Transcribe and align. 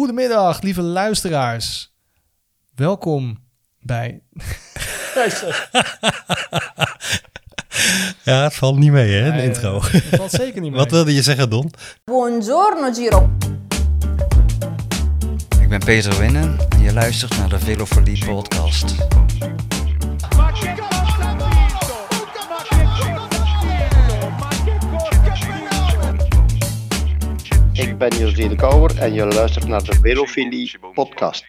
Goedemiddag, 0.00 0.60
lieve 0.62 0.82
luisteraars. 0.82 1.92
Welkom 2.74 3.38
bij. 3.80 4.20
Ja, 8.24 8.42
het 8.42 8.54
valt 8.54 8.78
niet 8.78 8.90
mee, 8.90 9.12
hè, 9.12 9.24
de 9.24 9.30
Nee, 9.36 9.46
intro. 9.46 9.80
Het 9.82 10.04
valt 10.16 10.30
zeker 10.30 10.60
niet 10.60 10.70
mee. 10.70 10.80
Wat 10.80 10.90
wilde 10.90 11.14
je 11.14 11.22
zeggen, 11.22 11.50
Don? 11.50 11.70
Buongiorno 12.04 12.92
Giro. 12.92 13.30
Ik 15.60 15.68
ben 15.68 15.78
Peter 15.78 16.18
Winnen 16.18 16.56
en 16.68 16.80
je 16.80 16.92
luistert 16.92 17.36
naar 17.36 17.48
de 17.48 17.58
Velofolie 17.58 18.24
podcast. 18.24 18.94
Ik 27.80 27.98
ben 27.98 28.18
José 28.18 28.48
de 28.48 28.54
Kouwer 28.54 28.98
en 28.98 29.12
je 29.12 29.26
luistert 29.26 29.68
naar 29.68 29.82
de 29.82 29.94
Velofilie 30.02 30.78
podcast. 30.94 31.44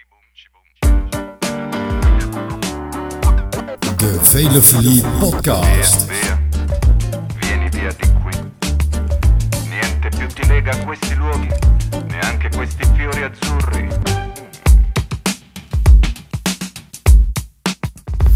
De 3.97 4.19
Velofilie 4.21 5.03
Podcast. 5.19 6.11
Vieni 7.35 7.69
via 7.69 7.89
di 7.89 8.07
qui. 8.23 8.39
Niente 9.69 10.17
più 10.17 10.27
ti 10.27 10.47
lega 10.47 10.71
a 10.71 10.85
questi 10.85 11.15
luoghi, 11.15 11.49
neanche 12.07 12.49
questi 12.55 12.85
fiori 12.95 13.23
azzurri. 13.23 13.87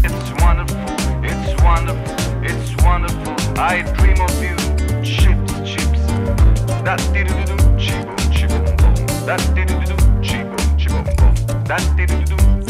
It's 0.02 0.30
wonderful, 0.42 0.94
it's 1.22 1.62
wonderful, 1.62 2.14
it's 2.42 2.74
wonderful. 2.82 3.34
I 3.56 3.82
dream 3.82 4.20
of 4.20 4.42
you. 4.42 4.54
Chips, 5.02 5.52
chips. 5.64 6.00
Da 6.82 6.94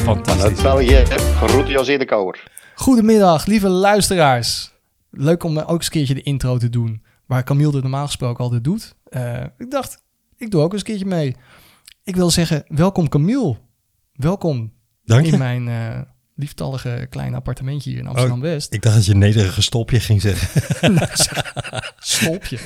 Fantastisch. 0.04 0.62
België, 0.62 1.04
groet 1.36 1.68
José 1.68 1.96
de 1.96 2.04
Kouwer. 2.04 2.42
Goedemiddag, 2.74 3.46
lieve 3.46 3.68
luisteraars. 3.68 4.72
Leuk 5.10 5.42
om 5.42 5.58
ook 5.58 5.70
eens 5.70 5.84
een 5.84 5.92
keertje 5.92 6.14
de 6.14 6.22
intro 6.22 6.58
te 6.58 6.68
doen. 6.68 7.02
Waar 7.26 7.44
Camille 7.44 7.72
het 7.72 7.82
normaal 7.82 8.06
gesproken 8.06 8.44
altijd 8.44 8.64
doet. 8.64 8.94
Eh, 9.04 9.42
ik 9.58 9.70
dacht, 9.70 10.02
ik 10.36 10.50
doe 10.50 10.62
ook 10.62 10.72
eens 10.72 10.80
een 10.80 10.86
keertje 10.86 11.06
mee. 11.06 11.36
Ik 12.04 12.16
wil 12.16 12.30
zeggen, 12.30 12.64
welkom 12.68 13.08
Camille. 13.08 13.56
Welkom 14.12 14.72
Dank 15.04 15.26
in 15.26 15.38
mijn 15.38 15.68
eh, 15.68 16.00
lieftallige 16.34 17.06
kleine 17.10 17.36
appartementje 17.36 17.90
hier 17.90 17.98
in 17.98 18.06
Amsterdam-West. 18.06 18.72
Ik 18.72 18.82
dacht 18.82 18.94
dat 18.94 19.06
je 19.06 19.14
nederige 19.14 19.62
stopje 19.62 20.00
ging 20.00 20.20
zeggen. 20.20 20.62
Stolpje. 22.20 22.58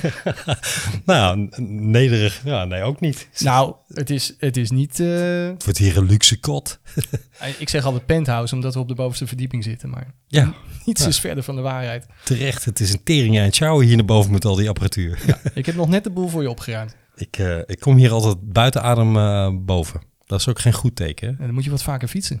nou, 1.05 1.37
n- 1.39 1.51
nederig, 1.91 2.41
ja, 2.43 2.65
nee, 2.65 2.81
ook 2.81 2.99
niet. 2.99 3.27
nou, 3.39 3.75
het 3.93 4.09
is, 4.09 4.35
het 4.37 4.57
is 4.57 4.69
niet... 4.71 4.99
eh, 4.99 5.07
Het 5.47 5.63
wordt 5.63 5.77
hier 5.79 5.97
een 5.97 6.05
luxe 6.05 6.39
kot. 6.39 6.79
ik 7.59 7.69
zeg 7.69 7.85
altijd 7.85 8.05
penthouse, 8.05 8.55
omdat 8.55 8.73
we 8.73 8.79
op 8.79 8.87
de 8.87 8.93
bovenste 8.95 9.27
verdieping 9.27 9.63
zitten. 9.63 9.89
Maar 9.89 10.13
Ja, 10.27 10.53
niets 10.85 11.07
is 11.07 11.19
verder 11.19 11.43
van 11.43 11.55
de 11.55 11.61
waarheid. 11.61 12.05
terecht. 12.23 12.65
Het 12.65 12.79
is 12.79 12.93
een 12.93 13.03
tering 13.03 13.37
aan 13.37 13.43
het 13.43 13.55
sjouwen 13.55 13.85
hier 13.85 13.95
naar 13.95 14.05
boven 14.05 14.31
met 14.31 14.45
al 14.45 14.55
die 14.55 14.69
apparatuur. 14.69 15.19
Ik 15.53 15.65
heb 15.65 15.75
nog 15.75 15.87
net 15.89 16.03
de 16.03 16.09
boel 16.09 16.27
voor 16.27 16.41
je 16.41 16.49
opgeruimd. 16.49 16.95
ik, 17.15 17.37
eh, 17.37 17.57
ik 17.65 17.79
kom 17.79 17.95
hier 17.97 18.11
altijd 18.11 18.51
buiten 18.53 18.81
adem 18.83 19.17
eh, 19.17 19.49
boven. 19.53 20.01
Dat 20.25 20.39
is 20.39 20.47
ook 20.47 20.59
geen 20.59 20.73
goed 20.73 20.95
teken. 20.95 21.27
En 21.27 21.35
dan 21.45 21.53
moet 21.53 21.63
je 21.63 21.69
wat 21.69 21.83
vaker 21.83 22.07
fietsen. 22.07 22.39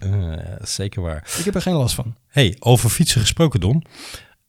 Zeker 0.61 1.01
waar. 1.01 1.27
Ik 1.39 1.45
heb 1.45 1.55
er 1.55 1.61
geen 1.61 1.73
last 1.73 1.95
van. 1.95 2.15
Hey, 2.27 2.55
over 2.59 2.89
fietsen 2.89 3.21
gesproken, 3.21 3.59
Don. 3.59 3.83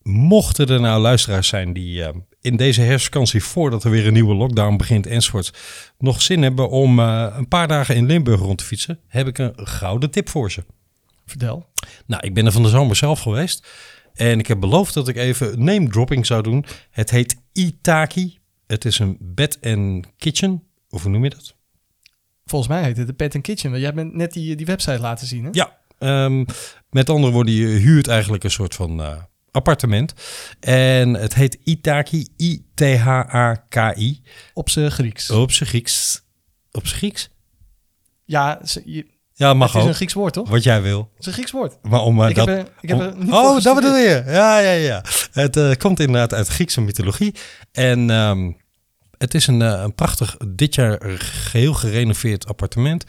Mochten 0.02 0.66
er 0.68 0.80
nou 0.80 1.00
luisteraars 1.00 1.48
zijn 1.48 1.72
die 1.72 2.04
in 2.42 2.56
deze 2.56 2.80
herfstvakantie, 2.80 3.44
voordat 3.44 3.84
er 3.84 3.90
weer 3.90 4.06
een 4.06 4.12
nieuwe 4.12 4.34
lockdown 4.34 4.76
begint 4.76 5.06
enzovoort, 5.06 5.52
nog 5.98 6.22
zin 6.22 6.42
hebben 6.42 6.70
om 6.70 6.98
eh, 6.98 7.34
een 7.36 7.48
paar 7.48 7.68
dagen 7.68 7.94
in 7.96 8.06
Limburg 8.06 8.40
rond 8.40 8.58
te 8.58 8.64
fietsen, 8.64 9.00
heb 9.06 9.26
ik 9.26 9.38
een 9.38 9.52
gouden 9.54 10.10
tip 10.10 10.28
voor 10.28 10.50
ze. 10.50 10.64
Vertel. 11.26 11.70
Nou, 12.06 12.26
ik 12.26 12.34
ben 12.34 12.46
er 12.46 12.52
van 12.52 12.62
de 12.62 12.68
zomer 12.68 12.96
zelf 12.96 13.20
geweest 13.20 13.66
en 14.14 14.38
ik 14.38 14.46
heb 14.46 14.60
beloofd 14.60 14.94
dat 14.94 15.08
ik 15.08 15.16
even 15.16 15.64
name 15.64 15.88
dropping 15.88 16.26
zou 16.26 16.42
doen. 16.42 16.64
Het 16.90 17.10
heet 17.10 17.36
Itaki. 17.52 18.38
Het 18.66 18.84
is 18.84 18.98
een 18.98 19.16
bed 19.20 19.58
and 19.62 20.06
kitchen, 20.16 20.62
of 20.90 21.02
hoe 21.02 21.10
noem 21.10 21.24
je 21.24 21.30
dat? 21.30 21.54
Volgens 22.44 22.70
mij 22.70 22.82
heet 22.82 22.96
het 22.96 23.06
de 23.06 23.12
Pet 23.12 23.34
and 23.34 23.44
Kitchen. 23.44 23.70
Want 23.70 23.82
jij 23.82 23.94
bent 23.94 24.14
net 24.14 24.32
die, 24.32 24.56
die 24.56 24.66
website 24.66 25.00
laten 25.00 25.26
zien, 25.26 25.44
hè? 25.44 25.50
Ja, 25.52 25.78
ehm, 25.98 26.44
met 26.90 27.10
andere 27.10 27.32
woorden, 27.32 27.54
je 27.54 27.66
huurt 27.66 28.08
eigenlijk 28.08 28.44
een 28.44 28.50
soort 28.50 28.74
van 28.74 29.02
eh, 29.02 29.22
appartement. 29.52 30.12
En 30.60 31.14
het 31.14 31.34
heet 31.34 31.58
Itaki, 31.64 32.26
I-T-H-A-K-I. 32.36 34.22
Op 34.54 34.70
zijn 34.70 34.90
Grieks. 34.90 35.30
Op 35.30 35.52
zijn 35.52 35.68
Grieks. 35.68 36.22
Op 36.70 36.86
zijn 36.86 36.98
Grieks? 36.98 37.30
Ja, 38.24 38.60
ze- 38.64 38.82
je- 38.84 39.10
Ja, 39.34 39.54
mag 39.54 39.72
het 39.72 39.82
is 39.82 39.88
een 39.88 39.94
Grieks 39.94 40.12
woord, 40.12 40.32
toch? 40.32 40.48
Wat 40.48 40.62
jij 40.62 40.82
wil. 40.82 41.10
Het 41.12 41.20
is 41.20 41.26
een 41.26 41.32
Grieks 41.32 41.50
woord. 41.50 41.78
Maar 41.82 42.00
om 42.00 42.22
eh, 42.22 42.28
ik, 42.28 42.34
dat... 42.34 42.46
heb 42.48 42.72
ik 42.80 42.88
heb 42.88 42.98
om- 42.98 43.18
niet 43.24 43.32
oh, 43.32 43.60
dat 43.62 43.74
bedoel 43.74 43.96
je? 43.96 44.22
Ja, 44.26 44.58
ja, 44.58 44.70
ja. 44.72 45.04
Het 45.32 45.56
eh, 45.56 45.70
komt 45.78 46.00
inderdaad 46.00 46.32
uit 46.34 46.48
Griekse 46.48 46.80
mythologie. 46.80 47.34
En 47.72 48.10
ehm, 48.10 48.52
het 49.18 49.34
is 49.34 49.46
een, 49.46 49.62
eh, 49.62 49.80
een 49.82 49.94
prachtig, 49.94 50.36
dit 50.48 50.74
jaar 50.74 51.00
geheel 51.18 51.74
gerenoveerd 51.74 52.46
appartement. 52.46 53.04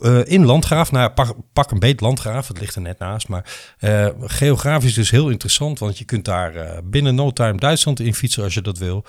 Eh, 0.00 0.20
in 0.24 0.44
Landgraaf, 0.44 0.92
nou 0.92 1.10
pak, 1.10 1.36
pak 1.52 1.70
een 1.70 1.78
beet 1.78 2.00
Landgraaf, 2.00 2.48
het 2.48 2.60
ligt 2.60 2.74
er 2.74 2.80
net 2.80 2.98
naast. 2.98 3.28
Maar 3.28 3.74
eh, 3.78 4.08
geografisch 4.20 4.94
dus 4.94 5.10
heel 5.10 5.30
interessant, 5.30 5.78
want 5.78 5.98
je 5.98 6.04
kunt 6.04 6.24
daar 6.24 6.54
eh, 6.54 6.78
binnen 6.84 7.14
no 7.14 7.30
time 7.30 7.58
Duitsland 7.58 8.00
in 8.00 8.14
fietsen 8.14 8.42
als 8.42 8.54
je 8.54 8.62
dat 8.62 8.78
wil. 8.78 9.04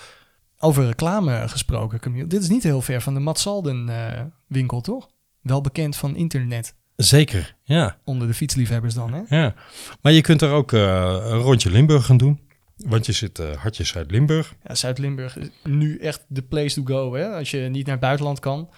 Over 0.59 0.85
reclame 0.85 1.47
gesproken, 1.47 1.99
Camille. 1.99 2.27
Dit 2.27 2.41
is 2.41 2.49
niet 2.49 2.63
heel 2.63 2.81
ver 2.81 3.01
van 3.01 3.13
de 3.13 3.19
Matt 3.19 3.39
Salden 3.39 3.89
eh, 3.89 4.21
winkel, 4.47 4.81
toch? 4.81 5.09
Wel 5.41 5.61
bekend 5.61 5.95
van 5.95 6.15
internet. 6.15 6.75
Zeker, 6.95 7.55
ja. 7.63 7.97
Onder 8.03 8.27
de 8.27 8.33
fietsliefhebbers 8.33 8.93
dan, 8.93 9.13
hè? 9.13 9.37
ja. 9.37 9.53
Maar 10.01 10.11
je 10.11 10.21
kunt 10.21 10.41
er 10.41 10.51
ook 10.51 10.71
een 10.71 11.39
rondje 11.39 11.71
Limburg 11.71 12.05
gaan 12.05 12.17
doen. 12.17 12.39
Want 12.87 13.05
je 13.05 13.11
zit 13.11 13.39
eh 13.39 13.55
hartjes 13.55 13.95
uit 13.95 14.11
Limburg. 14.11 14.55
Ja, 14.67 14.75
Zuid-Limburg 14.75 15.37
is 15.37 15.49
nu 15.63 15.97
echt 15.97 16.25
de 16.27 16.41
place 16.41 16.75
to 16.75 16.93
go, 16.93 17.15
hè? 17.15 17.35
Als 17.35 17.51
je 17.51 17.57
niet 17.57 17.85
naar 17.85 17.95
het 17.95 18.03
buitenland 18.03 18.39
kan, 18.39 18.69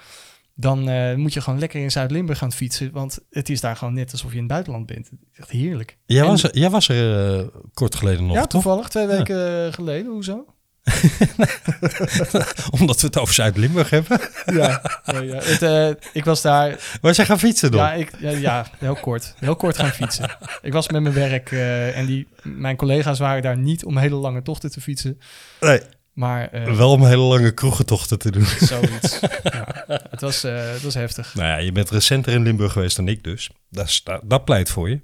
dan 0.56 0.90
eh, 0.90 1.16
moet 1.16 1.34
je 1.34 1.42
gewoon 1.42 1.60
lekker 1.60 1.82
in 1.82 1.92
Zuid-Limburg 1.92 2.38
gaan 2.38 2.52
fietsen. 2.52 2.92
Want 2.92 3.20
het 3.30 3.50
is 3.50 3.62
daar 3.62 3.76
gewoon 3.76 3.94
net 3.94 4.12
alsof 4.12 4.30
je 4.30 4.36
in 4.36 4.44
het 4.44 4.52
buitenland 4.52 4.86
bent. 4.86 5.10
Echt 5.34 5.50
heerlijk. 5.50 5.98
Jij 6.06 6.22
En- 6.22 6.28
was 6.28 6.44
er, 6.44 6.58
jij 6.58 6.70
was 6.70 6.90
er 6.90 7.38
eh, 7.40 7.48
kort 7.74 7.96
geleden 7.96 8.26
nog, 8.26 8.36
ja, 8.36 8.42
toch? 8.42 8.50
toevallig. 8.50 8.88
Twee 8.90 9.08
weken 9.08 9.66
eh, 9.66 9.74
geleden. 9.74 10.12
Hoezo? 10.12 10.46
Omdat 12.80 13.02
we 13.02 13.08
het 13.08 13.18
over 13.18 13.34
Zuid-Limburg 13.34 13.90
hebben. 13.90 14.20
Ja, 14.46 14.82
ja, 15.06 15.20
ja. 15.20 15.40
Het, 15.44 16.10
ik 16.14 16.26
was 16.26 16.42
daar. 16.42 16.98
Waar 17.02 17.14
jij 17.14 17.26
gaan 17.26 17.40
fietsen 17.40 17.72
dan? 17.72 17.80
Ja, 17.80 17.94
ik, 17.94 18.12
ja, 18.20 18.30
ja, 18.30 18.66
heel 18.78 18.96
kort. 18.96 19.34
Heel 19.38 19.56
kort 19.56 19.78
gaan 19.78 19.90
fietsen. 19.90 20.30
Ik 20.62 20.74
was 20.74 20.90
met 20.90 21.02
mijn 21.02 21.14
werk 21.16 21.52
en 21.96 22.06
die, 22.06 22.28
mijn 22.44 22.76
collega's 22.76 23.20
waren 23.20 23.42
daar 23.42 23.58
niet 23.58 23.86
om 23.86 23.98
hele 23.98 24.16
lange 24.16 24.42
tochten 24.42 24.72
te 24.72 24.82
fietsen. 24.82 25.20
nee, 25.60 25.82
Maar 26.14 26.52
eh, 26.52 26.76
wel 26.76 26.92
om 26.92 27.06
hele 27.06 27.22
lange 27.22 27.52
kroegentochten 27.52 28.20
te 28.20 28.32
doen. 28.32 28.46
zoiets. 28.46 29.20
ja, 29.44 29.86
het, 30.10 30.22
was, 30.22 30.44
eh, 30.44 30.72
het 30.72 30.82
was 30.82 30.94
heftig. 30.94 31.36
nou 31.36 31.48
ja, 31.48 31.58
je 31.58 31.72
bent 31.72 31.90
recenter 31.90 32.34
in 32.34 32.44
Limburg 32.44 32.72
geweest 32.72 32.96
dan 32.96 33.08
ik 33.08 33.24
dus. 33.24 33.50
Dat, 33.70 34.02
dat, 34.04 34.22
dat 34.24 34.46
pleit 34.46 34.70
voor 34.70 34.90
je. 34.90 35.02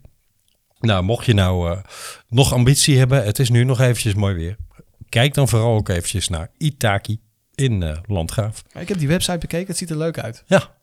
Nou, 0.80 1.04
mocht 1.04 1.26
je 1.26 1.34
nou 1.34 1.72
eh, 1.72 1.80
nog 2.28 2.54
ambitie 2.54 2.98
hebben, 2.98 3.24
het 3.24 3.40
is 3.40 3.50
nu 3.50 3.64
nog 3.64 3.80
eventjes 3.80 4.14
mooi 4.14 4.36
weer. 4.36 4.56
Kijk 5.10 5.34
dan 5.34 5.48
vooral 5.48 5.76
ook 5.76 5.90
eventjes 5.90 6.28
naar 6.28 6.52
Itaki 6.58 7.20
in 7.56 8.02
Landgraaf. 8.06 8.64
Ik 8.74 8.88
heb 8.88 8.98
die 8.98 9.08
website 9.08 9.38
bekeken. 9.38 9.68
Het 9.68 9.78
ziet 9.78 9.90
er 9.90 9.98
leuk 9.98 10.20
uit. 10.20 10.44
Ja, 10.46 10.76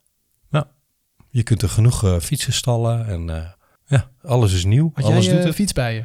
nou, 0.51 0.65
je 1.31 1.43
kunt 1.43 1.63
er 1.63 1.69
genoeg 1.69 2.19
fietsen 2.23 2.53
stallen 2.53 3.07
en 3.07 3.55
ja, 3.87 4.11
alles 4.23 4.53
is 4.53 4.65
nieuw. 4.65 4.91
Had 4.95 5.05
alles 5.05 5.27
jij 5.27 5.43
doet 5.43 5.55
fiets 5.55 5.73
bij 5.73 5.95
je? 5.95 6.05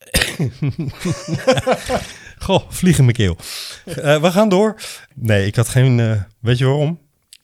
Goh, 2.40 2.70
vlieg 2.70 2.98
in 2.98 3.04
mijn 3.04 3.16
keel. 3.16 3.36
Eh, 3.84 4.20
we 4.22 4.30
gaan 4.30 4.48
door. 4.48 4.80
Nee, 5.14 5.46
ik 5.46 5.56
had 5.56 5.68
geen, 5.68 6.00
eh, 6.00 6.22
weet 6.38 6.58
je 6.58 6.64
waarom? 6.64 7.00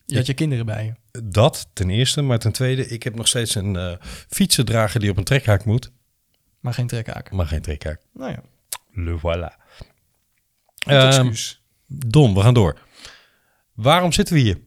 Je 0.07 0.17
had 0.17 0.27
je 0.27 0.35
kinderen 0.35 0.67
bij 0.67 0.85
je. 0.85 1.21
Dat 1.25 1.69
ten 1.73 1.91
eerste, 1.91 2.23
maar 2.23 2.39
ten 2.39 2.53
tweede, 2.53 2.89
ik 2.89 3.03
heb 3.03 3.15
nog 3.15 3.29
steeds 3.29 3.55
een 3.55 3.77
eh 3.77 3.93
fietsendrager 4.29 5.01
die 5.01 5.11
op 5.11 5.17
een 5.17 5.25
trekhaak 5.25 5.65
moet, 5.65 5.91
Maar 6.61 6.75
geen 6.75 6.87
trekhaken. 6.87 7.37
maar 7.37 7.47
geen 7.47 7.61
trekhaak. 7.63 8.01
Nou 8.13 8.31
ja, 8.31 8.43
Le 8.93 9.19
voilà. 9.19 9.65
excuus. 10.85 11.63
Don, 11.87 12.35
we 12.35 12.41
gaan 12.41 12.55
door. 12.55 12.79
Waarom 13.75 14.13
zitten 14.13 14.35
we 14.35 14.41
hier? 14.41 14.59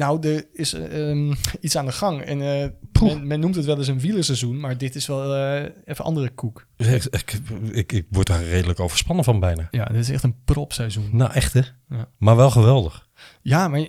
Nou, 0.00 0.28
er 0.28 0.46
is 0.52 0.72
ehm, 0.72 1.32
iets 1.60 1.76
aan 1.76 1.86
de 1.86 1.92
gang. 1.92 2.20
En 2.20 2.62
eh, 2.62 2.68
men, 3.02 3.26
men 3.26 3.40
noemt 3.40 3.54
het 3.54 3.64
wel 3.64 3.78
eens 3.78 3.88
een 3.88 4.00
wielerseizoen. 4.00 4.60
Maar 4.60 4.78
dit 4.78 4.94
is 4.94 5.06
wel 5.06 5.34
eh, 5.34 5.70
even 5.84 6.04
andere 6.04 6.30
koek. 6.30 6.66
Ik, 6.76 7.04
ik, 7.04 7.38
ik, 7.72 7.92
ik 7.92 8.06
word 8.10 8.26
daar 8.26 8.44
redelijk 8.44 8.80
overspannen 8.80 9.24
van 9.24 9.40
bijna. 9.40 9.68
Ja, 9.70 9.84
dit 9.84 10.00
is 10.00 10.10
echt 10.10 10.22
een 10.22 10.44
propseizoen. 10.44 11.08
Nou, 11.12 11.32
echt 11.32 11.52
hè? 11.52 11.60
Ja. 11.88 12.08
Maar 12.18 12.36
wel 12.36 12.50
geweldig. 12.50 13.08
Ja, 13.42 13.68
maar 13.68 13.88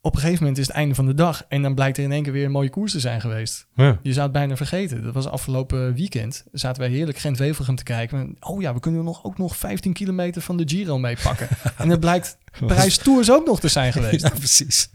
op 0.00 0.14
een 0.14 0.20
gegeven 0.20 0.42
moment 0.42 0.58
is 0.58 0.66
het 0.66 0.76
einde 0.76 0.94
van 0.94 1.06
de 1.06 1.14
dag. 1.14 1.44
En 1.48 1.62
dan 1.62 1.74
blijkt 1.74 1.98
er 1.98 2.04
in 2.04 2.12
één 2.12 2.22
keer 2.22 2.32
weer 2.32 2.44
een 2.44 2.50
mooie 2.50 2.70
koers 2.70 2.92
te 2.92 3.00
zijn 3.00 3.20
geweest. 3.20 3.66
Ja. 3.74 3.98
Je 4.02 4.12
zou 4.12 4.22
het 4.22 4.32
bijna 4.32 4.56
vergeten. 4.56 5.02
Dat 5.02 5.14
was 5.14 5.26
afgelopen 5.26 5.94
weekend. 5.94 6.44
Zaten 6.52 6.82
wij 6.82 6.90
heerlijk 6.90 7.18
Gent-Wevelgem 7.18 7.76
te 7.76 7.82
kijken. 7.82 8.36
Oh 8.40 8.60
ja, 8.60 8.74
we 8.74 8.80
kunnen 8.80 9.04
nog, 9.04 9.24
ook 9.24 9.38
nog 9.38 9.56
15 9.56 9.92
kilometer 9.92 10.42
van 10.42 10.56
de 10.56 10.64
Giro 10.66 10.98
meepakken. 10.98 11.48
en 11.76 11.88
het 11.88 12.00
blijkt 12.00 12.38
Parijs 12.66 12.96
Tours 12.96 13.30
ook 13.30 13.46
nog 13.46 13.60
te 13.60 13.68
zijn 13.68 13.92
geweest. 13.92 14.22
Ja, 14.22 14.30
precies. 14.30 14.90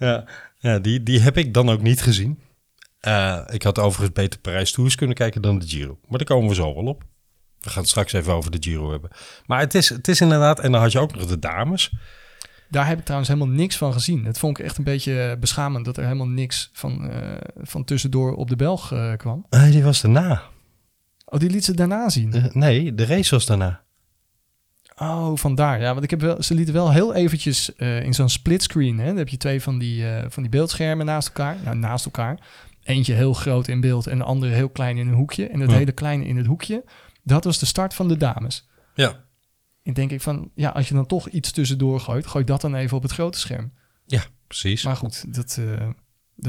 Ja, 0.00 0.24
ja 0.58 0.78
die, 0.78 1.02
die 1.02 1.20
heb 1.20 1.36
ik 1.36 1.54
dan 1.54 1.70
ook 1.70 1.82
niet 1.82 2.02
gezien. 2.02 2.38
Eh, 3.00 3.40
ik 3.50 3.62
had 3.62 3.78
overigens 3.78 4.12
beter 4.12 4.40
Parijs 4.40 4.72
Tours 4.72 4.94
kunnen 4.94 5.16
kijken 5.16 5.42
dan 5.42 5.58
de 5.58 5.68
Giro. 5.68 5.98
Maar 6.08 6.18
daar 6.18 6.26
komen 6.26 6.48
we 6.48 6.54
zo 6.54 6.74
wel 6.74 6.84
op. 6.84 7.04
We 7.60 7.70
gaan 7.70 7.80
het 7.80 7.90
straks 7.90 8.12
even 8.12 8.32
over 8.32 8.50
de 8.50 8.58
Giro 8.60 8.90
hebben. 8.90 9.10
Maar 9.46 9.60
het 9.60 9.74
is, 9.74 9.88
het 9.88 10.08
is 10.08 10.20
inderdaad... 10.20 10.60
En 10.60 10.72
dan 10.72 10.80
had 10.80 10.92
je 10.92 10.98
ook 10.98 11.14
nog 11.14 11.26
de 11.26 11.38
dames. 11.38 11.92
Daar 12.68 12.86
heb 12.86 12.98
ik 12.98 13.04
trouwens 13.04 13.30
helemaal 13.30 13.54
niks 13.54 13.76
van 13.76 13.92
gezien. 13.92 14.24
Het 14.24 14.38
vond 14.38 14.58
ik 14.58 14.64
echt 14.64 14.78
een 14.78 14.84
beetje 14.84 15.36
beschamend 15.40 15.84
dat 15.84 15.96
er 15.96 16.02
helemaal 16.02 16.28
niks 16.28 16.70
van, 16.72 17.10
eh, 17.10 17.36
van 17.62 17.84
tussendoor 17.84 18.34
op 18.34 18.48
de 18.48 18.56
Belg 18.56 18.92
eh, 18.92 19.16
kwam. 19.16 19.46
Nee, 19.50 19.70
die 19.70 19.82
was 19.82 20.00
daarna. 20.00 20.42
Oh, 21.24 21.40
die 21.40 21.50
liet 21.50 21.64
ze 21.64 21.74
daarna 21.74 22.08
zien. 22.08 22.50
Nee, 22.52 22.94
de 22.94 23.06
race 23.06 23.30
was 23.30 23.46
daarna. 23.46 23.82
Oh, 25.02 25.36
vandaar. 25.36 25.80
Ja, 25.80 25.92
want 25.92 26.04
ik 26.04 26.10
heb 26.10 26.20
wel, 26.20 26.42
ze 26.42 26.54
lieten 26.54 26.74
wel 26.74 26.92
heel 26.92 27.14
eventjes 27.14 27.74
eh, 27.76 28.02
in 28.02 28.14
zo'n 28.14 28.28
splitscreen. 28.28 28.98
Hè, 28.98 29.06
dan 29.06 29.16
heb 29.16 29.28
je 29.28 29.36
twee 29.36 29.62
van 29.62 29.78
die, 29.78 30.08
eh, 30.08 30.24
van 30.30 30.42
die 30.42 30.50
beeldschermen 30.52 31.06
naast 31.06 31.26
elkaar. 31.28 31.56
Nou, 31.64 31.76
naast 31.76 32.04
elkaar. 32.04 32.38
Eentje 32.82 33.12
heel 33.14 33.32
groot 33.32 33.68
in 33.68 33.80
beeld 33.80 34.06
en 34.06 34.18
de 34.18 34.24
andere 34.24 34.52
heel 34.52 34.68
klein 34.68 34.96
in 34.98 35.08
een 35.08 35.14
hoekje. 35.14 35.46
En 35.48 35.60
het 35.60 35.70
Ja. 35.70 35.76
hele 35.76 35.92
kleine 35.92 36.24
in 36.24 36.36
het 36.36 36.46
hoekje, 36.46 36.84
dat 37.22 37.44
was 37.44 37.58
de 37.58 37.66
start 37.66 37.94
van 37.94 38.08
de 38.08 38.16
dames. 38.16 38.68
Ja. 38.94 39.24
En 39.82 39.92
denk 39.92 40.10
ik 40.10 40.20
van, 40.20 40.50
ja, 40.54 40.68
als 40.70 40.88
je 40.88 40.94
dan 40.94 41.06
toch 41.06 41.28
iets 41.28 41.50
tussendoor 41.52 42.00
gooit, 42.00 42.26
gooi 42.26 42.44
dat 42.44 42.60
dan 42.60 42.74
even 42.74 42.96
op 42.96 43.02
het 43.02 43.12
grote 43.12 43.38
scherm. 43.38 43.72
Ja, 44.06 44.22
precies. 44.46 44.84
Maar 44.84 44.96
goed, 44.96 45.34
dat, 45.34 45.56
eh, 45.58 45.72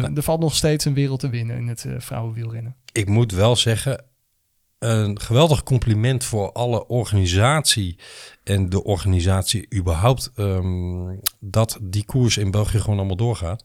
er- 0.03 0.13
er 0.15 0.23
valt 0.23 0.39
nog 0.39 0.55
steeds 0.55 0.85
een 0.85 0.93
wereld 0.93 1.19
te 1.19 1.29
winnen 1.29 1.57
in 1.57 1.67
het 1.67 1.85
vrouwenwielrennen. 1.97 2.75
ik 2.91 3.07
moet 3.07 3.31
wel 3.31 3.55
zeggen, 3.55 4.03
een 4.83 5.19
geweldig 5.19 5.63
compliment 5.63 6.23
voor 6.23 6.51
alle 6.51 6.87
organisatie 6.87 7.97
en 8.43 8.69
de 8.69 8.83
organisatie 8.83 9.67
überhaupt 9.75 10.31
ehm, 10.35 11.17
dat 11.39 11.77
die 11.81 12.05
koers 12.05 12.37
in 12.37 12.51
België 12.51 12.79
gewoon 12.79 12.97
allemaal 12.97 13.15
doorgaat. 13.15 13.63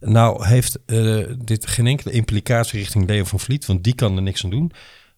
Nou 0.00 0.46
heeft 0.46 0.78
eh, 0.84 1.24
dit 1.44 1.66
geen 1.66 1.86
enkele 1.86 2.12
implicatie 2.12 2.78
richting 2.78 3.06
Leo 3.06 3.24
van 3.24 3.40
Vliet, 3.40 3.66
want 3.66 3.84
die 3.84 3.94
kan 3.94 4.16
er 4.16 4.22
niks 4.22 4.44
aan 4.44 4.50
doen. 4.50 4.72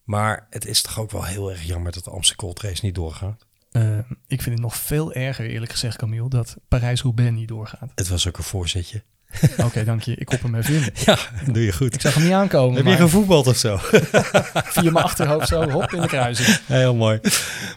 Maar 0.04 0.46
het 0.50 0.66
is 0.66 0.82
toch 0.82 0.98
ook 0.98 1.10
wel 1.10 1.24
heel 1.24 1.50
erg 1.50 1.62
jammer 1.62 1.92
dat 1.92 2.04
de 2.04 2.10
Amsterdam 2.10 2.46
Gold 2.46 2.60
Race 2.62 2.84
niet 2.84 2.94
doorgaat. 2.94 3.46
Eh, 3.70 3.98
ik 4.26 4.42
vind 4.42 4.54
het 4.54 4.60
nog 4.60 4.76
veel 4.76 5.12
erger, 5.12 5.46
eerlijk 5.46 5.72
gezegd, 5.72 5.96
Camille, 5.96 6.28
dat 6.28 6.56
Parijs-Roubaix 6.68 7.32
niet 7.32 7.48
doorgaat. 7.48 7.92
Het 7.94 8.08
was 8.08 8.28
ook 8.28 8.38
een 8.38 8.44
voorzetje. 8.44 9.02
Oké, 9.66 9.84
dank 9.84 10.02
je. 10.02 10.14
Ik 10.14 10.26
kop 10.26 10.42
hem 10.42 10.54
even 10.54 10.74
in. 10.74 10.82
Ja, 11.06 11.18
doe 11.52 11.64
je 11.64 11.72
goed. 11.72 11.94
Ik 11.94 12.00
zag 12.00 12.14
hem 12.14 12.22
niet 12.24 12.32
aankomen, 12.32 12.74
Heb 12.76 12.84
je 12.84 12.90
maar 12.90 12.98
gevoetbald 13.00 13.46
of 13.46 13.56
zo? 13.56 13.76
via 14.76 14.90
mijn 14.90 15.04
achterhoofd 15.04 15.48
zo, 15.48 15.70
hop, 15.70 15.92
in 15.92 16.00
de 16.00 16.06
kruising. 16.06 16.58
Heel 16.66 16.94
mooi. 16.94 17.20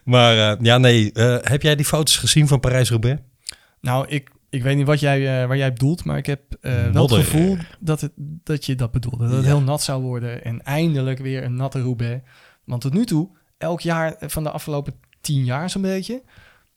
Maar 0.03 0.51
eh, 0.51 0.57
ja, 0.61 0.77
nee. 0.77 1.11
eh, 1.11 1.37
heb 1.41 1.61
jij 1.61 1.75
die 1.75 1.85
foto's 1.85 2.17
gezien 2.17 2.47
van 2.47 2.59
Parijs-Roubaix? 2.59 3.21
Nou, 3.81 4.07
ik, 4.07 4.29
ik 4.49 4.63
weet 4.63 4.75
niet 4.77 4.85
wat 4.85 4.99
jij, 4.99 5.41
eh, 5.41 5.47
waar 5.47 5.57
jij 5.57 5.73
bedoelt, 5.73 6.03
maar 6.03 6.17
ik 6.17 6.25
heb 6.25 6.41
wel 6.91 7.03
het 7.03 7.13
gevoel 7.13 7.57
dat, 7.79 8.01
het, 8.01 8.11
dat 8.43 8.65
je 8.65 8.75
dat 8.75 8.91
bedoelde. 8.91 9.23
Dat 9.27 9.35
het 9.35 9.43
Ja. 9.43 9.47
heel 9.49 9.61
nat 9.61 9.81
zou 9.83 10.01
worden 10.01 10.43
en 10.43 10.63
eindelijk 10.63 11.19
weer 11.19 11.43
een 11.43 11.55
natte 11.55 11.81
Roubaix. 11.81 12.21
Want 12.65 12.81
tot 12.81 12.93
nu 12.93 13.05
toe, 13.05 13.29
elk 13.57 13.81
jaar 13.81 14.15
van 14.19 14.43
de 14.43 14.49
afgelopen 14.51 14.93
tien 15.21 15.43
jaar 15.45 15.69
zo'n 15.69 15.81
beetje, 15.81 16.21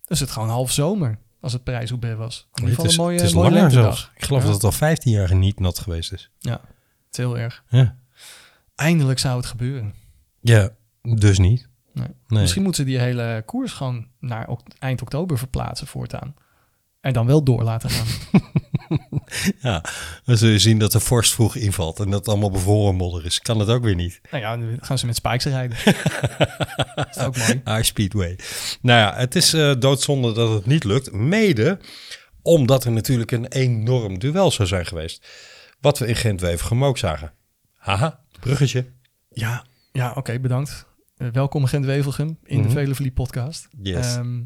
is 0.07 0.21
het 0.21 0.31
gewoon 0.31 0.49
half 0.49 0.71
zomer 0.73 1.19
als 1.45 1.53
het 1.53 1.65
Parijs-Roubaix 1.65 2.17
was. 2.19 2.49
In 2.55 2.63
ieder 2.69 2.75
geval 2.75 2.91
een 2.91 2.97
mooie, 2.97 3.17
het 3.17 3.27
is 3.27 3.35
mooie 3.35 3.51
langer 3.51 3.71
zelfs. 3.71 4.11
Ik 4.17 4.25
geloof 4.25 4.41
Ja. 4.41 4.47
dat 4.47 4.55
het 4.55 4.65
al 4.65 4.73
15 4.73 5.13
jaar 5.13 5.35
niet 5.35 5.61
nat 5.61 5.79
geweest 5.79 6.13
is. 6.13 6.31
Ja, 6.39 6.53
het 6.53 6.61
is 7.11 7.17
heel 7.17 7.39
erg. 7.39 7.65
Ja, 7.69 7.97
Eindelijk 8.75 9.19
zou 9.19 9.37
het 9.37 9.47
gebeuren. 9.47 9.95
ja 10.41 10.71
dus 11.03 11.39
niet. 11.39 11.69
Nee. 11.93 12.07
Nee. 12.29 12.41
Misschien 12.41 12.63
moeten 12.63 12.85
ze 12.85 12.91
die 12.91 12.99
hele 12.99 13.43
koers 13.47 13.73
gewoon 13.73 14.07
naar 14.21 14.49
eind 14.79 15.03
oktober 15.03 15.39
verplaatsen 15.39 15.87
voortaan. 15.87 16.35
En 17.05 17.13
dan 17.13 17.27
wel 17.27 17.43
door 17.43 17.63
laten 17.63 17.91
gaan. 17.91 18.07
Ja, 19.61 19.85
dan 20.25 20.37
zul 20.37 20.49
je 20.49 20.59
zien 20.59 20.79
dat 20.79 20.93
de 20.93 21.01
vorst 21.01 21.33
vroeg 21.35 21.57
invalt 21.57 21.99
en 22.01 22.11
dat 22.11 22.19
het 22.19 22.29
allemaal 22.29 22.51
bevroren 22.51 22.95
modder 22.95 23.25
is. 23.25 23.41
Kan 23.41 23.59
het 23.59 23.69
ook 23.69 23.83
weer 23.83 23.95
niet. 23.95 24.21
nou 24.31 24.43
ja, 24.43 24.57
dan 24.57 24.79
gaan 24.81 24.99
ze 24.99 25.07
met 25.07 25.17
spikes 25.17 25.45
rijden. 25.45 25.77
dat 26.95 27.07
is 27.17 27.19
ook 27.23 27.37
mooi. 27.37 27.61
High 27.65 27.83
Speedway. 27.83 28.39
Nou 28.83 28.99
ja, 28.99 29.15
het 29.17 29.35
is 29.35 29.53
eh, 29.53 29.73
doodzonde 29.79 30.33
dat 30.33 30.51
het 30.51 30.67
niet 30.67 30.85
lukt. 30.85 31.13
Mede 31.13 31.79
omdat 32.43 32.85
er 32.85 32.93
natuurlijk 32.93 33.31
een 33.31 33.47
enorm 33.47 34.19
duel 34.19 34.51
zou 34.51 34.69
zijn 34.69 34.87
geweest. 34.87 35.27
Wat 35.81 35.99
we 35.99 36.07
in 36.07 36.17
Gent-Wevergem 36.17 36.85
ook 36.85 36.99
zagen. 36.99 37.33
Haha, 37.77 38.21
bruggetje. 38.41 38.87
Ja, 39.29 39.65
ja 39.93 40.13
oké, 40.13 40.39
bedankt. 40.41 40.87
Eh, 41.17 41.29
welkom 41.33 41.65
Gent-Wevelgem 41.67 42.39
in 42.45 42.59
Mhm. 42.61 42.69
de 42.75 42.95
Vele 42.95 43.13
podcast. 43.13 43.69
Yes. 43.83 44.15
Ehm, 44.17 44.41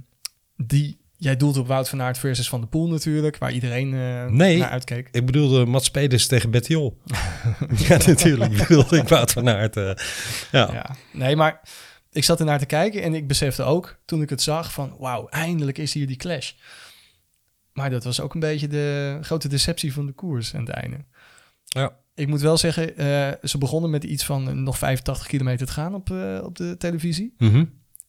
die, 0.56 1.00
jij 1.20 1.36
doelt 1.36 1.56
op 1.56 1.66
Wout 1.66 1.88
van 1.88 2.02
Aert 2.02 2.18
versus 2.18 2.48
Van 2.48 2.60
der 2.60 2.68
Poel 2.68 2.88
natuurlijk, 2.88 3.38
waar 3.38 3.52
iedereen 3.52 3.94
eh, 3.94 4.26
Nee. 4.26 4.58
naar 4.58 4.68
uitkeek. 4.70 5.08
Ik 5.12 5.26
bedoelde 5.26 5.66
Mats 5.66 5.90
Peders 5.90 6.26
tegen 6.26 6.50
Bettiol. 6.50 6.98
ja, 7.88 7.96
natuurlijk 8.06 8.56
bedoelde 8.56 8.96
ik 8.96 9.08
Wout 9.08 9.32
van 9.32 9.48
Aert. 9.48 9.76
eh, 9.76 9.84
ja. 10.52 10.72
Ja, 10.72 10.96
nee, 11.12 11.36
maar 11.36 11.60
ik 12.12 12.24
zat 12.24 12.38
ernaar 12.40 12.58
te 12.58 12.66
kijken 12.66 13.02
en 13.02 13.14
ik 13.14 13.26
besefte 13.28 13.62
ook 13.62 13.98
toen 14.04 14.22
ik 14.22 14.30
het 14.30 14.42
zag 14.42 14.72
van 14.72 14.96
wauw, 14.98 15.28
eindelijk 15.28 15.78
is 15.78 15.92
hier 15.92 16.06
die 16.06 16.16
clash. 16.16 16.52
Maar 17.72 17.90
dat 17.90 18.04
was 18.04 18.20
ook 18.20 18.34
een 18.34 18.40
beetje 18.40 18.68
de 18.68 19.18
grote 19.22 19.48
deceptie 19.48 19.92
van 19.92 20.06
de 20.06 20.12
koers 20.12 20.54
aan 20.54 20.60
het 20.60 20.68
einde. 20.68 20.96
Ja. 21.64 21.96
Ik 22.14 22.26
moet 22.28 22.40
wel 22.40 22.56
zeggen, 22.56 22.96
eh, 22.96 23.32
ze 23.42 23.58
begonnen 23.58 23.90
met 23.90 24.04
iets 24.04 24.24
van 24.24 24.62
nog 24.62 24.78
85 24.78 25.26
kilometer 25.26 25.66
te 25.66 25.72
gaan 25.72 25.94
op, 25.94 26.10
op 26.42 26.56
de 26.56 26.74
televisie. 26.78 27.34
Mhm. 27.38 27.64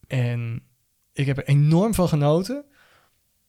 En 0.07 0.63
ik 1.13 1.25
heb 1.25 1.38
er 1.38 1.47
enorm 1.47 1.94
van 1.94 2.07
genoten. 2.07 2.65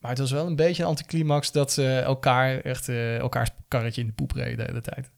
Maar 0.01 0.11
het 0.11 0.19
was 0.19 0.31
wel 0.31 0.47
een 0.47 0.57
beetje 0.57 0.83
een 0.83 0.89
anticlimax 0.89 1.53
dat 1.53 1.73
ze 1.73 1.99
elkaar 1.99 2.61
echt 2.61 2.89
eh, 2.89 3.17
elkaars 3.17 3.51
karretje 3.69 4.01
in 4.01 4.07
de 4.07 4.13
poep 4.13 4.33
reden 4.33 4.57
de 4.57 4.63
hele 4.63 4.81
tijd. 4.81 5.11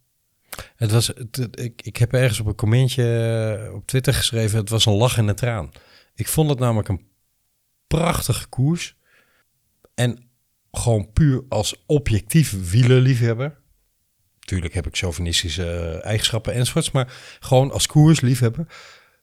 Het 0.77 0.91
was, 0.91 1.13
ik, 1.51 1.83
ik 1.83 1.97
heb 1.97 2.13
ergens 2.13 2.41
op 2.41 2.47
een 2.47 2.55
commentje 2.55 3.05
eh, 3.67 3.75
op 3.75 3.87
Twitter 3.87 4.15
geschreven, 4.15 4.59
het 4.59 4.69
was 4.69 4.87
een 4.87 4.93
lach 4.93 5.19
en 5.19 5.29
een 5.29 5.35
traan. 5.35 5.71
Ik 6.15 6.29
vond 6.29 6.51
het 6.51 6.59
namelijk 6.59 6.89
een 6.89 7.07
prachtige 7.87 8.47
koers. 8.47 8.97
En 9.95 10.31
gewoon 10.73 11.13
puur 11.13 11.45
als 11.49 11.83
objectief 11.87 12.71
wielerliefhebber. 12.71 13.61
Tuurlijk 14.39 14.75
heb 14.75 14.87
ik 14.87 14.97
chauvinistische 14.97 15.71
eh, 15.71 16.05
eigenschappen 16.05 16.53
enzovoorts, 16.53 16.91
maar 16.91 17.13
gewoon 17.41 17.73
als 17.73 17.87
koersliefhebber 17.87 18.67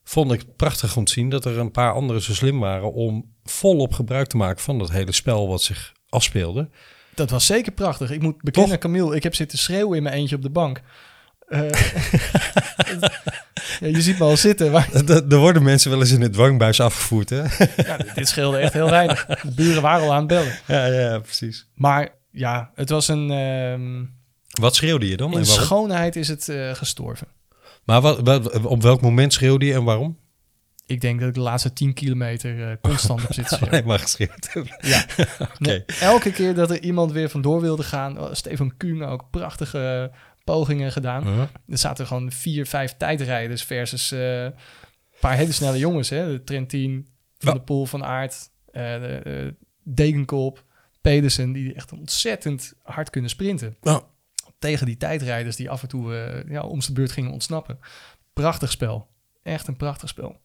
vond 0.09 0.31
ik 0.31 0.55
prachtig 0.55 0.95
om 0.95 1.05
te 1.05 1.11
zien 1.11 1.29
dat 1.29 1.45
er 1.45 1.57
een 1.57 1.71
paar 1.71 1.93
anderen 1.93 2.21
zo 2.21 2.33
slim 2.33 2.59
waren 2.59 2.93
om 2.93 3.33
volop 3.43 3.93
gebruik 3.93 4.27
te 4.27 4.37
maken 4.37 4.61
van 4.61 4.79
dat 4.79 4.91
hele 4.91 5.11
spel 5.11 5.47
wat 5.47 5.61
zich 5.61 5.91
afspeelde. 6.09 6.69
Dat 7.15 7.29
was 7.29 7.45
zeker 7.45 7.71
prachtig. 7.71 8.11
Ik 8.11 8.21
moet 8.21 8.41
bekennen, 8.41 8.79
Camille, 8.79 9.15
ik 9.15 9.23
heb 9.23 9.35
zitten 9.35 9.57
schreeuwen 9.57 9.97
in 9.97 10.03
mijn 10.03 10.15
eentje 10.15 10.35
op 10.35 10.41
de 10.41 10.49
bank. 10.49 10.81
Eh, 11.47 11.69
ja, 13.79 13.87
je 13.87 14.01
ziet 14.01 14.17
me 14.19 14.23
al 14.23 14.37
zitten. 14.37 14.71
Maar, 14.71 14.89
Er 15.29 15.37
worden 15.37 15.63
mensen 15.63 15.91
wel 15.91 15.99
eens 15.99 16.11
in 16.11 16.21
het 16.21 16.33
dwangbuis 16.33 16.81
afgevoerd, 16.81 17.29
hè? 17.29 17.41
ja, 17.75 17.97
dit 18.15 18.27
scheelde 18.27 18.57
echt 18.57 18.73
heel 18.73 18.89
weinig. 18.89 19.25
De 19.25 19.51
buren 19.55 19.81
waren 19.81 20.05
al 20.07 20.13
aan 20.13 20.19
het 20.19 20.27
bellen. 20.27 20.59
Ja, 20.67 20.85
ja, 20.85 21.19
precies. 21.19 21.67
Maar 21.75 22.09
ja, 22.31 22.71
het 22.75 22.89
was 22.89 23.07
een... 23.07 23.31
ehm, 23.31 24.05
Wat 24.61 24.75
schreeuwde 24.75 25.07
je 25.07 25.17
dan? 25.17 25.37
in 25.37 25.45
schoonheid 25.45 26.15
is 26.15 26.27
het 26.27 26.49
eh, 26.49 26.73
gestorven. 26.73 27.27
Maar 27.89 28.01
wat, 28.01 28.19
wat- 28.19 28.65
op 28.65 28.81
welk 28.81 29.01
moment 29.01 29.33
schreeuwde 29.33 29.65
je 29.65 29.73
en 29.73 29.83
waarom? 29.83 30.17
Ik 30.85 31.01
denk 31.01 31.19
dat 31.19 31.27
ik 31.29 31.33
de 31.33 31.39
laatste 31.39 31.73
10 31.73 31.93
kilometer 31.93 32.69
eh, 32.69 32.75
constant 32.81 33.23
op 33.23 33.33
zit 33.33 33.47
te 33.47 33.55
schreeuwen. 33.55 33.71
Nee, 33.79 33.87
maar 33.87 33.99
geschreeuwd. 33.99 34.49
Ja. 35.59 35.81
Elke 35.99 36.31
keer 36.31 36.53
dat 36.55 36.71
er 36.71 36.81
iemand 36.83 37.11
weer 37.11 37.29
vandoor 37.29 37.61
wilde 37.61 37.83
gaan, 37.83 38.19
oh, 38.19 38.33
Stefan 38.33 38.77
Kuhn 38.77 39.03
ook 39.03 39.29
prachtige 39.31 40.11
pogingen 40.43 40.91
gedaan. 40.91 41.27
Uh-huh. 41.27 41.41
Er 41.67 41.77
zaten 41.77 42.07
gewoon 42.07 42.31
vier, 42.31 42.65
vijf 42.65 42.95
tijdrijders 42.97 43.63
versus 43.63 44.11
eh, 44.11 44.43
een 44.43 44.53
paar 45.19 45.35
hele 45.35 45.51
snelle 45.51 45.77
jongens. 45.77 46.09
Hè? 46.09 46.31
De 46.31 46.43
Trentin, 46.43 47.07
Van 47.37 47.53
de 47.53 47.61
Poel, 47.61 47.85
Van 47.85 48.03
Aert, 48.05 48.49
eh, 48.71 48.83
de, 48.83 49.55
Degenkolb, 49.83 50.63
Pedersen, 51.01 51.51
die 51.51 51.73
echt 51.73 51.91
ontzettend 51.91 52.73
hard 52.83 53.09
kunnen 53.09 53.29
sprinten. 53.29 53.77
Tegen 54.59 54.85
die 54.85 54.97
tijdrijders 54.97 55.55
die 55.55 55.69
af 55.69 55.81
en 55.81 55.87
toe 55.87 56.15
eh, 56.15 56.51
ja, 56.51 56.61
om 56.61 56.79
de 56.79 56.93
beurt 56.93 57.11
gingen 57.11 57.31
ontsnappen. 57.31 57.79
Prachtig 58.33 58.71
spel. 58.71 59.07
Echt 59.43 59.67
een 59.67 59.77
prachtig 59.77 60.09
spel. 60.09 60.37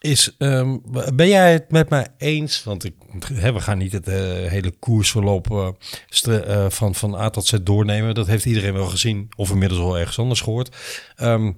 Is, 0.00 0.36
ehm, 0.38 0.78
ben 1.14 1.28
jij 1.28 1.52
het 1.52 1.70
met 1.70 1.88
mij 1.88 2.08
eens? 2.18 2.64
Want 2.64 2.84
ik, 2.84 2.94
we 3.28 3.60
gaan 3.60 3.78
niet 3.78 3.92
het 3.92 4.08
eh, 4.08 4.14
hele 4.48 4.70
koersverloop 4.70 5.50
eh, 5.50 6.66
van, 6.68 6.94
van 6.94 7.14
A 7.14 7.30
tot 7.30 7.46
Z 7.46 7.52
doornemen. 7.62 8.14
Dat 8.14 8.26
heeft 8.26 8.44
iedereen 8.44 8.72
wel 8.72 8.86
gezien 8.86 9.28
of 9.36 9.50
inmiddels 9.50 9.80
wel 9.80 9.98
ergens 9.98 10.18
anders 10.18 10.40
gehoord. 10.40 10.76
Ehm, 11.16 11.52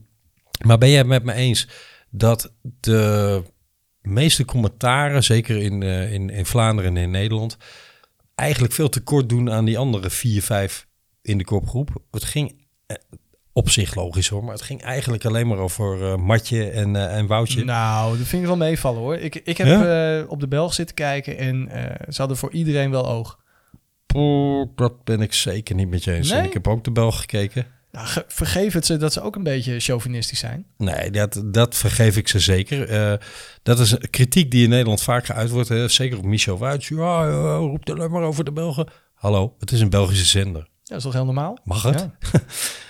maar 0.65 0.79
ben 0.79 0.89
jij 0.89 0.99
het 0.99 1.07
met 1.07 1.25
me 1.25 1.33
eens 1.33 1.69
dat 2.11 2.53
de 2.81 3.43
meeste 4.01 4.45
commentaren, 4.45 5.25
zeker 5.25 5.57
in, 5.57 5.83
in, 5.83 6.31
in 6.31 6.47
Vlaanderen 6.47 6.97
en 6.97 7.03
in 7.03 7.11
Nederland, 7.11 7.57
eigenlijk 8.35 8.73
veel 8.73 8.89
te 8.89 9.03
kort 9.03 9.29
doen 9.29 9.51
aan 9.51 9.65
die 9.65 9.79
andere 9.79 10.11
vier, 10.11 10.43
vijf 10.43 10.87
in 11.25 11.39
de 11.39 11.45
kopgroep? 11.45 11.91
Het 12.11 12.25
ging 12.25 12.67
eh, 12.87 12.97
op 13.53 13.71
zich 13.71 13.95
logisch 13.95 14.29
hoor, 14.29 14.45
maar 14.45 14.53
het 14.55 14.63
ging 14.63 14.83
eigenlijk 14.83 15.25
alleen 15.25 15.47
maar 15.47 15.59
over 15.59 16.03
eh, 16.13 16.17
Matje 16.17 16.71
en, 16.71 16.97
eh, 16.97 17.17
en 17.17 17.27
Woutje. 17.27 17.65
Nou, 17.65 18.19
dat 18.19 18.27
vind 18.27 18.43
ik 18.43 18.49
wel 18.49 18.57
meevallen 18.57 19.01
hoor. 19.01 19.17
Ik, 19.17 19.35
ik 19.35 19.57
heb 19.57 20.29
op 20.31 20.41
de 20.41 20.49
Belg 20.49 20.75
zitten 20.75 20.95
kijken 20.95 21.39
en 21.39 21.69
ze 22.09 22.15
hadden 22.21 22.37
voor 22.37 22.53
iedereen 22.53 22.91
wel 22.91 23.09
oog. 23.09 23.39
Poeh, 24.07 24.69
dat 24.75 25.05
ben 25.05 25.21
ik 25.21 25.33
zeker 25.33 25.75
niet 25.75 25.89
met 25.89 26.05
je 26.05 26.13
eens. 26.13 26.31
Nee? 26.31 26.47
Ik 26.47 26.53
heb 26.53 26.69
ook 26.69 26.85
de 26.85 26.93
Belg 26.93 27.21
gekeken. 27.21 27.67
Nou, 27.93 28.07
ge- 28.07 28.25
vergeef 28.29 28.73
het 28.73 28.87
ze 28.87 28.97
dat 28.97 29.13
ze 29.13 29.21
ook 29.21 29.37
een 29.37 29.43
beetje 29.43 29.81
chauvinistisch 29.81 30.39
zijn. 30.39 30.67
Nee, 30.77 31.11
dat, 31.11 31.43
dat 31.47 31.75
vergeef 31.77 32.17
ik 32.17 32.29
ze 32.29 32.39
zeker. 32.39 33.21
Dat 33.63 33.79
is 33.79 33.91
een 33.91 34.11
kritiek 34.11 34.51
die 34.51 34.65
in 34.65 34.69
Nederland 34.71 35.03
vaak 35.03 35.25
geuit 35.27 35.51
wordt. 35.51 35.69
Hè? 35.69 35.89
Zeker 35.89 36.19
op 36.19 36.25
Michel 36.25 36.59
Wuits. 36.59 36.89
Ja, 36.89 37.29
ja, 37.29 37.57
roept 37.57 37.91
alleen 37.91 38.11
maar 38.11 38.23
over 38.23 38.45
de 38.45 38.53
Belgen. 38.53 38.89
Hallo, 39.15 39.55
het 39.59 39.73
is 39.73 39.81
een 39.81 39.91
Belgische 39.91 40.25
zender. 40.27 40.69
Dat 40.85 40.97
is 40.97 41.03
toch 41.03 41.13
heel 41.13 41.25
normaal? 41.25 41.59
Mag 41.65 41.83
het? 41.83 42.09
Ja. 42.33 42.41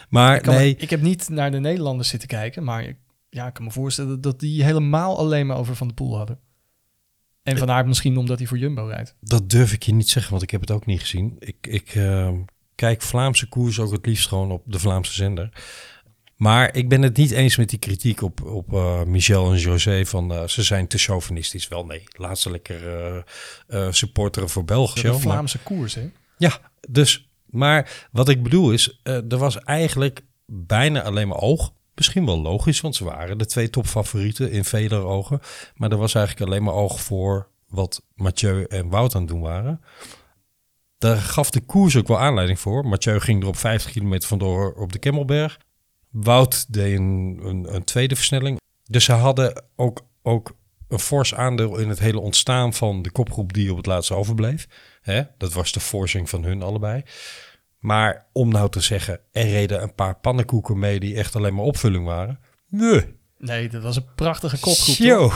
Maar 0.09 0.37
Ik, 0.37 0.47
nee, 0.47 0.77
ik 0.77 0.91
heb 0.91 1.01
niet 1.01 1.29
naar 1.29 1.51
de 1.51 1.59
Nederlanders 1.61 2.09
zitten 2.09 2.29
kijken, 2.29 2.65
maar 2.65 2.83
ik, 2.85 2.97
ja, 3.31 3.47
ik 3.47 3.53
kan 3.55 3.65
me 3.65 3.71
voorstellen 3.71 4.21
dat 4.21 4.41
die 4.41 4.65
helemaal 4.65 5.19
alleen 5.19 5.47
maar 5.47 5.57
over 5.57 5.77
Van 5.77 5.89
de 5.89 5.95
Poel 5.95 6.17
hadden. 6.17 6.39
En 7.43 7.59
Van 7.59 7.71
Aert 7.71 7.87
misschien 7.87 8.17
omdat 8.17 8.39
hij 8.39 8.47
voor 8.47 8.59
Jumbo 8.59 8.85
rijdt. 8.87 9.15
dat 9.21 9.51
durf 9.51 9.73
ik 9.73 9.83
je 9.83 9.95
niet 9.95 10.09
zeggen, 10.09 10.31
want 10.31 10.43
ik 10.43 10.51
heb 10.51 10.61
het 10.61 10.71
ook 10.71 10.87
niet 10.87 11.01
gezien. 11.01 11.37
Ik, 11.39 11.57
ik 11.61 11.95
eh, 11.95 12.31
kijk 12.75 13.03
Vlaamse 13.03 13.49
koers 13.49 13.79
ook 13.79 13.93
het 13.93 14.07
liefst 14.07 14.29
gewoon 14.29 14.51
op 14.51 14.63
de 14.67 14.79
Vlaamse 14.79 15.13
zender. 15.13 15.49
Maar 16.37 16.75
ik 16.77 16.89
ben 16.89 17.03
het 17.03 17.17
niet 17.17 17.31
eens 17.31 17.57
met 17.57 17.69
die 17.71 17.79
kritiek 17.79 18.23
op, 18.23 18.43
op 18.45 18.73
eh, 18.73 19.03
Michel 19.05 19.51
en 19.53 19.59
José 19.59 20.05
van 20.07 20.33
eh, 20.33 20.47
ze 20.47 20.63
zijn 20.63 20.87
te 20.87 20.99
chauvinistisch. 20.99 21.69
Wel 21.69 21.85
nee, 21.85 22.03
laat 22.17 22.39
ze 22.39 22.51
lekker 22.51 22.83
eh, 23.67 23.93
supporteren 23.93 24.49
voor 24.49 24.65
België. 24.65 25.03
De 25.03 25.09
maar- 25.09 25.21
Vlaamse 25.21 25.59
koers, 25.59 25.95
hè? 25.95 26.11
Ja, 26.39 26.59
dus, 26.89 27.29
maar 27.55 28.09
wat 28.13 28.29
ik 28.29 28.43
bedoel 28.43 28.73
is, 28.73 29.01
eh, 29.03 29.33
er 29.33 29.39
was 29.39 29.59
eigenlijk 29.59 30.25
bijna 30.47 31.03
alleen 31.03 31.29
maar 31.29 31.41
oog. 31.41 31.73
Misschien 31.95 32.27
wel 32.27 32.41
logisch, 32.41 32.81
want 32.81 32.97
ze 32.97 33.05
waren 33.05 33.39
de 33.39 33.47
twee 33.47 33.71
topfavorieten 33.71 34.51
in 34.51 34.65
vele 34.65 34.97
ogen. 34.97 35.41
Maar 35.75 35.91
er 35.91 35.97
was 35.97 36.15
eigenlijk 36.15 36.51
alleen 36.51 36.63
maar 36.63 36.75
oog 36.75 37.01
voor 37.01 37.49
wat 37.69 38.03
Mathieu 38.15 38.65
en 38.65 38.89
Wout 38.89 39.15
aan 39.15 39.21
het 39.21 39.31
doen 39.31 39.41
waren. 39.41 39.81
Daar 40.99 41.17
gaf 41.17 41.51
de 41.51 41.61
koers 41.61 41.97
ook 41.97 42.09
wel 42.09 42.19
aanleiding 42.19 42.61
voor. 42.61 42.87
Mathieu 42.87 43.21
ging 43.21 43.43
er 43.43 43.49
op 43.49 43.57
50 43.57 43.91
kilometer 43.91 44.29
vandoor 44.29 44.73
op 44.73 44.93
de 44.93 44.99
Kemmelberg. 44.99 45.59
Wout 46.11 46.73
deed 46.73 46.99
een, 46.99 47.41
een, 47.43 47.75
een 47.75 47.85
tweede 47.85 48.17
versnelling. 48.17 48.61
Dus 48.85 49.05
ze 49.05 49.13
hadden 49.13 49.65
ook, 49.77 50.07
ook 50.23 50.57
een 50.89 50.99
fors 50.99 51.35
aandeel 51.35 51.79
in 51.79 51.89
het 51.89 51.99
hele 51.99 52.21
ontstaan 52.21 52.73
van 52.73 53.03
de 53.03 53.11
kopgroep 53.11 53.53
die 53.53 53.71
op 53.71 53.77
het 53.77 53.87
laatste 53.87 54.15
overbleef. 54.15 54.67
Hè? 55.05 55.23
Dat 55.39 55.53
was 55.53 55.73
de 55.73 55.81
forcing 55.81 56.31
van 56.31 56.45
hun 56.45 56.63
allebei. 56.63 57.03
Maar 57.79 58.27
om 58.33 58.49
nou 58.49 58.71
te 58.71 58.81
zeggen, 58.81 59.21
er 59.33 59.49
reden 59.49 59.83
een 59.83 59.95
paar 59.95 60.17
pannenkoeken 60.17 60.79
mee 60.79 61.01
die 61.01 61.17
echt 61.17 61.37
alleen 61.37 61.55
maar 61.55 61.65
opvulling 61.65 62.05
waren. 62.05 62.39
Nee. 62.69 63.15
Nee, 63.39 63.69
dat 63.69 63.83
was 63.83 63.97
een 63.97 64.15
prachtige 64.15 64.59
kopgroep. 64.61 64.97
Yo. 64.97 65.33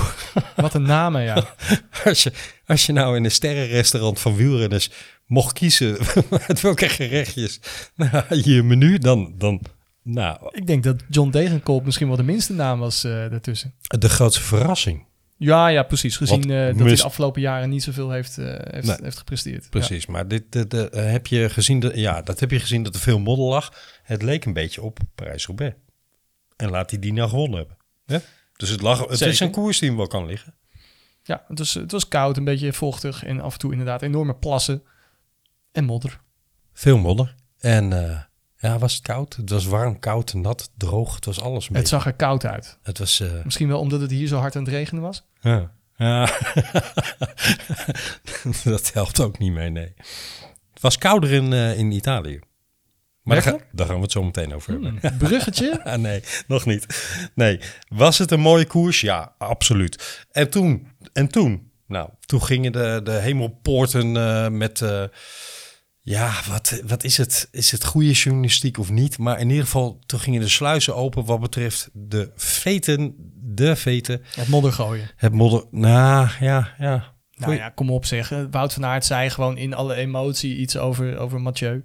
Wat 0.57 0.75
een 0.75 0.83
namen, 0.83 1.23
ja. 1.23 1.45
Als 2.05 2.23
je, 2.23 2.33
als 2.67 2.87
je 2.87 2.93
nou 2.93 3.17
in 3.17 3.25
een 3.25 3.31
sterrenrestaurant 3.31 4.21
van 4.21 4.37
wielrenners 4.37 4.91
mocht 5.27 5.53
kiezen 5.53 5.99
uit 6.49 6.61
welke 6.61 6.89
gerechtjes 6.89 7.61
nou, 7.95 8.25
je 8.43 8.63
menu, 8.63 8.99
dan, 8.99 9.35
dan 9.37 9.61
nou, 10.03 10.39
Ik 10.51 10.67
denk 10.67 10.85
dat 10.85 11.03
John 11.09 11.31
Degenkolb 11.31 11.85
misschien 11.85 12.07
wel 12.09 12.17
de 12.17 12.23
minste 12.23 12.53
naam 12.53 12.79
was 12.79 13.05
eh 13.05 13.13
daartussen. 13.13 13.75
de 13.81 14.09
grootste 14.09 14.43
verrassing. 14.43 15.07
Ja, 15.39 15.69
ja, 15.69 15.83
precies. 15.83 16.17
Gezien 16.17 16.51
eh, 16.51 16.67
dat 16.67 16.87
hij 16.87 16.95
de 16.95 17.03
afgelopen 17.03 17.41
jaren 17.41 17.69
niet 17.69 17.83
zoveel 17.83 18.11
heeft, 18.11 18.39
eh, 18.39 18.45
heeft, 18.47 18.87
Nee. 18.87 18.97
heeft 19.03 19.19
gepresteerd. 19.19 19.71
Precies, 19.71 20.07
maar 20.07 20.29
dit, 20.29 20.53
dit, 20.53 20.71
dit, 20.71 20.91
eh, 20.91 21.11
heb 21.11 21.27
je 21.27 21.49
gezien, 21.49 21.81
dat, 21.81 21.95
ja, 21.95 22.23
dat 22.23 22.41
heb 22.41 22.51
je 22.51 22.61
gezien 22.61 22.83
dat 22.83 22.95
er 22.95 23.01
veel 23.01 23.19
modder 23.19 23.47
lag. 23.47 23.73
Het 24.03 24.23
leek 24.23 24.45
een 24.45 24.53
beetje 24.53 24.83
op 24.83 24.99
Parijs-Roubaix. 25.15 25.77
En 26.57 26.71
laat 26.71 26.91
hij 26.91 26.99
die 26.99 27.13
nou 27.13 27.29
gewonnen 27.29 27.59
hebben. 27.59 27.77
Hè? 28.07 28.19
Dus 28.57 28.69
het, 28.69 28.81
lag, 28.81 29.09
het 29.09 29.21
is 29.21 29.41
een 29.41 29.51
koers 29.51 29.79
die 29.79 29.89
hem 29.89 29.99
wel 29.99 30.07
kan 30.07 30.27
liggen. 30.27 30.55
Ja, 30.73 30.81
ja 31.23 31.45
het, 31.49 31.59
was, 31.59 31.75
het 31.75 31.93
was 31.93 32.09
koud, 32.09 32.37
een 32.37 32.45
beetje 32.45 32.73
vochtig 32.73 33.25
en 33.25 33.41
af 33.41 33.53
en 33.53 33.59
toe 33.59 33.71
inderdaad 33.71 34.03
enorme 34.03 34.35
plassen 34.35 34.83
en 35.73 35.85
modder. 35.85 36.21
Veel 36.73 36.99
modder. 36.99 37.35
En 37.59 37.93
ja, 38.59 38.79
was 38.79 38.95
het 38.95 39.03
koud? 39.03 39.37
Het 39.37 39.51
was 39.51 39.65
warm, 39.67 39.99
koud, 39.99 40.35
nat, 40.35 40.71
droog. 40.77 41.15
Het 41.15 41.25
was 41.25 41.41
alles 41.41 41.69
een 41.69 41.75
Het 41.75 41.83
beetje. 41.83 41.97
zag 41.97 42.07
er 42.07 42.13
koud 42.15 42.45
uit. 42.45 42.79
Het 42.83 42.99
was... 42.99 43.21
eh, 43.21 43.29
Misschien 43.45 43.69
wel 43.69 43.79
omdat 43.81 44.01
het 44.01 44.11
hier 44.11 44.27
zo 44.29 44.39
hard 44.39 44.57
aan 44.57 44.63
het 44.65 44.73
regenen 44.73 45.03
was. 45.03 45.25
Ja. 45.41 45.71
ja. 45.97 46.31
dat 48.65 48.93
helpt 48.93 49.21
ook 49.21 49.39
niet 49.39 49.53
mee, 49.53 49.71
nee. 49.71 49.95
Het 50.73 50.81
was 50.83 50.99
kouder 50.99 51.33
in, 51.33 51.53
eh, 51.53 51.79
in 51.79 51.93
Italië. 51.93 52.39
Maar 53.23 53.43
daar, 53.73 53.87
gaan 53.87 53.97
we 53.97 54.03
het 54.03 54.13
zo 54.13 54.23
meteen 54.23 54.55
over 54.55 54.73
hebben. 54.73 54.99
Hmm, 55.01 55.19
bruggetje. 55.19 55.81
Ah, 55.85 55.99
nee, 55.99 56.23
nog 56.47 56.65
niet. 56.67 56.87
Nee, 57.35 57.61
was 57.89 58.19
het 58.19 58.31
een 58.31 58.41
mooie 58.41 58.67
koers? 58.67 59.01
Ja, 59.01 59.35
absoluut. 59.39 60.27
En 60.33 60.51
toen, 60.51 60.89
en 61.13 61.29
toen, 61.29 61.71
nou, 61.87 62.11
toen 62.27 62.43
gingen 62.43 62.73
de, 62.73 63.01
de 63.05 63.11
hemelpoorten 63.13 64.17
eh, 64.17 64.49
met, 64.49 64.83
ja, 66.09 66.33
wat, 66.49 66.83
wat 66.87 67.05
is 67.05 67.17
het? 67.17 67.49
Is 67.51 67.71
het 67.71 67.85
goede 67.85 68.11
journalistiek 68.13 68.79
of 68.79 68.91
niet? 68.91 69.19
Maar 69.19 69.41
in 69.41 69.49
ieder 69.49 69.65
geval, 69.65 69.99
toen 70.07 70.21
gingen 70.21 70.41
de 70.41 70.49
sluizen 70.49 70.97
open 70.97 71.25
wat 71.25 71.41
betreft 71.41 71.89
de 71.93 72.31
veten, 72.37 73.15
de 73.35 73.77
veten, 73.77 74.23
Het 74.35 74.49
modder 74.49 74.73
gooien. 74.73 75.11
het 75.17 75.33
modder. 75.33 75.65
Nou, 75.71 76.29
ja, 76.41 76.75
ja. 76.79 77.17
Nou 77.37 77.55
ja, 77.55 77.69
kom 77.69 77.91
op 77.91 78.05
zeg. 78.05 78.33
Wout 78.51 78.73
van 78.73 78.85
Aert 78.85 79.05
zei 79.05 79.31
gewoon 79.31 79.57
in 79.57 79.75
alle 79.75 79.95
emotie 79.95 80.57
iets 80.57 80.77
over, 80.77 81.19
over 81.19 81.41
Mathieu. 81.41 81.85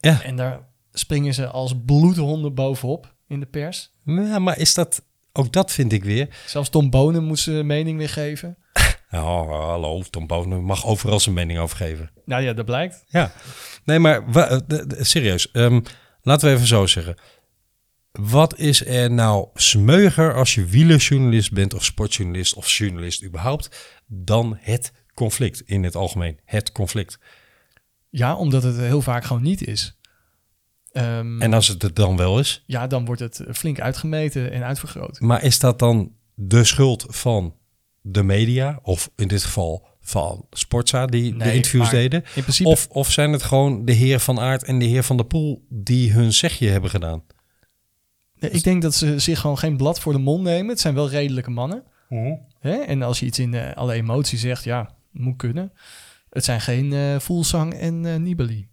Ja. 0.00 0.22
En 0.22 0.36
daar 0.36 0.60
springen 0.92 1.34
ze 1.34 1.46
als 1.46 1.74
bloedhonden 1.84 2.54
bovenop 2.54 3.14
in 3.28 3.40
de 3.40 3.46
pers. 3.46 3.90
Ja, 4.04 4.38
maar 4.38 4.58
is 4.58 4.74
dat, 4.74 5.02
ook 5.32 5.52
dat 5.52 5.72
vind 5.72 5.92
ik 5.92 6.04
weer. 6.04 6.28
Zelfs 6.46 6.68
Tom 6.68 6.90
Bonen 6.90 7.24
moest 7.24 7.42
zijn 7.42 7.66
mening 7.66 7.98
weer 7.98 8.08
geven. 8.08 8.56
Oh, 9.10 9.48
hallo, 9.68 10.02
Tom 10.02 10.26
Bonen 10.26 10.62
mag 10.64 10.86
overal 10.86 11.20
zijn 11.20 11.34
mening 11.34 11.58
over 11.58 11.76
geven. 11.76 12.10
Nou 12.24 12.42
ja, 12.42 12.52
dat 12.52 12.64
blijkt. 12.64 13.04
Ja, 13.08 13.32
nee, 13.84 13.98
maar 13.98 14.30
wa- 14.32 14.48
eh, 14.48 14.58
de- 14.66 14.86
de- 14.86 15.04
serieus. 15.04 15.50
ehm, 15.50 15.80
laten 16.22 16.48
we 16.48 16.54
even 16.54 16.66
zo 16.66 16.86
zeggen. 16.86 17.14
Wat 18.12 18.58
is 18.58 18.86
er 18.86 19.10
nou 19.10 19.48
smeuiger 19.54 20.34
als 20.34 20.54
je 20.54 20.64
wielerjournalist 20.64 21.52
bent 21.52 21.74
of 21.74 21.84
sportjournalist 21.84 22.54
of 22.54 22.70
journalist 22.70 23.24
überhaupt 23.24 23.96
dan 24.06 24.56
het 24.60 24.92
conflict 25.14 25.60
in 25.60 25.82
het 25.84 25.96
algemeen? 25.96 26.40
Het 26.44 26.72
conflict. 26.72 27.18
Ja, 28.08 28.36
omdat 28.36 28.62
het 28.62 28.76
heel 28.76 29.02
vaak 29.02 29.24
gewoon 29.24 29.42
niet 29.42 29.66
is. 29.66 29.98
Ehm, 30.92 31.42
En 31.42 31.52
als 31.54 31.68
het 31.68 31.82
het 31.82 31.96
dan 31.96 32.16
wel 32.16 32.38
is, 32.38 32.62
ja, 32.66 32.86
dan 32.86 33.04
wordt 33.04 33.20
het 33.20 33.44
flink 33.52 33.80
uitgemeten 33.80 34.50
en 34.52 34.62
uitvergroot. 34.64 35.20
maar 35.20 35.42
is 35.42 35.58
dat 35.58 35.78
dan 35.78 36.12
de 36.34 36.64
schuld 36.64 37.04
van 37.08 37.56
de 38.02 38.22
media 38.22 38.78
of 38.82 39.10
in 39.16 39.28
dit 39.28 39.44
geval 39.44 39.88
van 40.00 40.46
Sportza 40.50 41.06
die 41.06 41.36
de 41.36 41.54
interviews 41.54 41.90
deden? 41.90 42.24
In 42.34 42.42
principe, 42.42 42.68
Of, 42.68 42.88
of 42.90 43.10
zijn 43.10 43.32
het 43.32 43.42
gewoon 43.42 43.84
de 43.84 43.92
heer 43.92 44.20
Van 44.20 44.40
Aert 44.40 44.64
en 44.64 44.78
de 44.78 44.84
heer 44.84 45.02
Van 45.02 45.16
der 45.16 45.26
Poel 45.26 45.64
die 45.68 46.12
hun 46.12 46.32
zegje 46.32 46.68
hebben 46.68 46.90
gedaan? 46.90 47.22
Nee, 48.38 48.50
ik 48.50 48.62
denk 48.64 48.82
dat 48.82 48.94
ze 48.94 49.18
zich 49.18 49.40
gewoon 49.40 49.58
geen 49.58 49.76
blad 49.76 50.00
voor 50.00 50.12
de 50.12 50.18
mond 50.18 50.42
nemen. 50.42 50.68
Het 50.68 50.80
zijn 50.80 50.94
wel 50.94 51.08
redelijke 51.08 51.50
mannen. 51.50 51.82
Hè? 52.60 52.74
En 52.76 53.02
als 53.02 53.20
je 53.20 53.26
iets 53.26 53.38
in 53.38 53.54
eh, 53.54 53.76
alle 53.76 53.92
emotie 53.92 54.38
zegt, 54.38 54.64
ja, 54.64 54.94
moet 55.10 55.36
kunnen. 55.36 55.72
Het 56.30 56.44
zijn 56.44 56.60
geen 56.60 56.92
eh 56.92 57.18
Voelsang 57.18 57.74
en 57.74 58.06
eh 58.06 58.16
Nibali. 58.16 58.68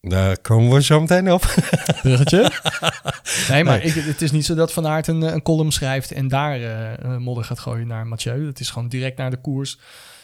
Daar 0.00 0.40
komen 0.40 0.72
we 0.72 0.82
zo 0.82 1.00
meteen 1.00 1.32
op. 1.32 1.42
Bruggetje? 2.02 2.50
nee, 3.48 3.64
maar 3.64 3.82
Ik, 3.84 3.94
het 3.94 4.22
is 4.22 4.30
niet 4.30 4.44
zo 4.44 4.54
dat 4.54 4.72
Van 4.72 4.86
Aert 4.86 5.06
een, 5.06 5.22
eh, 5.22 5.32
een 5.32 5.42
column 5.42 5.72
schrijft 5.72 6.12
en 6.12 6.28
daar 6.28 6.54
eh, 6.54 6.92
eh, 6.92 7.16
modder 7.16 7.44
gaat 7.44 7.58
gooien 7.58 7.86
naar 7.86 8.06
Mathieu. 8.06 8.46
Het 8.46 8.60
is 8.60 8.70
gewoon 8.70 8.88
direct 8.88 9.16
naar 9.16 9.30
de 9.30 9.40
koers. 9.40 9.78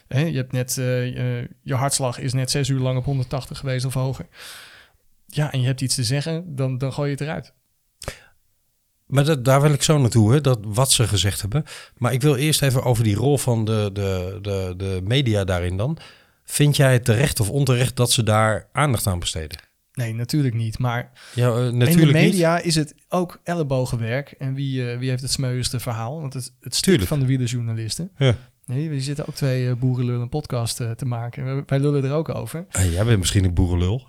Je 0.08 0.36
hebt 0.36 0.52
net, 0.52 0.78
eh, 0.78 1.38
eh, 1.38 1.48
je 1.62 1.74
hartslag 1.74 2.18
is 2.18 2.32
net 2.32 2.50
zes 2.50 2.68
uur 2.68 2.80
lang 2.80 2.98
op 2.98 3.04
180 3.04 3.58
geweest 3.58 3.84
of 3.84 3.94
hoger. 3.94 4.26
Ja, 5.26 5.52
en 5.52 5.60
je 5.60 5.66
hebt 5.66 5.80
iets 5.80 5.94
te 5.94 6.04
zeggen, 6.04 6.56
dan, 6.56 6.78
dan 6.78 6.92
gooi 6.92 7.08
je 7.08 7.14
het 7.14 7.22
eruit. 7.22 7.52
Maar 9.06 9.24
dat, 9.24 9.44
daar 9.44 9.62
wil 9.62 9.72
ik 9.72 9.82
zo 9.82 9.98
naartoe, 9.98 10.32
hè, 10.32 10.40
dat, 10.40 10.58
wat 10.62 10.92
ze 10.92 11.08
gezegd 11.08 11.40
hebben. 11.40 11.64
Maar 11.96 12.12
ik 12.12 12.22
wil 12.22 12.36
eerst 12.36 12.62
even 12.62 12.82
over 12.82 13.04
die 13.04 13.16
rol 13.16 13.38
van 13.38 13.64
de, 13.64 13.90
de, 13.92 14.38
de, 14.42 14.74
de 14.76 15.00
media 15.04 15.44
daarin 15.44 15.76
dan. 15.76 15.98
Vind 16.44 16.76
jij 16.76 16.92
het 16.92 17.04
terecht 17.04 17.40
of 17.40 17.50
onterecht 17.50 17.96
dat 17.96 18.12
ze 18.12 18.22
daar 18.22 18.68
aandacht 18.72 19.06
aan 19.06 19.18
besteden? 19.18 19.58
Nee, 19.96 20.14
natuurlijk 20.14 20.54
niet. 20.54 20.78
Maar 20.78 21.10
Ja, 21.34 21.48
eh, 21.50 21.66
in 21.66 21.76
natuurlijk 21.76 22.12
de 22.12 22.18
niet. 22.18 22.30
media 22.30 22.58
is 22.58 22.74
het 22.74 22.94
ook 23.08 23.40
ellebogenwerk. 23.44 24.30
En 24.30 24.54
wie, 24.54 24.90
eh, 24.90 24.98
wie 24.98 25.08
heeft 25.10 25.22
het 25.22 25.30
smeuigste 25.30 25.80
verhaal? 25.80 26.20
Want 26.20 26.32
het, 26.34 26.52
het 26.60 26.74
stuk 26.74 27.02
van 27.02 27.20
de 27.20 27.26
wielerjournalisten. 27.26 28.10
Ja. 28.16 28.34
Nee, 28.66 28.88
we 28.90 29.00
zitten 29.00 29.26
ook 29.28 29.34
twee 29.34 29.64
uh, 29.64 29.72
boerenlullen 29.74 30.20
een 30.20 30.28
podcast 30.28 30.80
eh, 30.80 30.90
te 30.90 31.04
maken. 31.04 31.64
Wij, 31.66 31.78
lullen 31.78 32.04
er 32.04 32.12
ook 32.12 32.34
over. 32.34 32.66
Jij 32.90 33.04
bent 33.04 33.18
misschien 33.18 33.44
een 33.44 33.54
boerenlul. 33.54 33.96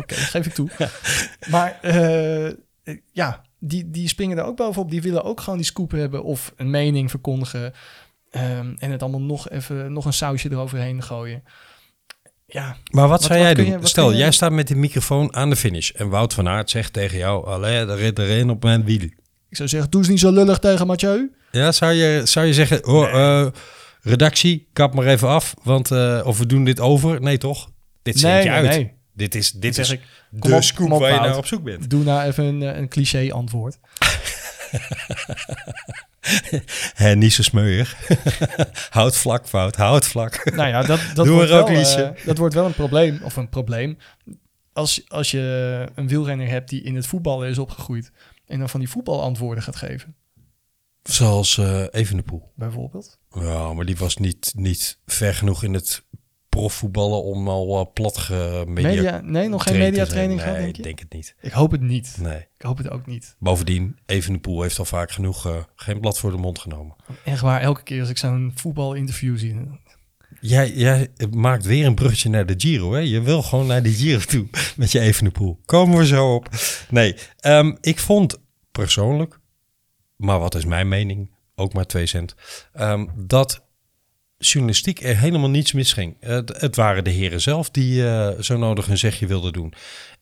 Oké, 0.00 0.14
geef 0.14 0.46
ik 0.46 0.52
toe. 0.52 0.68
Maar 1.50 1.78
eh, 1.82 2.46
eh, 2.46 2.54
ja, 3.12 3.42
die, 3.58 3.90
die 3.90 4.08
springen 4.08 4.38
er 4.38 4.44
ook 4.44 4.56
bovenop. 4.56 4.90
Die 4.90 5.02
willen 5.02 5.24
ook 5.24 5.40
gewoon 5.40 5.58
die 5.58 5.66
scoop 5.66 5.90
hebben 5.90 6.24
of 6.24 6.52
een 6.56 6.70
mening 6.70 7.10
verkondigen. 7.10 7.72
ehm, 8.30 8.74
en 8.78 8.90
het 8.90 9.02
allemaal 9.02 9.20
nog 9.20 9.50
even 9.50 9.92
nog 9.92 10.04
een 10.04 10.12
sausje 10.12 10.50
eroverheen 10.50 11.02
gooien. 11.02 11.42
Ja, 12.50 12.76
Maar 12.90 13.08
wat, 13.08 13.20
Wat- 13.20 13.22
zou 13.22 13.38
jij 13.40 13.54
doen? 13.54 13.66
je- 13.66 13.78
Stel, 13.82 14.14
jij 14.14 14.30
staat 14.30 14.52
met 14.52 14.68
de 14.68 14.74
microfoon 14.74 15.34
aan 15.34 15.50
de 15.50 15.56
finish. 15.56 15.90
En 15.90 16.08
Wout 16.08 16.34
van 16.34 16.48
Aert 16.48 16.70
zegt 16.70 16.92
tegen 16.92 17.18
jou... 17.18 17.46
Allee, 17.46 17.76
er 17.86 18.30
een 18.40 18.50
op 18.50 18.62
mijn 18.62 18.84
wielen. 18.84 19.14
ik 19.48 19.56
zou 19.56 19.68
zeggen, 19.68 19.90
doe 19.90 20.00
eens 20.00 20.10
niet 20.10 20.20
zo 20.20 20.30
lullig 20.32 20.58
tegen 20.58 20.86
Mathieu. 20.86 21.30
Ja, 21.50 21.72
zou 21.72 21.92
je, 21.92 22.20
zou 22.24 22.46
je 22.46 22.54
zeggen... 22.54 22.86
Oh, 22.86 23.08
eh, 23.14 23.46
Redactie, 24.00 24.68
kap 24.72 24.94
maar 24.94 25.06
even 25.06 25.28
af, 25.28 25.54
want 25.62 25.90
eh, 25.90 26.20
of 26.24 26.38
we 26.38 26.46
doen 26.46 26.64
dit 26.64 26.80
over. 26.80 27.20
Nee, 27.20 27.38
toch? 27.38 27.70
Dit 28.02 28.22
Nee, 28.22 28.36
je 28.42 28.48
nee, 28.48 28.50
uit. 28.58 28.68
nee. 28.68 28.92
Dit 29.14 29.34
is, 29.34 29.50
dit 29.52 29.78
is 29.78 29.90
ik, 29.90 30.00
de 30.30 30.54
op, 30.54 30.62
scoop 30.62 30.90
op, 30.90 31.00
waar 31.00 31.12
je 31.14 31.20
naar 31.20 31.36
op 31.36 31.46
zoek 31.46 31.62
bent. 31.62 31.90
Doe 31.90 32.04
nou 32.04 32.22
even 32.28 32.44
een, 32.44 32.60
een 32.78 32.88
cliché 32.88 33.30
antwoord. 33.32 33.78
Hè, 36.94 37.14
niet 37.16 37.32
zo 37.32 37.42
smeuig. 37.42 37.96
houd 38.90 39.16
vlak, 39.16 39.46
fout. 39.48 39.76
Houd 39.76 40.06
vlak. 40.06 40.50
Nou 40.54 40.68
ja, 40.68 40.82
dat, 40.82 41.00
dat, 41.14 41.26
Doe 41.26 41.34
wordt 41.34 41.50
wel, 41.50 41.68
eh, 41.68 42.10
dat 42.24 42.38
wordt 42.38 42.54
wel 42.54 42.64
een 42.66 42.74
probleem. 42.74 43.20
Of 43.22 43.36
een 43.36 43.48
probleem. 43.48 43.98
Als, 44.72 45.08
als 45.08 45.30
je 45.30 45.86
een 45.94 46.08
wielrenner 46.08 46.48
hebt 46.48 46.68
die 46.68 46.82
in 46.82 46.94
het 46.94 47.06
voetballen 47.06 47.48
is 47.48 47.58
opgegroeid. 47.58 48.10
En 48.46 48.58
dan 48.58 48.68
van 48.68 48.80
die 48.80 48.88
voetbalantwoorden 48.88 49.62
gaat 49.62 49.76
geven, 49.76 50.16
Zoals 51.02 51.58
eh 51.58 51.84
Evenepoel. 51.90 52.52
bijvoorbeeld. 52.54 53.18
Ja, 53.30 53.72
maar 53.72 53.84
die 53.84 53.96
was 53.96 54.16
niet, 54.16 54.52
niet 54.56 54.98
ver 55.06 55.34
genoeg 55.34 55.62
in 55.62 55.74
het 55.74 56.02
profvoetballen 56.48 57.22
om 57.22 57.48
al 57.48 57.80
uh, 57.80 57.92
plat 57.92 58.28
media 58.66 59.20
nee, 59.20 59.48
nog 59.48 59.62
geen 59.62 59.78
mediatraining 59.78 60.40
gehad, 60.40 60.56
Nee, 60.56 60.64
denk 60.64 60.76
ik 60.76 60.84
denk 60.84 60.98
het 60.98 61.12
niet. 61.12 61.34
Ik 61.40 61.52
hoop 61.52 61.70
het 61.70 61.80
niet. 61.80 62.16
Nee. 62.20 62.46
Ik 62.56 62.62
hoop 62.62 62.78
het 62.78 62.90
ook 62.90 63.06
niet. 63.06 63.36
Bovendien, 63.38 63.96
Evenepoel 64.06 64.62
heeft 64.62 64.78
al 64.78 64.84
vaak 64.84 65.10
genoeg 65.10 65.46
eh, 65.46 65.56
geen 65.74 66.00
blad 66.00 66.18
voor 66.18 66.30
de 66.30 66.36
mond 66.36 66.58
genomen. 66.58 66.96
Echt 67.24 67.40
waar, 67.40 67.60
elke 67.60 67.82
keer 67.82 68.00
als 68.00 68.08
ik 68.08 68.18
zo'n 68.18 68.52
voetbalinterview 68.54 69.38
zie. 69.38 69.80
Jij, 70.40 70.72
jij 70.72 71.08
maakt 71.30 71.64
weer 71.64 71.86
een 71.86 71.94
brugje 71.94 72.28
naar 72.28 72.46
de 72.46 72.54
Giro, 72.56 72.92
hè? 72.92 72.98
Je 72.98 73.20
wil 73.20 73.42
gewoon 73.42 73.66
naar 73.66 73.82
die 73.82 73.94
Giro 73.94 74.18
toe 74.18 74.46
met 74.76 74.92
je 74.92 75.00
Evenepoel. 75.00 75.60
Komen 75.64 75.98
we 75.98 76.06
zo 76.06 76.34
op. 76.34 76.48
Nee, 76.90 77.16
ehm, 77.38 77.76
ik 77.80 77.98
vond 77.98 78.38
persoonlijk, 78.72 79.38
maar 80.16 80.38
wat 80.38 80.54
is 80.54 80.64
mijn 80.64 80.88
mening, 80.88 81.34
ook 81.54 81.72
maar 81.72 81.86
twee 81.86 82.06
cent, 82.06 82.34
ehm, 82.72 83.06
dat 83.16 83.66
journalistiek 84.38 85.02
er 85.02 85.16
helemaal 85.16 85.50
niets 85.50 85.72
misging. 85.72 86.16
Het, 86.20 86.60
het 86.60 86.76
waren 86.76 87.04
de 87.04 87.10
heren 87.10 87.40
zelf 87.40 87.70
die 87.70 88.06
eh, 88.06 88.40
zo 88.40 88.56
nodig 88.56 88.88
een 88.88 88.98
zegje 88.98 89.26
wilden 89.26 89.52
doen. 89.52 89.72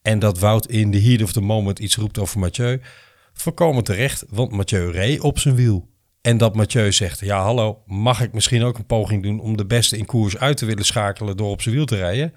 En 0.03 0.19
dat 0.19 0.39
Wout 0.39 0.67
in 0.67 0.91
the 0.91 1.01
heat 1.01 1.23
of 1.23 1.33
the 1.33 1.41
moment 1.41 1.79
iets 1.79 1.97
roept 1.97 2.19
over 2.19 2.39
Mathieu, 2.39 2.81
voorkomen 3.33 3.85
terecht, 3.85 4.25
want 4.29 4.51
Mathieu 4.51 4.91
reed 4.91 5.21
op 5.21 5.39
zijn 5.39 5.55
wiel. 5.55 5.89
En 6.21 6.37
dat 6.37 6.55
Mathieu 6.55 6.93
zegt, 6.93 7.21
ja 7.21 7.43
hallo, 7.43 7.83
mag 7.87 8.21
ik 8.21 8.33
misschien 8.33 8.63
ook 8.63 8.79
een 8.79 8.87
poging 8.87 9.23
doen 9.23 9.41
om 9.41 9.57
de 9.57 9.67
beste 9.67 9.99
in 9.99 10.07
koers 10.07 10.39
uit 10.39 10.57
te 10.57 10.67
willen 10.67 10.85
schakelen 10.85 11.37
door 11.37 11.51
op 11.51 11.63
zijn 11.63 11.75
wiel 11.75 11.85
te 11.85 11.97
rijden? 11.97 12.35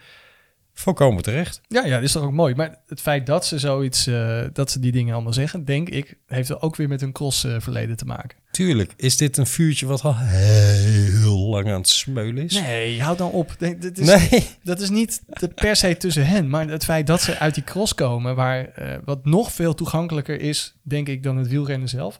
Volkomen 0.79 1.23
terecht. 1.23 1.61
Ja, 1.67 1.85
ja, 1.85 1.95
dat 1.95 2.03
is 2.03 2.11
toch 2.11 2.23
ook 2.23 2.31
mooi. 2.31 2.55
Maar 2.55 2.75
het 2.87 3.01
feit 3.01 3.25
dat 3.25 3.45
ze 3.45 3.59
zoiets, 3.59 4.07
eh, 4.07 4.41
dat 4.53 4.71
ze 4.71 4.79
die 4.79 4.91
dingen 4.91 5.13
allemaal 5.13 5.33
zeggen, 5.33 5.65
denk 5.65 5.89
ik, 5.89 6.17
heeft 6.27 6.49
er 6.49 6.61
ook 6.61 6.75
weer 6.75 6.87
met 6.87 7.01
hun 7.01 7.11
cross 7.11 7.43
eh, 7.43 7.55
verleden 7.59 7.97
te 7.97 8.05
maken. 8.05 8.37
Tuurlijk, 8.51 8.93
is 8.95 9.17
dit 9.17 9.37
een 9.37 9.47
vuurtje 9.47 9.85
wat 9.85 10.01
al 10.01 10.17
heel 10.17 11.37
lang 11.37 11.67
aan 11.67 11.79
het 11.79 11.89
smeulen 11.89 12.43
is? 12.43 12.53
Nee, 12.53 13.01
houd 13.01 13.17
dan 13.17 13.31
op. 13.31 13.55
Nee, 13.59 13.77
dit 13.77 13.97
is, 13.97 14.07
Nee. 14.07 14.47
Dat 14.63 14.79
is 14.79 14.89
niet 14.89 15.21
de 15.27 15.47
per 15.47 15.75
se 15.75 15.97
tussen 15.97 16.27
hen, 16.27 16.49
maar 16.49 16.67
het 16.67 16.83
feit 16.83 17.07
dat 17.07 17.21
ze 17.21 17.39
uit 17.39 17.53
die 17.53 17.63
cross 17.63 17.95
komen, 17.95 18.35
waar 18.35 18.65
eh, 18.65 18.97
wat 19.05 19.25
nog 19.25 19.51
veel 19.51 19.73
toegankelijker 19.73 20.41
is, 20.41 20.75
denk 20.81 21.07
ik, 21.07 21.23
dan 21.23 21.37
het 21.37 21.47
wielrennen 21.47 21.89
zelf. 21.89 22.19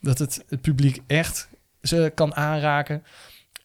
Dat 0.00 0.18
het, 0.18 0.44
het 0.48 0.60
publiek 0.60 1.00
echt 1.06 1.48
ze 1.82 2.12
kan 2.14 2.34
aanraken. 2.34 3.02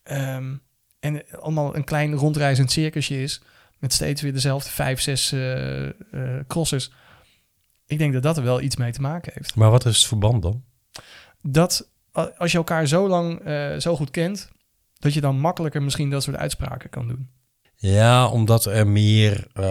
Ehm, 0.04 0.54
en 1.00 1.24
allemaal 1.40 1.76
een 1.76 1.84
klein 1.84 2.14
rondreizend 2.14 2.72
circusje 2.72 3.22
is. 3.22 3.42
Met 3.80 3.94
steeds 3.94 4.22
weer 4.22 4.34
dezelfde 4.34 4.70
vijf, 4.70 5.02
zes 5.02 5.32
eh, 5.32 5.86
eh, 5.88 5.92
crossers. 6.48 6.92
Ik 7.88 7.98
denk 7.98 8.14
dat 8.14 8.24
dat 8.24 8.38
er 8.38 8.44
wel 8.44 8.62
iets 8.62 8.76
mee 8.76 8.92
te 8.92 9.02
maken 9.02 9.32
heeft. 9.36 9.56
Maar 9.56 9.72
wat 9.72 9.86
is 9.86 9.98
het 9.98 10.06
verband 10.08 10.42
dan? 10.42 10.64
Dat 11.42 11.90
als 12.38 12.52
je 12.52 12.58
elkaar 12.58 12.88
zo 12.88 13.08
lang 13.08 13.40
eh, 13.40 13.76
zo 13.78 13.96
goed 13.96 14.12
kent, 14.12 14.50
dat 15.00 15.14
je 15.14 15.22
dan 15.22 15.40
makkelijker 15.40 15.84
misschien 15.84 16.10
dat 16.10 16.24
soort 16.24 16.38
uitspraken 16.38 16.90
kan 16.90 17.08
doen. 17.08 17.30
Ja, 17.76 18.28
omdat 18.28 18.66
er 18.66 18.88
meer... 18.88 19.48
wil 19.54 19.66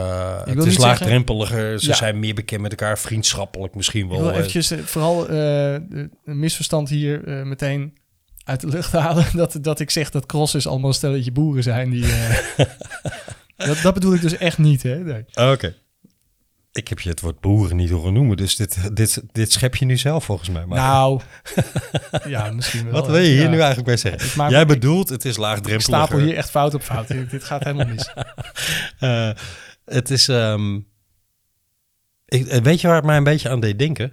het 0.44 0.64
is 0.66 0.78
laagdrempeliger, 0.78 1.80
ze 1.80 1.88
Ja. 1.88 1.94
zijn 1.94 2.18
meer 2.18 2.34
bekend 2.34 2.61
met 2.61 2.70
elkaar, 2.70 2.99
vriendschappelijk 2.99 3.75
misschien 3.75 4.04
Ik 4.04 4.11
wel. 4.11 4.20
wil 4.20 4.31
eh, 4.31 4.37
eventjes 4.37 4.72
vooral 4.85 5.31
een 5.31 6.11
misverstand 6.24 6.88
hier 6.88 7.46
meteen 7.46 7.96
uit 8.44 8.61
de 8.61 8.68
lucht 8.68 8.92
halen. 9.02 9.26
Dat, 9.33 9.59
dat 9.61 9.81
ik 9.81 9.90
zeg 9.90 10.11
dat 10.11 10.26
crossers 10.26 10.66
allemaal 10.66 10.88
een 10.88 10.94
stelletje 10.94 11.33
boeren 11.33 11.62
zijn. 11.62 11.90
Die, 11.90 12.05
dat, 13.57 13.79
dat 13.83 13.95
bedoel 13.95 14.14
ik 14.14 14.21
dus 14.21 14.37
echt 14.37 14.59
niet, 14.59 14.83
hè? 14.83 14.99
Nee. 14.99 15.25
Oké. 15.35 15.75
Ik 16.73 16.88
heb 16.88 17.01
je 17.01 17.09
het 17.11 17.21
woord 17.21 17.40
boeren 17.40 17.77
niet 17.77 17.90
horen 17.90 18.12
noemen, 18.12 18.37
dus 18.37 18.57
dit, 18.57 18.97
dit, 18.97 19.23
dit 19.33 19.53
schep 19.53 19.75
je 19.77 19.85
nu 19.85 19.97
zelf 19.97 20.25
volgens 20.25 20.49
mij. 20.49 20.67
Maar 20.67 20.79
Nou, 20.79 21.21
ja, 22.27 22.51
misschien 22.53 22.85
wel. 22.85 22.93
wat 22.93 23.07
wil 23.07 23.17
je 23.17 23.29
hier 23.31 23.43
Ja. 23.43 23.49
nu 23.49 23.57
eigenlijk 23.57 23.85
bij 23.87 23.97
zeggen? 23.97 24.45
Ik 24.45 24.51
Jij 24.51 24.61
ik- 24.61 24.67
bedoelt, 24.67 25.09
het 25.09 25.25
is 25.25 25.33
Ik 25.33 25.38
laagdrempeliger. 25.38 26.07
stapel 26.07 26.19
hier 26.19 26.37
echt 26.37 26.51
fout 26.51 26.75
op 26.75 26.83
fout. 26.83 27.09
Dit 27.09 27.31
dit 27.31 27.45
gaat 27.45 27.64
helemaal 27.64 27.87
mis. 27.87 28.11
Eh, 28.99 29.31
het 29.85 30.11
is... 30.11 30.29
ehm, 30.29 30.77
ik, 32.27 32.47
eh, 32.47 32.61
weet 32.62 32.81
je 32.81 32.87
waar 32.87 32.97
het 32.97 33.05
mij 33.05 33.17
een 33.17 33.25
beetje 33.25 33.49
aan 33.49 33.61
deed 33.61 33.79
denken? 33.79 34.12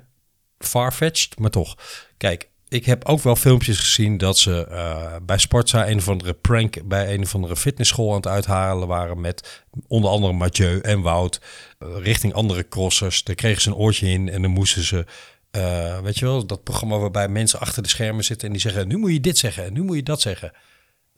Farfetched, 0.59 1.39
maar 1.39 1.49
toch. 1.49 1.77
Kijk, 2.17 2.49
ik 2.71 2.85
heb 2.85 3.05
ook 3.05 3.21
wel 3.21 3.35
filmpjes 3.35 3.79
gezien 3.79 4.17
dat 4.17 4.37
ze 4.37 4.67
eh, 4.67 5.15
bij 5.23 5.37
Sportza 5.37 5.89
een 5.89 5.97
of 5.97 6.09
andere 6.09 6.33
prank 6.33 6.87
bij 6.87 7.13
een 7.13 7.21
of 7.21 7.35
andere 7.35 7.55
fitnessschool 7.55 8.09
aan 8.09 8.15
het 8.15 8.27
uithalen 8.27 8.87
waren 8.87 9.21
met 9.21 9.63
onder 9.87 10.09
andere 10.09 10.33
Mathieu 10.33 10.79
en 10.79 11.01
Wout 11.01 11.41
eh, 11.79 11.87
richting 12.01 12.33
andere 12.33 12.67
crossers. 12.67 13.23
Daar 13.23 13.35
kregen 13.35 13.61
ze 13.61 13.69
een 13.69 13.75
oortje 13.75 14.07
in 14.07 14.29
en 14.29 14.41
dan 14.41 14.51
moesten 14.51 14.83
ze, 14.83 15.05
eh, 15.51 15.99
weet 15.99 16.19
je 16.19 16.25
wel, 16.25 16.45
dat 16.45 16.63
programma 16.63 16.97
waarbij 16.97 17.27
mensen 17.27 17.59
achter 17.59 17.83
de 17.83 17.89
schermen 17.89 18.23
zitten 18.23 18.47
en 18.47 18.53
die 18.53 18.61
zeggen, 18.61 18.87
nu 18.87 18.97
moet 18.97 19.11
je 19.11 19.19
dit 19.19 19.37
zeggen 19.37 19.65
en 19.65 19.73
nu 19.73 19.81
moet 19.81 19.95
je 19.95 20.03
dat 20.03 20.21
zeggen. 20.21 20.51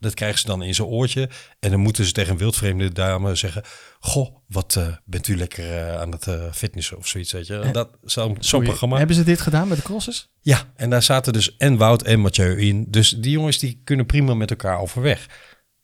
Dat 0.03 0.13
krijgen 0.13 0.39
ze 0.39 0.45
dan 0.45 0.63
in 0.63 0.75
zijn 0.75 0.87
oortje. 0.87 1.29
En 1.59 1.69
dan 1.69 1.79
moeten 1.79 2.05
ze 2.05 2.11
tegen 2.11 2.31
een 2.31 2.37
wildvreemde 2.37 2.91
dame 2.91 3.35
zeggen... 3.35 3.63
Goh, 3.99 4.35
wat 4.47 4.75
eh, 4.75 4.87
bent 5.05 5.27
u 5.27 5.37
lekker 5.37 5.77
eh, 5.77 5.99
aan 5.99 6.11
het 6.11 6.27
eh, 6.27 6.51
fitnessen 6.51 6.97
of 6.97 7.07
zoiets, 7.07 7.31
weet 7.31 7.47
je. 7.47 7.69
Dat, 7.71 7.89
zo'n 8.03 8.63
programma. 8.63 8.97
Hebben 8.97 9.15
ze 9.15 9.23
dit 9.23 9.41
gedaan 9.41 9.67
met 9.67 9.77
de 9.77 9.83
crossers? 9.83 10.29
Ja, 10.41 10.71
en 10.75 10.89
daar 10.89 11.03
zaten 11.03 11.33
dus 11.33 11.57
en 11.57 11.77
Wout 11.77 12.01
en 12.01 12.19
Mathieu 12.19 12.59
in. 12.59 12.85
Dus 12.89 13.09
die 13.09 13.31
jongens 13.31 13.59
die 13.59 13.81
kunnen 13.83 14.05
prima 14.05 14.33
met 14.33 14.49
elkaar 14.49 14.79
overweg. 14.79 15.27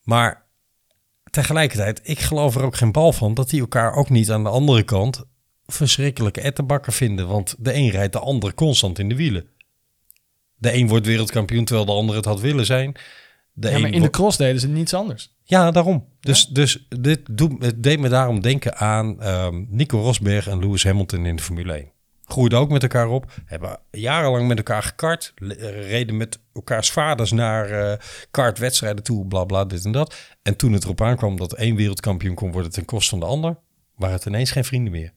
Maar 0.04 0.46
tegelijkertijd, 1.30 2.00
ik 2.04 2.20
geloof 2.20 2.56
er 2.56 2.64
ook 2.64 2.76
geen 2.76 2.92
bal 2.92 3.14
van... 3.14 3.34
dat 3.34 3.50
die 3.50 3.60
elkaar 3.60 3.94
ook 3.94 4.10
niet 4.10 4.32
aan 4.32 4.44
de 4.44 4.50
andere 4.50 4.84
kant 4.84 5.24
verschrikkelijke 5.66 6.42
ettenbakken 6.42 6.94
vinden. 6.94 7.28
Want 7.28 7.56
de 7.60 7.74
een 7.74 7.90
rijdt 7.90 8.14
de 8.14 8.20
ander 8.20 8.54
constant 8.54 9.00
in 9.00 9.10
de 9.10 9.16
wielen. 9.16 9.50
De 10.56 10.74
een 10.74 10.88
wordt 10.88 11.06
wereldkampioen 11.06 11.66
terwijl 11.66 11.86
de 11.86 11.92
ander 11.92 12.16
het 12.16 12.26
had 12.26 12.40
willen 12.40 12.66
zijn. 12.66 12.96
De 13.54 13.70
Ja, 13.70 13.80
maar 13.80 13.90
in 13.92 14.02
de 14.02 14.10
cross 14.10 14.38
deden 14.38 14.60
ze 14.62 14.68
niets 14.68 14.94
anders. 14.94 15.36
ja, 15.44 15.72
daarom. 15.72 16.08
Dus, 16.20 16.46
dus 16.48 16.86
dit 17.00 17.20
doet, 17.32 17.64
het 17.64 17.84
deed 17.84 18.00
me 18.00 18.10
daarom 18.10 18.42
denken 18.42 18.76
aan 18.78 19.22
ehm, 19.22 19.66
Nico 19.70 20.00
Rosberg 20.00 20.48
en 20.48 20.60
Lewis 20.60 20.84
Hamilton 20.84 21.26
in 21.26 21.36
de 21.36 21.42
Formule 21.44 21.74
1. 21.74 21.92
Groeiden 22.26 22.60
ook 22.60 22.70
met 22.70 22.82
elkaar 22.84 23.08
op, 23.10 23.32
hebben 23.46 23.80
jarenlang 23.92 24.48
met 24.48 24.58
elkaar 24.58 24.84
gekart, 24.84 25.34
le- 25.36 25.54
reden 25.88 26.18
met 26.18 26.40
elkaars 26.54 26.92
vaders 26.92 27.32
naar 27.32 27.70
eh 27.70 27.98
kartwedstrijden 28.32 29.04
toe, 29.04 29.28
bla 29.28 29.44
bla, 29.44 29.66
dit 29.66 29.86
en 29.86 29.92
dat. 29.92 30.16
En 30.42 30.56
toen 30.56 30.74
het 30.74 30.84
erop 30.84 31.02
aankwam 31.02 31.38
dat 31.38 31.54
één 31.54 31.76
wereldkampioen 31.76 32.36
kon 32.36 32.52
worden 32.52 32.72
ten 32.72 32.86
koste 32.86 33.10
van 33.10 33.20
de 33.20 33.26
ander, 33.26 33.58
waren 33.96 34.16
het 34.16 34.26
ineens 34.26 34.52
geen 34.52 34.64
vrienden 34.66 34.92
meer. 34.92 35.14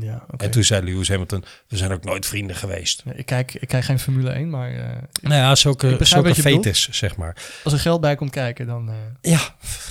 Ja. 0.00 0.26
En 0.36 0.50
toen 0.50 0.64
zei 0.64 0.84
Lewis 0.84 1.08
Hamilton, 1.08 1.44
we 1.68 1.76
zijn 1.76 1.92
ook 1.92 2.04
nooit 2.04 2.26
vrienden 2.26 2.56
geweest. 2.56 3.04
Nee, 3.04 3.14
Ik 3.16 3.26
kijk, 3.26 3.54
ik 3.54 3.68
kijk 3.68 3.84
geen 3.84 3.98
Formule 3.98 4.30
1, 4.30 4.50
maar 4.50 4.70
eh, 4.74 5.02
Nou 5.22 5.34
ja, 5.34 5.54
zulke, 5.54 5.96
zulke 6.00 6.34
fetus, 6.34 6.88
zeg 6.90 7.16
maar. 7.16 7.36
als 7.64 7.72
er 7.72 7.78
geld 7.78 8.00
bij 8.00 8.16
komt 8.16 8.30
kijken, 8.30 8.66
dan... 8.66 8.88
eh, 8.88 8.94
Ja, 9.20 9.40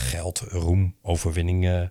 geld, 0.10 0.40
roem, 0.40 0.96
overwinning. 1.02 1.90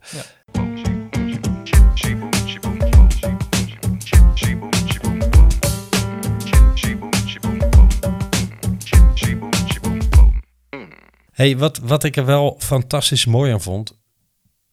Hey, 11.33 11.57
wat, 11.57 11.79
wat 11.79 12.05
ik 12.05 12.17
er 12.17 12.25
wel 12.25 12.57
fantastisch 12.59 13.25
mooi 13.25 13.53
aan 13.53 13.61
vond. 13.61 14.01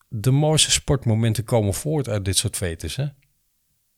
De 0.07 0.31
mooiste 0.31 0.71
sportmomenten 0.71 1.43
komen 1.43 1.73
voort 1.73 2.09
uit 2.09 2.25
dit 2.25 2.37
soort 2.37 2.55
fetes. 2.55 2.95
Hè? 2.95 3.05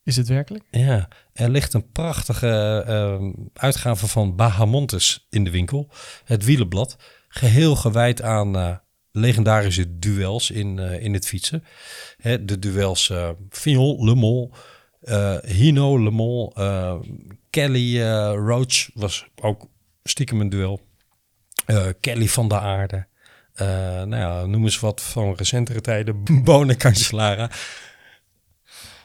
Is 0.04 0.18
het 0.18 0.28
werkelijk? 0.28 0.64
Ja, 0.72 1.08
er 1.34 1.50
ligt 1.50 1.74
een 1.74 1.92
prachtige 1.92 2.84
ehm, 2.88 3.32
uitgave 3.54 4.08
van 4.08 4.36
Bahamontes 4.36 5.28
in 5.30 5.44
de 5.44 5.50
winkel. 5.50 5.90
Het 6.24 6.46
wielenblad. 6.46 6.98
Geheel 7.28 7.76
gewijd 7.76 8.22
aan 8.22 8.56
eh, 8.56 8.76
legendarische 9.12 10.00
duels 10.00 10.52
in, 10.52 10.80
eh, 10.80 11.04
in 11.04 11.14
het 11.14 11.28
fietsen. 11.28 11.64
Hè, 12.18 12.46
de 12.46 12.60
duels 12.60 13.10
eh 13.10 13.30
Fignon, 13.50 14.06
Le 14.06 14.50
Hino, 15.46 16.04
Le 16.04 17.00
Kelly 17.50 18.02
Roach 18.32 18.90
was 18.94 19.28
ook 19.36 19.68
stiekem 20.04 20.42
een 20.42 20.50
duel. 20.50 20.82
Kelly 22.00 22.28
van 22.28 22.48
der 22.48 22.58
Aarde. 22.58 23.08
Nou 24.06 24.16
ja, 24.16 24.46
noem 24.46 24.64
eens 24.64 24.80
wat 24.80 25.02
van 25.02 25.34
recentere 25.34 25.82
tijden. 25.82 26.24
Bonen 26.44 26.78
Cancellara. 26.78 27.50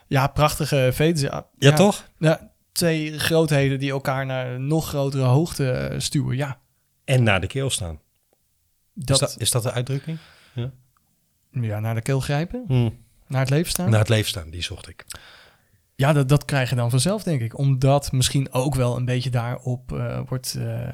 Ja, 0.06 0.26
prachtige 0.26 0.90
fetes. 0.94 1.20
Ja, 1.20 1.46
Ja, 1.58 1.72
toch? 1.72 2.10
Ja, 2.18 2.52
twee 2.72 3.18
grootheden 3.18 3.78
die 3.78 3.90
elkaar 3.90 4.26
naar 4.26 4.46
een 4.54 4.66
nog 4.66 4.88
grotere 4.88 5.22
hoogte 5.24 5.70
eh, 5.70 5.98
stuwen. 5.98 6.36
Ja, 6.36 6.60
En 7.04 7.22
naar 7.22 7.40
de 7.40 7.46
keel 7.46 7.70
staan. 7.70 8.00
Dat, 8.94 9.22
is, 9.22 9.28
dat, 9.28 9.40
is 9.40 9.50
dat 9.50 9.62
de 9.62 9.72
uitdrukking? 9.72 10.18
Ja, 11.50 11.80
naar 11.80 11.94
de 11.94 12.02
keel 12.02 12.20
grijpen, 12.20 12.64
Hm. 12.66 12.90
naar 13.26 13.40
het 13.40 13.50
leven 13.50 13.70
staan. 13.70 13.90
Naar 13.90 13.98
het 13.98 14.08
leven 14.08 14.28
staan, 14.28 14.50
die 14.50 14.62
zocht 14.62 14.88
ik. 14.88 15.04
Ja, 15.94 16.12
dat, 16.12 16.28
dat 16.28 16.44
krijg 16.44 16.70
je 16.70 16.76
dan 16.76 16.90
vanzelf, 16.90 17.22
denk 17.22 17.40
ik. 17.40 17.58
Omdat 17.58 18.12
misschien 18.12 18.52
ook 18.52 18.74
wel 18.74 18.96
een 18.96 19.04
beetje 19.04 19.30
daarop 19.30 19.92
eh, 19.92 20.20
wordt 20.28 20.54
eh, 20.58 20.88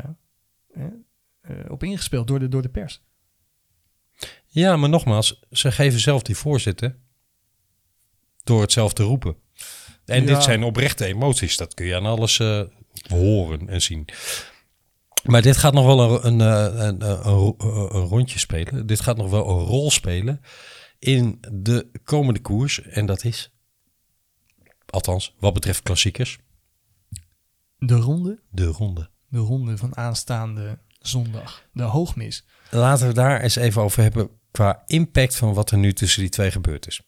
op 1.69 1.83
ingespeeld 1.83 2.27
door 2.27 2.39
de, 2.39 2.49
door 2.49 2.63
de 2.63 2.69
pers. 2.69 3.03
Ja, 4.47 4.77
maar 4.77 4.89
nogmaals, 4.89 5.43
ze 5.51 5.73
geven 5.73 6.01
zelf 6.01 6.23
die 6.23 6.37
voorzitter 6.37 6.97
door 8.45 8.61
het 8.61 8.73
zelf 8.73 8.93
te 8.93 9.03
roepen. 9.03 9.37
En 10.05 10.21
Ja. 10.27 10.35
dit 10.35 10.43
zijn 10.43 10.63
oprechte 10.63 11.05
emoties, 11.07 11.57
dat 11.57 11.75
kun 11.75 11.87
je 11.87 11.97
aan 11.97 12.07
alles 12.07 12.39
eh, 12.39 12.63
horen 13.09 13.69
en 13.69 13.83
zien. 13.83 14.09
Maar 15.23 15.43
dit 15.43 15.57
gaat 15.57 15.73
nog 15.73 15.87
wel 15.87 16.25
een, 16.25 16.41
een, 16.41 16.41
eh, 16.41 16.85
een, 16.87 17.07
een, 17.09 17.27
een, 17.29 17.95
een 17.97 18.07
rondje 18.07 18.39
spelen. 18.39 18.87
Dit 18.87 19.01
gaat 19.01 19.17
nog 19.17 19.31
wel 19.31 19.49
een 19.49 19.65
rol 19.65 19.91
spelen 19.91 20.41
in 20.99 21.39
de 21.53 21.91
komende 22.05 22.41
koers. 22.41 22.83
En 22.83 23.07
dat 23.07 23.25
is, 23.25 23.53
althans, 24.87 25.35
wat 25.39 25.55
betreft 25.55 25.83
klassiekers, 25.83 26.39
De 27.79 27.95
ronde, 27.95 28.41
de 28.51 28.65
ronde. 28.67 29.11
de 29.29 29.39
ronde 29.39 29.77
van 29.77 29.97
aanstaande 29.97 30.79
zondag. 30.99 31.65
De 31.73 31.83
hoogmis. 31.83 32.45
Laten 32.71 33.07
we 33.07 33.15
daar 33.15 33.41
eens 33.41 33.57
even 33.57 33.83
over 33.83 34.03
hebben 34.03 34.31
qua 34.51 34.83
impact 34.87 35.37
van 35.37 35.55
wat 35.55 35.71
er 35.71 35.79
nu 35.79 35.93
tussen 35.93 36.21
die 36.21 36.31
twee 36.31 36.51
gebeurd 36.51 36.87
is. 36.87 37.03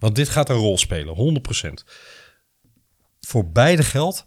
Want 0.00 0.14
dit 0.14 0.28
gaat 0.28 0.48
een 0.48 0.56
rol 0.56 0.78
spelen, 0.78 1.14
100%. 1.14 1.84
Voor 3.20 3.50
beide 3.50 3.82
geldt 3.82 4.26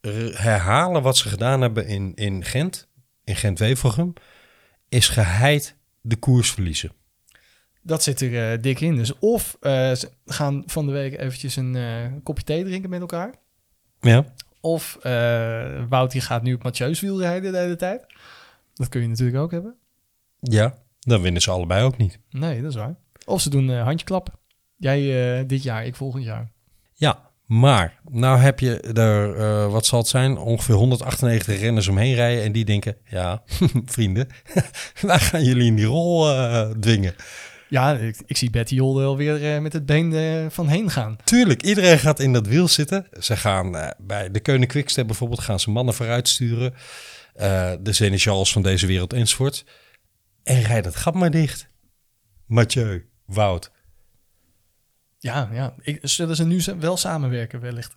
r- 0.00 0.08
herhalen 0.42 1.02
wat 1.02 1.16
ze 1.16 1.28
gedaan 1.28 1.60
hebben 1.60 1.86
in, 1.86 2.14
in 2.14 2.44
Gent, 2.44 2.88
in 3.24 3.36
Gent-Wevelgem, 3.36 4.12
is 4.88 5.08
geheid 5.08 5.76
de 6.00 6.16
koers 6.16 6.50
verliezen. 6.52 6.92
Dat 7.82 8.02
zit 8.02 8.20
er 8.20 8.52
eh, 8.52 8.62
dik 8.62 8.80
in. 8.80 8.96
Dus 8.96 9.18
of 9.18 9.56
eh, 9.60 9.72
ze 9.92 10.10
gaan 10.26 10.62
van 10.66 10.86
de 10.86 10.92
week 10.92 11.18
eventjes 11.18 11.56
een 11.56 11.76
eh, 11.76 12.12
kopje 12.22 12.44
thee 12.44 12.64
drinken 12.64 12.90
met 12.90 13.00
elkaar. 13.00 13.34
Ja. 14.00 14.24
Of 14.60 14.98
Wout 15.88 16.10
die 16.10 16.20
gaat 16.20 16.42
nu 16.42 16.54
op 16.54 16.62
Mathieu's 16.62 17.00
wiel 17.00 17.20
rijden 17.20 17.52
de 17.52 17.58
hele 17.58 17.76
tijd. 17.76 18.06
Dat 18.74 18.88
kun 18.88 19.00
je 19.00 19.08
natuurlijk 19.08 19.38
ook 19.38 19.50
hebben. 19.50 19.74
Ja, 20.40 20.74
dan 21.00 21.22
winnen 21.22 21.42
ze 21.42 21.50
allebei 21.50 21.84
ook 21.84 21.96
niet. 21.96 22.18
Nee, 22.30 22.60
dat 22.62 22.70
is 22.70 22.76
waar. 22.76 22.96
Of 23.24 23.40
ze 23.40 23.50
doen 23.50 23.70
handjeklappen. 23.70 24.34
Jij 24.78 25.38
eh, 25.38 25.44
dit 25.46 25.62
jaar, 25.62 25.86
ik 25.86 25.96
volgend 25.96 26.24
jaar. 26.24 26.52
Ja, 26.94 27.28
maar 27.48 28.00
nou 28.08 28.38
heb 28.38 28.60
je 28.60 28.80
er, 28.80 29.36
eh, 29.36 29.72
wat 29.72 29.86
zal 29.86 29.98
het 29.98 30.08
zijn, 30.08 30.38
ongeveer 30.38 30.74
198 30.74 31.60
renners 31.60 31.88
omheen 31.88 32.14
rijden 32.14 32.44
en 32.44 32.52
die 32.52 32.64
denken, 32.64 32.96
ja, 33.04 33.42
vrienden, 33.84 34.28
wij 35.00 35.18
gaan 35.18 35.44
jullie 35.44 35.66
in 35.66 35.76
die 35.76 35.84
rol 35.84 36.30
eh, 36.30 36.70
dwingen. 36.70 37.14
Ja, 37.68 37.92
ik, 37.92 38.16
ik 38.26 38.36
zie 38.36 38.50
Betty 38.50 38.74
Jol 38.74 38.96
wel 38.96 39.16
weer 39.16 39.54
eh, 39.54 39.60
met 39.60 39.72
het 39.72 39.86
been 39.86 40.50
van 40.50 40.68
heen 40.68 40.90
gaan. 40.90 41.16
Tuurlijk, 41.24 41.62
iedereen 41.62 41.98
gaat 41.98 42.20
in 42.20 42.32
dat 42.32 42.46
wiel 42.46 42.68
zitten. 42.68 43.06
Ze 43.20 43.36
gaan 43.36 43.94
bij 43.98 44.30
de 44.30 44.40
Keunen 44.40 44.68
Quickstep 44.68 45.06
bijvoorbeeld, 45.06 45.40
gaan 45.40 45.60
ze 45.60 45.70
mannen 45.70 45.94
vooruit 45.94 46.28
sturen. 46.28 46.74
De 47.82 47.92
Senechals 47.92 48.52
van 48.52 48.62
deze 48.62 48.86
wereld 48.86 49.12
enzovoort. 49.12 49.64
En 50.42 50.62
rijd 50.62 50.84
het 50.84 50.96
gat 50.96 51.14
maar 51.14 51.30
dicht. 51.30 51.68
Mathieu, 52.46 53.08
Wout. 53.26 53.70
Ja, 55.18 55.48
ja. 55.52 55.74
Ik, 55.80 55.98
zullen 56.02 56.36
ze 56.36 56.44
nu 56.44 56.62
wel 56.78 56.96
samenwerken 56.96 57.60
wellicht? 57.60 57.96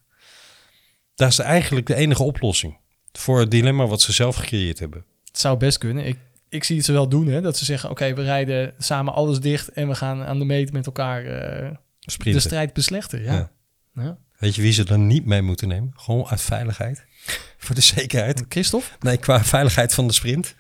Dat 1.16 1.30
is 1.30 1.40
eigenlijk 1.40 1.88
de 1.88 1.96
enige 1.96 2.24
oplossing 2.24 2.78
voor 3.12 3.40
het 3.40 3.52
dilemma 3.52 3.86
wat 3.86 4.02
ze 4.02 4.12
zelf 4.12 4.36
gecreëerd 4.36 4.80
hebben. 4.80 5.06
Het 5.26 5.40
zou 5.40 5.58
best 5.58 5.78
kunnen. 5.78 6.06
Ik, 6.06 6.18
ik 6.50 6.64
zie 6.64 6.76
het 6.76 6.86
ze 6.86 6.92
wel 6.92 7.10
doen, 7.10 7.28
hè. 7.28 7.42
Dat 7.42 7.58
ze 7.58 7.66
zeggen, 7.66 7.90
oké, 7.90 8.14
we 8.14 8.24
rijden 8.24 8.74
samen 8.78 9.14
alles 9.14 9.40
dicht... 9.40 9.70
en 9.70 9.88
we 9.88 9.96
gaan 9.96 10.24
aan 10.24 10.40
de 10.40 10.46
meet 10.46 10.72
met 10.72 10.86
elkaar 10.86 11.26
eh, 11.26 11.72
de 12.18 12.40
strijd 12.40 12.74
beslechten. 12.74 13.24
Ja. 13.24 13.34
Ja. 13.34 13.52
ja. 13.94 14.18
Weet 14.38 14.56
je 14.56 14.62
wie 14.62 14.72
ze 14.72 14.84
dan 14.84 15.08
niet 15.08 15.26
mee 15.26 15.42
moeten 15.42 15.68
nemen? 15.68 15.92
Gewoon 15.96 16.28
uit 16.28 16.42
veiligheid. 16.42 17.06
Voor 17.58 17.76
de 17.76 17.82
zekerheid. 17.82 18.46
Christophe? 18.50 18.90
Nee, 19.00 19.18
qua 19.18 19.44
veiligheid 19.44 19.94
van 19.94 20.08
de 20.08 20.14
sprint. 20.14 20.56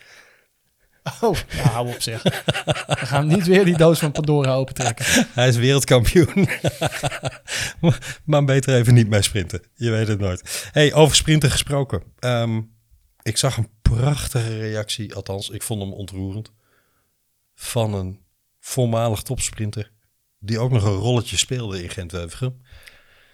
Oh, 1.21 1.37
ja, 1.49 1.61
hou 1.69 1.87
op 1.93 2.01
zeg. 2.01 2.23
We 2.23 2.95
gaan 3.05 3.27
niet 3.27 3.45
weer 3.45 3.65
die 3.65 3.77
doos 3.77 3.99
van 3.99 4.11
Pandora 4.11 4.53
opentrekken. 4.53 5.05
Hij 5.33 5.47
is 5.47 5.55
wereldkampioen. 5.55 6.49
maar 8.25 8.43
beter 8.45 8.75
even 8.75 8.93
niet 8.93 9.09
mee 9.09 9.21
sprinten. 9.21 9.61
Je 9.73 9.89
weet 9.89 10.07
het 10.07 10.19
nooit. 10.19 10.69
Hey, 10.71 10.93
over 10.93 11.15
sprinten 11.15 11.51
gesproken. 11.51 12.03
Ehm, 12.19 12.61
ik 13.21 13.37
zag 13.37 13.57
een 13.57 13.69
prachtige 13.81 14.57
reactie, 14.59 15.15
althans, 15.15 15.49
ik 15.49 15.63
vond 15.63 15.81
hem 15.81 15.93
ontroerend. 15.93 16.51
Van 17.55 17.93
een 17.93 18.19
voormalig 18.59 19.21
topsprinter. 19.21 19.91
Die 20.39 20.59
ook 20.59 20.71
nog 20.71 20.83
een 20.83 20.91
rolletje 20.95 21.37
speelde 21.37 21.83
in 21.83 21.89
Gent-Wevelgem. 21.89 22.61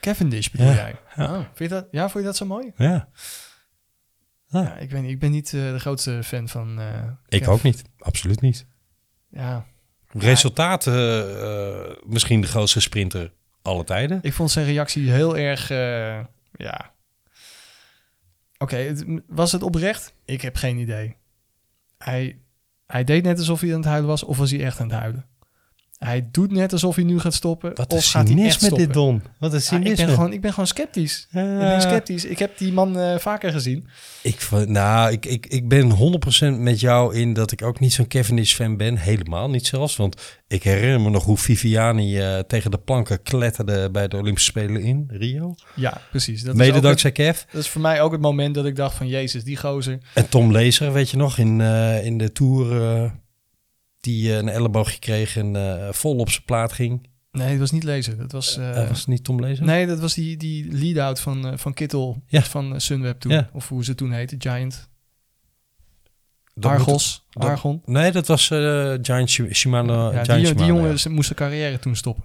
Cavendish 0.02 0.48
bedoel 0.50 0.68
Ja, 0.68 0.74
jij? 0.74 0.96
Oh, 1.18 1.34
vind 1.34 1.58
je 1.58 1.68
dat, 1.68 1.88
ja, 1.92 2.02
vond 2.10 2.14
je 2.24 2.30
dat 2.30 2.38
zo 2.38 2.46
mooi? 2.46 2.72
Ja, 2.78 3.10
Ja, 4.50 4.78
ik, 4.78 4.90
weet 4.92 5.02
niet, 5.02 5.12
ik 5.12 5.20
ben 5.20 5.32
niet 5.32 5.54
eh, 5.54 5.72
de 5.72 5.80
grootste 5.80 6.24
fan 6.24 6.48
van... 6.48 6.80
eh, 6.80 7.04
ik 7.28 7.48
ook 7.48 7.64
niet. 7.64 7.84
Absoluut 8.00 8.42
niet. 8.42 8.66
Ja, 9.30 9.66
Resultaten, 10.08 10.94
eh, 11.42 11.96
misschien 12.06 12.42
de 12.42 12.48
grootste 12.48 12.80
sprinter 12.80 13.34
alle 13.62 13.84
tijden. 13.84 14.20
ik 14.22 14.34
vond 14.34 14.52
zijn 14.52 14.66
reactie 14.66 15.12
heel 15.12 15.38
erg... 15.38 15.70
ja. 16.52 16.96
Oké, 18.58 18.96
was 19.28 19.52
het 19.52 19.64
oprecht? 19.64 20.14
Ik 20.26 20.42
heb 20.42 20.56
geen 20.56 20.78
idee. 20.78 21.16
Hij, 21.98 22.40
hij 22.88 23.04
deed 23.04 23.24
net 23.24 23.38
alsof 23.38 23.62
hij 23.62 23.70
aan 23.70 23.76
het 23.76 23.86
huilen 23.86 24.08
was, 24.10 24.24
of 24.24 24.38
was 24.38 24.52
hij 24.52 24.64
echt 24.66 24.80
aan 24.80 24.90
het 24.90 25.00
huilen? 25.00 25.26
Hij 25.98 26.28
doet 26.32 26.52
net 26.52 26.72
alsof 26.74 26.96
hij 26.96 27.04
nu 27.04 27.20
gaat 27.20 27.34
stoppen, 27.34 27.72
Wat 27.76 27.94
of 27.94 28.06
gaat 28.06 28.14
hij 28.14 28.22
echt 28.22 28.30
cynisme 28.38 28.66
stoppen? 28.68 28.86
dit, 28.86 28.94
Don. 28.94 29.22
Wat 29.40 29.54
een 29.54 29.60
Ja, 29.70 29.78
ik, 29.78 29.84
cynisme. 29.84 30.06
ben 30.06 30.14
gewoon, 30.16 30.34
ik 30.34 30.42
ben 30.42 30.52
gewoon 30.52 30.68
sceptisch. 30.68 31.28
Ik 31.32 31.42
ben 31.58 31.82
sceptisch. 31.82 32.26
Ik 32.26 32.40
heb 32.40 32.58
die 32.58 32.74
man 32.74 33.00
eh, 33.00 33.18
vaker 33.18 33.52
gezien. 33.52 33.88
Ik, 34.22 34.48
nou, 34.66 35.12
ik, 35.12 35.26
ik, 35.26 35.46
ik 35.46 35.68
ben 35.68 35.92
100% 36.56 36.60
met 36.60 36.80
jou 36.80 37.16
in 37.16 37.34
dat 37.34 37.52
ik 37.52 37.62
ook 37.62 37.80
niet 37.80 37.94
zo'n 37.94 38.08
Cavendish-fan 38.08 38.78
ben. 38.78 38.98
Helemaal 38.98 39.50
niet 39.50 39.68
zelfs. 39.68 39.96
Want 39.96 40.38
ik 40.48 40.64
herinner 40.64 41.02
me 41.02 41.10
nog 41.10 41.24
hoe 41.24 41.38
Viviani 41.38 42.20
eh, 42.20 42.40
tegen 42.40 42.72
de 42.72 42.78
planken 42.80 43.24
kletterde 43.24 43.90
bij 43.92 44.08
de 44.08 44.18
Olympische 44.18 44.50
Spelen 44.50 44.82
in 44.82 45.06
Rio. 45.08 45.56
Ja, 45.76 46.02
precies. 46.10 46.44
Dat 46.44 46.54
is, 46.54 46.60
Mede 46.60 46.80
dankzij 46.80 47.12
Kev. 47.12 47.42
dat 47.52 47.62
is 47.62 47.70
voor 47.70 47.82
mij 47.82 48.02
ook 48.02 48.12
het 48.12 48.22
moment 48.22 48.56
dat 48.56 48.66
ik 48.66 48.76
dacht 48.76 48.96
van... 48.96 49.08
Jezus, 49.08 49.44
die 49.44 49.58
gozer. 49.58 49.98
En 50.14 50.30
Tom 50.30 50.52
Lezer, 50.52 50.94
weet 50.94 51.10
je 51.10 51.18
nog, 51.18 51.38
in, 51.38 51.62
eh, 51.62 52.06
in 52.06 52.18
de 52.18 52.32
Tour... 52.32 53.26
die 54.00 54.32
eh, 54.32 54.38
een 54.38 54.50
elleboogje 54.50 55.00
kreeg 55.00 55.38
en 55.38 55.56
eh, 55.56 55.88
vol 55.94 56.18
op 56.18 56.30
zijn 56.30 56.44
plaat 56.46 56.74
ging. 56.74 57.08
Nee, 57.32 57.50
dat 57.50 57.60
was 57.60 57.72
niet 57.72 57.84
lezen. 57.84 58.18
Dat 58.18 58.32
was... 58.32 58.58
eh, 58.58 58.88
was 58.88 59.06
niet 59.06 59.24
Tom 59.24 59.40
Lezer? 59.40 59.66
nee, 59.66 59.88
dat 59.88 60.00
was 60.00 60.14
die, 60.14 60.38
die 60.38 60.72
lead-out 60.72 61.20
van, 61.20 61.48
eh, 61.48 61.58
van 61.58 61.74
Kittel 61.74 62.22
Ja. 62.28 62.42
van 62.42 62.82
Sunweb 62.82 63.20
toen. 63.20 63.32
Ja. 63.32 63.50
Of 63.54 63.68
hoe 63.70 63.84
ze 63.84 63.96
toen 63.96 64.12
heette, 64.12 64.36
Giant. 64.40 64.90
Dat 66.54 66.72
Argos. 66.72 67.24
moet- 67.26 67.44
dat- 67.44 67.52
Argon. 67.52 67.82
Nee, 67.86 68.12
dat 68.12 68.28
was 68.28 68.50
eh, 68.52 68.94
Giant 69.02 69.30
Shi- 69.30 69.54
Shimano. 69.54 70.12
ja, 70.14 70.24
Giant 70.24 70.46
die, 70.46 70.54
die 70.54 70.66
jongen 70.66 70.84
ja. 70.98 71.10
moest 71.10 71.26
zijn 71.26 71.40
carrière 71.40 71.80
toen 71.80 71.96
stoppen. 71.96 72.24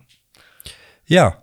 Ja. 1.04 1.42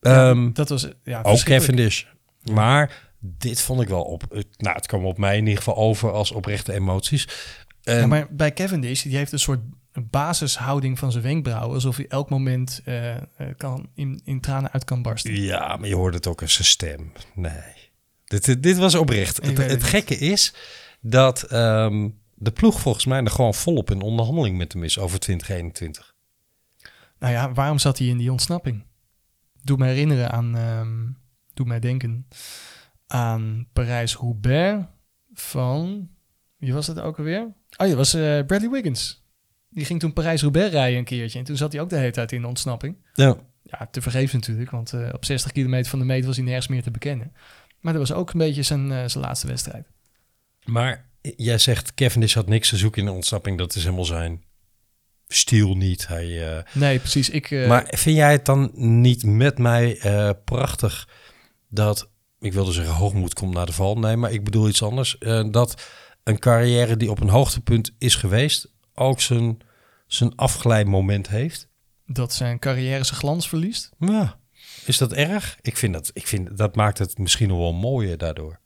Ehm, 0.00 0.52
dat 0.52 0.68
was... 0.68 0.88
Ja, 1.04 1.22
Ook. 1.22 1.42
Cavendish. 1.42 2.04
Maar 2.52 3.10
dit 3.20 3.60
vond 3.60 3.80
ik 3.80 3.88
wel 3.88 4.02
op. 4.02 4.22
het- 4.30 4.46
Nou, 4.58 4.76
het 4.76 4.86
kwam 4.86 5.04
op 5.06 5.18
mij 5.18 5.34
in 5.36 5.42
ieder 5.42 5.56
geval 5.56 5.76
over 5.76 6.12
als 6.12 6.30
oprechte 6.32 6.72
emoties. 6.72 7.28
En, 7.86 7.98
Ja, 7.98 8.06
maar 8.06 8.26
bij 8.30 8.52
Cavendish, 8.52 9.02
die 9.02 9.16
heeft 9.16 9.32
een 9.32 9.38
soort 9.38 9.60
basishouding 10.00 10.98
van 10.98 11.12
zijn 11.12 11.24
wenkbrauwen. 11.24 11.74
Alsof 11.74 11.96
hij 11.96 12.06
elk 12.08 12.30
moment 12.30 12.80
eh, 12.84 13.16
eh, 13.16 13.22
kan, 13.56 13.88
in, 13.94 14.20
in 14.24 14.40
tranen 14.40 14.72
uit 14.72 14.84
kan 14.84 15.02
barsten. 15.02 15.40
ja, 15.40 15.76
maar 15.76 15.88
je 15.88 15.94
hoorde 15.94 16.16
het 16.16 16.26
ook 16.26 16.40
in 16.40 16.50
zijn 16.50 16.66
stem. 16.66 17.12
Nee. 17.34 17.74
Dit, 18.24 18.62
dit, 18.62 18.76
was 18.76 18.94
oprecht. 18.94 19.36
Het, 19.36 19.46
weet 19.46 19.56
het 19.56 19.70
het 19.70 19.82
gekke 19.82 20.18
is 20.18 20.54
dat 21.00 21.42
ehm, 21.42 22.08
de 22.34 22.50
ploeg 22.50 22.80
volgens 22.80 23.04
mij 23.06 23.22
er 23.22 23.30
gewoon 23.30 23.54
volop 23.54 23.90
in 23.90 24.00
onderhandeling 24.00 24.56
met 24.56 24.72
hem 24.72 24.82
is 24.82 24.98
over 24.98 25.18
2021. 25.18 26.14
Nou 27.18 27.32
ja, 27.32 27.52
waarom 27.52 27.78
zat 27.78 27.98
hij 27.98 28.06
in 28.06 28.18
die 28.18 28.30
ontsnapping? 28.30 28.84
Doe 29.62 29.76
me 29.76 29.86
herinneren 29.86 30.30
aan, 30.30 30.56
ehm, 30.56 31.06
doe 31.54 31.66
mij 31.66 31.80
denken 31.80 32.28
aan 33.06 33.68
Parijs-Roubaix 33.72 34.84
van, 35.32 36.08
wie 36.56 36.72
was 36.72 36.86
het 36.86 37.00
ook 37.00 37.18
alweer? 37.18 37.54
Oh 37.76 37.86
dat 37.86 37.96
was 37.96 38.14
eh, 38.14 38.20
Bradley 38.20 38.70
Wiggins. 38.70 39.24
Die 39.68 39.84
ging 39.84 40.00
toen 40.00 40.12
Parijs-Roubaix 40.12 40.72
rijden 40.72 40.98
een 40.98 41.04
keertje 41.04 41.38
en 41.38 41.44
toen 41.44 41.56
zat 41.56 41.72
hij 41.72 41.80
ook 41.80 41.88
de 41.88 41.96
hele 41.96 42.10
tijd 42.10 42.32
in 42.32 42.40
de 42.40 42.46
ontsnapping. 42.46 42.96
Ja. 43.14 43.36
Ja, 43.62 43.88
te 43.90 44.02
vergeefs 44.02 44.32
natuurlijk, 44.32 44.70
want 44.70 44.92
eh, 44.92 45.08
op 45.12 45.24
60 45.24 45.52
kilometer 45.52 45.90
van 45.90 45.98
de 45.98 46.04
meet 46.04 46.24
was 46.24 46.36
hij 46.36 46.44
nergens 46.44 46.68
meer 46.68 46.82
te 46.82 46.90
bekennen. 46.90 47.32
Maar 47.80 47.92
dat 47.92 48.08
was 48.08 48.18
ook 48.18 48.32
een 48.32 48.38
beetje 48.38 48.62
zijn, 48.62 48.92
eh, 48.92 49.04
zijn 49.06 49.24
laatste 49.24 49.46
wedstrijd. 49.46 49.86
Maar 50.64 51.08
jij 51.36 51.58
zegt 51.58 51.94
Cavendish 51.94 52.34
had 52.34 52.48
niks 52.48 52.68
te 52.68 52.76
zoeken 52.76 53.00
in 53.00 53.06
de 53.06 53.12
ontsnapping. 53.12 53.58
Dat 53.58 53.74
is 53.74 53.82
helemaal 53.82 54.04
zijn 54.04 54.44
stiel 55.28 55.76
niet. 55.76 56.06
Hij, 56.06 56.64
Nee, 56.72 56.98
precies. 56.98 57.30
Ik, 57.30 57.50
Maar 57.50 57.84
vind 57.88 58.16
jij 58.16 58.32
het 58.32 58.44
dan 58.44 58.70
niet 58.74 59.24
met 59.24 59.58
mij 59.58 59.98
prachtig 60.44 61.08
dat, 61.68 62.10
ik 62.40 62.52
wilde 62.52 62.72
zeggen 62.72 62.94
hoogmoed 62.94 63.34
komt 63.34 63.54
naar 63.54 63.66
de 63.66 63.72
val, 63.72 63.98
nee, 63.98 64.16
maar 64.16 64.32
ik 64.32 64.44
bedoel 64.44 64.68
iets 64.68 64.82
anders, 64.82 65.18
dat 65.50 65.82
een 66.26 66.38
carrière 66.38 66.96
die 66.96 67.10
op 67.10 67.20
een 67.20 67.28
hoogtepunt 67.28 67.94
is 67.98 68.14
geweest, 68.14 68.72
ook 68.94 69.20
zijn, 69.20 69.58
zijn 70.06 70.36
afglijmoment 70.36 71.28
heeft? 71.28 71.68
Dat 72.06 72.32
zijn 72.32 72.58
carrière 72.58 73.04
zijn 73.04 73.18
glans 73.18 73.48
verliest. 73.48 73.90
Ja. 73.98 74.38
Is 74.84 74.98
dat 74.98 75.12
erg? 75.12 75.58
Ik 75.62 75.76
vind 75.76 75.92
dat, 75.92 76.10
ik 76.12 76.26
vind, 76.26 76.56
dat 76.56 76.76
maakt 76.76 76.98
het 76.98 77.18
misschien 77.18 77.48
nog 77.48 77.58
wel 77.58 77.72
mooier 77.72 78.18
daardoor. 78.18 78.60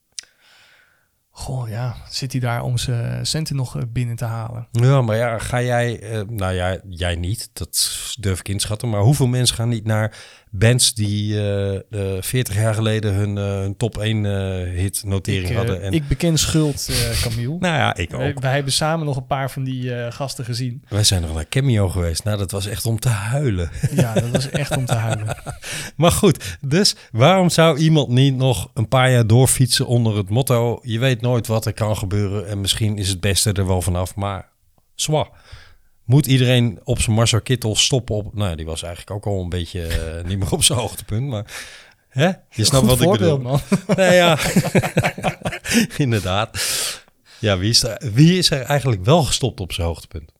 Goh, 1.31 1.68
ja. 1.68 1.96
Zit 2.11 2.33
hij 2.33 2.40
daar 2.40 2.62
om 2.62 2.79
zijn 2.79 3.27
centen 3.27 3.57
nog 3.57 3.77
eh, 3.77 3.83
binnen 3.88 4.16
te 4.16 4.25
halen? 4.25 4.68
Ja, 4.73 5.03
maar 5.03 5.16
ja, 5.16 5.38
ga 5.38 5.62
jij, 5.62 6.01
eh, 6.01 6.23
nou 6.27 6.53
ja, 6.53 6.81
jij 6.88 7.16
niet, 7.16 7.51
dat 7.53 7.96
durf 8.20 8.38
ik 8.38 8.49
inschatten, 8.49 8.90
maar 8.90 9.01
hoeveel 9.01 9.27
mensen 9.27 9.57
gaan 9.57 9.68
niet 9.68 9.85
naar 9.85 10.16
bands 10.51 10.95
die 10.95 11.37
eh, 11.37 11.75
eh, 11.77 12.23
40 12.23 12.55
jaar 12.55 12.75
geleden 12.75 13.15
hun, 13.15 13.39
eh, 13.39 13.45
hun 13.45 13.77
top 13.77 13.99
1 13.99 14.27
eh, 14.27 14.79
hit 14.81 15.03
notering 15.05 15.45
ik, 15.45 15.51
eh, 15.51 15.57
hadden? 15.57 15.83
En, 15.83 15.93
ik 15.93 16.09
beken 16.09 16.39
schuld, 16.39 16.89
eh 16.91 17.21
Camille. 17.23 17.57
nou 17.59 17.77
ja, 17.77 17.97
ik 17.97 18.15
ook. 18.15 18.41
wij 18.41 18.55
hebben 18.55 18.73
samen 18.73 19.07
nog 19.07 19.17
een 19.17 19.27
paar 19.27 19.51
van 19.51 19.65
die 19.65 19.95
eh, 19.95 20.13
gasten 20.13 20.45
gezien. 20.45 20.85
Wij 20.89 21.05
zijn 21.05 21.23
nog 21.23 21.35
naar 21.35 21.49
Cameo 21.49 21.89
geweest. 21.89 22.25
Nou, 22.25 22.39
dat 22.39 22.51
was 22.51 22.67
echt 22.67 22.87
om 22.87 23.01
te 23.01 23.09
huilen. 23.09 23.71
Ja, 23.95 24.15
dat 24.15 24.31
was 24.31 24.51
echt 24.51 24.77
om 24.77 24.85
te 24.87 24.95
huilen. 24.95 25.37
Maar 25.97 26.13
goed, 26.13 26.59
dus 26.61 26.97
waarom 27.13 27.49
zou 27.49 27.79
iemand 27.79 28.09
niet 28.09 28.35
nog 28.37 28.71
een 28.75 28.89
paar 28.89 29.11
jaar 29.11 29.27
doorfietsen 29.27 29.87
onder 29.87 30.17
het 30.17 30.29
motto... 30.29 30.81
je 30.83 30.99
weet 30.99 31.21
nooit 31.21 31.47
wat 31.47 31.67
er 31.67 31.73
kan 31.73 31.97
gebeuren 31.97 32.49
en 32.49 32.61
misschien 32.61 32.99
is 32.99 33.09
het 33.09 33.21
beste 33.21 33.53
er 33.53 33.67
wel 33.67 33.83
vanaf, 33.83 34.15
maar 34.15 34.49
zwa. 34.95 35.29
Moet 36.11 36.27
iedereen 36.27 36.81
op 36.85 37.01
zijn 37.01 37.16
Marcel 37.16 37.40
Kittel 37.40 37.77
stoppen 37.77 38.14
op... 38.16 38.35
Nou, 38.35 38.57
die 38.57 38.66
was 38.66 38.83
eigenlijk 38.83 39.16
ook 39.16 39.35
al 39.35 39.42
een 39.42 39.49
beetje 39.49 39.87
eh, 39.87 40.25
niet 40.29 40.38
meer 40.38 40.53
op 40.53 40.62
zijn 40.64 40.79
hoogtepunt, 40.79 41.29
maar... 41.29 41.64
Hè? 42.09 42.31
Je 42.51 42.64
snapt 42.64 42.87
wat 42.87 43.01
ik 43.01 43.11
bedoel. 43.11 43.38
man. 43.38 43.61
Nee, 43.96 44.14
ja. 44.14 44.38
Inderdaad. 45.96 46.59
Ja, 47.38 47.59
wie 47.59 47.70
is, 47.70 47.83
er, 47.83 48.11
wie 48.12 48.38
is 48.38 48.51
er 48.51 48.62
eigenlijk 48.62 49.05
wel 49.05 49.23
gestopt 49.23 49.61
op 49.61 49.73
zijn 49.73 49.87
hoogtepunt? 49.87 50.33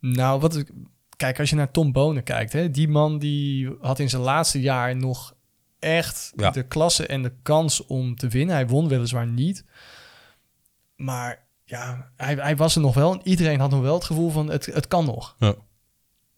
Nou, 0.00 0.40
wat 0.40 0.56
ik, 0.56 0.70
kijk, 1.16 1.38
als 1.38 1.50
je 1.50 1.56
naar 1.56 1.70
Tom 1.70 1.92
Bonen 1.92 2.22
kijkt, 2.22 2.52
hè, 2.52 2.70
die 2.70 2.88
man 2.88 3.18
die 3.18 3.70
had 3.80 3.98
in 3.98 4.10
zijn 4.10 4.22
laatste 4.22 4.60
jaar 4.60 4.96
nog 4.96 5.34
echt 5.78 6.32
Ja. 6.36 6.50
de 6.50 6.66
klasse 6.66 7.06
en 7.06 7.22
de 7.22 7.32
kans 7.42 7.86
om 7.86 8.16
te 8.16 8.28
winnen. 8.28 8.54
Hij 8.54 8.66
won 8.66 8.88
weliswaar 8.88 9.26
niet, 9.26 9.64
maar 10.96 11.41
ja, 11.72 12.10
hij, 12.16 12.34
hij 12.34 12.56
was 12.56 12.74
er 12.74 12.80
nog 12.80 12.94
wel. 12.94 13.12
En 13.12 13.20
iedereen 13.22 13.60
had 13.60 13.70
nog 13.70 13.80
wel 13.80 13.94
het 13.94 14.04
gevoel 14.04 14.30
van 14.30 14.50
het, 14.50 14.66
het 14.66 14.88
kan 14.88 15.04
nog. 15.04 15.36
Ja. 15.38 15.54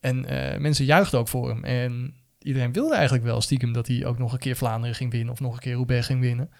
En 0.01 0.25
eh, 0.25 0.61
mensen 0.61 0.85
juichten 0.85 1.19
ook 1.19 1.29
voor 1.29 1.49
hem. 1.49 1.65
En 1.65 2.15
iedereen 2.39 2.73
wilde 2.73 2.95
eigenlijk 2.95 3.25
wel 3.25 3.41
stiekem 3.41 3.73
dat 3.73 3.87
hij 3.87 4.07
ook 4.07 4.19
nog 4.19 4.33
een 4.33 4.39
keer 4.39 4.57
Vlaanderen 4.57 4.97
ging 4.97 5.11
winnen 5.11 5.33
of 5.33 5.41
nog 5.41 5.55
een 5.55 5.61
keer 5.61 5.75
Roubaix 5.75 6.07
ging 6.07 6.21
winnen. 6.21 6.51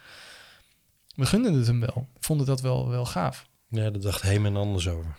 We 1.15 1.27
gunden 1.27 1.55
het 1.55 1.67
hem 1.67 1.81
wel. 1.81 2.09
Vonden 2.19 2.47
dat 2.47 2.61
wel, 2.61 2.89
wel 2.89 3.07
gaaf. 3.07 3.47
Ja, 3.69 3.91
daar 3.91 4.01
dacht 4.01 4.23
Heeman 4.23 4.57
anders 4.57 4.89
over. 4.89 5.17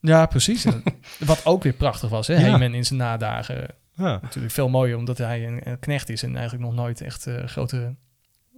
Ja, 0.00 0.26
precies. 0.26 0.66
Wat 1.18 1.46
ook 1.46 1.62
weer 1.62 1.72
prachtig 1.72 2.10
was, 2.10 2.26
hè? 2.26 2.34
Ja. 2.34 2.40
Heyman 2.40 2.74
in 2.74 2.84
zijn 2.84 2.98
nadagen. 2.98 3.68
Ja. 3.94 4.18
Natuurlijk 4.22 4.54
veel 4.54 4.68
mooier, 4.68 4.96
omdat 4.96 5.18
hij 5.18 5.46
een, 5.46 5.68
een 5.68 5.78
knecht 5.78 6.08
is 6.08 6.22
en 6.22 6.36
eigenlijk 6.36 6.64
nog 6.64 6.74
nooit 6.74 7.00
echt 7.00 7.26
eh, 7.26 7.46
grote, 7.46 7.94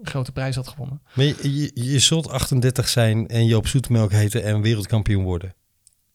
grote 0.02 0.32
prijs 0.32 0.56
had 0.56 0.68
gewonnen. 0.68 1.02
Maar 1.14 1.24
je, 1.24 1.36
je, 1.42 1.70
je 1.74 1.98
zult 1.98 2.28
38 2.28 2.88
zijn 2.88 3.28
en 3.28 3.46
Joop 3.46 3.66
Zoetemelk 3.66 4.12
heten 4.12 4.44
en 4.44 4.60
wereldkampioen 4.60 5.24
worden. 5.24 5.54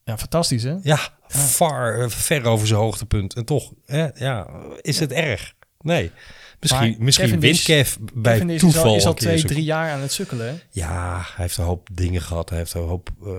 Ja, 0.04 0.18
fantastisch, 0.18 0.64
hè? 0.64 0.76
Ja, 0.82 1.00
far, 1.28 2.00
eh, 2.00 2.10
ver 2.10 2.46
over 2.46 2.68
zijn 2.68 2.80
hoogtepunt. 2.80 3.34
En 3.34 3.46
toch, 3.46 3.72
hè, 3.86 4.08
ja, 4.16 4.48
is 4.82 5.00
het 5.00 5.12
erg? 5.12 5.54
Nee. 5.82 6.12
Misschien, 6.60 6.90
Maar 6.90 7.04
misschien 7.04 7.40
wint 7.40 7.64
Kev 7.64 7.96
bij 8.14 8.34
Cavendish 8.34 8.56
is 8.56 8.62
toeval 8.62 8.84
al, 8.84 8.96
is 8.96 9.06
al 9.06 9.14
twee, 9.14 9.44
drie 9.44 9.64
jaar 9.64 9.92
aan 9.92 10.00
het 10.00 10.12
sukkelen, 10.12 10.48
hè? 10.48 10.56
Ja, 10.70 11.16
hij 11.16 11.46
heeft 11.46 11.58
een 11.58 11.64
hoop 11.64 11.88
dingen 11.92 12.22
gehad. 12.22 12.50
Hij 12.50 12.58
heeft 12.58 12.74
een 12.74 12.82
hoop 12.82 13.10
eh, 13.26 13.34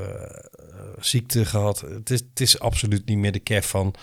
ziekte 1.00 1.44
gehad. 1.44 1.81
Het 1.81 2.11
is, 2.11 2.20
het 2.31 2.40
is 2.40 2.59
absoluut 2.61 3.07
niet 3.07 3.18
meer 3.18 3.33
de 3.33 3.38
Kev 3.38 3.66
van... 3.66 3.94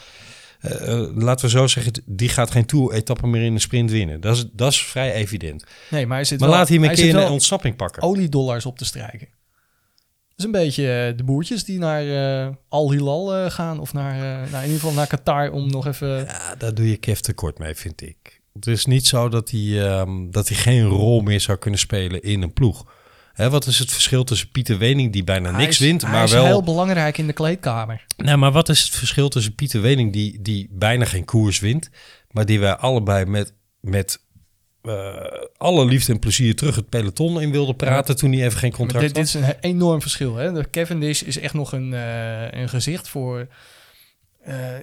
eh, 0.60 0.93
eh, 0.93 1.15
laten 1.15 1.46
we 1.46 1.52
zo 1.52 1.67
zeggen, 1.67 1.93
die 2.06 2.30
gaat 2.30 2.52
geen 2.52 2.65
Tour-etappe 2.65 3.28
meer 3.28 3.41
in 3.41 3.54
een 3.54 3.62
sprint 3.62 3.91
winnen. 3.91 4.22
Dat 4.22 4.36
is, 4.36 4.46
dat 4.54 4.72
is 4.72 4.84
vrij 4.84 5.13
evident. 5.13 5.63
Nee, 5.89 6.06
maar 6.06 6.15
hij 6.15 6.26
zit 6.26 6.39
Maar 6.39 6.50
wel, 6.50 6.58
laat 6.58 6.67
hij 6.67 6.78
hem 6.78 6.89
een 6.89 6.96
keer 6.96 7.15
een 7.15 7.32
ontsnapping 7.32 7.76
pakken. 7.76 8.04
oliedollars 8.04 8.65
op 8.65 8.78
te 8.78 8.86
strijken. 8.86 9.28
Dat 10.28 10.46
is 10.46 10.46
een 10.46 10.52
beetje 10.52 11.08
eh, 11.08 11.17
de 11.17 11.24
boertjes 11.24 11.63
die 11.63 11.80
naar 11.80 12.56
Al 12.70 12.91
Hilal 12.91 13.50
gaan. 13.50 13.80
Of 13.80 13.93
naar, 13.93 14.17
nou, 14.20 14.56
in 14.56 14.63
ieder 14.63 14.80
geval 14.80 14.93
naar 14.93 15.08
Qatar 15.08 15.52
om 15.52 15.70
nog 15.72 15.88
even... 15.88 16.08
Ja, 16.08 16.56
daar 16.56 16.74
doe 16.74 16.89
je 16.89 16.98
Kev 16.98 17.20
tekort 17.20 17.60
mee, 17.60 17.76
vind 17.76 18.02
ik. 18.02 18.41
Het 18.54 18.67
is 18.67 18.86
niet 18.86 19.08
zo 19.08 19.30
dat 19.30 19.52
hij, 19.52 19.89
ehm, 19.89 20.32
dat 20.32 20.48
hij 20.48 20.58
geen 20.58 20.86
rol 20.86 21.22
meer 21.22 21.41
zou 21.41 21.58
kunnen 21.58 21.80
spelen 21.80 22.22
in 22.22 22.41
een 22.41 22.54
ploeg. 22.54 22.86
Hè, 23.38 23.50
wat 23.50 23.65
is 23.65 23.80
het 23.80 23.91
verschil 23.91 24.23
tussen 24.23 24.52
Pieter 24.52 24.78
Wening, 24.78 25.13
die 25.13 25.23
bijna 25.23 25.50
Hij 25.50 25.60
niks 25.60 25.80
is- 25.80 25.86
wint, 25.86 26.02
hij 26.02 26.12
maar 26.12 26.23
is 26.23 26.32
wel... 26.32 26.45
heel 26.45 26.63
belangrijk 26.63 27.17
in 27.17 27.28
de 27.28 27.34
kleedkamer. 27.34 28.06
Nee, 28.17 28.36
maar 28.38 28.52
wat 28.52 28.69
is 28.69 28.82
het 28.84 28.95
verschil 28.95 29.30
tussen 29.30 29.56
Pieter 29.56 29.82
Wening, 29.82 30.13
die, 30.13 30.41
die 30.41 30.67
bijna 30.71 31.06
geen 31.06 31.26
koers 31.26 31.60
wint, 31.60 31.89
maar 32.32 32.45
die 32.45 32.60
wij 32.60 32.76
allebei 32.76 33.26
met, 33.26 33.54
met 33.80 34.19
eh, 34.82 35.15
alle 35.58 35.86
liefde 35.86 36.13
en 36.13 36.19
plezier 36.19 36.56
terug 36.56 36.76
het 36.76 36.89
peloton 36.89 37.41
in 37.41 37.52
wilden 37.52 37.76
praten 37.76 38.15
toen 38.17 38.32
hij 38.32 38.45
even 38.45 38.60
geen 38.60 38.71
contract 38.71 39.06
dit, 39.06 39.15
dit 39.15 39.34
had? 39.34 39.41
is 39.43 39.47
een 39.50 39.56
enorm 39.60 40.02
verschil. 40.02 40.36
Hè? 40.36 40.52
De 40.52 40.69
Cavendish 40.71 41.21
is 41.21 41.39
echt 41.39 41.54
nog 41.54 41.71
een, 41.71 41.93
eh, 41.93 42.60
een 42.62 42.69
gezicht 42.69 43.10
voor, 43.10 43.47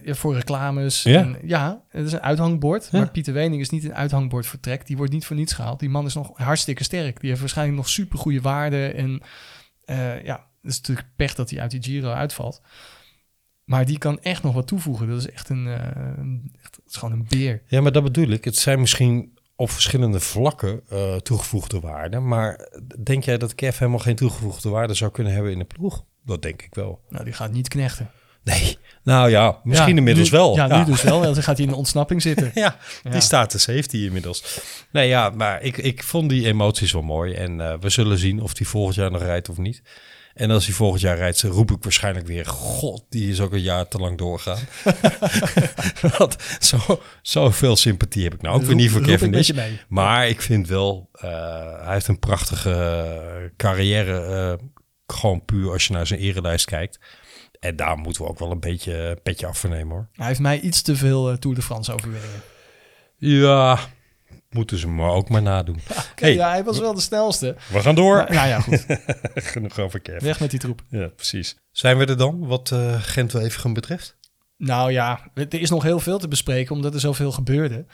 ja, 0.05 0.15
voor 0.15 0.35
reclames. 0.35 1.03
Ja? 1.03 1.21
En, 1.21 1.39
ja, 1.45 1.83
het 1.89 2.07
is 2.07 2.13
een 2.13 2.21
uithangbord. 2.21 2.89
Ja. 2.91 2.99
Maar 2.99 3.11
Pieter 3.11 3.33
Wening 3.33 3.61
is 3.61 3.71
niet 3.71 3.85
een 3.85 3.95
uithangbord 3.95 4.47
voor 4.47 4.61
Trek. 4.61 4.87
Die 4.87 4.97
wordt 4.97 5.13
niet 5.13 5.27
voor 5.27 5.37
niets 5.37 5.53
gehaald. 5.53 5.81
Die 5.81 5.89
man 5.89 6.07
is 6.07 6.15
nog 6.15 6.31
hartstikke 6.35 6.85
sterk. 6.85 7.21
Die 7.21 7.29
heeft 7.29 7.41
waarschijnlijk 7.41 7.79
nog 7.79 7.89
super 7.89 8.19
goede 8.19 8.41
waarden. 8.41 8.95
En 8.95 9.23
eh, 9.85 10.25
ja, 10.25 10.47
het 10.63 10.71
is 10.71 10.77
natuurlijk 10.77 11.09
pech 11.17 11.35
dat 11.35 11.51
hij 11.51 11.61
uit 11.61 11.71
die 11.71 11.83
Giro 11.83 12.11
uitvalt. 12.11 12.63
Maar 13.65 13.87
die 13.87 13.99
kan 13.99 14.21
echt 14.21 14.43
nog 14.43 14.55
wat 14.55 14.67
toevoegen. 14.67 15.09
Dat 15.09 15.19
is 15.19 15.31
echt 15.31 15.49
een, 15.49 15.67
eh, 15.67 15.77
echt, 16.63 16.77
het 16.77 16.87
is 16.87 16.97
gewoon 16.97 17.15
een 17.15 17.27
beer. 17.29 17.63
Ja, 17.67 17.81
maar 17.81 17.93
dat 17.93 18.03
bedoel 18.03 18.29
ik. 18.29 18.45
Het 18.45 18.57
zijn 18.57 18.81
misschien 18.81 19.39
op 19.57 19.71
verschillende 19.71 20.21
vlakken 20.21 20.83
eh, 20.89 21.17
toegevoegde 21.17 21.81
waarden, 21.81 22.29
maar 22.29 22.69
denk 23.03 23.25
jij 23.25 23.39
dat 23.39 23.55
Kev 23.55 23.79
helemaal 23.79 24.01
geen 24.01 24.17
toegevoegde 24.17 24.69
waarde 24.69 24.95
zou 24.95 25.11
kunnen 25.11 25.33
hebben 25.33 25.53
in 25.53 25.59
de 25.59 25.65
ploeg? 25.65 26.05
Dat 26.25 26.43
denk 26.43 26.63
ik 26.63 26.75
wel. 26.75 27.01
Nou, 27.09 27.25
die 27.25 27.33
gaat 27.33 27.53
niet 27.53 27.69
knechten. 27.69 28.11
Nee, 28.45 28.79
nou 29.03 29.31
ja, 29.31 29.61
misschien 29.65 29.91
Ja, 29.91 29.97
inmiddels 29.97 30.31
nu- 30.31 30.37
wel. 30.39 30.55
Ja, 30.57 30.79
nu 30.79 30.85
dus 30.85 31.03
wel. 31.03 31.21
Dan 31.21 31.35
gaat 31.35 31.57
hij 31.57 31.67
in 31.67 31.73
de 31.73 31.79
ontsnapping 31.79 32.23
zitten. 32.23 32.51
Ja, 32.65 32.77
die 33.11 33.21
status 33.21 33.67
heeft 33.67 33.93
hij 33.93 34.01
inmiddels. 34.01 34.61
Nee, 34.93 35.09
ja, 35.09 35.31
maar 35.31 35.63
ik, 35.63 35.77
ik 35.77 36.03
vond 36.03 36.29
die 36.29 36.47
emoties 36.47 36.93
wel 36.93 37.03
mooi. 37.03 37.33
En 37.35 37.61
eh, 37.61 37.75
we 37.81 37.91
zullen 37.91 38.19
zien 38.19 38.41
of 38.41 38.59
hij 38.59 38.67
volgend 38.67 38.95
jaar 38.97 39.11
nog 39.11 39.23
rijdt 39.23 39.49
of 39.49 39.57
niet. 39.57 39.83
En 40.35 40.51
als 40.51 40.67
hij 40.67 40.75
volgend 40.75 41.01
jaar 41.01 41.17
rijdt, 41.17 41.43
roep 41.43 41.71
ik 41.71 41.83
waarschijnlijk 41.83 42.27
weer... 42.27 42.47
God, 42.47 43.05
die 43.09 43.31
is 43.31 43.41
ook 43.41 43.53
een 43.53 43.61
jaar 43.61 43.89
te 43.89 43.99
lang 43.99 44.19
doorgaan. 44.19 44.59
Want 46.19 46.37
zo, 46.61 47.01
zoveel 47.23 47.77
sympathie 47.77 48.25
heb 48.25 48.35
ik 48.35 48.43
nou 48.43 48.57
ook 48.57 48.63
weer 48.63 48.75
niet 48.75 48.91
voor 48.91 49.01
Kevin. 49.01 49.45
Maar 49.89 50.29
ik 50.29 50.43
vind 50.43 50.69
wel, 50.69 51.09
eh, 51.13 51.31
hij 51.85 51.93
heeft 51.93 52.09
een 52.09 52.19
prachtige 52.19 52.71
eh, 52.71 53.51
carrière. 53.57 54.21
eh, 54.21 54.67
gewoon 55.07 55.45
puur 55.45 55.71
als 55.73 55.87
je 55.87 55.93
naar 55.93 56.07
zijn 56.07 56.21
erelijst 56.21 56.67
kijkt. 56.67 56.99
En 57.65 57.77
daar 57.77 57.99
moeten 57.99 58.23
we 58.23 58.29
ook 58.29 58.39
wel 58.39 58.51
een 58.51 58.61
beetje 58.61 58.95
een 58.99 59.23
petje 59.23 59.47
af 59.47 59.59
voor 59.59 59.71
nemen 59.71 59.95
hoor. 59.95 60.09
Hij 60.13 60.27
heeft 60.27 60.41
mij 60.41 60.61
iets 60.61 60.83
te 60.83 60.97
veel 60.97 61.31
eh, 61.31 61.37
Tour 61.37 61.57
de 61.57 61.63
France 61.63 61.93
overwinningen. 61.93 62.41
Ja, 63.17 63.79
moeten 64.51 64.79
ze 64.79 64.89
maar 64.89 65.11
ook 65.11 65.29
maar 65.29 65.43
nadoen. 65.43 65.75
Oké, 66.11 66.25
Hey, 66.25 66.35
ja, 66.35 66.49
hij 66.51 66.65
was 66.65 66.79
wel 66.79 66.95
de 66.95 67.01
snelste. 67.01 67.57
we 67.73 67.81
gaan 67.81 67.95
door. 67.95 68.17
Maar- 68.17 68.33
nou 68.33 68.49
ja, 68.49 68.61
goed. 68.61 68.87
Genoeg 69.53 69.79
over 69.79 70.01
Kev. 70.01 70.23
Weg 70.23 70.41
met 70.41 70.51
die 70.51 70.59
troep. 70.61 70.83
Ja, 70.89 71.07
precies. 71.09 71.57
Zijn 71.71 71.99
we 71.99 72.07
er 72.07 72.17
dan, 72.17 72.47
wat 72.47 72.71
eh 72.71 72.95
Gent-Wevergem 73.03 73.73
betreft? 73.73 74.17
Nou 74.57 74.93
ja, 74.93 75.31
er 75.35 75.55
is 75.61 75.71
nog 75.71 75.83
heel 75.83 76.01
veel 76.01 76.19
te 76.19 76.29
bespreken, 76.29 76.75
omdat 76.75 76.95
er 76.95 77.01
zoveel 77.01 77.33
gebeurde. 77.33 77.87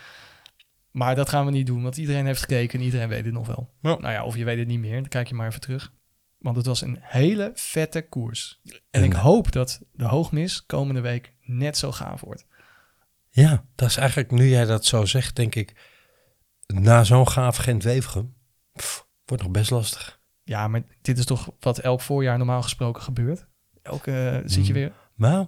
Maar 0.90 1.14
dat 1.14 1.28
gaan 1.28 1.44
we 1.44 1.50
niet 1.50 1.66
doen, 1.66 1.82
want 1.82 1.96
iedereen 1.96 2.26
heeft 2.26 2.40
gekeken 2.40 2.78
en 2.78 2.84
iedereen 2.84 3.08
weet 3.08 3.24
het 3.24 3.34
nog 3.34 3.46
wel. 3.46 3.70
Ja. 3.82 3.96
Nou 3.98 4.12
ja, 4.12 4.24
of 4.24 4.36
je 4.36 4.44
weet 4.44 4.58
het 4.58 4.68
niet 4.68 4.80
meer, 4.80 4.94
dan 5.00 5.08
kijk 5.08 5.28
je 5.28 5.34
maar 5.34 5.46
even 5.48 5.60
terug. 5.60 5.92
Want 6.40 6.56
het 6.56 6.66
was 6.66 6.80
een 6.80 6.98
hele 7.00 7.50
vette 7.54 8.02
koers. 8.02 8.60
En 8.64 8.80
En- 8.90 9.04
ik 9.04 9.12
hoop 9.12 9.52
dat 9.52 9.80
de 9.92 10.04
hoogmis 10.04 10.66
komende 10.66 11.00
week 11.00 11.32
net 11.42 11.76
zo 11.76 11.92
gaaf 11.92 12.20
wordt. 12.20 12.46
Ja, 13.30 13.64
dat 13.74 13.88
is 13.88 13.96
eigenlijk, 13.96 14.30
nu 14.30 14.48
jij 14.48 14.64
dat 14.64 14.84
zo 14.84 15.04
zegt, 15.04 15.36
denk 15.36 15.54
ik... 15.54 15.74
Na 16.66 17.04
zo'n 17.04 17.28
gaaf 17.28 17.56
Gent-Wevergem, 17.56 18.34
wordt 19.24 19.42
nog 19.42 19.52
best 19.52 19.70
lastig. 19.70 20.20
Ja, 20.44 20.68
maar 20.68 20.82
dit 21.02 21.18
is 21.18 21.24
toch 21.24 21.50
wat 21.60 21.78
elk 21.78 22.00
voorjaar 22.00 22.36
normaal 22.38 22.62
gesproken 22.62 23.02
gebeurt? 23.02 23.46
Elke 23.82 24.28
eh, 24.28 24.36
zit 24.44 24.66
je 24.66 24.72
Mm. 24.72 24.78
weer 24.78 24.92
Nou, 25.14 25.46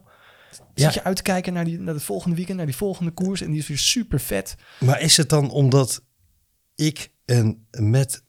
Ja. 0.74 0.84
Zit 0.84 0.94
je 0.94 1.04
uit 1.04 1.16
te 1.16 1.22
kijken 1.22 1.52
naar, 1.52 1.64
die, 1.64 1.78
naar 1.78 1.94
het 1.94 2.02
volgende 2.02 2.36
weekend, 2.36 2.56
naar 2.56 2.66
die 2.66 2.76
volgende 2.76 3.10
koers. 3.10 3.40
En 3.40 3.50
die 3.50 3.58
is 3.60 3.68
weer 3.68 3.78
super 3.78 4.20
vet. 4.20 4.54
maar 4.80 5.00
is 5.00 5.16
het 5.16 5.28
dan 5.28 5.50
omdat 5.50 6.04
ik 6.74 7.11
en 7.24 7.66
met 7.70 8.24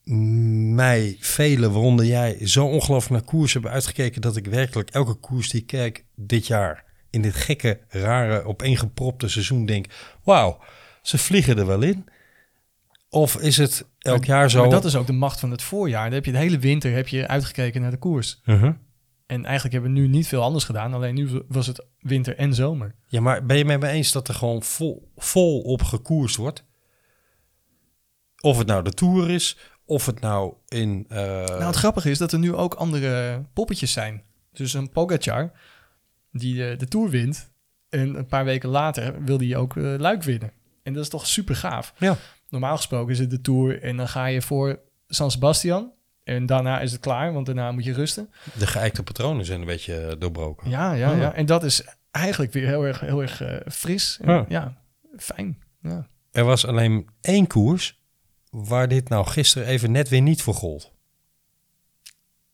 mij 0.73 1.17
velen, 1.19 1.71
waaronder 1.71 2.05
jij, 2.05 2.47
zo 2.47 2.65
ongelooflijk 2.65 3.21
naar 3.21 3.31
koers 3.31 3.53
hebben 3.53 3.71
uitgekeken... 3.71 4.21
dat 4.21 4.35
ik 4.35 4.45
werkelijk 4.45 4.89
elke 4.89 5.13
koers 5.13 5.49
die 5.49 5.61
ik 5.61 5.67
kijk 5.67 6.05
dit 6.15 6.47
jaar... 6.47 6.83
in 7.09 7.21
dit 7.21 7.35
gekke, 7.35 7.79
rare, 7.87 8.43
opeengepropte 8.43 9.27
seizoen 9.27 9.65
denk... 9.65 9.85
wauw, 10.23 10.59
ze 11.01 11.17
vliegen 11.17 11.57
er 11.57 11.65
wel 11.65 11.81
in. 11.81 12.05
Of 13.09 13.37
is 13.37 13.57
het 13.57 13.85
elk 13.99 14.25
jaar 14.25 14.49
zo... 14.49 14.61
Maar 14.61 14.69
dat 14.69 14.85
is 14.85 14.95
ook 14.95 15.07
de 15.07 15.13
macht 15.13 15.39
van 15.39 15.51
het 15.51 15.61
voorjaar. 15.61 16.03
Dan 16.03 16.13
heb 16.13 16.25
je 16.25 16.31
de 16.31 16.37
hele 16.37 16.59
winter 16.59 16.93
heb 16.93 17.07
je 17.07 17.27
uitgekeken 17.27 17.81
naar 17.81 17.91
de 17.91 17.97
koers. 17.97 18.41
Uh-huh. 18.45 18.73
En 19.25 19.45
eigenlijk 19.45 19.73
hebben 19.73 19.93
we 19.93 19.99
nu 19.99 20.07
niet 20.07 20.27
veel 20.27 20.41
anders 20.41 20.63
gedaan. 20.63 20.93
Alleen 20.93 21.15
nu 21.15 21.43
was 21.47 21.67
het 21.67 21.85
winter 21.99 22.37
en 22.37 22.53
zomer. 22.53 22.95
Ja, 23.07 23.21
maar 23.21 23.45
ben 23.45 23.57
je 23.57 23.65
met 23.65 23.79
me 23.79 23.87
eens 23.87 24.11
dat 24.11 24.27
er 24.27 24.33
gewoon 24.33 24.63
vol, 24.63 25.11
vol 25.15 25.61
op 25.61 25.81
gekoerst 25.81 26.35
wordt? 26.35 26.65
Of 28.43 28.57
het 28.57 28.67
nou 28.67 28.83
de 28.83 28.93
Tour 28.93 29.29
is, 29.29 29.57
of 29.85 30.05
het 30.05 30.19
nou 30.19 30.53
in... 30.67 31.05
eh, 31.09 31.17
Nou, 31.45 31.63
het 31.63 31.75
grappige 31.75 32.09
is 32.09 32.17
dat 32.17 32.31
er 32.31 32.39
nu 32.39 32.53
ook 32.53 32.73
andere 32.73 33.41
poppetjes 33.53 33.91
zijn. 33.91 34.23
Dus 34.51 34.73
een 34.73 34.89
Pogacar, 34.89 35.51
die 36.31 36.55
de, 36.55 36.75
de 36.77 36.87
Tour 36.87 37.09
wint. 37.09 37.51
En 37.89 38.15
een 38.15 38.25
paar 38.25 38.45
weken 38.45 38.69
later 38.69 39.23
wil 39.23 39.37
hij 39.39 39.55
ook 39.55 39.77
eh, 39.77 39.83
Luik 39.97 40.23
winnen. 40.23 40.51
En 40.83 40.93
dat 40.93 41.03
is 41.03 41.09
toch 41.09 41.27
super 41.27 41.55
gaaf. 41.55 41.93
Ja. 41.97 42.17
Normaal 42.49 42.75
gesproken 42.75 43.13
is 43.13 43.19
het 43.19 43.29
de 43.29 43.41
Tour 43.41 43.81
en 43.81 43.97
dan 43.97 44.07
ga 44.07 44.25
je 44.25 44.41
voor 44.41 44.79
San 45.07 45.31
Sebastian. 45.31 45.91
En 46.23 46.45
daarna 46.45 46.79
is 46.79 46.91
het 46.91 47.01
klaar, 47.01 47.33
want 47.33 47.45
daarna 47.45 47.71
moet 47.71 47.83
je 47.83 47.93
rusten. 47.93 48.29
De 48.57 48.67
geëikte 48.67 49.03
patronen 49.03 49.45
zijn 49.45 49.59
een 49.59 49.65
beetje 49.65 49.97
eh, 49.97 50.15
doorbroken. 50.19 50.69
Ja, 50.69 50.93
ja, 50.93 51.11
Oh. 51.11 51.17
ja. 51.17 51.33
En 51.33 51.45
dat 51.45 51.63
is 51.63 51.83
eigenlijk 52.11 52.53
weer 52.53 52.67
heel 52.67 52.83
erg, 52.85 52.99
heel 52.99 53.21
erg 53.21 53.41
eh, 53.41 53.55
fris. 53.71 54.17
En, 54.21 54.33
Ja. 54.33 54.45
ja. 54.49 54.77
fijn. 55.17 55.57
Ja. 55.81 56.07
Er 56.31 56.43
was 56.43 56.65
alleen 56.65 57.07
één 57.21 57.47
koers 57.47 58.01
waar 58.53 58.87
dit 58.87 59.09
nou 59.09 59.27
gisteren 59.27 59.67
even 59.67 59.91
net 59.91 60.09
weer 60.09 60.21
niet 60.21 60.41
voor 60.41 60.53
gold. 60.53 60.91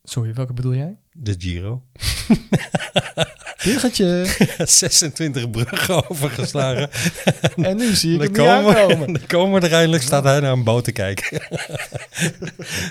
Sorry, 0.02 0.34
welke 0.34 0.52
bedoel 0.52 0.74
jij? 0.74 0.98
De 1.12 1.34
Giro. 1.38 1.82
Bruggetje. 3.62 4.26
26 4.66 5.50
bruggen 5.50 6.10
overgeslagen. 6.10 6.90
en 7.68 7.76
nu 7.76 7.94
zie 7.94 8.14
ik 8.14 8.20
hem 8.20 8.32
komen, 8.32 9.12
dan 9.12 9.26
komen 9.26 9.62
er 9.62 9.72
eindelijk, 9.72 10.02
staat 10.02 10.24
hij 10.24 10.40
naar 10.40 10.52
een 10.52 10.64
boot 10.64 10.84
te 10.84 10.92
kijken. 10.92 11.42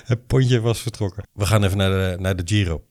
het 0.05 0.27
pontje 0.27 0.59
was 0.59 0.79
vertrokken. 0.79 1.23
We 1.33 1.45
gaan 1.45 1.63
even 1.63 1.77
naar 1.77 1.89
de, 1.89 2.21
naar 2.21 2.35
de 2.35 2.43
Giro. 2.45 2.83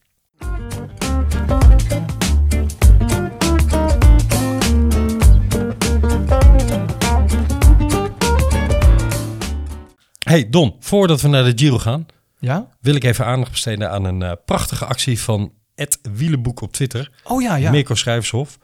Hey 10.28 10.48
Don, 10.48 10.76
voordat 10.80 11.20
we 11.20 11.28
naar 11.28 11.44
de 11.44 11.52
Giro 11.54 11.78
gaan, 11.78 12.06
Ja? 12.38 12.68
wil 12.80 12.94
ik 12.94 13.04
even 13.04 13.26
aandacht 13.26 13.50
besteden 13.50 13.90
aan 13.90 14.04
een 14.04 14.22
eh, 14.22 14.32
prachtige 14.44 14.84
actie 14.84 15.20
van 15.20 15.52
het 15.74 15.98
Wielenboek 16.12 16.60
op 16.60 16.72
Twitter. 16.72 17.10
Oh 17.24 17.42
ja, 17.42 17.56
ja. 17.56 17.70
Mirko 17.70 17.94
Schrijvershof. 17.94 18.58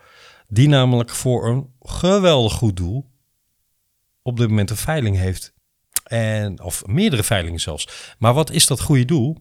Die 0.48 0.68
namelijk 0.68 1.10
voor 1.10 1.48
een 1.48 1.70
geweldig 1.80 2.52
goed 2.52 2.76
doel 2.76 3.10
op 4.22 4.36
dit 4.36 4.48
moment 4.48 4.70
een 4.70 4.76
veiling 4.76 5.16
heeft. 5.16 5.52
En, 6.04 6.62
of 6.62 6.86
meerdere 6.86 7.22
veilingen 7.22 7.60
zelfs. 7.60 8.14
Maar 8.18 8.34
wat 8.34 8.50
is 8.50 8.66
dat 8.66 8.80
goede 8.80 9.04
doel? 9.04 9.36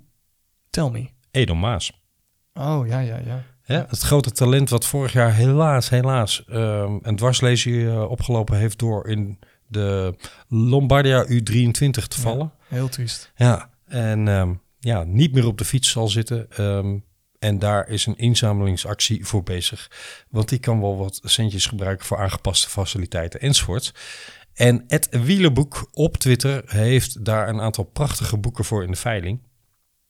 Tell 0.69 0.89
me. 0.89 1.09
Edel 1.31 1.55
Maas. 1.55 1.91
Oh 2.53 2.87
ja, 2.87 2.99
ja, 2.99 3.19
ja. 3.25 3.43
Hè? 3.61 3.77
Het 3.77 3.99
grote 3.99 4.31
talent 4.31 4.69
wat 4.69 4.85
vorig 4.85 5.13
jaar 5.13 5.33
helaas, 5.33 5.89
helaas 5.89 6.45
ehm, 6.45 6.97
een 7.01 7.15
dwarslesie 7.15 7.89
eh, 7.89 8.09
opgelopen 8.09 8.57
heeft 8.57 8.79
door 8.79 9.07
in 9.07 9.39
de 9.73 10.15
Lombardia 10.47 11.25
U23 11.27 12.07
te 12.07 12.19
vallen. 12.19 12.51
Heel 12.67 12.89
triest. 12.89 13.31
Ja, 13.35 13.69
en 13.87 14.27
ehm, 14.27 14.53
ja, 14.79 15.03
niet 15.03 15.33
meer 15.33 15.47
op 15.47 15.57
de 15.57 15.65
fiets 15.65 15.89
zal 15.89 16.07
zitten. 16.07 16.51
ehm, 16.51 16.97
en 17.39 17.59
daar 17.59 17.87
is 17.87 18.05
een 18.05 18.17
inzamelingsactie 18.17 19.25
voor 19.25 19.43
bezig. 19.43 19.91
Want 20.29 20.49
die 20.49 20.59
kan 20.59 20.81
wel 20.81 20.97
wat 20.97 21.19
centjes 21.23 21.65
gebruiken 21.65 22.05
voor 22.05 22.17
aangepaste 22.17 22.69
faciliteiten 22.69 23.39
enzovoort. 23.39 23.93
En 24.53 24.83
het 24.87 25.07
Wielerboek 25.11 25.89
op 25.91 26.17
Twitter 26.17 26.63
heeft 26.65 27.25
daar 27.25 27.49
een 27.49 27.61
aantal 27.61 27.83
prachtige 27.83 28.37
boeken 28.37 28.65
voor 28.65 28.83
in 28.83 28.91
de 28.91 28.97
veiling. 28.97 29.41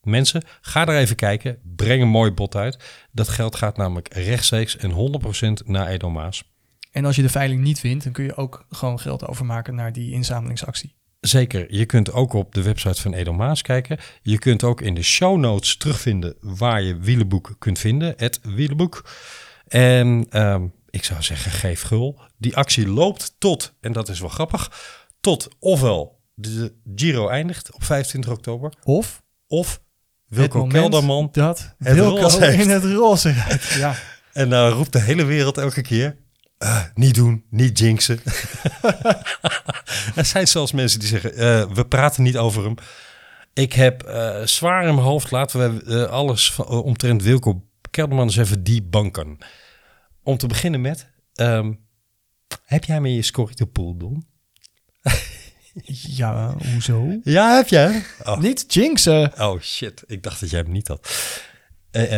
Mensen, 0.01 0.43
ga 0.61 0.87
er 0.87 0.97
even 0.97 1.15
kijken. 1.15 1.59
Breng 1.75 2.01
een 2.01 2.07
mooi 2.07 2.31
bod 2.31 2.55
uit. 2.55 3.07
Dat 3.11 3.27
geld 3.27 3.55
gaat 3.55 3.77
namelijk 3.77 4.13
rechtstreeks 4.13 4.77
en 4.77 4.91
100% 4.91 5.65
naar 5.65 5.87
Edelmaas. 5.87 6.52
En 6.93 7.05
als 7.05 7.15
je 7.15 7.21
de 7.21 7.29
veiling 7.29 7.61
niet 7.61 7.81
wint, 7.81 8.03
dan 8.03 8.11
kun 8.11 8.23
je 8.23 8.35
ook 8.35 8.65
gewoon 8.69 8.99
geld 8.99 9.27
overmaken 9.27 9.75
naar 9.75 9.93
die 9.93 10.11
inzamelingsactie. 10.11 10.95
Zeker. 11.19 11.73
Je 11.73 11.85
kunt 11.85 12.11
ook 12.11 12.33
op 12.33 12.53
de 12.53 12.61
website 12.61 13.01
van 13.01 13.13
Edelmaas 13.13 13.61
kijken. 13.61 13.97
Je 14.21 14.39
kunt 14.39 14.63
ook 14.63 14.81
in 14.81 14.93
de 14.93 15.03
show 15.03 15.37
notes 15.37 15.77
terugvinden 15.77 16.35
waar 16.39 16.81
je 16.81 16.97
wielenboek 16.97 17.55
kunt 17.59 17.79
vinden. 17.79 18.13
Het 18.17 18.39
wielenboek. 18.43 19.09
En 19.67 20.25
ehm, 20.29 20.65
ik 20.89 21.03
zou 21.03 21.21
zeggen, 21.21 21.51
geef 21.51 21.81
gul. 21.81 22.19
Die 22.37 22.55
actie 22.55 22.87
loopt 22.87 23.35
tot, 23.37 23.73
en 23.81 23.91
dat 23.91 24.09
is 24.09 24.19
wel 24.19 24.29
grappig, 24.29 24.71
tot 25.21 25.47
ofwel 25.59 26.19
de 26.33 26.73
Giro 26.95 27.27
eindigt 27.27 27.73
op 27.73 27.83
25 27.83 28.31
oktober. 28.31 28.73
Of 28.83 29.23
Of 29.47 29.81
Wilco 30.27 30.65
Kelderman. 30.65 31.29
dat 31.31 31.75
Wilco 31.77 32.39
in 32.39 32.69
het 32.69 32.83
roze 32.83 33.31
rijdt. 33.31 33.73
Ja. 33.83 33.95
En 34.33 34.49
dan 34.49 34.69
roept 34.69 34.91
de 34.91 35.01
hele 35.01 35.23
wereld 35.25 35.57
elke 35.57 35.81
keer... 35.81 36.17
"Eh, 36.63 36.83
niet 36.95 37.15
doen, 37.15 37.43
niet 37.49 37.79
jinxen. 37.79 38.19
er 40.15 40.25
zijn 40.25 40.47
zelfs 40.47 40.71
mensen 40.71 40.99
die 40.99 41.07
zeggen... 41.07 41.35
eh, 41.35 41.71
we 41.73 41.85
praten 41.85 42.23
niet 42.23 42.37
over 42.37 42.63
hem. 42.63 42.75
Ik 43.53 43.73
heb 43.73 44.03
eh, 44.03 44.41
zwaar 44.43 44.87
in 44.87 44.93
mijn 44.95 45.07
hoofd... 45.07 45.31
laten 45.31 45.59
we 45.75 45.83
eh, 46.03 46.11
alles 46.11 46.51
van, 46.51 46.65
omtrent 46.65 47.23
Wilco 47.23 47.63
Kelderman 47.91 48.25
eens 48.25 48.37
even 48.37 48.63
debanken. 48.63 49.37
Om 50.23 50.37
te 50.37 50.47
beginnen 50.47 50.81
met... 50.81 51.09
ehm, 51.33 51.73
heb 52.65 52.83
jij 52.83 53.01
me 53.01 53.13
je 53.15 53.21
scorito 53.21 53.65
pool, 53.65 53.97
Don? 53.97 54.25
ja, 56.21 56.55
hoezo? 56.71 57.19
Ja, 57.23 57.55
heb 57.55 57.67
jij. 57.67 58.03
Oh, 58.23 58.37
Niet 58.39 58.73
jinxen. 58.73 59.41
oh 59.41 59.61
shit, 59.61 60.03
ik 60.07 60.23
dacht 60.23 60.39
dat 60.39 60.49
jij 60.49 60.59
hem 60.59 60.71
niet 60.71 60.87
had. 60.87 61.31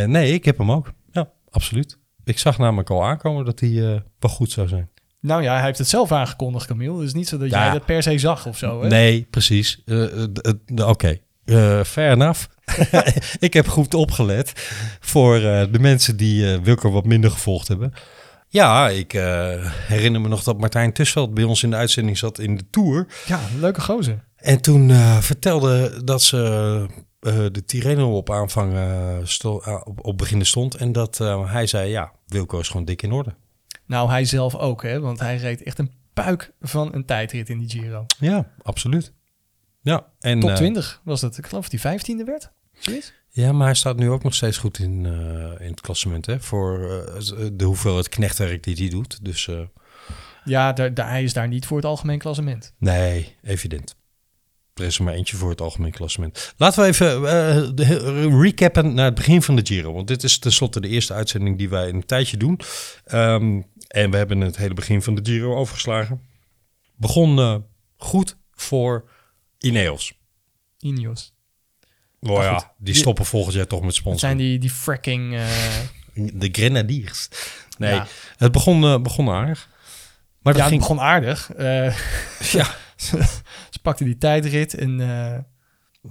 Nee, 0.06 0.34
ik 0.34 0.46
heb 0.46 0.58
hem 0.58 0.72
ook. 0.72 0.94
Ja, 1.12 1.32
absoluut. 1.50 1.98
Ik 2.26 2.40
zag 2.40 2.58
namelijk 2.58 2.90
al 2.90 3.04
aankomen 3.06 3.46
dat 3.46 3.60
hij 3.60 3.70
eh, 3.70 4.00
wel 4.20 4.32
goed 4.32 4.52
zou 4.52 4.68
zijn. 4.68 4.90
Nou 5.22 5.44
ja, 5.44 5.56
hij 5.56 5.64
heeft 5.66 5.78
het 5.78 5.88
zelf 5.88 6.12
aangekondigd, 6.12 6.66
Camille. 6.68 7.00
Dus 7.00 7.14
niet 7.14 7.28
zo 7.28 7.38
dat 7.38 7.50
Ja. 7.50 7.64
jij 7.64 7.74
dat 7.74 7.86
per 7.86 8.04
se 8.04 8.18
zag 8.18 8.46
of 8.46 8.58
zo. 8.58 8.82
Hè? 8.82 8.88
Nee, 8.88 9.28
precies. 9.30 9.82
Eh, 9.86 10.24
eh, 10.24 10.88
Oké, 10.88 11.18
Eh, 11.46 11.84
fair 11.84 12.12
enough. 12.12 12.46
ik 13.40 13.54
heb 13.54 13.68
goed 13.68 13.94
opgelet 13.94 14.52
voor 15.00 15.40
de 15.40 15.78
mensen 15.80 16.18
die 16.18 16.58
Wilco 16.60 16.92
wat 16.92 17.06
minder 17.06 17.32
gevolgd 17.32 17.68
hebben. 17.68 17.94
Ja, 18.48 18.90
ik 18.90 19.12
herinner 19.88 20.22
me 20.22 20.28
nog 20.28 20.44
dat 20.44 20.60
Martijn 20.60 20.94
Tussveld 20.94 21.34
bij 21.34 21.44
ons 21.44 21.64
in 21.64 21.70
de 21.70 21.76
uitzending 21.76 22.18
zat 22.18 22.40
in 22.40 22.56
de 22.58 22.64
Tour. 22.70 23.08
Ja, 23.26 23.40
leuke 23.60 23.82
gozer. 23.82 24.24
En 24.46 24.62
toen 24.62 24.90
eh, 24.90 25.18
vertelde 25.18 26.04
dat 26.04 26.22
ze 26.22 26.38
eh, 27.20 27.46
de 27.52 27.66
Tirreno 27.66 28.18
op 28.18 28.32
aanvang 28.32 28.74
eh, 28.74 29.80
op, 29.84 30.06
op 30.06 30.18
beginnen 30.18 30.48
stond. 30.48 30.76
En 30.76 30.92
dat 30.92 31.18
hij 31.48 31.68
zei, 31.68 31.90
ja, 31.90 32.12
Wilco 32.26 32.60
is 32.60 32.68
gewoon 32.68 32.86
dik 32.86 33.02
in 33.02 33.12
orde. 33.12 33.36
Nou, 33.86 34.10
hij 34.10 34.26
zelf 34.26 34.56
ook, 34.56 34.84
hè? 34.84 35.00
Want 35.00 35.20
hij 35.20 35.38
reed 35.38 35.64
echt 35.64 35.80
een 35.80 35.92
puik 36.14 36.54
van 36.62 36.94
een 36.94 37.06
tijdrit 37.06 37.50
in 37.50 37.60
die 37.60 37.70
Giro. 37.70 38.06
Ja, 38.20 38.52
absoluut. 38.62 39.14
Ja, 39.82 40.08
en, 40.20 40.40
Top 40.40 40.50
eh, 40.50 40.56
20 40.56 41.02
was 41.04 41.22
dat. 41.22 41.38
Ik 41.38 41.48
geloof 41.48 41.70
dat 41.70 41.82
hij 41.82 42.00
15e 42.00 42.26
werd. 42.26 42.52
Zoiets? 42.80 43.14
Ja, 43.30 43.52
maar 43.52 43.66
hij 43.66 43.76
staat 43.76 43.98
nu 43.98 44.10
ook 44.10 44.24
nog 44.24 44.36
steeds 44.36 44.58
goed 44.58 44.80
in, 44.80 45.06
in 45.60 45.70
het 45.70 45.82
klassement. 45.82 46.26
Hè? 46.26 46.40
Voor 46.40 46.90
eh, 46.90 47.50
de 47.54 47.66
hoeveelheid 47.66 48.10
knechtwerk 48.10 48.64
die 48.64 48.76
hij 48.76 48.90
doet. 48.90 49.26
Dus 49.26 49.50
Ja, 50.44 50.74
daar, 50.74 50.94
daar, 50.94 51.10
hij 51.10 51.24
is 51.24 51.34
daar 51.34 51.48
niet 51.48 51.66
voor 51.66 51.78
het 51.78 51.86
algemeen 51.86 52.20
klassement. 52.20 52.74
nee, 52.78 53.36
evident. 53.42 53.96
Er 54.76 54.84
is 54.86 54.98
er 54.98 55.04
maar 55.04 55.14
eentje 55.14 55.38
voor 55.38 55.50
het 55.50 55.62
algemeen 55.62 55.92
klassement. 55.92 56.54
Laten 56.58 56.82
we 56.82 56.88
even 56.88 57.22
de- 57.76 58.40
recappen 58.42 58.94
naar 58.94 59.06
het 59.06 59.16
begin 59.16 59.42
van 59.42 59.56
de 59.56 59.62
Giro. 59.66 59.94
Want 59.94 60.08
dit 60.08 60.24
is 60.24 60.40
tenslotte 60.40 60.80
de 60.82 60.88
eerste 60.88 61.14
uitzending 61.14 61.58
die 61.58 61.70
wij 61.70 61.88
in 61.88 61.96
een 61.96 62.06
tijdje 62.06 62.38
doen. 62.38 62.60
Ehm, 63.06 63.62
en 63.88 64.12
we 64.12 64.18
hebben 64.18 64.42
het 64.42 64.58
hele 64.58 64.74
begin 64.74 65.02
van 65.02 65.16
de 65.16 65.22
Giro 65.32 65.56
overgeslagen. 65.56 66.22
Begon 66.96 67.40
eh, 67.40 67.56
goed 67.98 68.38
voor 68.52 69.10
Ineos. 69.60 70.14
Ineos. 70.80 71.34
Oh 72.20 72.42
ja, 72.42 72.58
die 72.58 72.66
die- 72.78 72.94
stoppen 72.96 73.26
volgend 73.26 73.56
jaar 73.56 73.68
toch 73.68 73.82
met 73.82 73.88
Dat 73.94 73.98
zijn 74.04 74.06
sponsoren. 74.18 74.38
die, 74.38 74.60
die 74.60 74.70
fracking... 74.70 75.32
De 76.34 76.50
Grenadiers. 76.52 77.28
Nee, 77.78 77.94
Ja. 77.94 78.08
het 78.38 78.52
begon, 78.52 79.04
begon 79.04 79.30
aardig. 79.30 79.70
Maar 80.42 80.54
dat 80.54 80.62
ja, 80.62 80.68
ging... 80.68 80.80
het 80.82 80.90
begon 80.90 81.06
aardig. 81.08 81.50
Ja. 82.52 82.76
ze 83.74 83.80
pakte 83.82 84.04
die 84.04 84.18
tijdrit 84.18 84.74
en 84.74 85.00
eh, 85.00 85.40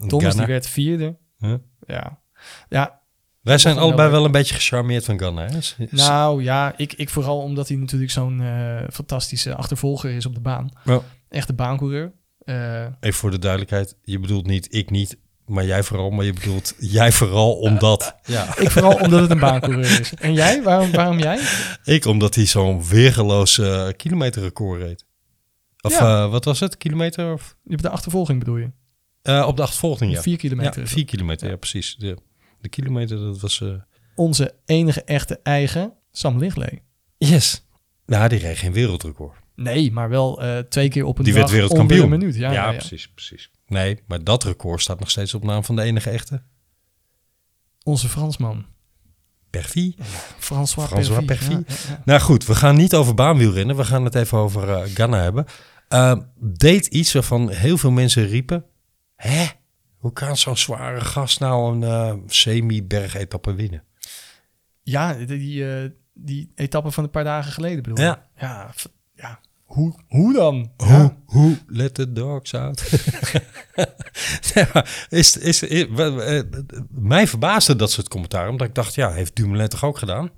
Thomas 0.08 0.36
die 0.36 0.46
werd 0.46 0.68
vierde. 0.68 1.16
Huh? 1.38 1.54
Ja. 1.86 2.22
Ja, 2.68 3.00
Wij 3.40 3.58
zijn 3.58 3.74
begon 3.74 3.88
allebei 3.88 4.10
wel 4.10 4.24
een 4.24 4.32
beetje 4.32 4.54
gecharmeerd 4.54 5.04
van 5.04 5.18
Ghana. 5.18 5.46
Hè? 5.46 5.86
Nou 5.90 6.42
ja, 6.42 6.74
ik, 6.76 6.92
ik 6.92 7.10
vooral 7.10 7.40
omdat 7.40 7.68
hij 7.68 7.76
natuurlijk 7.76 8.10
zo'n 8.10 8.40
eh, 8.40 8.82
fantastische 8.92 9.54
achtervolger 9.54 10.10
is 10.10 10.26
op 10.26 10.34
de 10.34 10.40
baan. 10.40 10.68
Ja. 10.84 11.00
Echte 11.28 11.52
baancoureur. 11.52 12.12
Eh, 12.38 12.80
Even 13.00 13.18
voor 13.20 13.30
de 13.30 13.38
duidelijkheid. 13.38 13.96
Je 14.02 14.18
bedoelt 14.18 14.46
niet 14.46 14.74
ik 14.74 14.90
niet, 14.90 15.16
maar 15.46 15.64
jij 15.64 15.82
vooral. 15.82 16.10
Maar 16.10 16.24
je 16.24 16.32
bedoelt 16.32 16.74
jij 16.78 17.12
vooral 17.12 17.52
omdat... 17.54 18.14
Ja. 18.24 18.58
ik 18.58 18.70
vooral 18.70 18.94
omdat 18.94 19.20
het 19.20 19.30
een 19.30 19.38
baancoureur 19.38 20.00
is. 20.00 20.14
En 20.14 20.32
jij? 20.32 20.62
Waarom, 20.62 20.90
waarom 20.92 21.18
jij? 21.18 21.40
Ik 21.84 22.04
omdat 22.04 22.34
hij 22.34 22.46
zo'n 22.46 22.84
weergeloos 22.84 23.60
kilometerrecord 23.96 24.80
reed. 24.80 25.04
Of 25.84 25.98
Ja. 25.98 26.24
eh, 26.24 26.30
wat 26.30 26.44
was 26.44 26.60
het? 26.60 26.76
Kilometer? 26.76 27.32
Of? 27.32 27.56
Je 27.62 27.70
hebt 27.70 27.82
de 27.82 27.88
achtervolging 27.88 28.38
bedoel 28.38 28.56
je? 28.56 28.70
Eh, 29.22 29.44
op 29.48 29.56
de 29.56 29.62
achtervolging, 29.62 30.12
ja. 30.12 30.20
Vier 30.22 30.36
kilometer. 30.36 30.80
Ja, 30.82 30.86
vier 30.88 31.04
kilometer, 31.04 31.48
ja, 31.50 31.56
precies. 31.56 31.96
De, 31.98 32.16
de 32.60 32.68
kilometer, 32.68 33.18
dat 33.18 33.40
was... 33.40 33.60
eh, 33.60 33.68
onze 34.14 34.54
enige 34.64 35.02
echte 35.04 35.40
eigen 35.42 35.92
Sam 36.12 36.38
Lichtley. 36.38 36.82
Yes. 37.18 37.66
Nou, 38.06 38.28
die 38.28 38.38
reed 38.38 38.58
geen 38.58 38.72
wereldrecord. 38.72 39.36
Nee, 39.56 39.92
maar 39.92 40.08
wel 40.08 40.42
twee 40.68 40.88
keer 40.88 41.04
op 41.04 41.18
een 41.18 41.24
Die 41.24 41.32
dag 41.32 41.42
werd 41.42 41.52
wereldkampioen. 41.54 42.02
een 42.02 42.08
minuut. 42.18 42.34
Ja, 42.34 42.52
ja, 42.52 42.70
ja. 42.70 42.76
precies, 42.76 43.08
precies. 43.08 43.50
Nee, 43.66 43.98
maar 44.06 44.24
dat 44.24 44.44
record 44.44 44.80
staat 44.82 45.00
nog 45.00 45.10
steeds 45.10 45.34
op 45.34 45.44
naam 45.44 45.64
van 45.64 45.76
de 45.76 45.82
enige 45.82 46.10
echte. 46.10 46.42
Onze 47.82 48.08
Fransman. 48.08 48.64
Perfie. 49.50 49.94
François, 50.38 50.88
François 50.88 51.24
Perfie. 51.24 51.62
Perfie. 51.62 51.96
Nou 52.04 52.20
goed, 52.20 52.46
we 52.46 52.54
gaan 52.54 52.76
niet 52.76 52.94
over 52.94 53.14
baanwielrennen. 53.14 53.76
We 53.76 53.84
gaan 53.84 54.04
het 54.04 54.14
even 54.14 54.38
over 54.38 54.86
Ghana 54.88 55.22
hebben. 55.22 55.46
Eh, 55.88 56.16
deed 56.40 56.86
iets 56.86 57.12
waarvan 57.12 57.50
heel 57.50 57.78
veel 57.78 57.90
mensen 57.90 58.26
riepen... 58.26 58.64
Hè? 59.16 59.46
Hoe 59.96 60.12
kan 60.12 60.36
zo'n 60.36 60.56
zware 60.56 61.00
gast 61.00 61.40
nou 61.40 61.74
een 61.74 61.82
eh, 61.82 62.14
semi-bergetappe 62.26 63.54
winnen? 63.54 63.82
Ja, 64.82 65.12
die, 65.14 65.26
die, 65.26 65.74
eh, 65.76 65.90
die 66.14 66.52
etappe 66.54 66.90
van 66.90 67.04
een 67.04 67.10
paar 67.10 67.24
dagen 67.24 67.52
geleden 67.52 67.82
bedoel? 67.82 68.04
Ja. 68.04 68.26
Ja. 68.36 68.70
Hoe, 69.64 69.94
hoe 70.08 70.32
dan? 70.32 70.72
Hoe, 70.76 70.88
Ja. 70.88 71.16
hoe, 71.26 71.58
let 71.66 71.94
the 71.94 72.12
dogs 72.12 72.54
out. 72.54 72.82
Nee, 74.54 74.66
is, 75.08 75.36
is, 75.36 75.62
is- 75.62 75.86
eh, 75.88 76.40
mij 76.90 77.26
verbaasde 77.26 77.76
dat 77.76 77.90
soort 77.90 78.08
commentaar, 78.08 78.48
omdat 78.48 78.66
ik 78.68 78.74
dacht, 78.74 78.94
ja, 78.94 79.12
heeft 79.12 79.36
Dumoulin 79.36 79.68
toch 79.68 79.84
ook 79.84 79.98
gedaan? 79.98 80.30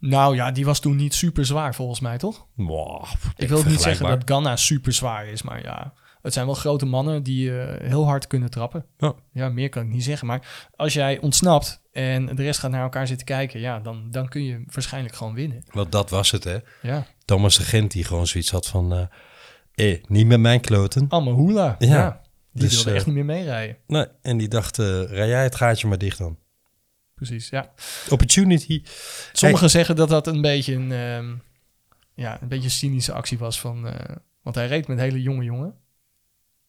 Nou 0.00 0.34
ja, 0.34 0.50
die 0.50 0.64
was 0.64 0.80
toen 0.80 0.96
niet 0.96 1.14
super 1.14 1.46
zwaar 1.46 1.74
volgens 1.74 2.00
mij, 2.00 2.18
toch? 2.18 2.46
Wow, 2.54 3.04
Ik 3.36 3.48
wil 3.48 3.64
niet 3.64 3.80
zeggen 3.80 4.06
dat 4.08 4.22
Ghana 4.24 4.56
super 4.56 4.92
zwaar 4.92 5.26
is, 5.26 5.42
maar 5.42 5.62
ja, 5.62 5.92
het 6.22 6.32
zijn 6.32 6.46
wel 6.46 6.54
grote 6.54 6.86
mannen 6.86 7.22
die 7.22 7.60
eh, 7.60 7.88
heel 7.88 8.04
hard 8.06 8.26
kunnen 8.26 8.50
trappen. 8.50 8.84
Ja. 8.98 9.14
Ja, 9.32 9.48
meer 9.48 9.68
kan 9.68 9.82
ik 9.82 9.88
niet 9.88 10.04
zeggen. 10.04 10.26
Maar 10.26 10.68
als 10.76 10.92
jij 10.92 11.18
ontsnapt 11.20 11.82
en 11.92 12.26
de 12.26 12.42
rest 12.42 12.60
gaat 12.60 12.70
naar 12.70 12.82
elkaar 12.82 13.06
zitten 13.06 13.26
kijken, 13.26 13.60
ja, 13.60 13.78
dan, 13.80 14.06
dan 14.10 14.28
kun 14.28 14.42
je 14.44 14.62
waarschijnlijk 14.72 15.14
gewoon 15.14 15.34
winnen. 15.34 15.64
Want 15.70 15.92
dat 15.92 16.10
was 16.10 16.30
het, 16.30 16.44
hè. 16.44 16.56
Ja, 16.82 17.06
Thomas 17.24 17.56
de 17.56 17.62
Gent 17.62 17.90
die 17.90 18.04
gewoon 18.04 18.26
zoiets 18.26 18.50
had 18.50 18.66
van, 18.66 18.92
eh, 18.92 19.92
eh, 19.92 20.02
niet 20.08 20.26
met 20.26 20.40
mijn 20.40 20.60
kloten. 20.60 21.06
allemaal 21.08 21.34
hoela. 21.34 21.76
Ja. 21.78 21.86
Ja. 21.88 22.20
Die 22.52 22.62
Dus, 22.62 22.74
wilde 22.74 22.90
eh, 22.90 22.96
echt 22.96 23.06
niet 23.06 23.14
meer 23.14 23.24
meerijden. 23.24 23.76
Nee, 23.86 24.06
en 24.22 24.36
die 24.36 24.48
dacht, 24.48 24.78
eh 24.78 25.02
rij 25.04 25.28
jij 25.28 25.42
het 25.42 25.54
gaatje 25.54 25.88
maar 25.88 25.98
dicht 25.98 26.18
dan. 26.18 26.38
Precies, 27.18 27.48
ja. 27.48 27.70
Opportunity. 28.08 28.82
Sommigen 29.32 29.70
zeggen 29.70 29.96
dat 29.96 30.08
dat 30.08 30.26
een 30.26 30.40
beetje 30.40 30.74
een, 30.74 30.92
ehm, 30.92 31.34
ja, 32.14 32.38
een 32.42 32.48
beetje 32.48 32.64
een 32.64 32.70
cynische 32.70 33.12
actie 33.12 33.38
was 33.38 33.60
van... 33.60 33.88
eh, 33.88 34.16
want 34.42 34.56
hij 34.56 34.66
reed 34.66 34.86
met 34.88 34.96
een 34.98 35.02
hele 35.02 35.22
jonge 35.22 35.44
jongen. 35.44 35.74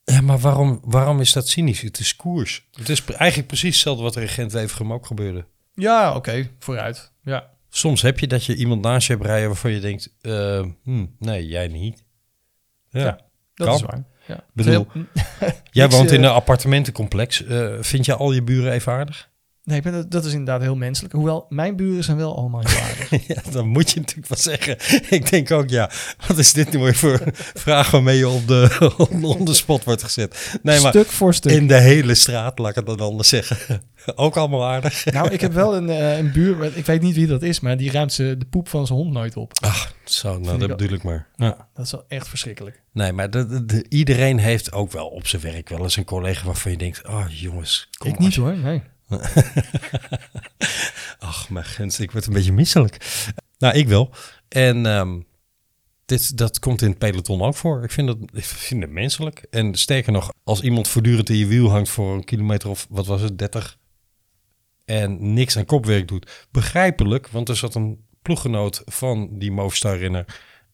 Ja, 0.03 0.21
maar 0.21 0.39
waarom, 0.39 0.79
waarom 0.83 1.19
is 1.19 1.33
dat 1.33 1.47
cynisch? 1.47 1.81
Het 1.81 1.99
is 1.99 2.15
koers. 2.15 2.67
Het 2.73 2.89
is 2.89 3.05
eigenlijk 3.05 3.47
precies 3.47 3.73
hetzelfde 3.73 4.03
wat 4.03 4.15
er 4.15 4.21
in 4.21 4.27
Gent-Wevergem 4.27 4.93
ook 4.93 5.05
gebeurde. 5.05 5.45
Ja, 5.73 6.15
oké, 6.15 6.49
vooruit. 6.59 7.11
Ja, 7.23 7.49
Soms 7.69 8.01
heb 8.01 8.19
je 8.19 8.27
dat 8.27 8.45
je 8.45 8.55
iemand 8.55 8.81
naast 8.81 9.07
je 9.07 9.13
hebt 9.13 9.25
rijden 9.25 9.47
waarvan 9.47 9.71
je 9.71 9.79
denkt, 9.79 10.13
eh, 10.21 10.65
hmm, 10.83 11.15
nee, 11.19 11.47
jij 11.47 11.67
niet. 11.67 12.03
Ja. 12.89 12.99
Ja, 13.03 13.19
dat 13.53 13.67
Kan. 13.67 13.75
is 13.75 13.81
waar. 13.81 14.03
Ja. 14.27 14.43
Bedoel, 14.53 14.87
Jij 15.71 15.89
woont 15.89 16.11
in 16.11 16.23
eh, 16.23 16.29
een 16.29 16.35
appartementencomplex. 16.35 17.43
Vind 17.79 18.05
je 18.05 18.15
al 18.15 18.31
je 18.31 18.43
buren 18.43 18.71
even 18.71 18.93
aardig? 18.93 19.29
Nee, 19.63 19.81
dat, 19.81 20.11
dat 20.11 20.25
is 20.25 20.31
inderdaad 20.31 20.61
heel 20.61 20.75
menselijk. 20.75 21.13
Hoewel, 21.13 21.45
mijn 21.49 21.75
buren 21.75 22.03
zijn 22.03 22.17
wel 22.17 22.37
allemaal 22.37 22.61
heel 22.65 22.79
aardig. 22.79 23.27
ja, 23.27 23.51
dan 23.51 23.67
moet 23.67 23.91
je 23.91 23.99
natuurlijk 23.99 24.27
wel 24.27 24.37
zeggen. 24.37 24.77
Ik 25.09 25.29
denk 25.29 25.51
ook, 25.51 25.69
ja, 25.69 25.89
wat 26.27 26.37
is 26.37 26.53
dit 26.53 26.71
nu 26.71 26.79
weer 26.79 26.95
voor 26.95 27.21
vraag 27.35 27.91
waarmee 27.91 28.17
je 28.17 28.29
op 28.29 28.47
de, 28.47 28.91
op 29.21 29.45
de 29.45 29.53
spot 29.53 29.83
wordt 29.83 30.03
gezet? 30.03 30.57
Nee, 30.63 30.79
maar 30.81 30.91
stuk 30.91 31.07
voor 31.07 31.33
stuk. 31.33 31.51
in 31.51 31.67
de 31.67 31.79
hele 31.79 32.15
straat, 32.15 32.59
laat 32.59 32.69
ik 32.69 32.75
het 32.75 32.85
dan 32.85 32.99
anders 32.99 33.29
zeggen. 33.29 33.81
Ook 34.15 34.37
allemaal 34.37 34.65
aardig. 34.65 35.05
Nou, 35.05 35.29
ik 35.29 35.41
heb 35.41 35.53
wel 35.53 35.75
een, 35.75 35.89
eh, 35.89 36.17
een 36.17 36.31
buur, 36.31 36.77
ik 36.77 36.85
weet 36.85 37.01
niet 37.01 37.15
wie 37.15 37.27
dat 37.27 37.41
is, 37.41 37.59
maar 37.59 37.77
die 37.77 37.91
ruimt 37.91 38.13
ze 38.13 38.35
de 38.37 38.45
poep 38.45 38.69
van 38.69 38.87
zijn 38.87 38.99
hond 38.99 39.11
nooit 39.13 39.37
op. 39.37 39.51
Ach, 39.61 39.93
zo, 40.03 40.31
nou, 40.31 40.45
Vind 40.45 40.59
dat 40.59 40.77
bedoel 40.77 40.95
ik 40.95 41.03
maar. 41.03 41.27
Ja. 41.35 41.67
Dat 41.73 41.85
is 41.85 41.91
wel 41.91 42.05
echt 42.07 42.27
verschrikkelijk. 42.27 42.81
Nee, 42.93 43.11
maar 43.13 43.29
de, 43.29 43.45
de- 43.47 43.65
de- 43.65 43.85
iedereen 43.89 44.37
heeft 44.39 44.71
ook 44.71 44.91
wel 44.91 45.07
op 45.07 45.27
zijn 45.27 45.41
werk 45.41 45.69
wel 45.69 45.79
eens 45.83 45.95
een 45.97 46.03
collega 46.05 46.45
waarvan 46.45 46.71
je 46.71 46.77
denkt, 46.77 47.07
oh 47.07 47.25
jongens, 47.29 47.87
kom 47.97 48.09
ik 48.11 48.19
niet 48.19 48.35
hoor, 48.35 48.57
nee. 48.57 48.81
Ach, 51.19 51.49
mijn 51.49 51.65
gunst, 51.65 51.99
ik 51.99 52.11
word 52.11 52.25
een 52.25 52.33
beetje 52.33 52.53
misselijk. 52.53 53.25
Nou, 53.57 53.77
ik 53.77 53.87
wel. 53.87 54.13
En 54.47 54.85
ehm, 54.85 55.19
dit, 56.05 56.37
dat 56.37 56.59
komt 56.59 56.81
in 56.81 56.89
het 56.89 56.97
peloton 56.97 57.41
ook 57.41 57.55
voor. 57.55 57.83
Ik 57.83 57.91
vind, 57.91 58.07
dat, 58.07 58.17
ik 58.33 58.43
vind 58.43 58.81
het 58.81 58.91
menselijk. 58.91 59.45
En 59.49 59.75
sterker 59.75 60.11
nog, 60.11 60.33
als 60.43 60.61
iemand 60.61 60.87
voortdurend 60.87 61.29
in 61.29 61.37
je 61.37 61.45
wiel 61.45 61.69
hangt 61.69 61.89
voor 61.89 62.13
een 62.13 62.23
kilometer 62.23 62.69
of 62.69 62.87
wat 62.89 63.05
was 63.05 63.21
het, 63.21 63.37
30 63.37 63.77
en 64.85 65.33
niks 65.33 65.57
aan 65.57 65.65
kopwerk 65.65 66.07
doet, 66.07 66.47
begrijpelijk, 66.51 67.27
want 67.27 67.49
er 67.49 67.55
zat 67.55 67.75
een 67.75 68.05
ploeggenoot 68.21 68.81
van 68.85 69.29
die 69.31 69.51
Movistar-renner 69.51 70.25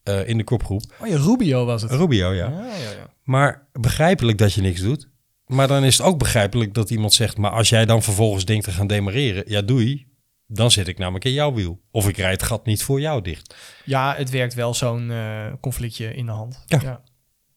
eh, 0.04 0.28
in 0.28 0.38
de 0.38 0.44
kopgroep. 0.44 0.82
Oh 1.02 1.08
ja, 1.08 1.18
Rubio 1.18 1.66
was 1.66 1.82
het. 1.82 1.92
Rubio, 1.92 2.32
ja. 2.32 2.50
Ja, 2.50 2.66
ja, 2.66 2.92
ja. 2.92 3.14
Maar 3.24 3.68
begrijpelijk 3.72 4.38
dat 4.38 4.54
je 4.54 4.62
niks 4.62 4.82
doet. 4.82 5.10
Maar 5.46 5.68
dan 5.68 5.84
is 5.84 5.98
het 5.98 6.08
ook 6.08 6.18
begrijpelijk 6.18 6.74
dat 6.74 6.90
iemand 6.90 7.14
zegt... 7.14 7.38
maar 7.38 7.52
als 7.52 7.70
jij 7.70 7.86
dan 7.86 8.04
vervolgens 8.04 8.46
denkt 8.46 8.64
te 8.64 8.72
gaan 8.72 8.88
demareren... 8.88 9.44
ja, 9.48 9.62
doei, 9.62 10.08
dan 10.48 10.72
zit 10.72 10.88
ik 10.88 10.98
namelijk 10.98 11.26
in 11.26 11.32
jouw 11.34 11.54
wiel. 11.54 11.82
Of 11.92 12.08
ik 12.08 12.18
rijd 12.18 12.42
het 12.42 12.50
gat 12.50 12.66
niet 12.66 12.84
voor 12.84 13.00
jou 13.00 13.22
dicht. 13.22 13.56
Ja, 13.86 14.16
het 14.16 14.30
werkt 14.30 14.54
wel 14.54 14.74
zo'n 14.74 15.12
eh, 15.12 15.54
conflictje 15.62 16.14
in 16.14 16.26
de 16.26 16.32
hand. 16.32 16.64
Ja. 16.66 16.80
ja. 16.82 17.02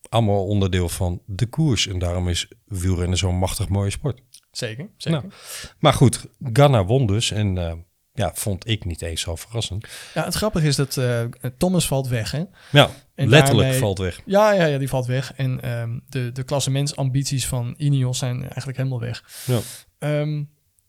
Allemaal 0.08 0.46
onderdeel 0.46 0.88
van 0.88 1.22
de 1.26 1.46
koers. 1.46 1.86
En 1.86 1.98
daarom 1.98 2.28
is 2.28 2.48
wielrennen 2.64 3.18
zo'n 3.18 3.38
machtig 3.38 3.68
mooie 3.68 3.90
sport. 3.90 4.22
Zeker, 4.50 4.88
zeker. 4.96 5.20
Nou. 5.20 5.32
Maar 5.78 5.92
goed, 5.92 6.26
Ganna 6.52 6.84
won 6.84 7.06
dus. 7.06 7.30
En 7.30 7.58
eh, 7.58 7.72
ja, 8.18 8.30
vond 8.34 8.68
ik 8.68 8.84
niet 8.84 9.02
eens 9.02 9.20
zo 9.20 9.36
verrassend. 9.36 9.86
Ja, 10.14 10.24
het 10.24 10.34
grappige 10.34 10.66
is 10.66 10.76
dat 10.76 10.96
eh, 10.96 11.24
Thomas 11.58 11.86
valt 11.86 12.08
weg, 12.08 12.30
hè? 12.30 12.44
Ja, 12.72 12.90
En 13.14 13.28
letterlijk 13.28 13.62
daarmee- 13.62 13.78
valt 13.80 13.98
weg. 13.98 14.20
Ja, 14.24 14.52
ja, 14.52 14.64
ja, 14.64 14.78
die 14.78 14.88
valt 14.88 15.06
weg. 15.06 15.32
En 15.34 15.60
ehm, 15.62 15.98
de, 16.08 16.32
de 16.32 16.42
klassementsambities 16.42 17.46
van 17.46 17.74
Ineos 17.76 18.18
zijn 18.18 18.42
eigenlijk 18.42 18.76
helemaal 18.76 19.00
weg. 19.00 19.42
Ja. 19.46 19.58
Ehm, 19.98 20.36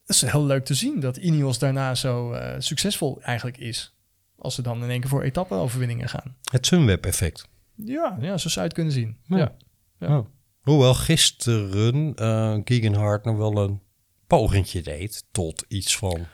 het 0.06 0.16
is 0.16 0.22
heel 0.22 0.46
leuk 0.46 0.66
te 0.66 0.74
zien 0.74 1.00
dat 1.00 1.18
Ineos 1.18 1.60
daarna 1.60 1.96
zo 1.96 2.32
eh, 2.32 2.56
succesvol 2.60 3.22
eigenlijk 3.22 3.58
is. 3.58 3.94
Als 4.38 4.56
ze 4.56 4.62
dan 4.62 4.84
in 4.84 4.90
één 4.90 5.00
keer 5.00 5.10
voor 5.10 5.24
etappe-overwinningen 5.24 6.10
gaan. 6.10 6.36
Het 6.52 6.66
Sunweb-effect. 6.66 7.48
Ja, 7.76 8.18
ja, 8.22 8.38
zo 8.38 8.50
zou 8.50 8.56
je 8.56 8.62
het 8.62 8.74
kunnen 8.74 8.94
zien. 8.94 9.18
Ja. 9.24 9.38
Ja. 9.38 9.52
Ja. 10.00 10.18
Oh. 10.18 10.26
Hoewel 10.62 10.94
gisteren 10.94 12.16
eh 12.16 12.58
Gegenhard 12.64 13.26
nog 13.26 13.38
wel 13.38 13.58
een 13.58 13.82
pogingje 14.28 14.82
deed... 14.82 15.24
tot 15.32 15.66
iets 15.68 15.98
van 15.98 16.26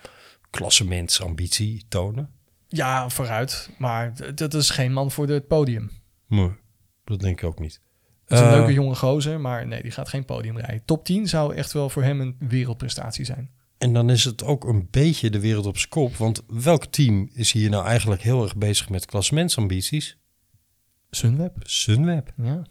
klassementsambitie 0.55 1.85
tonen. 1.87 2.29
Ja, 2.67 3.09
vooruit. 3.09 3.69
Maar 3.77 4.13
dat 4.35 4.53
is 4.53 4.69
geen 4.69 4.93
man 4.93 5.11
voor 5.11 5.27
het 5.27 5.47
podium. 5.47 5.91
Nee, 6.27 6.51
dat 7.03 7.19
denk 7.19 7.39
ik 7.41 7.45
ook 7.47 7.59
niet. 7.59 7.81
Het 8.25 8.33
is 8.33 8.39
een 8.39 8.45
Eh, 8.51 8.51
leuke 8.57 8.73
jonge 8.73 8.95
gozer, 8.95 9.39
maar 9.39 9.67
nee, 9.67 9.81
die 9.81 9.91
gaat 9.91 10.09
geen 10.09 10.25
podium 10.25 10.57
rijden. 10.57 10.85
Top 10.85 11.05
10 11.05 11.27
zou 11.27 11.55
echt 11.55 11.71
wel 11.71 11.89
voor 11.89 12.03
hem 12.03 12.21
een 12.21 12.35
wereldprestatie 12.39 13.25
zijn. 13.25 13.49
En 13.77 13.93
dan 13.93 14.09
is 14.09 14.23
het 14.23 14.43
ook 14.43 14.63
een 14.63 14.87
beetje 14.91 15.29
de 15.29 15.39
wereld 15.39 15.65
op 15.65 15.77
zijn 15.77 15.89
kop. 15.89 16.15
Want 16.15 16.43
welk 16.47 16.85
team 16.85 17.29
is 17.33 17.51
hier 17.51 17.69
nou 17.69 17.85
eigenlijk 17.85 18.21
heel 18.21 18.43
erg 18.43 18.55
bezig 18.55 18.89
met 18.89 19.05
klassementsambities? 19.05 20.17
Sunweb. 21.09 21.55
Sunweb. 21.59 22.31
Ja. 22.37 22.61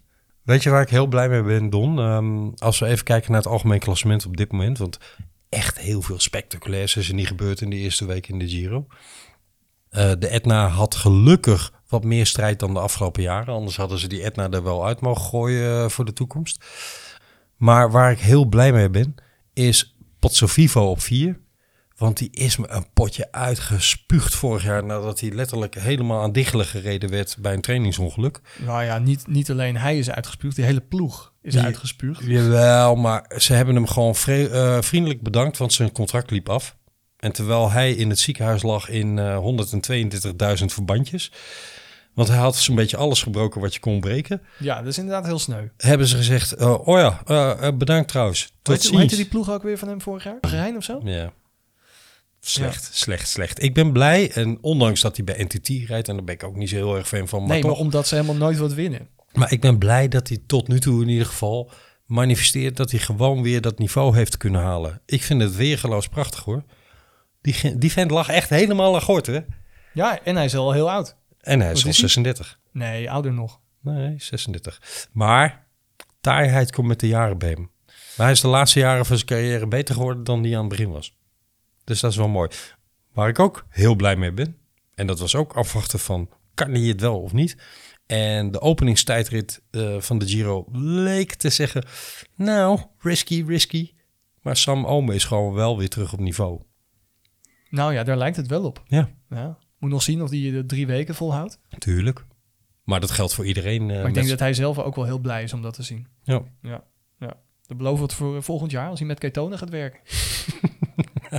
Weet 0.43 0.62
je 0.62 0.70
waar 0.70 0.82
ik 0.82 0.89
heel 0.89 1.07
blij 1.07 1.28
mee 1.28 1.43
ben, 1.43 1.70
Don? 1.70 1.99
Ehm, 1.99 2.49
als 2.57 2.78
we 2.78 2.87
even 2.87 3.05
kijken 3.05 3.30
naar 3.32 3.41
het 3.41 3.51
algemeen 3.51 3.78
klassement 3.78 4.26
op 4.26 4.37
dit 4.37 4.53
moment. 4.53 4.78
Want 4.78 4.99
echt 5.55 5.78
heel 5.78 6.02
veel 6.02 6.20
spectaculairs 6.20 6.96
is 6.96 7.09
er 7.09 7.14
niet 7.14 7.26
gebeurd 7.26 7.61
in 7.61 7.70
de 7.70 7.76
eerste 7.76 8.05
week 8.05 8.28
in 8.28 8.38
de 8.38 8.48
Giro. 8.48 8.86
Eh, 9.88 10.12
de 10.18 10.28
Etna 10.28 10.68
had 10.68 10.94
gelukkig 10.94 11.72
wat 11.88 12.05
meer 12.05 12.26
strijd 12.26 12.59
dan 12.59 12.74
de 12.74 12.80
afgelopen 12.80 13.22
jaren. 13.22 13.55
Anders 13.55 13.76
hadden 13.76 13.98
ze 13.98 14.09
die 14.09 14.22
Etna 14.22 14.50
er 14.50 14.62
wel 14.62 14.86
uit 14.86 15.00
mogen 15.00 15.24
gooien 15.24 15.84
eh, 15.84 15.88
voor 15.88 16.05
de 16.05 16.12
toekomst. 16.12 16.64
Maar 17.57 17.90
waar 17.90 18.11
ik 18.11 18.18
heel 18.18 18.44
blij 18.44 18.72
mee 18.72 18.90
ben, 18.90 19.14
is 19.52 19.96
Vivo 20.30 20.90
op 20.90 21.00
4. 21.00 21.40
Want 21.97 22.16
die 22.18 22.28
is 22.30 22.57
me 22.57 22.68
een 22.68 22.86
potje 22.92 23.32
uitgespuugd 23.32 24.34
vorig 24.34 24.62
jaar... 24.64 24.84
nadat 24.84 25.20
hij 25.20 25.30
letterlijk 25.30 25.74
helemaal 25.74 26.22
aan 26.22 26.32
diggelen 26.32 26.66
gereden 26.66 27.11
werd 27.11 27.36
bij 27.40 27.53
een 27.53 27.61
trainingsongeluk. 27.61 28.40
Nou 28.64 28.84
ja, 28.84 28.99
niet, 28.99 29.26
niet 29.26 29.51
alleen 29.51 29.76
hij 29.76 29.99
is 29.99 30.11
uitgespuugd, 30.11 30.57
die 30.57 30.64
hele 30.64 30.80
ploeg 30.80 31.32
is 31.42 31.53
Die- 31.53 31.62
uitgespuugd. 31.62 32.24
Jawel, 32.24 32.95
maar 32.97 33.30
ze 33.38 33.53
hebben 33.53 33.74
hem 33.74 33.86
gewoon 33.86 34.14
eh, 34.26 34.76
vriendelijk 34.80 35.22
bedankt, 35.22 35.59
want 35.59 35.72
zijn 35.72 35.92
contract 35.92 36.30
liep 36.30 36.49
af. 36.49 36.76
En 37.16 37.32
terwijl 37.32 37.70
hij 37.70 37.92
in 37.92 38.09
het 38.11 38.18
ziekenhuis 38.18 38.62
lag 38.62 38.88
in 38.88 39.18
eh 39.18 39.38
122.000 40.59 40.64
verbandjes, 40.64 41.32
want 42.14 42.28
hij 42.28 42.38
had 42.38 42.57
zo'n 42.57 42.74
beetje 42.74 42.97
alles 42.97 43.22
gebroken 43.22 43.61
wat 43.61 43.74
je 43.74 43.80
kon 43.80 44.01
breken, 44.01 44.42
Ja, 44.59 44.78
dat 44.78 44.86
is 44.86 44.99
inderdaad 44.99 45.24
heel 45.26 45.38
sneu. 45.38 45.68
hebben 45.76 46.07
ze 46.07 46.16
gezegd, 46.16 46.53
eh, 46.53 46.88
oh 46.88 46.99
ja, 46.99 47.72
bedankt 47.72 48.09
trouwens, 48.09 48.42
tot 48.62 48.66
hoe 48.66 48.74
heette 48.99 48.99
ziens. 49.14 49.14
die 49.14 49.26
ploeg 49.26 49.51
ook 49.51 49.62
weer 49.62 49.78
van 49.78 49.88
hem 49.88 50.01
vorig 50.01 50.24
jaar? 50.24 50.38
Gerein 50.40 50.76
of 50.76 50.84
zo? 50.84 51.01
Ja. 51.05 51.32
Slecht, 52.47 52.88
slecht, 52.92 53.28
slecht. 53.28 53.62
Ik 53.62 53.74
ben 53.74 53.92
blij 53.92 54.30
en 54.32 54.59
ondanks 54.61 55.01
dat 55.01 55.16
hij 55.16 55.24
bij 55.24 55.45
NTT 55.45 55.68
rijdt, 55.68 56.09
en 56.09 56.14
daar 56.14 56.24
ben 56.24 56.34
ik 56.34 56.45
ook 56.45 56.57
niet 56.57 56.68
zo 56.68 56.76
heel 56.76 56.97
erg 56.97 57.09
fan 57.09 57.28
van, 57.28 57.40
maar 57.40 57.49
nee, 57.49 57.61
toch. 57.61 57.70
maar 57.70 57.80
omdat 57.80 58.07
ze 58.07 58.14
helemaal 58.14 58.36
nooit 58.36 58.59
wat 58.59 58.72
winnen. 58.72 59.09
Maar 59.32 59.53
ik 59.53 59.61
ben 59.61 59.78
blij 59.78 60.09
dat 60.09 60.28
hij 60.28 60.38
tot 60.47 60.68
nu 60.68 60.80
toe 60.80 61.03
in 61.03 61.09
ieder 61.09 61.26
geval 61.26 61.70
manifesteert 62.07 62.76
dat 62.76 62.90
hij 62.90 63.01
gewoon 63.01 63.42
weer 63.42 63.61
dat 63.61 63.78
niveau 63.78 64.16
heeft 64.16 64.36
kunnen 64.36 64.61
halen. 64.61 65.01
Ik 65.07 65.22
vind 65.22 65.42
het 65.42 65.57
weergeloos 65.57 66.09
prachtig 66.09 66.45
hoor. 66.45 66.64
Die, 67.40 67.78
die 67.78 67.92
vent 67.92 68.11
lag 68.11 68.28
echt 68.28 68.49
helemaal 68.49 68.95
aan 68.95 69.03
gort, 69.03 69.26
hè? 69.26 69.40
Ja, 69.92 70.22
en 70.22 70.36
hij 70.36 70.45
is 70.45 70.57
al 70.57 70.72
heel 70.72 70.90
oud. 70.90 71.16
En 71.40 71.61
hij 71.61 71.70
is 71.70 71.74
Wat 71.74 71.84
al 71.84 71.90
is 71.90 71.97
hij? 71.97 72.09
36. 72.09 72.59
Nee, 72.72 73.11
ouder 73.11 73.32
nog. 73.32 73.61
Nee, 73.80 74.14
36. 74.18 75.09
Maar 75.12 75.66
taaiheid 76.20 76.72
komt 76.72 76.88
met 76.88 77.01
de 77.01 77.09
jaren 77.09 77.38
bij 77.38 77.51
hem. 77.51 77.70
Maar 77.86 78.26
hij 78.26 78.30
is 78.30 78.40
de 78.40 78.49
laatste 78.49 78.78
jaren 78.78 79.07
van 79.07 79.16
zijn 79.16 79.28
carrière 79.28 79.66
beter 79.66 79.95
geworden 79.95 80.24
dan 80.24 80.42
die 80.42 80.55
aan 80.55 80.61
het 80.61 80.68
begin 80.68 80.90
was. 80.90 81.14
Dus 81.85 82.01
dat 82.01 82.11
is 82.11 82.16
wel 82.16 82.28
mooi. 82.28 82.49
Waar 83.12 83.28
ik 83.28 83.39
ook 83.39 83.66
heel 83.68 83.95
blij 83.95 84.16
mee 84.16 84.32
ben. 84.32 84.57
En 84.95 85.07
dat 85.07 85.18
was 85.18 85.35
ook 85.35 85.53
afwachten 85.53 85.99
van, 85.99 86.28
kan 86.55 86.70
hij 86.70 86.80
het 86.82 87.01
wel 87.01 87.20
of 87.20 87.32
niet? 87.32 87.57
En 88.07 88.51
de 88.51 88.61
openingstijdrit 88.61 89.62
eh, 89.70 90.01
van 90.01 90.18
de 90.18 90.26
Giro 90.28 90.66
leek 90.72 91.35
te 91.35 91.51
zeggen, 91.51 91.85
nou, 92.37 92.80
risky, 92.99 93.45
risky. 93.47 93.93
Maar 94.43 94.57
Sam 94.57 94.85
Ome 94.87 95.14
is 95.14 95.24
gewoon 95.24 95.53
wel 95.53 95.78
weer 95.78 95.89
terug 95.89 96.12
op 96.12 96.18
niveau. 96.20 96.61
Nou 97.70 97.93
ja, 97.95 98.03
daar 98.05 98.16
lijkt 98.16 98.37
het 98.37 98.47
wel 98.47 98.64
op. 98.64 98.82
Ja, 98.87 99.11
Ja. 99.28 99.59
Moet 99.78 99.91
nog 99.91 100.03
zien 100.03 100.22
of 100.22 100.30
hij 100.30 100.51
de 100.51 100.66
drie 100.66 100.87
weken 100.87 101.14
volhoudt. 101.14 101.59
natuurlijk. 101.70 102.24
Maar 102.85 103.01
dat 103.01 103.11
geldt 103.11 103.35
voor 103.35 103.47
iedereen. 103.47 103.80
eh, 103.82 103.87
Maar 103.89 103.97
ik 103.99 104.05
met- 104.05 104.14
denk 104.14 104.28
dat 104.28 104.39
hij 104.39 104.55
zelf 104.55 104.78
ook 104.78 104.95
wel 104.97 105.05
heel 105.05 105.18
blij 105.18 105.43
is 105.43 105.53
om 105.53 105.62
dat 105.62 105.74
te 105.74 105.82
zien. 105.82 106.07
ja. 106.22 106.43
Ja, 106.62 106.85
ja. 107.18 107.35
Dat 107.66 107.76
beloven 107.76 107.99
we 107.99 108.05
het 108.05 108.14
voor 108.14 108.43
volgend 108.43 108.70
jaar 108.70 108.89
als 108.89 108.99
hij 108.99 109.09
met 109.09 109.18
ketonen 109.18 109.59
gaat 109.59 109.70
werken. 109.70 110.01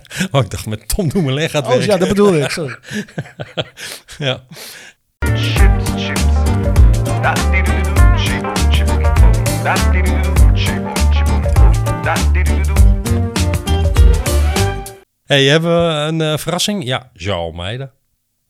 Oh, 0.32 0.44
ik 0.44 0.50
dacht 0.50 0.66
met 0.66 0.88
Tom 0.88 1.10
Dumoulin 1.10 1.50
gaat 1.50 1.64
Oh 1.64 1.70
werken. 1.70 1.88
ja, 1.88 1.98
dat 1.98 2.08
bedoelde 2.08 2.40
ik. 2.40 2.50
Sorry. 2.50 2.78
ja. 4.18 4.44
Chips, 5.20 5.90
chips. 5.96 6.24
Do 7.04 7.34
chip, 8.16 8.46
chip, 8.70 8.88
do 8.88 8.94
chip, 10.54 10.98
chip, 11.12 11.28
do. 12.66 12.74
Hey, 15.26 15.44
hebben 15.44 15.72
we 15.88 15.94
een 15.94 16.22
eh, 16.22 16.38
verrassing? 16.38 16.84
Ja, 16.84 17.12
João 17.14 17.30
Almeida. 17.30 17.92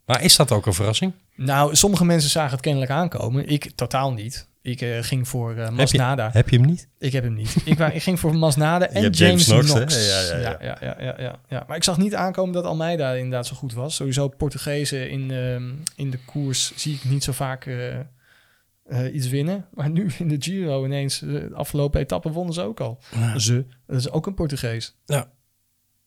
Maar 0.06 0.22
is 0.24 0.36
dat 0.36 0.52
ook 0.52 0.66
een 0.66 0.74
verrassing? 0.74 1.14
Nou, 1.36 1.76
sommige 1.76 2.06
mensen 2.06 2.30
zagen 2.30 2.52
het 2.52 2.62
kennelijk 2.62 2.92
aankomen. 2.92 3.48
Ik 3.48 3.72
totaal 3.76 4.14
niet. 4.14 4.48
Ik 4.66 4.82
eh, 4.82 4.98
ging 5.02 5.28
voor 5.28 5.52
eh 5.52 5.58
Heb 5.58 5.70
je, 5.70 5.76
Masnada. 5.76 6.30
heb 6.32 6.50
je 6.50 6.58
hem 6.58 6.66
niet? 6.66 6.88
Ik 6.98 7.12
heb 7.12 7.24
hem 7.24 7.34
niet. 7.34 7.56
ik, 7.66 7.80
ik 7.80 8.04
ging 8.04 8.20
voor 8.20 8.36
Masnada 8.36 8.88
en 8.88 9.02
James, 9.02 9.48
James 9.48 9.72
Knox. 9.72 10.08
Ja, 10.08 10.22
ja, 10.22 10.38
ja. 10.40 10.58
Ja, 10.62 10.78
ja, 10.82 10.96
ja, 11.00 11.16
ja, 11.18 11.40
ja. 11.50 11.64
Maar 11.68 11.78
ik 11.78 11.84
zag 11.84 11.98
niet 11.98 12.16
aankomen 12.16 12.54
dat 12.54 12.64
Almeida 12.66 13.14
inderdaad 13.14 13.48
zo 13.48 13.56
goed 13.56 13.74
was. 13.74 13.96
Sowieso 13.96 14.28
Portugezen 14.28 15.10
in, 15.10 15.32
ehm, 15.32 15.74
in 15.96 16.10
de 16.10 16.20
koers 16.26 16.76
zie 16.76 16.94
ik 16.96 17.04
niet 17.04 17.24
zo 17.24 17.32
vaak 17.32 17.66
eh, 17.66 18.00
eh, 18.00 19.14
iets 19.14 19.28
winnen. 19.30 19.66
Maar 19.74 19.90
nu 19.90 20.10
in 20.20 20.28
de 20.28 20.36
Giro 20.40 20.86
ineens, 20.86 21.22
eh, 21.22 21.30
de 21.30 21.50
afgelopen 21.54 22.02
etappe 22.02 22.32
wonnen 22.32 22.54
ze 22.54 22.62
ook 22.62 22.80
al. 22.80 23.00
Ze, 23.38 23.66
dat 23.88 23.98
is 23.98 24.10
ook 24.12 24.26
een 24.28 24.34
Portugees. 24.34 24.96
Ja. 25.06 25.34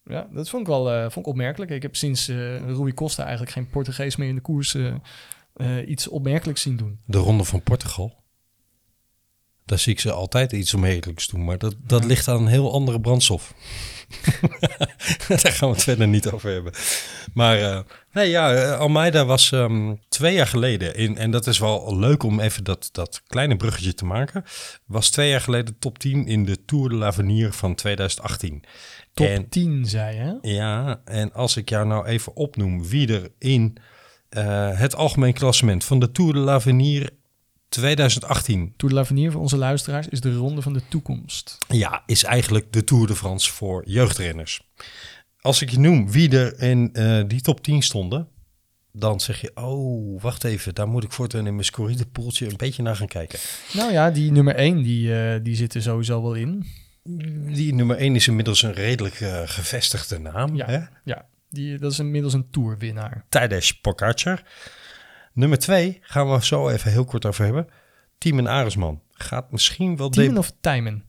Ja, 0.04 0.28
dat 0.32 0.48
vond 0.48 0.62
ik 0.62 0.68
wel 0.68 0.90
eh, 0.92 1.00
vond 1.02 1.16
ik 1.16 1.26
opmerkelijk. 1.26 1.70
Ik 1.70 1.82
heb 1.82 1.96
sinds 1.96 2.28
eh 2.28 2.56
Rui 2.58 2.94
Costa 2.94 3.22
eigenlijk 3.22 3.52
geen 3.52 3.68
Portugees 3.68 4.16
meer 4.16 4.28
in 4.28 4.34
de 4.34 4.40
koers 4.40 4.74
eh, 4.74 4.94
eh, 5.54 5.88
iets 5.88 6.08
opmerkelijks 6.08 6.62
zien 6.62 6.76
doen. 6.76 6.98
De 7.04 7.18
Ronde 7.18 7.44
van 7.44 7.62
Portugal. 7.62 8.17
Daar 9.68 9.78
zie 9.78 9.92
ik 9.92 10.00
ze 10.00 10.12
altijd 10.12 10.52
iets 10.52 10.74
omhekelijks 10.74 11.26
doen. 11.28 11.44
Maar 11.44 11.58
dat, 11.58 11.74
dat 11.86 12.04
ligt 12.04 12.28
aan 12.28 12.36
een 12.40 12.46
heel 12.46 12.72
andere 12.72 13.00
brandstof. 13.00 13.54
Daar 15.28 15.52
gaan 15.52 15.68
we 15.68 15.74
het 15.74 15.84
verder 15.84 16.08
niet 16.08 16.30
over 16.30 16.50
hebben. 16.52 16.72
Maar 17.34 17.58
eh, 17.60 17.80
nee, 18.12 18.30
ja, 18.30 18.54
eh, 18.54 18.78
Almeida 18.78 19.24
was 19.24 19.52
ehm, 19.52 19.94
twee 20.08 20.34
jaar 20.34 20.46
geleden, 20.46 20.94
in, 20.96 21.16
en 21.18 21.30
dat 21.30 21.46
is 21.46 21.58
wel 21.58 21.98
leuk 21.98 22.22
om 22.22 22.40
even 22.40 22.64
dat, 22.64 22.88
dat 22.92 23.22
kleine 23.26 23.56
bruggetje 23.56 23.94
te 23.94 24.04
maken, 24.04 24.44
was 24.86 25.10
twee 25.10 25.30
jaar 25.30 25.40
geleden 25.40 25.78
top 25.78 25.98
10 25.98 26.26
in 26.26 26.44
de 26.44 26.64
Tour 26.64 26.88
de 26.88 26.94
l'Avenir 26.94 27.52
van 27.52 27.74
2018. 27.74 28.64
Top 29.14 29.26
En- 29.26 29.48
10, 29.48 29.86
zei 29.86 30.16
je. 30.16 30.54
Ja, 30.54 31.00
en 31.04 31.32
als 31.32 31.56
ik 31.56 31.68
jou 31.68 31.86
nou 31.86 32.06
even 32.06 32.36
opnoem 32.36 32.88
wie 32.88 33.12
er 33.14 33.30
in 33.38 33.76
eh, 34.28 34.78
het 34.78 34.94
algemeen 34.94 35.32
klassement 35.32 35.84
van 35.84 35.98
de 35.98 36.12
Tour 36.12 36.32
de 36.32 36.38
l'Avenir 36.38 37.10
2018, 37.68 38.72
Tour 38.76 38.94
de 38.94 39.00
l'Avenir 39.00 39.32
voor 39.32 39.40
onze 39.40 39.56
luisteraars 39.56 40.08
is 40.08 40.20
de 40.20 40.34
ronde 40.34 40.62
van 40.62 40.72
de 40.72 40.82
toekomst. 40.88 41.58
ja, 41.68 42.02
is 42.06 42.24
eigenlijk 42.24 42.72
de 42.72 42.84
Tour 42.84 43.06
de 43.06 43.16
France 43.16 43.52
voor 43.52 43.82
jeugdrenners. 43.86 44.62
Als 45.40 45.62
ik 45.62 45.70
je 45.70 45.78
noem 45.78 46.10
wie 46.10 46.30
er 46.38 46.60
in 46.62 46.90
eh, 46.92 47.20
die 47.26 47.40
top 47.40 47.62
10 47.62 47.82
stonden, 47.82 48.28
dan 48.92 49.20
zeg 49.20 49.40
je, 49.40 49.50
oh, 49.54 50.22
wacht 50.22 50.44
even, 50.44 50.74
daar 50.74 50.88
moet 50.88 51.04
ik 51.04 51.12
voortaan 51.12 51.46
in 51.46 51.52
mijn 51.52 51.64
scorride 51.64 52.06
poeltje 52.06 52.46
een 52.46 52.56
beetje 52.56 52.82
naar 52.82 52.96
gaan 52.96 53.06
kijken. 53.08 53.38
Nou 53.72 53.92
ja, 53.92 54.10
die 54.10 54.32
nummer 54.32 54.54
1, 54.54 54.82
die, 54.82 55.14
eh, 55.20 55.40
die 55.42 55.56
zit 55.56 55.74
er 55.74 55.82
sowieso 55.82 56.22
wel 56.22 56.34
in. 56.34 56.66
Die 57.52 57.74
nummer 57.74 57.96
1 57.96 58.14
is 58.14 58.28
inmiddels 58.28 58.62
een 58.62 58.72
redelijk 58.72 59.20
eh, 59.20 59.40
gevestigde 59.44 60.18
naam. 60.18 60.56
Ja, 60.56 60.66
Hè? 60.66 60.78
ja 61.04 61.26
die, 61.50 61.78
dat 61.78 61.92
is 61.92 61.98
inmiddels 61.98 62.32
een 62.32 62.50
tourwinnaar. 62.50 63.24
Tadej 63.28 63.72
Pogacar. 63.82 64.42
Nummer 65.38 65.58
twee 65.58 65.98
gaan 66.00 66.30
we 66.30 66.44
zo 66.44 66.68
even 66.68 66.90
heel 66.90 67.04
kort 67.04 67.26
over 67.26 67.44
hebben. 67.44 67.66
Tiemen 68.18 68.46
Aresman. 68.48 69.00
Gaat 69.12 69.52
misschien 69.52 69.96
wel... 69.96 70.08
Tiemen 70.08 70.32
de- 70.34 70.38
of 70.40 70.52
Tijmen? 70.60 71.04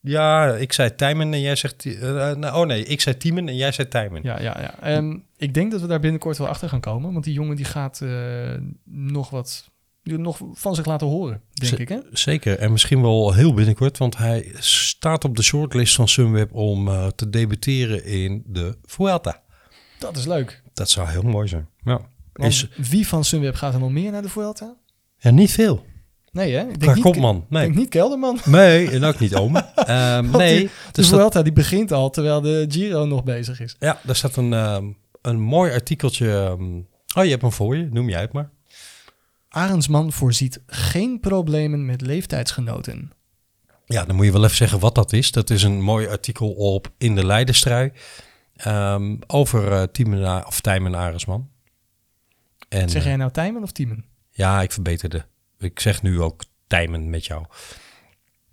Ja, 0.00 0.54
ik 0.54 0.72
zei 0.72 0.94
Tijmen 0.94 1.32
en 1.32 1.40
jij 1.40 1.56
zegt... 1.56 1.84
eh, 1.86 2.30
eh, 2.30 2.36
nou, 2.36 2.60
oh 2.60 2.66
nee, 2.66 2.84
ik 2.84 3.00
zei 3.00 3.16
Tiemen 3.16 3.48
en 3.48 3.56
jij 3.56 3.72
zei 3.72 3.88
Tijmen. 3.88 4.22
Ja, 4.22 4.40
ja, 4.40 4.56
ja. 4.60 4.78
Ehm, 4.80 5.16
ik 5.36 5.54
denk 5.54 5.70
dat 5.70 5.80
we 5.80 5.86
daar 5.86 6.00
binnenkort 6.00 6.38
wel 6.38 6.48
achter 6.48 6.68
gaan 6.68 6.80
komen. 6.80 7.12
Want 7.12 7.24
die 7.24 7.32
jongen 7.34 7.56
die 7.56 7.64
gaat 7.64 8.00
eh, 8.00 8.54
nog 8.84 9.30
wat 9.30 9.70
nog 10.02 10.38
van 10.52 10.74
zich 10.74 10.84
laten 10.86 11.06
horen, 11.06 11.42
denk 11.52 11.74
Z- 11.74 11.78
ik. 11.78 11.88
Hè? 11.88 11.98
Zeker, 12.12 12.58
en 12.58 12.72
misschien 12.72 13.02
wel 13.02 13.34
heel 13.34 13.54
binnenkort, 13.54 13.98
want 13.98 14.16
hij 14.16 14.52
staat 14.58 15.24
op 15.24 15.36
de 15.36 15.42
shortlist 15.42 15.94
van 15.94 16.08
Sunweb 16.08 16.52
om 16.54 16.88
te 17.14 17.30
debuteren 17.30 18.04
in 18.04 18.42
de 18.46 18.78
Vuelta. 18.82 19.42
Dat 19.98 20.16
is 20.16 20.26
leuk. 20.26 20.62
Dat 20.72 20.90
zou 20.90 21.08
heel 21.08 21.22
mooi 21.22 21.48
zijn. 21.48 21.68
Ja, 21.84 22.00
Want 22.38 22.52
is, 22.52 22.68
wie 22.90 23.06
van 23.08 23.24
Sunweb 23.24 23.54
gaat 23.54 23.74
er 23.74 23.80
nog 23.80 23.90
meer 23.90 24.10
naar 24.12 24.22
de 24.22 24.28
Vuelta? 24.28 24.74
ja 25.18 25.30
niet 25.30 25.50
veel. 25.52 25.84
Nee, 26.32 26.54
hè? 26.54 26.68
Ik 26.68 26.78
Qua 26.78 26.94
niet, 26.94 27.02
kopman, 27.02 27.46
nee. 27.48 27.62
denk 27.62 27.74
niet 27.76 27.88
Kelderman. 27.88 28.38
Nee, 28.46 28.90
en 28.90 29.04
ook 29.04 29.18
niet 29.18 29.34
Ome. 29.34 29.58
Ehm, 29.74 30.22
Want 30.24 30.36
nee, 30.36 30.58
die- 30.58 30.66
de 30.66 30.72
dus 30.92 31.08
dat, 31.08 31.18
Vuelta 31.18 31.42
die 31.42 31.52
begint 31.52 31.92
al 31.92 32.10
terwijl 32.10 32.40
de 32.40 32.64
Giro 32.68 33.04
nog 33.06 33.24
bezig 33.24 33.60
is. 33.60 33.76
ja, 33.78 34.00
daar 34.02 34.16
staat 34.16 34.36
een, 34.36 34.52
ehm, 34.52 34.84
een 35.22 35.40
mooi 35.40 35.72
artikeltje. 35.72 36.32
ehm, 36.32 36.62
oh, 37.18 37.24
je 37.24 37.30
hebt 37.30 37.42
hem 37.42 37.52
voor 37.52 37.76
je, 37.76 37.88
noem 37.92 38.08
jij 38.08 38.20
het 38.20 38.32
maar. 38.32 38.50
Arendsman 39.48 40.12
voorziet 40.12 40.60
geen 40.66 41.20
problemen 41.20 41.86
met 41.86 42.00
leeftijdsgenoten. 42.00 43.12
Ja, 43.86 44.04
dan 44.04 44.16
moet 44.16 44.24
je 44.24 44.32
wel 44.32 44.44
even 44.44 44.56
zeggen 44.56 44.78
wat 44.78 44.94
dat 44.94 45.12
is. 45.12 45.30
Dat 45.32 45.50
is 45.50 45.62
een 45.62 45.80
mooi 45.82 46.08
artikel 46.08 46.50
op 46.50 46.90
In 46.98 47.14
de 47.14 47.26
Leidenstrui 47.26 47.92
ehm, 48.56 49.16
over 49.26 49.88
eh 49.92 50.40
of 50.46 50.60
Tijmen 50.60 50.94
Aresman. 50.94 51.48
En, 52.68 52.88
Zeg 52.88 53.02
eh, 53.02 53.08
jij 53.08 53.16
nou 53.16 53.30
Tijmen 53.30 53.62
of 53.62 53.72
Tiemen? 53.72 54.04
Ja, 54.30 54.62
ik 54.62 54.72
verbeterde. 54.72 55.24
Ik 55.58 55.80
zeg 55.80 56.02
nu 56.02 56.20
ook 56.20 56.44
Tijmen 56.66 57.10
met 57.10 57.26
jou. 57.26 57.44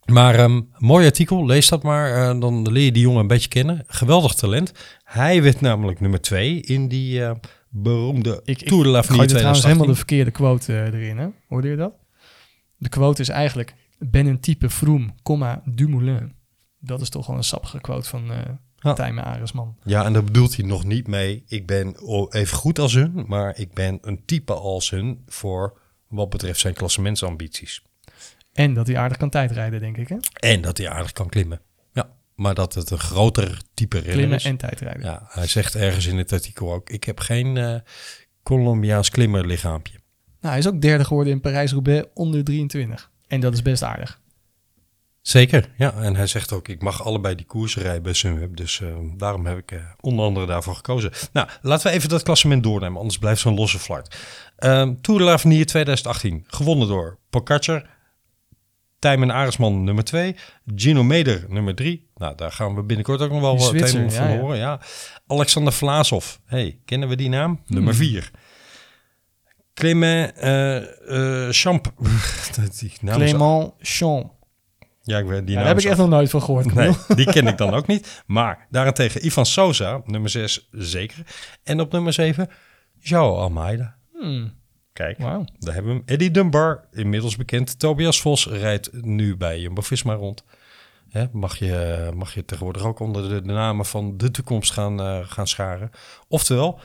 Maar 0.05 0.35
ehm, 0.35 0.61
mooi 0.77 1.05
artikel, 1.05 1.45
lees 1.45 1.69
dat 1.69 1.83
maar. 1.83 2.13
eh, 2.13 2.39
dan 2.39 2.71
leer 2.71 2.83
je 2.85 2.91
die 2.91 3.01
jongen 3.01 3.19
een 3.19 3.27
beetje 3.27 3.49
kennen. 3.49 3.83
Geweldig 3.87 4.33
talent. 4.33 4.71
Hij 5.03 5.41
werd 5.43 5.61
namelijk 5.61 5.99
nummer 5.99 6.21
twee 6.21 6.61
in 6.61 6.87
die 6.87 7.23
eh, 7.23 7.31
beroemde 7.69 8.41
Ik, 8.43 8.61
ik 8.61 8.67
Tour 8.67 8.83
de 8.83 8.89
l'Avenir 8.89 9.21
er 9.21 9.27
trouwens 9.27 9.59
2018. 9.59 9.69
helemaal 9.69 9.87
de 9.87 9.95
verkeerde 9.95 10.31
quote 10.31 10.73
eh, 10.73 11.01
erin. 11.01 11.17
Hè? 11.17 11.27
Hoorde 11.47 11.67
je 11.67 11.75
dat? 11.75 11.93
De 12.77 12.89
quote 12.89 13.21
is 13.21 13.29
eigenlijk... 13.29 13.73
Ben 13.97 14.25
een 14.25 14.39
type 14.39 14.69
Froome, 14.69 15.09
comma, 15.23 15.61
Dumoulin. 15.65 16.33
Dat 16.79 17.01
is 17.01 17.09
toch 17.09 17.27
wel 17.27 17.35
een 17.35 17.43
sappige 17.43 17.81
quote 17.81 18.09
van 18.09 18.31
eh 18.31 18.39
Ja. 18.85 18.93
Tijmen 18.93 19.23
Aresman. 19.23 19.77
Ja, 19.83 20.05
en 20.05 20.13
daar 20.13 20.23
bedoelt 20.23 20.55
hij 20.55 20.65
nog 20.65 20.83
niet 20.83 21.07
mee. 21.07 21.43
Ik 21.47 21.65
ben 21.65 21.95
even 22.29 22.57
goed 22.57 22.79
als 22.79 22.93
hun, 22.93 23.23
maar 23.27 23.59
ik 23.59 23.73
ben 23.73 23.97
een 24.01 24.25
type 24.25 24.53
als 24.53 24.89
hun 24.89 25.23
voor 25.27 25.77
wat 26.07 26.29
betreft 26.29 26.59
zijn 26.59 26.73
klassementsambities. 26.73 27.83
En 28.53 28.73
dat 28.73 28.87
hij 28.87 28.97
aardig 28.97 29.17
kan 29.17 29.29
tijdrijden, 29.29 29.79
denk 29.79 29.97
ik. 29.97 30.09
Hè? 30.09 30.17
En 30.33 30.61
dat 30.61 30.77
hij 30.77 30.89
aardig 30.89 31.11
kan 31.11 31.29
klimmen. 31.29 31.61
Ja, 31.93 32.09
maar 32.35 32.55
dat 32.55 32.73
het 32.73 32.89
een 32.89 32.99
groter 32.99 33.61
type 33.73 33.97
renner 33.97 34.15
Klimmen 34.15 34.37
is. 34.37 34.45
en 34.45 34.57
tijdrijden. 34.57 35.03
Ja, 35.03 35.25
hij 35.27 35.47
zegt 35.47 35.75
ergens 35.75 36.05
in 36.05 36.17
het 36.17 36.33
artikel 36.33 36.73
ook: 36.73 36.89
ik 36.89 37.03
heb 37.03 37.19
geen 37.19 37.57
eh, 37.57 37.75
Colombiaans 38.43 39.09
klimmerlichaampje. 39.09 39.93
Nou, 40.39 40.53
hij 40.53 40.57
is 40.57 40.67
ook 40.67 40.81
derde 40.81 41.05
geworden 41.05 41.33
in 41.33 41.41
Parijs-Roubaix 41.41 42.07
onder 42.13 42.43
23. 42.43 43.11
En 43.27 43.39
dat 43.39 43.53
is 43.53 43.61
best 43.61 43.83
aardig. 43.83 44.21
Zeker, 45.27 45.69
ja. 45.77 45.93
En 45.93 46.15
hij 46.15 46.27
zegt 46.27 46.51
ook: 46.53 46.67
ik 46.67 46.81
mag 46.81 47.03
allebei 47.03 47.35
die 47.35 47.45
koersen 47.45 47.81
rijden 47.81 48.03
bij 48.03 48.13
Sunweb. 48.13 48.55
Dus 48.55 48.81
eh, 48.81 48.87
daarom 49.17 49.45
heb 49.45 49.57
ik 49.57 49.71
eh, 49.71 49.79
onder 49.99 50.25
andere 50.25 50.45
daarvoor 50.45 50.75
gekozen. 50.75 51.11
Nou, 51.33 51.47
laten 51.61 51.87
we 51.87 51.97
even 51.97 52.09
dat 52.09 52.23
klassement 52.23 52.63
doornemen, 52.63 52.97
anders 52.99 53.17
blijft 53.17 53.41
zo'n 53.41 53.55
losse 53.55 53.79
flart. 53.79 54.15
Ehm 54.57 54.93
Tour 55.01 55.19
de 55.19 55.25
l'Avenir 55.25 55.65
2018, 55.65 56.43
gewonnen 56.47 56.87
door 56.87 57.17
Pogacar. 57.29 57.89
Tijmen 58.99 59.31
Aresman 59.31 59.83
nummer 59.83 60.03
2. 60.03 60.35
Gino 60.75 61.03
Meder 61.03 61.45
nummer 61.47 61.75
3. 61.75 62.09
Nou, 62.15 62.35
daar 62.35 62.51
gaan 62.51 62.75
we 62.75 62.83
binnenkort 62.83 63.21
ook 63.21 63.31
nog 63.31 63.41
wel 63.41 63.57
wat 63.57 63.73
een 63.73 64.11
van 64.11 64.27
ja, 64.27 64.37
horen. 64.37 64.57
Ja. 64.57 64.79
Alexander 65.27 65.73
Vlaasov. 65.73 66.35
Hey, 66.45 66.79
kennen 66.85 67.09
we 67.09 67.15
die 67.15 67.29
naam? 67.29 67.61
Nummer 67.65 67.95
4. 67.95 68.31
Clement 69.73 70.33
eh 70.37 71.47
Champ. 71.49 71.93
Die 72.79 72.91
naam 73.01 73.21
is- 73.21 73.29
Clément 73.31 73.73
Champ. 73.79 74.34
Ja, 75.05 75.17
ik 75.17 75.25
weet 75.25 75.45
die 75.47 75.55
Ja, 75.55 75.59
daar 75.59 75.67
heb 75.67 75.79
ik 75.79 75.85
echt 75.85 75.97
nog 75.97 76.09
nooit 76.09 76.29
van 76.29 76.41
gehoord. 76.41 76.73
Nee, 76.73 76.91
die 77.15 77.25
ken 77.31 77.47
ik 77.47 77.57
dan 77.57 77.73
ook 77.73 77.87
niet. 77.87 78.23
Maar 78.25 78.67
daarentegen 78.69 79.25
Ivan 79.25 79.45
Sosa, 79.45 80.01
nummer 80.05 80.29
6 80.29 80.67
zeker. 80.71 81.17
En 81.63 81.79
op 81.79 81.91
nummer 81.91 82.13
7 82.13 82.49
João 82.99 83.11
Almeida. 83.13 83.95
Hmm, 84.13 84.53
Kijk, 84.93 85.17
Wauw. 85.17 85.45
daar 85.59 85.73
hebben 85.73 85.91
we 85.91 85.97
hem. 85.97 86.07
Eddie 86.07 86.31
Dunbar, 86.31 86.85
inmiddels 86.91 87.35
bekend. 87.35 87.79
Tobias 87.79 88.21
Vos 88.21 88.47
rijdt 88.47 88.89
nu 89.03 89.37
bij 89.37 89.59
Jumbo-Visma 89.59 90.13
rond. 90.13 90.43
Hè, 91.09 91.25
mag, 91.31 91.57
je, 91.57 92.09
mag 92.15 92.33
je 92.33 92.45
tegenwoordig 92.45 92.83
ook 92.83 92.99
onder 92.99 93.29
de, 93.29 93.41
de 93.41 93.53
namen 93.53 93.85
van 93.85 94.17
de 94.17 94.31
toekomst 94.31 94.71
gaan, 94.71 94.99
eh, 94.99 95.19
gaan 95.23 95.47
scharen. 95.47 95.89
Oftewel, 96.27 96.79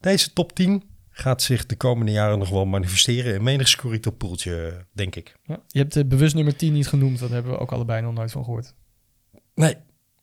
deze 0.00 0.32
top 0.32 0.52
10 0.52 0.82
gaat 1.12 1.42
zich 1.42 1.66
de 1.66 1.76
komende 1.76 2.12
jaren 2.12 2.38
nog 2.38 2.48
wel 2.48 2.64
manifesteren 2.64 3.34
in 3.34 3.42
menig 3.42 3.68
Scorito 3.68 4.10
poeltje, 4.10 4.86
denk 4.92 5.16
ik. 5.16 5.36
Ja. 5.44 5.60
Je 5.68 5.78
hebt 5.78 5.92
de 5.92 6.06
bewust 6.06 6.34
nummer 6.34 6.56
10 6.56 6.72
niet 6.72 6.88
genoemd. 6.88 7.18
Dat 7.18 7.30
hebben 7.30 7.52
we 7.52 7.58
ook 7.58 7.72
allebei 7.72 8.02
nog 8.02 8.14
nooit 8.14 8.32
van 8.32 8.44
gehoord. 8.44 8.74
Nee, 9.54 9.76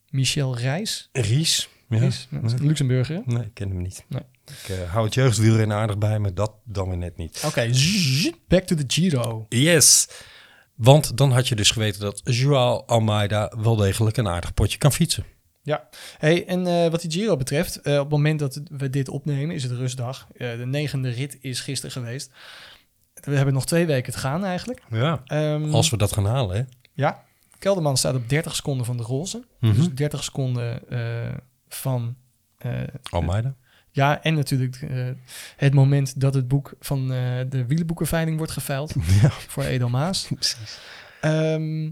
Michel 0.09 0.57
Reis. 0.57 1.09
Ries. 1.11 1.69
Ja. 1.89 2.09
Een 2.31 2.65
Luxemburger. 2.65 3.21
Nee, 3.25 3.43
ik 3.43 3.53
ken 3.53 3.69
hem 3.69 3.81
niet. 3.81 4.05
Nee. 4.07 4.21
Ik 4.45 4.69
eh, 4.69 4.91
hou 4.91 5.05
het 5.05 5.13
jeugdwielrennen 5.13 5.77
aardig 5.77 5.97
bij, 5.97 6.19
maar 6.19 6.33
dat 6.33 6.53
dan 6.63 6.87
weer 6.87 6.97
net 6.97 7.17
niet. 7.17 7.43
Oké, 7.45 7.69
back 8.47 8.63
to 8.63 8.75
the 8.75 8.83
Giro. 8.87 9.45
Yes! 9.49 10.07
Want 10.75 11.17
dan 11.17 11.31
had 11.31 11.47
je 11.47 11.55
dus 11.55 11.71
geweten 11.71 12.01
dat 12.01 12.21
Joao 12.23 12.83
Almeida 12.85 13.53
wel 13.57 13.75
degelijk 13.75 14.17
een 14.17 14.27
aardig 14.27 14.53
potje 14.53 14.77
kan 14.77 14.91
fietsen. 14.91 15.25
Ja, 15.69 15.89
hey, 16.17 16.45
en 16.47 16.67
eh, 16.67 16.89
wat 16.91 17.01
die 17.01 17.11
Giro 17.11 17.37
betreft, 17.37 17.81
eh, 17.81 17.93
op 17.93 17.99
het 17.99 18.09
moment 18.09 18.39
dat 18.39 18.61
we 18.71 18.89
dit 18.89 19.09
opnemen, 19.09 19.55
is 19.55 19.63
het 19.63 19.71
rustdag. 19.71 20.27
Eh, 20.37 20.57
de 20.57 20.65
negende 20.65 21.09
rit 21.09 21.37
is 21.41 21.59
gisteren 21.59 21.91
geweest. 21.91 22.31
We 23.13 23.35
hebben 23.35 23.53
nog 23.53 23.65
twee 23.65 23.85
weken 23.85 24.13
te 24.13 24.19
gaan 24.19 24.45
eigenlijk. 24.45 24.81
Ja. 24.91 25.21
Ehm, 25.25 25.73
Als 25.73 25.89
we 25.89 25.97
dat 25.97 26.13
gaan 26.13 26.25
halen, 26.25 26.55
hè? 26.55 26.63
Ja, 26.93 27.23
Kelderman 27.59 27.97
staat 27.97 28.15
op 28.15 28.29
30 28.29 28.55
seconden 28.55 28.85
van 28.85 28.97
de 28.97 29.03
roze. 29.03 29.43
Mhm. 29.59 29.75
Dus 29.75 29.89
30 29.93 30.23
seconden 30.23 30.81
van... 31.67 32.15
Almeida. 33.09 33.55
ja, 33.91 34.23
en 34.23 34.33
natuurlijk 34.33 34.87
het 35.55 35.73
moment 35.73 36.19
dat 36.19 36.33
het 36.33 36.47
boek 36.47 36.73
van 36.79 37.07
de 37.49 37.65
wielenboekenveiling 37.67 38.37
wordt 38.37 38.51
geveild 38.51 38.93
Ja, 39.21 39.29
voor 39.29 39.63
Edelmaas. 39.63 40.27
precies. 40.35 40.79
Ehm, 41.21 41.89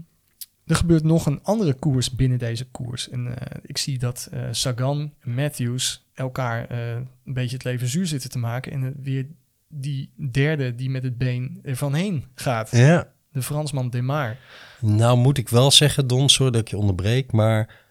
er 0.68 0.76
gebeurt 0.76 1.04
nog 1.04 1.26
een 1.26 1.40
andere 1.42 1.74
koers 1.74 2.10
binnen 2.10 2.38
deze 2.38 2.64
koers. 2.64 3.08
En 3.08 3.38
eh, 3.38 3.56
ik 3.62 3.78
zie 3.78 3.98
dat 3.98 4.28
eh, 4.32 4.40
Sagan 4.50 5.12
en 5.20 5.34
Matthews 5.34 6.06
elkaar 6.14 6.66
eh, 6.68 6.90
een 7.24 7.34
beetje 7.34 7.56
het 7.56 7.64
leven 7.64 7.88
zuur 7.88 8.06
zitten 8.06 8.30
te 8.30 8.38
maken. 8.38 8.72
En 8.72 8.94
weer 9.02 9.26
die 9.68 10.10
derde 10.30 10.74
die 10.74 10.90
met 10.90 11.02
het 11.02 11.18
been 11.18 11.58
ervan 11.62 11.94
heen 11.94 12.24
gaat. 12.34 12.70
Ja. 12.70 13.08
De 13.32 13.42
Fransman 13.42 13.90
Demar. 13.90 14.36
Nou 14.80 15.18
moet 15.18 15.38
ik 15.38 15.48
wel 15.48 15.70
zeggen, 15.70 16.06
Don, 16.06 16.28
sorry 16.28 16.52
dat 16.52 16.60
ik 16.60 16.68
je 16.68 16.76
onderbreek, 16.76 17.32
maar... 17.32 17.86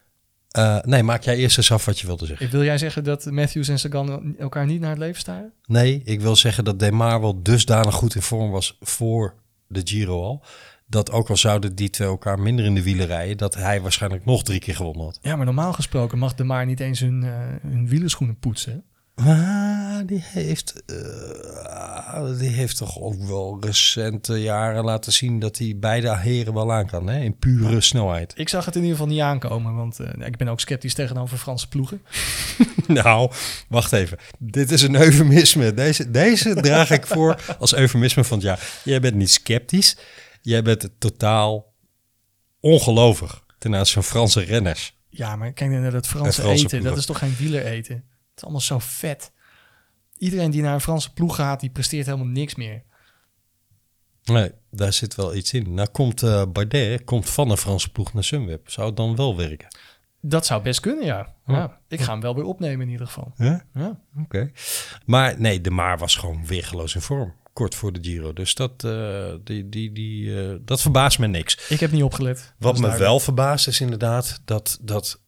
nee, 0.82 1.04
maak 1.04 1.24
jij 1.24 1.38
eerst 1.38 1.58
eens 1.58 1.72
af 1.72 1.86
wat 1.86 2.00
je 2.00 2.08
wilde 2.08 2.26
zeggen. 2.26 2.50
Wil 2.50 2.64
jij 2.64 2.78
zeggen 2.78 3.04
dat 3.04 3.26
Matthews 3.26 3.68
en 3.68 3.80
Sagan 3.80 4.36
elkaar 4.38 4.66
niet 4.66 4.82
naar 4.82 4.90
het 4.90 5.00
leven 5.00 5.20
staren? 5.20 5.54
Nee, 5.66 6.02
ik 6.04 6.22
wil 6.22 6.36
zeggen 6.36 6.64
dat 6.64 6.80
Demar 6.80 7.22
wel 7.22 7.44
dusdanig 7.44 7.96
goed 7.96 8.16
in 8.16 8.22
vorm 8.22 8.52
was 8.52 8.78
voor 8.82 9.34
de 9.68 9.82
Giro 9.84 10.24
al. 10.24 10.44
Dat 10.90 11.12
ook 11.12 11.30
al 11.30 11.38
zouden 11.38 11.76
die 11.76 11.90
twee 11.90 12.08
elkaar 12.08 12.40
minder 12.40 12.66
in 12.66 12.76
de 12.76 12.84
wielen 12.84 13.06
rijden, 13.08 13.38
dat 13.38 13.56
hij 13.56 13.82
waarschijnlijk 13.82 14.26
nog 14.26 14.44
drie 14.44 14.60
keer 14.60 14.76
gewonnen 14.76 15.06
had. 15.06 15.20
Ja, 15.22 15.36
maar 15.36 15.46
normaal 15.46 15.74
gesproken 15.74 16.18
mag 16.18 16.34
Demar 16.34 16.66
niet 16.66 16.80
eens 16.80 17.00
hun, 17.00 17.24
eh, 17.24 17.70
hun 17.70 17.88
wielerschoenen 17.88 18.40
poetsen. 18.40 18.84
Maar 19.24 20.06
die 20.06 20.24
heeft, 20.24 20.84
eh, 20.86 22.38
die 22.38 22.50
heeft 22.50 22.78
toch 22.78 23.00
ook 23.00 23.24
wel 23.24 23.58
recente 23.62 24.42
jaren 24.42 24.84
laten 24.84 25.14
zien 25.14 25.40
dat 25.40 25.58
hij 25.58 25.74
beide 25.80 26.18
heren 26.18 26.54
wel 26.54 26.74
aan 26.74 26.88
kan, 26.88 27.08
hè? 27.08 27.20
in 27.20 27.38
pure 27.38 27.82
snelheid. 27.82 28.34
Ik 28.36 28.50
zag 28.50 28.66
het 28.66 28.76
in 28.76 28.82
ieder 28.82 28.98
geval 28.98 29.12
niet 29.14 29.22
aankomen, 29.22 29.76
want 29.76 30.00
eh, 30.00 30.28
ik 30.28 30.38
ben 30.38 30.48
ook 30.48 30.60
sceptisch 30.60 30.94
tegenover 30.94 31.38
Franse 31.38 31.68
ploegen. 31.68 32.02
Nou, 32.88 33.32
wacht 33.70 33.92
even. 33.92 34.18
Dit 34.40 34.72
is 34.72 34.82
een 34.82 34.96
eufemisme. 34.96 35.74
Deze, 35.74 36.12
deze 36.12 36.56
draag 36.56 36.92
ik 36.92 37.08
voor 37.08 37.56
als 37.60 37.76
eufemisme 37.76 38.24
van 38.24 38.38
het 38.38 38.46
jaar. 38.46 38.60
Jij 38.84 39.00
bent 39.00 39.16
niet 39.16 39.32
sceptisch. 39.32 39.98
Jij 40.42 40.62
bent 40.62 40.90
totaal 40.98 41.74
ongelovig 42.60 43.44
ten 43.58 43.76
aanzien 43.76 43.94
van 43.94 44.04
Franse 44.04 44.40
renners. 44.40 44.96
Ja, 45.10 45.36
maar 45.36 45.54
kijk 45.54 45.72
naar 45.72 45.92
dat 45.92 46.08
Franse, 46.08 46.42
Franse 46.42 46.66
eten. 46.66 46.84
Dat 46.84 46.98
is 46.98 47.06
toch 47.06 47.18
geen 47.18 47.36
wieler 47.36 47.66
eten? 47.66 47.96
Het 47.96 48.36
is 48.36 48.44
allemaal 48.44 48.62
zo 48.62 48.80
vet. 48.80 49.32
Iedereen 50.18 50.52
die 50.52 50.62
naar 50.62 50.74
een 50.74 50.82
Franse 50.82 51.14
ploeg 51.14 51.36
gaat, 51.36 51.60
die 51.60 51.70
presteert 51.70 52.06
helemaal 52.06 52.28
niks 52.28 52.56
meer. 52.56 52.84
Nee, 54.24 54.52
daar 54.72 54.94
zit 54.94 55.16
wel 55.16 55.36
iets 55.36 55.54
in. 55.54 55.74
Nou 55.74 55.88
komt 55.88 56.24
eh, 56.24 56.44
Bardet 56.48 57.04
komt 57.04 57.30
van 57.30 57.50
een 57.50 57.58
Franse 57.58 57.92
ploeg 57.92 58.14
naar 58.14 58.24
Sunweb. 58.24 58.70
Zou 58.70 58.88
het 58.88 58.98
dan 58.98 59.16
wel 59.16 59.38
werken? 59.38 59.68
Dat 60.22 60.46
zou 60.46 60.62
best 60.62 60.80
kunnen, 60.80 61.06
ja. 61.06 61.36
Ja. 61.46 61.56
ja. 61.56 61.80
Ik 61.88 62.02
ga 62.02 62.12
hem 62.12 62.22
wel 62.22 62.36
weer 62.36 62.44
opnemen 62.44 62.86
in 62.86 62.92
ieder 62.92 63.08
geval. 63.08 63.32
Ja? 63.36 63.66
Ja. 63.74 64.00
Oké. 64.24 64.52
Maar 65.06 65.40
nee, 65.40 65.62
de 65.62 65.70
Maar 65.70 65.98
was 65.98 66.16
gewoon 66.16 66.46
weergeloos 66.46 66.96
in 66.96 67.02
vorm. 67.02 67.34
Kort 67.58 67.76
voor 67.76 67.94
de 67.94 68.00
Giro. 68.02 68.34
Dus 68.34 68.56
dat, 68.56 68.84
eh, 68.84 69.34
die, 69.44 69.70
die, 69.70 69.92
die, 69.92 70.42
eh, 70.42 70.56
dat 70.62 70.82
verbaast 70.82 71.20
me 71.20 71.28
niks. 71.28 71.70
Ik 71.70 71.80
heb 71.80 71.92
niet 71.92 72.04
opgelet. 72.04 72.54
Wat 72.58 72.74
me 72.74 72.80
duidelijk. 72.80 73.10
wel 73.10 73.20
verbaast 73.20 73.68
is 73.68 73.82
inderdaad 73.82 74.42
dat, 74.46 74.78
dat 74.82 75.22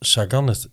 Sagan 0.00 0.46
het 0.46 0.68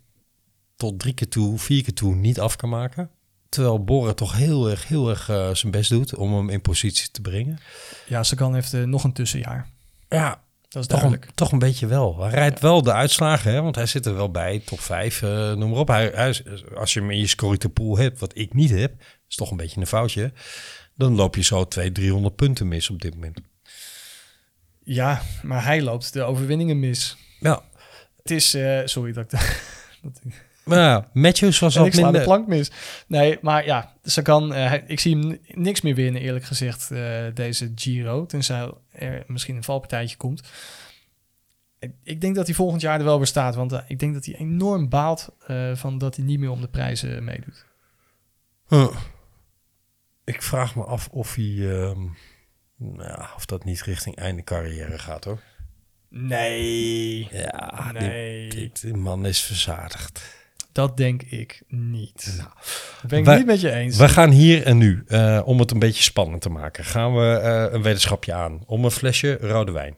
tot 0.76 1.00
drie 1.00 1.14
keer 1.14 1.30
toe, 1.30 1.60
vier 1.60 1.84
keer 1.84 1.94
toe 1.94 2.16
niet 2.16 2.40
af 2.40 2.56
kan 2.56 2.70
maken. 2.70 3.10
Terwijl 3.50 3.84
Borre 3.84 4.14
toch 4.14 4.36
heel 4.36 4.70
erg, 4.70 4.88
heel 4.88 5.10
erg 5.10 5.30
eh, 5.30 5.54
zijn 5.54 5.72
best 5.72 5.90
doet 5.90 6.16
om 6.16 6.34
hem 6.34 6.50
in 6.50 6.62
positie 6.62 7.12
te 7.12 7.22
brengen. 7.22 7.60
Ja, 8.08 8.24
Sagan 8.24 8.54
heeft 8.54 8.74
nog 8.74 9.04
een 9.04 9.14
tussenjaar. 9.14 9.70
Ja, 10.10 10.44
Dat 10.68 10.82
is 10.82 10.88
toch 10.88 11.02
een, 11.02 11.08
duidelijk. 11.08 11.36
toch 11.36 11.52
een 11.52 11.60
beetje 11.60 11.88
wel. 11.88 12.20
Hij 12.20 12.34
rijdt 12.34 12.60
wel 12.60 12.82
de 12.82 12.94
uitslagen, 12.94 13.52
hè, 13.52 13.62
want 13.62 13.76
hij 13.76 13.86
zit 13.86 14.06
er 14.06 14.16
wel 14.16 14.32
bij, 14.32 14.62
top 14.66 14.80
5, 14.80 15.22
eh, 15.22 15.30
noem 15.54 15.70
maar 15.70 15.80
op. 15.80 15.88
Hij, 15.88 16.34
als 16.76 16.94
je 16.94 17.00
hem 17.00 17.12
in 17.12 17.20
je 17.20 17.28
scorito 17.28 17.70
pool 17.70 17.98
hebt, 17.98 18.20
wat 18.20 18.38
ik 18.38 18.54
niet 18.54 18.70
heb, 18.70 18.94
is 19.28 19.36
toch 19.36 19.52
een 19.52 19.58
beetje 19.58 19.80
een 19.80 19.88
foutje. 19.88 20.32
Dan 21.00 21.16
loop 21.16 21.36
je 21.36 21.44
zo 21.44 21.66
200, 21.68 21.96
300 21.96 22.36
punten 22.36 22.68
mis 22.68 22.90
op 22.90 23.02
dit 23.02 23.14
moment. 23.14 23.40
Ja, 24.84 25.22
maar 25.44 25.64
hij 25.66 25.82
loopt 25.82 26.14
de 26.14 26.22
overwinningen 26.24 26.80
mis. 26.80 27.18
Ja, 27.40 27.62
Het 28.22 28.32
is... 28.32 28.54
eh, 28.54 28.80
sorry 28.86 29.12
dat 29.14 29.34
ik... 29.34 29.62
dat 30.02 30.20
ik 30.24 30.48
maar 30.64 30.78
ja, 30.80 31.10
Matthews 31.14 31.60
was 31.60 31.76
en 31.76 31.82
al 31.82 31.88
ik 31.88 31.94
de 31.94 32.02
minder... 32.02 32.24
plank 32.24 32.48
mis. 32.48 32.72
Nee, 33.08 33.38
maar 33.42 33.66
ja, 33.66 33.94
Sagan... 34.04 34.54
eh, 34.54 34.68
hij- 34.68 34.84
ik 34.88 35.00
zie 35.00 35.18
hem 35.18 35.40
niks 35.48 35.82
meer 35.82 35.96
winnen, 35.96 36.22
eerlijk 36.22 36.46
gezegd, 36.46 36.92
eh, 36.92 37.26
deze 37.34 37.72
Giro. 37.76 38.26
Tenzij 38.26 38.72
er 38.92 39.24
misschien 39.28 39.56
een 39.56 39.64
valpartijtje 39.64 40.18
komt. 40.18 40.42
Ik, 41.80 41.92
ik 42.04 42.22
denk 42.22 42.36
dat 42.36 42.46
hij 42.46 42.56
volgend 42.56 42.82
jaar 42.82 43.00
er 43.00 43.06
wel 43.06 43.18
weer 43.18 43.28
staat. 43.28 43.56
Want 43.56 43.72
eh, 43.72 43.80
ik 43.88 44.00
denk 44.00 44.14
dat 44.14 44.26
hij 44.26 44.36
enorm 44.36 44.90
baalt 44.90 45.30
eh, 45.48 45.76
van 45.76 45.98
dat 45.98 46.16
hij 46.16 46.26
niet 46.26 46.40
meer 46.40 46.50
om 46.52 46.62
de 46.62 46.68
prijzen 46.68 47.24
meedoet. 47.24 47.66
Huh. 48.68 48.96
Ik 50.30 50.42
vraag 50.42 50.76
me 50.76 50.84
af 50.84 51.08
of 51.12 51.36
hij... 51.36 51.56
ehm, 51.60 52.06
nou 52.78 53.20
of 53.36 53.46
dat 53.46 53.64
niet 53.64 53.82
richting 53.82 54.16
einde 54.16 54.44
carrière 54.44 54.98
gaat, 55.00 55.24
hoor. 55.24 55.40
Nee. 56.10 57.28
Ja, 57.32 57.92
Nee. 57.92 58.72
die, 58.82 58.94
man 58.94 59.26
is 59.26 59.42
verzadigd. 59.42 60.38
Dat 60.72 60.98
denk 60.98 61.22
ik 61.24 61.62
niet. 61.68 62.34
Nou, 62.38 62.50
dat 63.02 63.10
ben 63.10 63.20
ik 63.20 63.26
wij- 63.26 63.38
niet 63.38 63.46
met 63.46 63.62
je 63.62 63.72
eens. 63.72 63.98
We 63.98 64.10
gaan 64.10 64.30
hier 64.32 64.66
en 64.66 64.78
nu, 64.78 65.04
eh, 65.08 65.42
om 65.46 65.60
het 65.60 65.72
een 65.72 65.80
beetje 65.80 66.04
spannend 66.04 66.42
te 66.42 66.50
maken, 66.50 66.84
gaan 66.86 67.16
we 67.16 67.36
eh, 67.38 67.74
een 67.74 67.82
weddenschapje 67.82 68.34
aan 68.34 68.64
om 68.66 68.86
een 68.86 68.92
flesje 68.92 69.38
rode 69.38 69.72
wijn. 69.72 69.96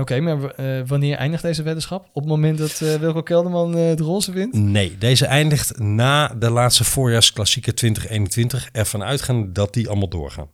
Oké, 0.00 0.20
maar 0.20 0.44
eh, 0.44 0.82
wanneer 0.86 1.16
eindigt 1.16 1.42
deze 1.42 1.62
weddenschap? 1.62 2.08
Op 2.12 2.22
het 2.22 2.30
moment 2.30 2.58
dat 2.58 2.80
eh 2.80 2.94
Wilco 2.94 3.22
Kelderman 3.22 3.76
eh, 3.76 3.96
de 3.96 4.02
roze 4.02 4.32
wint? 4.32 4.52
Nee, 4.54 4.98
deze 4.98 5.26
eindigt 5.26 5.78
na 5.78 6.28
de 6.28 6.50
laatste 6.50 6.84
voorjaarsklassieker 6.84 7.74
2021. 7.74 8.68
Ervan 8.72 9.02
uitgaan 9.02 9.52
dat 9.52 9.74
die 9.74 9.88
allemaal 9.88 10.08
doorgaan. 10.08 10.48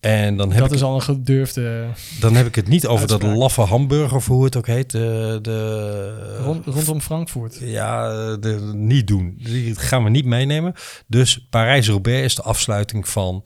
En 0.00 0.36
dan 0.36 0.50
heb, 0.50 0.58
Dat 0.58 0.68
ik, 0.68 0.74
is 0.74 0.82
al 0.82 0.94
een 0.94 1.02
gedurfde... 1.02 1.86
dan 2.20 2.34
heb 2.34 2.46
ik 2.46 2.54
het 2.54 2.68
niet 2.68 2.86
over 2.86 3.00
Uitspraak. 3.00 3.30
dat 3.30 3.38
laffe 3.40 3.60
hamburger, 3.60 4.16
of 4.16 4.26
hoe 4.26 4.44
het 4.44 4.56
ook 4.56 4.66
heet. 4.66 4.90
De, 4.90 5.38
de, 5.42 6.38
Rond, 6.44 6.66
rondom 6.66 7.00
Frankfurt. 7.00 7.58
Ja, 7.60 8.08
de, 8.36 8.70
niet 8.74 9.06
doen. 9.06 9.34
Die 9.42 9.74
gaan 9.74 10.04
we 10.04 10.10
niet 10.10 10.24
meenemen. 10.24 10.74
Dus 11.06 11.46
Parijs-Roubaix 11.50 12.24
is 12.24 12.34
de 12.34 12.42
afsluiting 12.42 13.08
van 13.08 13.42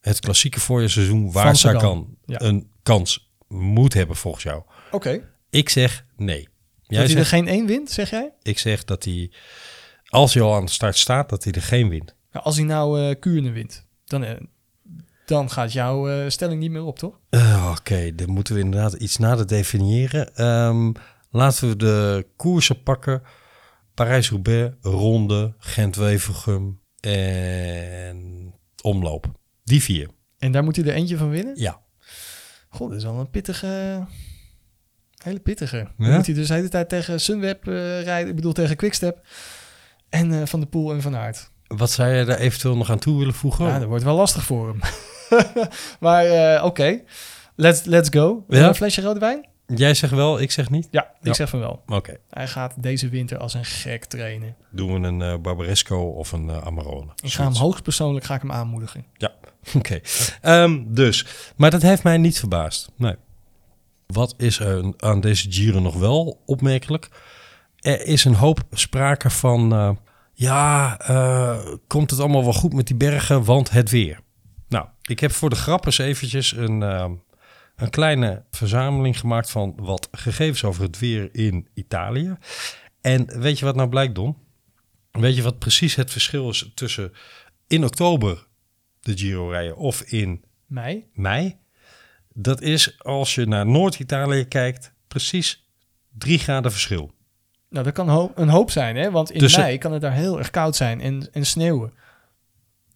het 0.00 0.20
klassieke 0.20 0.60
voorjaarsseizoen... 0.60 1.32
waar. 1.32 1.56
Sagan 1.56 2.16
Ja. 2.26 2.40
een 2.40 2.70
kans 2.82 3.27
moet 3.48 3.94
hebben 3.94 4.16
volgens 4.16 4.44
jou. 4.44 4.62
Oké. 4.90 5.28
Ik 5.50 5.68
zeg 5.68 6.04
nee. 6.16 6.48
Jij 6.82 7.00
Dat 7.00 7.10
hij 7.10 7.18
er 7.18 7.26
geen 7.26 7.48
één 7.48 7.66
wint, 7.66 7.90
zeg 7.90 8.10
jij? 8.10 8.32
ik 8.42 8.58
zeg 8.58 8.84
dat 8.84 9.04
hij, 9.04 9.32
als 10.04 10.34
hij 10.34 10.42
al 10.42 10.54
aan 10.54 10.64
de 10.64 10.70
start 10.70 10.96
staat, 10.96 11.28
dat 11.28 11.44
hij 11.44 11.52
er 11.52 11.62
geen 11.62 11.88
wint. 11.88 12.14
Nou, 12.32 12.44
als 12.44 12.56
hij 12.56 12.64
nou 12.64 13.00
eh 13.00 13.14
Kuurne 13.20 13.50
wint, 13.50 13.86
dan, 14.04 14.24
eh, 14.24 14.40
dan 15.26 15.50
gaat 15.50 15.72
jouw 15.72 16.08
eh, 16.08 16.28
stelling 16.28 16.60
niet 16.60 16.70
meer 16.70 16.82
op, 16.84 16.98
toch? 16.98 17.20
Oké, 17.70 18.14
dan 18.14 18.30
moeten 18.30 18.54
we 18.54 18.60
inderdaad 18.60 18.92
iets 18.92 19.16
nader 19.16 19.46
definiëren. 19.46 20.34
Ehm, 20.34 20.92
laten 21.30 21.68
we 21.68 21.76
de 21.76 22.26
koersen 22.36 22.82
pakken. 22.82 23.22
Parijs-Roubaix, 23.94 24.74
Ronde, 24.80 25.54
Gent-Wevelgem 25.58 26.80
en 27.00 28.54
Omloop. 28.82 29.26
Die 29.64 29.82
vier. 29.82 30.08
En 30.38 30.52
daar 30.52 30.64
moet 30.64 30.76
hij 30.76 30.84
er 30.84 30.94
eentje 30.94 31.16
van 31.16 31.30
winnen? 31.30 31.60
Ja. 31.60 31.80
God, 32.78 32.88
dat 32.88 32.98
is 32.98 33.04
wel 33.04 33.18
een 33.18 33.30
pittige... 33.30 34.04
Hele 35.22 35.38
pittige. 35.40 35.76
Ja? 35.96 36.14
moet 36.16 36.26
hij 36.26 36.34
dus 36.34 36.48
de 36.48 36.54
hele 36.54 36.68
tijd 36.68 36.88
tegen 36.88 37.20
Sunweb 37.20 37.66
eh, 37.68 38.02
rijden. 38.02 38.28
Ik 38.28 38.34
bedoel 38.34 38.52
tegen 38.52 38.76
Quickstep. 38.76 39.26
En 40.08 40.32
eh, 40.40 40.46
Van 40.46 40.60
de 40.60 40.66
Poel 40.66 40.92
en 40.92 41.02
Van 41.02 41.16
Aert. 41.16 41.50
Wat 41.66 41.90
zou 41.90 42.08
je 42.08 42.24
daar 42.24 42.38
eventueel 42.38 42.76
nog 42.76 42.90
aan 42.90 42.98
toe 42.98 43.18
willen 43.18 43.34
voegen? 43.34 43.66
Ja, 43.66 43.78
dat 43.78 43.88
wordt 43.88 44.04
wel 44.04 44.16
lastig 44.16 44.42
voor 44.44 44.68
hem. 44.68 44.80
maar 46.00 46.24
eh, 46.24 46.64
oké, 46.64 47.00
let's, 47.54 47.84
let's 47.84 48.08
go. 48.08 48.44
Ja? 48.48 48.68
Een 48.68 48.74
flesje 48.74 49.00
rode 49.00 49.20
wijn? 49.20 49.46
Jij 49.66 49.94
zegt 49.94 50.12
wel, 50.12 50.40
ik 50.40 50.50
zeg 50.50 50.70
niet. 50.70 50.88
Ja, 50.90 51.02
ik 51.02 51.26
Ja. 51.26 51.32
zeg 51.34 51.48
van 51.48 51.58
wel. 51.58 51.82
Oké, 51.86 52.16
Hij 52.30 52.48
gaat 52.48 52.82
deze 52.82 53.08
winter 53.08 53.38
als 53.38 53.54
een 53.54 53.64
gek 53.64 54.04
trainen. 54.04 54.56
doen 54.70 55.00
we 55.00 55.08
een 55.08 55.42
Barbaresco 55.42 56.00
of 56.02 56.32
een 56.32 56.50
Amarone. 56.50 57.10
Ik 57.22 57.32
ga 57.32 57.44
hem 57.44 57.54
hoogstpersoonlijk 57.54 58.24
ga 58.24 58.34
ik 58.34 58.40
hem 58.40 58.52
aanmoedigen. 58.52 59.04
Ja, 59.16 59.32
oké. 59.78 60.00
Ehm, 60.42 60.84
dus, 60.86 61.26
maar 61.56 61.70
dat 61.70 61.82
heeft 61.82 62.02
mij 62.02 62.18
niet 62.18 62.38
verbaasd. 62.38 62.90
Nee. 62.96 63.16
Wat 64.06 64.34
is 64.36 64.60
aan 64.98 65.20
deze 65.20 65.52
Giro 65.52 65.80
nog 65.80 65.94
wel 65.94 66.42
opmerkelijk? 66.46 67.08
Er 67.76 68.06
is 68.06 68.24
een 68.24 68.34
hoop 68.34 68.60
sprake 68.70 69.30
van... 69.30 69.72
eh, 69.72 69.90
ja, 70.34 70.98
eh, 71.00 71.74
komt 71.86 72.10
het 72.10 72.20
allemaal 72.20 72.44
wel 72.44 72.52
goed 72.52 72.72
met 72.72 72.86
die 72.86 72.96
bergen, 72.96 73.44
want 73.44 73.70
het 73.70 73.90
weer. 73.90 74.20
Nou, 74.68 74.86
ik 75.02 75.20
heb 75.20 75.32
voor 75.32 75.50
de 75.50 75.56
grap 75.56 75.86
eventjes 75.86 76.56
een, 76.56 76.82
ehm, 76.82 77.12
een 77.76 77.90
kleine 77.90 78.44
verzameling 78.50 79.18
gemaakt... 79.18 79.50
van 79.50 79.74
wat 79.76 80.08
gegevens 80.12 80.64
over 80.64 80.82
het 80.82 80.98
weer 80.98 81.28
in 81.32 81.68
Italië. 81.74 82.36
En 83.00 83.40
weet 83.40 83.58
je 83.58 83.64
wat 83.64 83.76
nou 83.76 83.88
blijkt, 83.88 84.14
Don? 84.14 84.36
Weet 85.10 85.36
je 85.36 85.42
wat 85.42 85.58
precies 85.58 85.94
het 85.94 86.10
verschil 86.10 86.48
is 86.48 86.70
tussen 86.74 87.12
in 87.66 87.84
oktober 87.84 88.46
de 89.16 89.18
Giro 89.18 89.48
rijden 89.50 89.76
of 89.76 90.00
in 90.02 90.44
Mij? 90.66 91.06
mei? 91.14 91.56
Dat 92.32 92.60
is 92.60 92.98
als 93.02 93.34
je 93.34 93.46
naar 93.46 93.66
Noord-Italië 93.66 94.44
kijkt, 94.44 94.92
precies 95.08 95.68
3 96.18 96.38
graden 96.38 96.70
verschil. 96.70 97.12
Nou, 97.70 97.84
dat 97.84 97.94
kan 97.94 98.08
ho- 98.08 98.32
een 98.34 98.48
hoop 98.48 98.70
zijn, 98.70 98.96
hè? 98.96 99.10
Want 99.10 99.30
in 99.30 99.38
Dus, 99.38 99.52
eh, 99.54 99.58
mei 99.58 99.78
kan 99.78 99.92
het 99.92 100.00
daar 100.00 100.12
heel 100.12 100.38
erg 100.38 100.50
koud 100.50 100.76
zijn 100.76 101.00
en, 101.00 101.28
en 101.32 101.46
sneeuwen. 101.46 101.92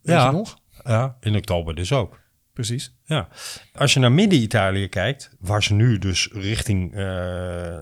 Weet 0.03 0.17
Ja. 0.17 0.31
nog? 0.31 0.59
Ja, 0.85 1.17
in 1.21 1.37
oktober 1.37 1.75
dus 1.75 1.93
ook. 1.93 2.21
Precies. 2.53 2.95
Ja, 3.05 3.29
als 3.75 3.95
je 3.95 4.01
naar 4.01 4.13
Midden-Italië 4.13 4.89
kijkt, 4.89 5.31
waar 5.41 5.63
ze 5.63 5.75
nu 5.75 5.99
dus 5.99 6.29
richting 6.33 6.93
eh, 6.95 6.99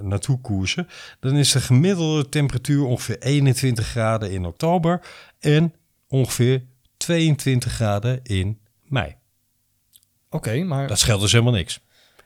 naartoe 0.00 0.40
koersen, 0.40 0.88
dan 1.20 1.36
is 1.36 1.52
de 1.52 1.60
gemiddelde 1.60 2.28
temperatuur 2.28 2.84
ongeveer 2.84 3.18
21 3.18 3.86
graden 3.86 4.30
in 4.30 4.44
oktober 4.44 5.00
en 5.40 5.74
ongeveer 6.08 6.62
22 7.00 7.72
graden 7.72 8.20
in 8.22 8.60
mei. 8.82 9.16
Oké, 10.30 10.62
maar 10.62 10.88
Dat 10.88 10.98
scheelt 10.98 11.20
dus 11.20 11.32
helemaal 11.32 11.52
niks. 11.52 11.80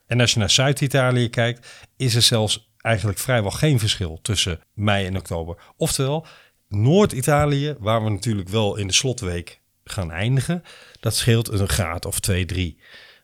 En 0.07 0.21
als 0.21 0.33
je 0.33 0.39
naar 0.39 0.51
Zuid-Italië 0.51 1.29
kijkt, 1.29 1.87
is 1.97 2.15
er 2.15 2.23
zelfs 2.23 2.73
eigenlijk 2.77 3.19
vrijwel 3.19 3.51
geen 3.51 3.79
verschil 3.79 4.19
tussen 4.23 4.61
mei 4.73 5.07
en 5.07 5.17
oktober. 5.17 5.57
Oftewel, 5.77 6.27
Noord-Italië, 6.69 7.75
waar 7.79 8.05
we 8.05 8.11
natuurlijk 8.11 8.49
wel 8.49 8.77
in 8.77 8.87
de 8.87 8.93
slotweek 8.93 9.61
gaan 9.85 10.11
eindigen, 10.11 10.63
dat 11.01 11.17
scheelt 11.17 11.49
een 11.49 11.69
graad 11.69 12.05
of 12.05 12.21
2, 12.21 12.45
3. 12.45 12.79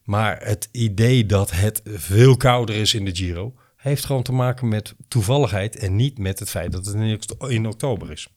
Maar 0.05 0.41
het 0.43 0.69
idee 0.73 1.27
dat 1.27 1.51
het 1.51 1.81
veel 1.85 2.37
kouder 2.37 2.75
is 2.75 2.95
in 2.95 3.05
de 3.05 3.15
Giro, 3.15 3.55
heeft 3.77 4.05
gewoon 4.05 4.23
te 4.23 4.33
maken 4.33 4.69
met 4.69 4.95
toevalligheid 5.09 5.77
en 5.77 5.97
niet 5.97 6.19
met 6.19 6.39
het 6.39 6.51
feit 6.51 6.73
dat 6.73 6.87
het 6.87 7.35
in 7.49 7.67
oktober 7.67 8.11
is. 8.11 8.29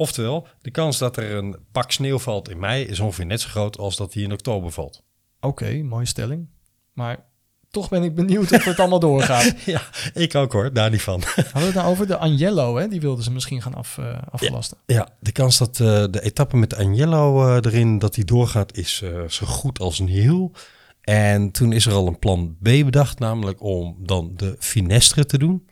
Oftewel, 0.00 0.46
de 0.62 0.70
kans 0.70 0.98
dat 0.98 1.16
er 1.16 1.34
een 1.34 1.56
pak 1.72 1.90
sneeuw 1.90 2.18
valt 2.18 2.48
in 2.48 2.58
mei 2.58 2.84
is 2.84 3.00
ongeveer 3.00 3.26
net 3.26 3.40
zo 3.40 3.48
groot 3.48 3.78
als 3.78 3.96
dat 3.96 4.12
die 4.12 4.24
in 4.24 4.32
oktober 4.32 4.70
valt. 4.70 5.02
oké, 5.40 5.82
mooie 5.82 6.06
stelling. 6.06 6.48
Maar 6.92 7.24
toch 7.70 7.88
ben 7.88 8.02
ik 8.02 8.14
benieuwd 8.14 8.52
of 8.52 8.64
het 8.64 8.78
allemaal 8.78 8.98
doorgaat. 8.98 9.54
Ja, 9.64 9.82
ik 10.14 10.34
ook 10.34 10.52
hoor, 10.52 10.72
daar 10.72 10.90
niet 10.90 11.02
van. 11.02 11.22
Hadden 11.34 11.52
we 11.52 11.60
het 11.60 11.74
nou 11.74 11.88
over 11.88 12.06
de 12.06 12.16
Agnello, 12.16 12.76
hè? 12.76 12.88
Die 12.88 13.00
wilden 13.00 13.24
ze 13.24 13.30
misschien 13.30 13.62
gaan 13.62 13.74
af, 13.74 13.98
eh, 13.98 14.18
aflasten. 14.30 14.78
Ja, 14.86 15.08
de 15.20 15.32
kans 15.32 15.58
dat 15.58 15.80
eh, 15.80 16.04
de 16.10 16.22
etappe 16.22 16.56
met 16.56 16.74
Agnello 16.74 17.46
eh, 17.46 17.56
erin, 17.64 17.98
dat 17.98 18.14
die 18.14 18.24
doorgaat, 18.24 18.76
is 18.76 19.02
zo 19.28 19.46
goed 19.46 19.78
als 19.78 19.98
nihil. 19.98 20.52
En 21.00 21.50
toen 21.50 21.72
is 21.72 21.86
er 21.86 21.92
al 21.92 22.06
een 22.06 22.18
plan 22.18 22.56
B 22.62 22.64
bedacht, 22.64 23.18
namelijk 23.18 23.62
om 23.62 23.96
dan 24.00 24.32
de 24.36 24.56
Finestre 24.58 25.26
te 25.26 25.38
doen. 25.38 25.66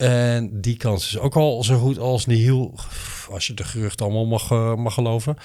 En 0.00 0.60
die 0.60 0.76
kans 0.76 1.06
is 1.06 1.18
ook 1.18 1.36
al 1.36 1.64
zo 1.64 1.78
goed 1.78 1.98
als 1.98 2.26
nihil, 2.26 2.78
als 3.30 3.46
je 3.46 3.54
de 3.54 3.64
gerucht 3.64 4.02
allemaal 4.02 4.26
mag, 4.26 4.50
eh, 4.50 4.74
mag 4.74 4.94
geloven. 4.94 5.36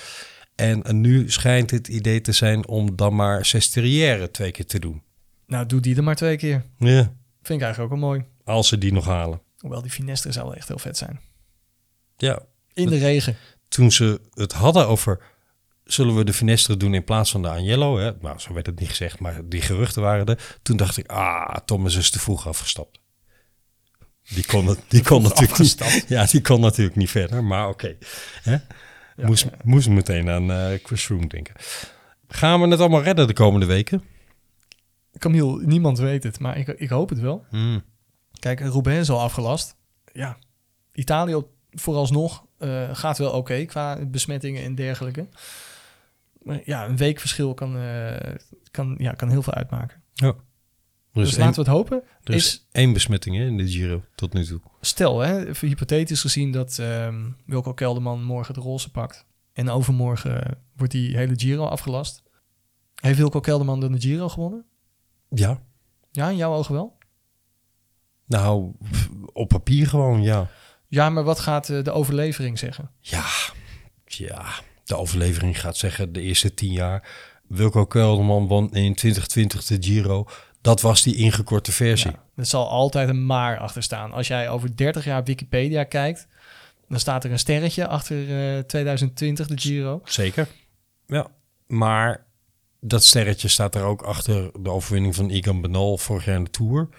En 0.56 1.01
nu 1.01 1.32
schijnt 1.32 1.72
het 1.72 1.88
idee 1.88 2.22
te 2.22 2.32
zijn 2.32 2.68
om 2.68 2.95
dan 2.95 3.16
maar 3.16 3.45
Sestriere 3.45 4.32
twee 4.32 4.51
keer 4.51 4.66
te 4.66 4.80
doen. 4.80 5.03
Nou, 5.47 5.66
doe 5.66 5.80
die 5.80 5.95
er 5.95 6.03
maar 6.03 6.16
twee 6.16 6.38
keer. 6.38 6.66
Ja, 6.78 7.14
Vind 7.41 7.60
ik 7.60 7.66
eigenlijk 7.66 7.80
ook 7.93 7.99
wel 7.99 8.10
mooi. 8.10 8.26
als 8.43 8.68
ze 8.68 8.78
die 8.78 8.93
nog 8.93 9.06
halen. 9.06 9.41
Hoewel 9.58 9.82
die 9.82 9.91
Finestre 9.91 10.32
zou 10.32 10.45
wel 10.45 10.56
echt 10.56 10.68
heel 10.68 10.80
vet 10.80 10.97
zijn. 10.97 11.20
Ja, 12.18 12.39
In 12.74 12.89
de 12.89 12.97
regen. 12.97 13.36
toen 13.68 13.91
ze 13.91 14.22
het 14.34 14.51
hadden 14.53 14.88
over 14.88 15.20
zullen 15.84 16.16
we 16.16 16.24
de 16.24 16.34
Finestre 16.34 16.78
doen 16.78 16.93
in 16.93 17.03
plaats 17.03 17.32
van 17.32 17.41
de 17.41 17.49
Agnello, 17.49 17.97
hè? 17.97 18.12
nou 18.22 18.39
zo 18.39 18.53
werd 18.53 18.66
het 18.66 18.80
niet 18.80 18.89
gezegd, 18.89 19.20
maar 19.20 19.41
die 19.49 19.62
geruchten 19.62 20.01
waren 20.01 20.26
er. 20.26 20.58
Toen 20.62 20.78
dacht 20.78 20.97
ik, 20.97 21.08
ah, 21.12 21.56
Thomas 21.66 21.95
is 21.95 22.10
te 22.10 22.20
vroeg 22.20 22.47
afgestapt. 22.47 22.99
Die 24.30 24.46
kon, 24.46 24.68
het, 24.68 24.80
die 24.88 25.04
kon 25.04 25.22
natuurlijk 25.22 25.60
niet. 25.60 26.06
Ja, 26.08 26.26
die 26.26 26.42
kon 26.42 26.62
natuurlijk 26.62 26.96
niet 26.96 27.10
verder, 27.10 27.44
maar 27.44 27.68
oké. 27.68 27.96
Hè? 28.42 28.58
moest, 29.16 29.48
moest 29.64 29.90
meteen 29.90 30.30
aan 30.30 30.52
eh 30.52 30.80
Chris 30.84 31.08
denken. 31.08 31.54
Gaan 32.28 32.62
we 32.62 32.68
het 32.68 32.80
allemaal 32.80 33.04
redden 33.04 33.28
de 33.28 33.34
komende 33.34 33.66
weken? 33.66 34.04
Camille, 35.18 35.66
niemand 35.66 35.98
weet 35.98 36.24
het, 36.24 36.40
maar 36.40 36.58
ik, 36.58 36.68
ik 36.68 36.90
hoop 36.90 37.10
het 37.10 37.20
wel. 37.20 37.46
Hmm. 37.50 37.84
Kijk, 38.40 38.60
Roubaix 38.60 39.00
is 39.00 39.10
al 39.10 39.22
afgelast. 39.22 39.76
Ja, 40.14 40.38
Italië 40.94 41.44
vooralsnog 41.72 42.46
eh, 42.58 42.90
gaat 42.96 43.18
wel 43.18 43.32
oké 43.32 43.66
qua 43.66 44.06
besmettingen 44.06 44.64
en 44.64 44.76
dergelijke. 44.76 45.28
Maar 46.42 46.62
ja, 46.66 46.86
een 46.86 46.98
week 46.98 47.20
verschil 47.20 47.54
kan, 47.54 47.78
eh, 47.78 48.34
kan, 48.72 48.96
ja, 48.98 49.12
kan 49.12 49.30
heel 49.30 49.44
veel 49.44 49.54
uitmaken. 49.54 50.02
Ja. 50.14 50.36
Dus 51.24 51.36
één, 51.36 51.45
laten 51.45 51.63
we 51.63 51.70
het 51.70 51.78
hopen. 51.80 52.03
er 52.24 52.34
is 52.34 52.45
Is, 52.45 52.66
één 52.72 52.93
besmetting 52.93 53.36
hè, 53.36 53.45
in 53.45 53.57
de 53.57 53.68
Giro 53.68 54.03
tot 54.16 54.34
nu 54.34 54.45
toe. 54.45 54.61
stel, 54.82 55.20
hè, 55.20 55.47
even 55.47 55.68
hypothetisch 55.68 56.22
gezien 56.22 56.51
dat 56.51 56.80
ehm 56.80 57.16
Wilco 57.45 57.74
Kelderman 57.74 58.24
morgen 58.24 58.53
de 58.53 58.59
roze 58.59 58.91
pakt. 58.91 59.26
En 59.53 59.70
overmorgen 59.70 60.57
wordt 60.76 60.91
die 60.93 61.18
hele 61.18 61.34
Giro 61.36 61.66
afgelast. 61.66 62.24
Heeft 62.95 63.18
Wilco 63.18 63.39
Kelderman 63.39 63.80
dan 63.80 63.91
de 63.91 64.01
Giro 64.01 64.30
gewonnen? 64.30 64.66
Ja, 65.30 65.61
Ja, 66.11 66.30
in 66.30 66.36
jouw 66.36 66.53
ogen 66.53 66.74
wel? 66.74 66.97
nou, 68.28 68.72
op 69.34 69.47
papier 69.49 69.88
gewoon, 69.88 70.22
ja. 70.22 70.49
Ja, 70.88 71.09
maar 71.09 71.24
wat 71.24 71.39
gaat 71.39 71.70
eh, 71.70 71.84
de 71.84 71.91
overlevering 71.91 72.59
zeggen? 72.59 72.91
Ja, 72.99 73.26
ja, 74.05 74.45
de 74.84 74.95
overlevering 74.95 75.59
gaat 75.59 75.78
zeggen 75.78 76.13
de 76.13 76.22
eerste 76.22 76.53
tien 76.53 76.72
jaar. 76.72 77.09
Wilco 77.47 77.86
Kelderman 77.86 78.47
won 78.47 78.72
in 78.74 78.95
2020 78.95 79.66
de 79.66 79.78
Giro. 79.80 80.28
Dat 80.66 80.82
was 80.82 81.03
die 81.03 81.16
ingekorte 81.16 81.72
versie. 81.72 82.11
Ja, 82.11 82.24
er 82.36 82.45
zal 82.45 82.70
altijd 82.70 83.09
een 83.09 83.26
maar 83.26 83.57
achter 83.57 83.84
staan. 83.84 84.11
Als 84.11 84.28
jij 84.28 84.49
over 84.49 84.76
30 84.78 85.05
jaar 85.05 85.24
Wikipedia 85.24 85.84
kijkt, 85.84 86.28
dan 86.88 86.99
staat 86.99 87.24
er 87.24 87.32
een 87.32 87.39
sterretje 87.39 87.88
achter 87.88 88.55
eh, 88.57 88.59
2020 88.59 89.47
de 89.47 89.57
Giro. 89.57 90.01
Zeker. 90.03 90.47
Ja, 91.07 91.28
maar 91.68 92.26
dat 92.80 93.03
sterretje 93.03 93.47
staat 93.47 93.76
er 93.76 93.84
ook 93.84 94.01
achter 94.01 94.51
de 94.59 94.70
overwinning 94.70 95.16
van 95.16 95.30
Egan 95.30 95.61
Bernal 95.61 95.97
vorig 95.97 96.26
jaar 96.26 96.36
in 96.36 96.43
de 96.43 96.49
Tour. 96.49 96.89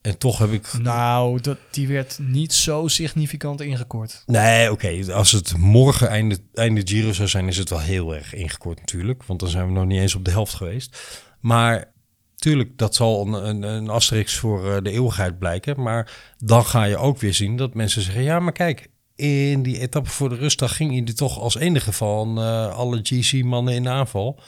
En 0.00 0.18
toch 0.18 0.38
heb 0.38 0.50
ik... 0.50 0.72
Nou, 0.82 1.40
dat, 1.40 1.58
die 1.70 1.88
werd 1.88 2.18
niet 2.20 2.52
zo 2.52 2.88
significant 2.88 3.60
ingekort. 3.60 4.22
Nee, 4.26 4.72
oké. 4.72 5.12
Als 5.12 5.32
het 5.32 5.56
morgen 5.56 6.08
einde, 6.08 6.38
einde 6.54 6.80
Giro 6.84 7.12
zou 7.12 7.28
zijn, 7.28 7.48
is 7.48 7.56
het 7.56 7.70
wel 7.70 7.80
heel 7.80 8.14
erg 8.14 8.34
ingekort 8.34 8.78
natuurlijk. 8.78 9.24
Want 9.24 9.40
dan 9.40 9.48
zijn 9.48 9.66
we 9.66 9.72
nog 9.72 9.84
niet 9.84 10.00
eens 10.00 10.14
op 10.14 10.24
de 10.24 10.30
helft 10.30 10.54
geweest. 10.54 11.22
Maar 11.40 11.96
tuurlijk, 12.38 12.78
dat 12.78 12.94
zal 12.94 13.26
een, 13.26 13.48
een, 13.48 13.62
een 13.62 13.88
asterix 13.88 14.36
voor 14.36 14.74
eh, 14.74 14.82
de 14.82 14.90
eeuwigheid 14.90 15.38
blijken. 15.38 15.82
Maar 15.82 16.34
dan 16.38 16.64
ga 16.64 16.84
je 16.84 16.96
ook 16.96 17.18
weer 17.18 17.34
zien 17.34 17.56
dat 17.56 17.74
mensen 17.74 18.02
zeggen... 18.02 18.22
Ja, 18.22 18.40
maar 18.40 18.52
kijk, 18.52 18.90
in 19.18 19.62
die 19.62 19.80
etappe 19.80 20.10
voor 20.10 20.28
de 20.28 20.34
rustdag 20.34 20.76
ging 20.76 20.90
hij 20.90 21.04
er 21.04 21.14
toch 21.14 21.38
als 21.38 21.56
enige 21.56 21.92
van 21.92 22.38
eh, 22.38 22.76
alle 22.76 23.00
GC-mannen 23.02 23.74
in 23.74 23.82
de 23.82 23.88
aanval. 23.88 24.40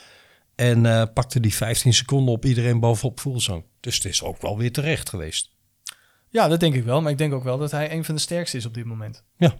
En 0.54 0.86
eh, 0.86 1.02
pakte 1.14 1.40
die 1.40 1.54
15 1.54 1.94
seconden 1.94 2.34
op 2.34 2.44
iedereen 2.44 2.80
bovenop 2.80 3.20
Voelsang. 3.20 3.64
Dus 3.80 3.94
het 3.94 4.04
is 4.04 4.22
ook 4.22 4.42
wel 4.42 4.58
weer 4.58 4.72
terecht 4.72 5.08
geweest. 5.08 5.50
Ja, 6.28 6.48
dat 6.48 6.60
denk 6.60 6.74
ik 6.74 6.84
wel. 6.84 7.02
Maar 7.02 7.12
ik 7.12 7.18
denk 7.18 7.32
ook 7.32 7.44
wel 7.44 7.58
dat 7.58 7.70
hij 7.70 7.92
een 7.92 8.04
van 8.04 8.14
de 8.14 8.20
sterkste 8.20 8.56
is 8.56 8.66
op 8.66 8.74
dit 8.74 8.84
moment. 8.84 9.24
Ja, 9.36 9.54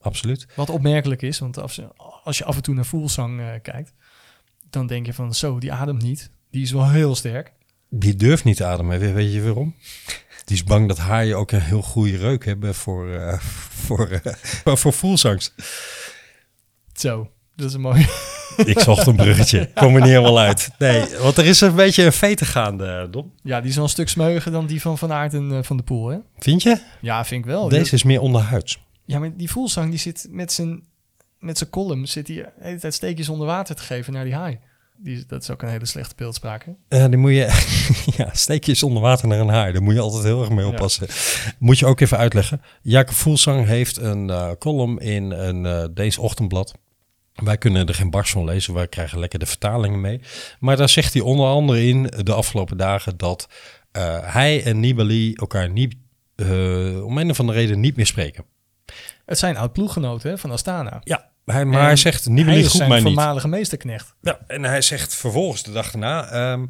absoluut. 0.00 0.46
Wat 0.54 0.70
opmerkelijk 0.70 1.22
is, 1.22 1.38
want 1.38 1.58
als, 1.58 1.80
als 2.24 2.38
je 2.38 2.44
af 2.44 2.56
en 2.56 2.62
toe 2.62 2.74
naar 2.74 2.84
Fuglsang 2.84 3.40
eh, 3.40 3.46
kijkt, 3.62 3.94
dan 4.70 4.86
denk 4.86 5.06
je 5.06 5.12
van 5.12 5.34
zo, 5.34 5.58
die 5.58 5.72
ademt 5.72 6.02
niet. 6.02 6.30
Die 6.50 6.62
is 6.62 6.72
wel 6.72 6.90
heel 6.90 7.14
sterk. 7.14 7.52
Die 7.98 8.14
durft 8.14 8.44
niet 8.44 8.56
te 8.56 8.64
ademen. 8.64 9.14
Weet, 9.14 9.32
je 9.32 9.42
waarom? 9.42 9.74
Die 10.44 10.56
is 10.56 10.64
bang 10.64 10.88
dat 10.88 10.98
haaien 10.98 11.36
ook 11.36 11.52
een 11.52 11.60
heel 11.60 11.82
goede 11.82 12.16
reuk 12.16 12.44
hebben 12.44 12.74
voor, 12.74 13.12
eh 13.12 13.38
voor, 13.86 14.08
eh, 14.64 14.76
voor 14.76 14.92
voelsangst. 14.92 15.54
Zo, 16.92 17.30
dat 17.56 17.68
is 17.68 17.74
een 17.74 17.80
mooi. 17.80 18.06
Ik 18.56 18.78
zocht 18.78 19.06
een 19.06 19.16
bruggetje. 19.16 19.70
Kom 19.74 19.94
er 19.94 20.00
niet 20.00 20.10
helemaal 20.10 20.38
uit. 20.38 20.70
Nee, 20.78 21.04
want 21.20 21.36
er 21.36 21.44
is 21.44 21.60
een 21.60 21.74
beetje 21.74 22.04
een 22.04 22.12
vete 22.12 22.44
gaande, 22.44 23.08
Dom. 23.10 23.32
Ja, 23.42 23.60
die 23.60 23.68
is 23.68 23.74
wel 23.74 23.84
een 23.84 23.90
stuk 23.90 24.08
smeuiger 24.08 24.52
dan 24.52 24.66
die 24.66 24.80
van 24.80 24.98
Van 24.98 25.12
Aert 25.12 25.34
en 25.34 25.52
eh, 25.52 25.62
Van 25.62 25.76
de 25.76 25.82
Poel, 25.82 26.08
hè? 26.08 26.18
Vind 26.38 26.62
je? 26.62 26.80
Ja, 27.00 27.24
vind 27.24 27.44
ik 27.44 27.50
wel. 27.50 27.68
Deze 27.68 27.94
is 27.94 28.02
meer 28.02 28.20
onderhuids. 28.20 28.84
Ja, 29.04 29.18
maar 29.18 29.36
die 29.36 29.50
voelsang 29.50 29.90
die 29.90 29.98
zit 29.98 30.26
met 30.30 30.52
zijn, 30.52 30.82
met 31.38 31.58
zijn 31.58 31.70
column, 31.70 32.06
zit 32.06 32.26
hij 32.28 32.36
de 32.36 32.52
hele 32.60 32.78
tijd 32.78 32.94
steekjes 32.94 33.28
onder 33.28 33.46
water 33.46 33.74
te 33.74 33.82
geven 33.82 34.12
naar 34.12 34.24
die 34.24 34.34
haai. 34.34 34.58
Die, 34.98 35.24
dat 35.26 35.42
is 35.42 35.50
ook 35.50 35.62
een 35.62 35.68
hele 35.68 35.86
slechte 35.86 36.14
beeldspraak, 36.16 36.66
hè? 36.88 37.08
Die 37.08 37.18
moet 37.18 37.30
je, 37.30 37.74
ja, 38.16 38.28
steek 38.32 38.64
je 38.64 38.70
eens 38.70 38.82
onder 38.82 39.02
water 39.02 39.28
naar 39.28 39.40
een 39.40 39.48
haai. 39.48 39.72
Daar 39.72 39.82
moet 39.82 39.94
je 39.94 40.00
altijd 40.00 40.24
heel 40.24 40.40
erg 40.40 40.50
mee 40.50 40.66
oppassen. 40.66 41.06
Moet 41.58 41.78
je 41.78 41.86
ook 41.86 42.00
even 42.00 42.18
uitleggen. 42.18 42.62
Jacob 42.82 43.14
Voelsang 43.14 43.66
heeft 43.66 43.96
een 43.96 44.30
eh, 44.30 44.50
column 44.58 44.98
in 44.98 45.30
een 45.30 45.66
eh 45.66 45.84
Deens 45.94 46.18
ochtendblad. 46.18 46.74
Wij 47.34 47.58
kunnen 47.58 47.86
er 47.86 47.94
geen 47.94 48.10
barst 48.10 48.32
van 48.32 48.44
lezen, 48.44 48.74
wij 48.74 48.88
krijgen 48.88 49.18
lekker 49.18 49.38
de 49.38 49.46
vertalingen 49.46 50.00
mee. 50.00 50.20
Maar 50.58 50.76
daar 50.76 50.88
zegt 50.88 51.12
hij 51.12 51.22
onder 51.22 51.46
andere 51.46 51.86
in 51.86 52.02
de 52.02 52.32
afgelopen 52.32 52.76
dagen 52.76 53.16
dat 53.16 53.48
eh, 53.92 54.18
hij 54.22 54.64
en 54.64 54.80
Nibali 54.80 55.32
elkaar 55.34 55.70
niet, 55.70 55.94
om 57.02 57.18
een 57.18 57.30
of 57.30 57.40
andere 57.40 57.58
reden 57.58 57.80
niet 57.80 57.96
meer 57.96 58.06
spreken. 58.06 58.44
Het 59.26 59.38
zijn 59.38 59.56
oud-ploeggenoten 59.56 60.38
van 60.38 60.50
Astana. 60.50 61.00
Ja, 61.04 61.30
hij, 61.54 61.64
maar 61.64 61.82
hij 61.82 61.96
zegt 61.96 62.24
hij 62.24 62.34
is 62.58 62.58
groet 62.58 62.70
zijn 62.70 62.88
mij 62.88 62.98
niet. 62.98 63.06
voormalige 63.06 63.48
meesterknecht. 63.48 64.14
Ja, 64.20 64.38
en 64.46 64.64
hij 64.64 64.82
zegt 64.82 65.14
vervolgens 65.14 65.62
de 65.62 65.72
dag 65.72 65.92
erna, 65.92 66.28
ehm, 66.28 66.66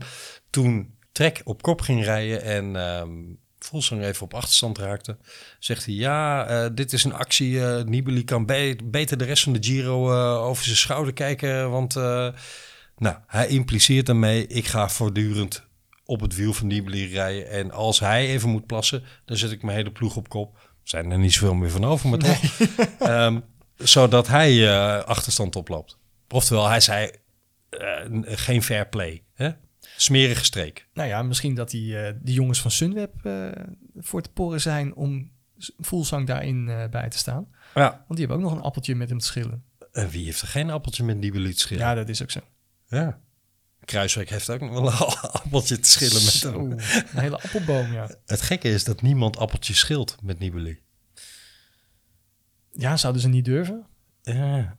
toen 0.50 0.94
Trek 1.12 1.40
op 1.44 1.62
kop 1.62 1.80
ging 1.80 2.04
rijden 2.04 2.42
en 2.42 2.76
ehm 2.76 3.10
Volsang 3.58 4.02
even 4.04 4.22
op 4.22 4.34
achterstand 4.34 4.78
raakte, 4.78 5.16
zegt 5.58 5.84
hij, 5.84 5.94
ja, 5.94 6.46
eh, 6.46 6.70
dit 6.74 6.92
is 6.92 7.04
een 7.04 7.12
actie, 7.14 7.64
eh 7.64 7.84
Nibali 7.84 8.24
kan 8.24 8.46
be- 8.46 8.76
beter 8.84 9.18
de 9.18 9.24
rest 9.24 9.42
van 9.42 9.52
de 9.52 9.62
Giro 9.62 10.12
eh, 10.12 10.42
over 10.44 10.64
zijn 10.64 10.76
schouder 10.76 11.12
kijken, 11.12 11.70
want 11.70 11.94
nou, 12.96 13.16
hij 13.26 13.46
impliceert 13.48 14.06
daarmee, 14.06 14.46
ik 14.46 14.66
ga 14.66 14.88
voortdurend 14.88 15.64
op 16.04 16.20
het 16.20 16.34
wiel 16.34 16.52
van 16.52 16.66
Nibali 16.66 17.06
rijden 17.06 17.50
en 17.50 17.70
als 17.70 18.00
hij 18.00 18.26
even 18.28 18.48
moet 18.50 18.66
plassen, 18.66 19.02
dan 19.24 19.36
zet 19.36 19.50
ik 19.50 19.62
mijn 19.62 19.76
hele 19.76 19.90
ploeg 19.92 20.16
op 20.16 20.28
kop. 20.28 20.54
Er 20.56 20.62
zijn 20.82 21.10
er 21.10 21.18
niet 21.18 21.32
zoveel 21.32 21.54
meer 21.54 21.70
van 21.70 21.84
over, 21.84 22.08
maar 22.08 22.18
toch. 22.18 22.40
Ehm, 22.98 23.40
zodat 23.76 24.26
hij 24.28 24.68
eh, 24.68 25.04
achterstand 25.04 25.56
oploopt. 25.56 25.98
Oftewel, 26.28 26.68
hij 26.68 26.80
zei 26.80 27.10
eh, 27.68 27.78
geen 28.24 28.62
fair 28.62 28.88
play. 28.88 29.24
Hè? 29.34 29.50
Smerige 29.96 30.44
streek. 30.44 30.88
Nou 30.94 31.08
ja, 31.08 31.22
misschien 31.22 31.54
dat 31.54 31.70
die, 31.70 31.98
eh, 31.98 32.14
die 32.22 32.34
jongens 32.34 32.60
van 32.60 32.70
Sunweb 32.70 33.12
voor 33.96 34.22
te 34.22 34.30
porren 34.30 34.60
zijn 34.60 34.94
om 34.94 35.30
Voelsang 35.78 36.26
daarin 36.26 36.64
bij 36.90 37.08
te 37.08 37.18
staan. 37.18 37.48
Ja. 37.74 37.90
Want 37.90 38.04
die 38.08 38.18
hebben 38.18 38.36
ook 38.36 38.42
nog 38.42 38.52
een 38.52 38.64
appeltje 38.64 38.94
met 38.94 39.08
hem 39.08 39.18
te 39.18 39.26
schillen. 39.26 39.64
En 39.92 40.08
wie 40.08 40.24
heeft 40.24 40.40
er 40.40 40.48
geen 40.48 40.70
appeltje 40.70 41.04
met 41.04 41.16
Nibali 41.16 41.52
te 41.52 41.60
schillen? 41.60 41.84
Ja, 41.84 41.94
dat 41.94 42.08
is 42.08 42.22
ook 42.22 42.30
zo. 42.30 42.40
Ja. 42.88 43.20
Kruiswijk 43.84 44.30
heeft 44.30 44.50
ook 44.50 44.60
nog 44.60 44.70
wel 44.70 44.86
een 44.86 45.30
appeltje 45.42 45.80
te 45.80 45.90
schillen 45.90 46.24
met 46.24 46.32
Zo, 46.32 46.52
hem. 46.52 46.70
een 46.70 47.20
hele 47.20 47.40
appelboom, 47.40 47.92
ja. 47.92 48.10
Het 48.26 48.42
gekke 48.42 48.68
is 48.68 48.84
dat 48.84 49.02
niemand 49.02 49.36
appeltjes 49.36 49.78
schilt 49.78 50.16
met 50.22 50.38
Nibali. 50.38 50.80
Ja, 52.78 52.96
zouden 52.96 53.22
ze 53.22 53.28
niet 53.28 53.44
durven? 53.44 53.86
Ja, 54.22 54.76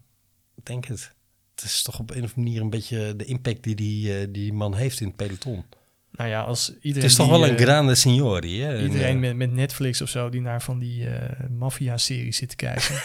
ik 0.56 0.66
denk 0.66 0.86
het. 0.86 1.16
Het 1.56 1.64
is 1.64 1.82
toch 1.82 2.00
op 2.00 2.10
een 2.10 2.24
of 2.24 2.36
andere 2.36 2.42
manier 2.42 2.62
een 2.62 2.70
beetje 2.70 3.16
de 3.16 3.26
impact 3.26 3.64
die 3.64 3.76
die, 3.76 4.20
eh, 4.20 4.28
die 4.30 4.54
man 4.54 4.76
heeft 4.76 5.00
in 5.00 5.08
het 5.08 5.16
peloton. 5.16 5.66
Nou 6.12 6.30
ja, 6.30 6.42
als 6.42 6.70
iedereen 6.70 6.94
Het 6.94 7.12
is 7.12 7.16
toch 7.16 7.30
die, 7.30 7.40
wel 7.40 7.48
een 7.48 7.58
eh, 7.58 7.64
grande 7.64 7.96
signori. 7.96 8.62
Hè? 8.62 8.82
Iedereen 8.82 9.08
En, 9.08 9.16
eh, 9.16 9.20
met, 9.20 9.36
met 9.36 9.52
Netflix 9.52 10.02
of 10.02 10.10
zo 10.10 10.30
die 10.30 10.42
naar 10.42 10.62
van 10.62 10.80
die 10.80 11.10
eh 11.10 11.50
maffia-series 11.50 12.38
zit 12.38 12.50
te 12.50 12.56
kijken. 12.56 12.94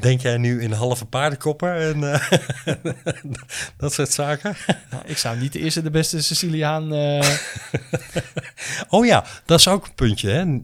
Denk 0.00 0.20
jij 0.20 0.36
nu 0.36 0.62
in 0.62 0.72
halve 0.72 1.04
paardenkopper 1.04 1.76
en 1.76 2.00
dat 3.76 3.92
soort 3.92 4.12
zaken? 4.12 4.56
nou, 4.90 5.02
ik 5.06 5.16
zou 5.16 5.38
niet 5.38 5.52
de 5.52 5.58
eerste 5.58 5.82
de 5.82 5.90
beste 5.90 6.22
Siciliaan... 6.22 6.92
Oh 8.88 9.06
ja, 9.06 9.24
dat 9.44 9.58
is 9.58 9.68
ook 9.68 9.86
een 9.86 9.94
puntje. 9.94 10.30
Hè? 10.30 10.60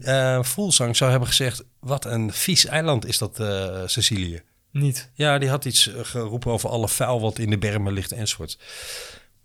Zou 0.93 1.11
hebben 1.11 1.27
gezegd, 1.27 1.63
wat 1.85 2.05
een 2.05 2.33
vies 2.33 2.65
eiland 2.65 3.05
is 3.05 3.17
dat 3.17 3.39
eh, 3.39 3.81
Sicilië. 3.85 4.41
niet. 4.71 5.09
Ja, 5.13 5.37
die 5.37 5.49
had 5.49 5.65
iets 5.65 5.93
eh, 5.93 5.99
geroepen 6.03 6.51
over 6.51 6.69
alle 6.69 6.87
vuil 6.87 7.21
wat 7.21 7.39
in 7.39 7.49
de 7.49 7.57
bermen 7.57 7.93
ligt 7.93 8.11
enzovoort. 8.11 8.57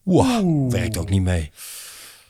Wow, 0.02 0.72
werkt 0.72 0.96
ook 0.96 1.10
niet 1.10 1.22
mee. 1.22 1.50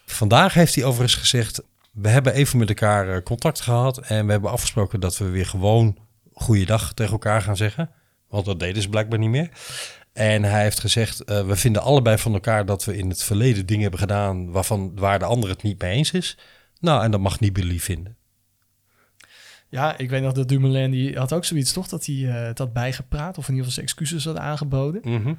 Vandaag 0.06 0.54
heeft 0.54 0.74
hij 0.74 0.84
overigens 0.84 1.20
gezegd, 1.20 1.62
we 1.92 2.08
hebben 2.08 2.32
even 2.32 2.58
met 2.58 2.68
elkaar 2.68 3.08
eh, 3.08 3.22
contact 3.22 3.61
gehad 3.61 3.98
en 3.98 4.26
we 4.26 4.32
hebben 4.32 4.50
afgesproken 4.50 5.00
dat 5.00 5.18
we 5.18 5.24
weer 5.24 5.46
gewoon 5.46 5.96
goeiedag 6.32 6.92
tegen 6.92 7.12
elkaar 7.12 7.42
gaan 7.42 7.56
zeggen. 7.56 7.90
Want 8.28 8.44
dat 8.44 8.61
deden 8.61 8.82
ze 8.82 8.88
blijkbaar 8.88 9.18
niet 9.18 9.30
meer. 9.30 9.50
En 10.12 10.42
hij 10.42 10.62
heeft 10.62 10.80
gezegd, 10.80 11.22
we 11.24 11.56
vinden 11.56 11.82
allebei 11.82 12.18
van 12.18 12.32
elkaar 12.32 12.66
dat 12.66 12.84
we 12.84 12.96
in 12.96 13.08
het 13.08 13.22
verleden 13.22 13.66
dingen 13.66 13.82
hebben 13.82 14.00
gedaan 14.00 14.50
waarvan, 14.50 14.92
waar 14.94 15.18
de 15.18 15.24
ander 15.24 15.48
het 15.48 15.62
niet 15.62 15.82
mee 15.82 15.92
eens 15.92 16.11
is. 16.11 16.38
Nou, 16.80 17.04
en 17.04 17.11
dat 17.11 17.20
mag 17.20 17.40
Nibali 17.40 17.80
vinden. 17.80 18.16
Ja, 19.70 19.98
ik 19.98 20.10
weet 20.10 20.22
nog 20.22 20.32
dat 20.32 20.48
Dumoulin, 20.48 20.90
die 20.90 21.18
had 21.18 21.32
ook 21.32 21.44
zoiets 21.44 21.72
toch, 21.72 21.88
dat 21.88 22.06
hij 22.06 22.14
eh, 22.28 22.46
het 22.46 22.58
had 22.58 22.72
bijgepraat. 22.72 23.38
Of 23.38 23.48
in 23.48 23.54
ieder 23.54 23.68
geval 23.68 23.72
zijn 23.72 23.86
excuses 23.86 24.24
had 24.24 24.36
aangeboden. 24.36 25.00
Mhm. 25.04 25.34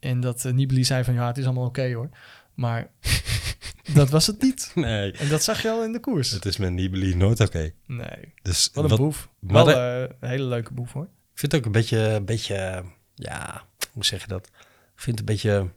En 0.00 0.20
dat 0.20 0.44
uh, 0.44 0.52
Nibali 0.52 0.84
zei 0.84 1.04
van, 1.04 1.14
ja, 1.14 1.26
het 1.26 1.38
is 1.38 1.44
allemaal 1.44 1.66
oké 1.66 1.92
hoor. 1.94 2.08
Maar 2.54 2.90
dat 3.94 4.10
was 4.10 4.26
het 4.26 4.42
niet. 4.42 4.70
Nee, 4.74 5.12
En 5.12 5.28
dat 5.28 5.42
zag 5.42 5.62
je 5.62 5.70
al 5.70 5.84
in 5.84 5.92
de 5.92 6.00
koers. 6.00 6.30
het 6.30 6.44
is 6.44 6.56
met 6.56 6.72
Nibali 6.72 7.14
nooit 7.14 7.40
oké. 7.40 7.70
Nee, 7.86 8.34
Dus 8.42 8.70
wat 8.72 8.84
een 8.84 8.90
wat- 8.90 8.98
boef. 8.98 9.28
maar 9.38 9.64
Wel 9.64 9.74
de- 9.74 10.06
eh, 10.08 10.16
een 10.20 10.28
hele 10.28 10.44
leuke 10.44 10.72
boef 10.72 10.92
hoor. 10.92 11.04
Ik 11.04 11.38
vind 11.38 11.52
het 11.52 11.60
ook 11.60 11.66
een 11.66 11.72
beetje, 11.72 11.98
een 11.98 12.24
beetje, 12.24 12.84
ja, 13.14 13.62
hoe 13.92 14.04
zeg 14.04 14.20
je 14.20 14.28
dat? 14.28 14.46
Ik 14.94 15.00
vind 15.00 15.18
het 15.18 15.28
een 15.28 15.34
beetje 15.34 15.68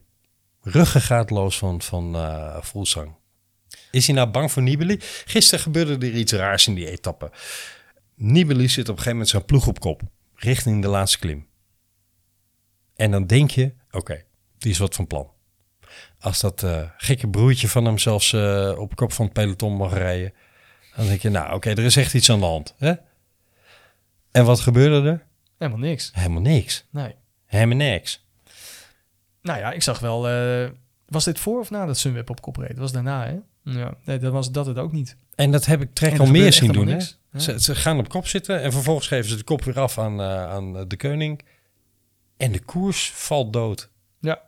ruggengraatloos 0.62 1.58
van, 1.58 1.82
van 1.82 2.14
eh 2.14 2.56
Voelsang. 2.62 3.14
Is 3.90 4.06
hij 4.06 4.16
nou 4.16 4.28
bang 4.30 4.52
voor 4.52 4.62
Nibali? 4.62 4.96
Gisteren 5.24 5.60
gebeurde 5.60 6.06
er 6.06 6.14
iets 6.14 6.32
raars 6.32 6.66
in 6.66 6.74
die 6.74 6.90
etappe. 6.90 7.30
Nibali 8.16 8.68
zit 8.68 8.78
op 8.88 8.88
een 8.88 9.02
gegeven 9.02 9.10
moment 9.10 9.28
zijn 9.28 9.44
ploeg 9.44 9.66
op 9.66 9.80
kop, 9.80 10.02
richting 10.34 10.82
de 10.82 10.88
laatste 10.88 11.18
klim. 11.18 11.46
En 12.96 13.10
dan 13.10 13.26
denk 13.26 13.50
je, 13.50 13.72
oké, 13.90 14.22
die 14.58 14.70
is 14.70 14.78
wat 14.78 14.94
van 14.94 15.06
plan. 15.06 15.30
Als 16.20 16.40
dat 16.40 16.62
eh, 16.62 16.82
gekke 16.96 17.28
broertje 17.28 17.68
van 17.68 17.84
hem 17.84 17.98
zelfs 17.98 18.32
eh, 18.32 18.74
op 18.78 18.96
kop 18.96 19.12
van 19.12 19.24
het 19.24 19.34
peloton 19.34 19.72
mag 19.76 19.92
rijden, 19.92 20.32
dan 20.96 21.06
denk 21.06 21.20
je, 21.22 21.28
nou 21.28 21.54
oké, 21.54 21.70
er 21.70 21.78
is 21.78 21.96
echt 21.96 22.14
iets 22.14 22.30
aan 22.30 22.40
de 22.40 22.46
hand. 22.46 22.74
Hè? 22.78 22.92
En 24.30 24.44
wat 24.44 24.60
gebeurde 24.60 25.08
er? 25.08 25.26
Helemaal 25.58 25.80
niks. 25.80 26.10
Helemaal 26.14 26.40
niks. 26.40 26.86
Nee. 26.90 27.14
Helemaal 27.46 27.76
niks. 27.76 28.26
Nou 29.42 29.58
ja, 29.58 29.72
ik 29.72 29.82
zag 29.82 29.98
wel... 29.98 30.28
eh, 30.28 30.70
was 31.06 31.24
dit 31.24 31.38
voor 31.38 31.60
of 31.60 31.70
na 31.70 31.86
dat 31.86 31.98
Sunweb 31.98 32.30
op 32.30 32.40
kop 32.40 32.56
reed? 32.56 32.68
Dat 32.68 32.78
was 32.78 32.92
daarna, 32.92 33.26
hè? 33.26 33.38
Ja, 33.62 33.94
nee, 34.04 34.18
dat 34.18 34.32
was 34.32 34.50
dat 34.52 34.66
het 34.66 34.78
ook 34.78 34.92
niet. 34.92 35.16
En 35.34 35.50
dat 35.50 35.66
heb 35.66 35.80
ik 35.80 35.94
Trek 35.94 36.18
al 36.18 36.26
meer 36.26 36.52
zien 36.52 36.72
doen. 36.72 36.86
Hè? 36.86 36.98
Ze, 37.40 37.60
ze 37.60 37.74
gaan 37.74 37.98
op 37.98 38.08
kop 38.08 38.26
zitten 38.26 38.62
en 38.62 38.72
vervolgens 38.72 39.06
geven 39.08 39.30
ze 39.30 39.36
de 39.36 39.42
kop 39.44 39.64
weer 39.64 39.80
af 39.80 39.98
aan, 39.98 40.20
eh, 40.20 40.48
aan 40.50 40.88
de 40.88 40.96
koning. 40.96 41.42
En 42.36 42.52
de 42.52 42.60
koers 42.60 43.10
valt 43.14 43.52
dood. 43.52 43.90
Ja. 44.20 44.42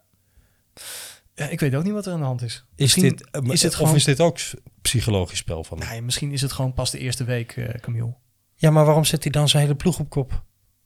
ja. 1.34 1.48
Ik 1.48 1.60
weet 1.60 1.74
ook 1.74 1.84
niet 1.84 1.92
wat 1.92 2.06
er 2.06 2.12
aan 2.12 2.18
de 2.18 2.24
hand 2.24 2.42
is. 2.42 2.54
Is 2.54 2.62
Misschien 2.76 3.02
dit, 3.08 3.30
eh, 3.30 3.42
is 3.52 3.62
het 3.62 3.80
of 3.80 3.94
is 3.94 4.04
dit 4.04 4.20
ook 4.20 4.38
psychologisch 4.82 5.38
spel 5.38 5.64
van 5.64 5.78
hem? 5.80 5.88
Nee, 5.88 6.02
misschien 6.02 6.32
is 6.32 6.40
het 6.40 6.52
gewoon 6.52 6.72
pas 6.74 6.90
de 6.90 6.98
eerste 6.98 7.24
week, 7.24 7.56
eh 7.56 7.74
Camille. 7.80 8.14
Ja, 8.54 8.70
maar 8.70 8.84
waarom 8.84 9.04
zet 9.04 9.22
hij 9.22 9.32
dan 9.32 9.48
zijn 9.48 9.62
hele 9.62 9.74
ploeg 9.76 9.98
op 9.98 10.10
kop? 10.10 10.42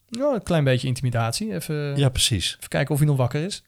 Nou, 0.08 0.34
een 0.34 0.42
klein 0.42 0.64
beetje 0.64 0.86
intimidatie. 0.86 1.54
Even, 1.54 1.96
Ja, 1.96 2.08
precies. 2.08 2.54
even 2.56 2.68
kijken 2.68 2.92
of 2.92 2.98
hij 3.00 3.08
nog 3.08 3.16
wakker 3.16 3.44
is. 3.44 3.62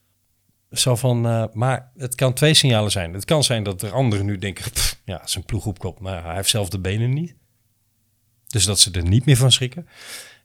Zo 0.71 0.97
van, 0.97 1.27
eh, 1.27 1.45
maar 1.53 1.93
het 1.97 2.15
kan 2.15 2.33
twee 2.33 2.55
signalen 2.55 2.91
zijn. 2.91 3.13
Het 3.15 3.25
kan 3.25 3.45
zijn 3.45 3.63
dat 3.63 3.83
er 3.83 3.93
anderen 3.93 4.27
nu 4.27 4.39
denken, 4.39 4.71
"Pff, 4.73 5.01
ja, 5.05 5.27
zijn 5.27 5.45
ploeg 5.45 5.67
op 5.67 5.79
kop. 5.79 6.01
Maar 6.01 6.25
hij 6.25 6.35
heeft 6.35 6.49
zelf 6.49 6.69
de 6.69 6.79
benen 6.79 7.13
niet. 7.13 7.35
Dus 8.47 8.65
dat 8.65 8.81
ze 8.81 8.91
er 8.91 9.09
niet 9.09 9.25
meer 9.25 9.37
van 9.37 9.53
schrikken. 9.53 9.89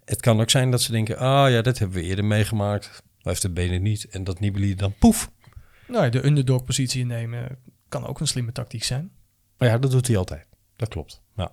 Het 0.06 0.22
kan 0.22 0.42
ook 0.42 0.50
zijn 0.50 0.72
dat 0.72 0.82
ze 0.82 0.92
denken, 0.92 1.18
ah 1.18 1.50
ja, 1.50 1.62
dat 1.62 1.78
hebben 1.78 1.98
we 1.98 2.04
eerder 2.04 2.26
meegemaakt. 2.26 2.86
Hij 2.86 3.02
heeft 3.32 3.42
de 3.42 3.50
benen 3.50 3.82
niet. 3.82 4.08
En 4.10 4.24
dat 4.24 4.40
Nibali 4.40 4.76
dan 4.76 4.96
poef. 5.00 5.32
Nou, 5.88 6.04
ja, 6.04 6.10
de 6.10 6.26
underdog 6.26 6.64
positie 6.64 7.02
innemen 7.02 7.58
kan 7.90 8.08
ook 8.08 8.20
een 8.20 8.28
slimme 8.28 8.52
tactiek 8.52 8.84
zijn. 8.84 9.12
Maar 9.58 9.68
ja, 9.68 9.78
dat 9.78 9.92
doet 9.92 10.08
hij 10.08 10.18
altijd. 10.18 10.46
Dat 10.76 10.90
klopt. 10.90 11.22
Nou, 11.36 11.50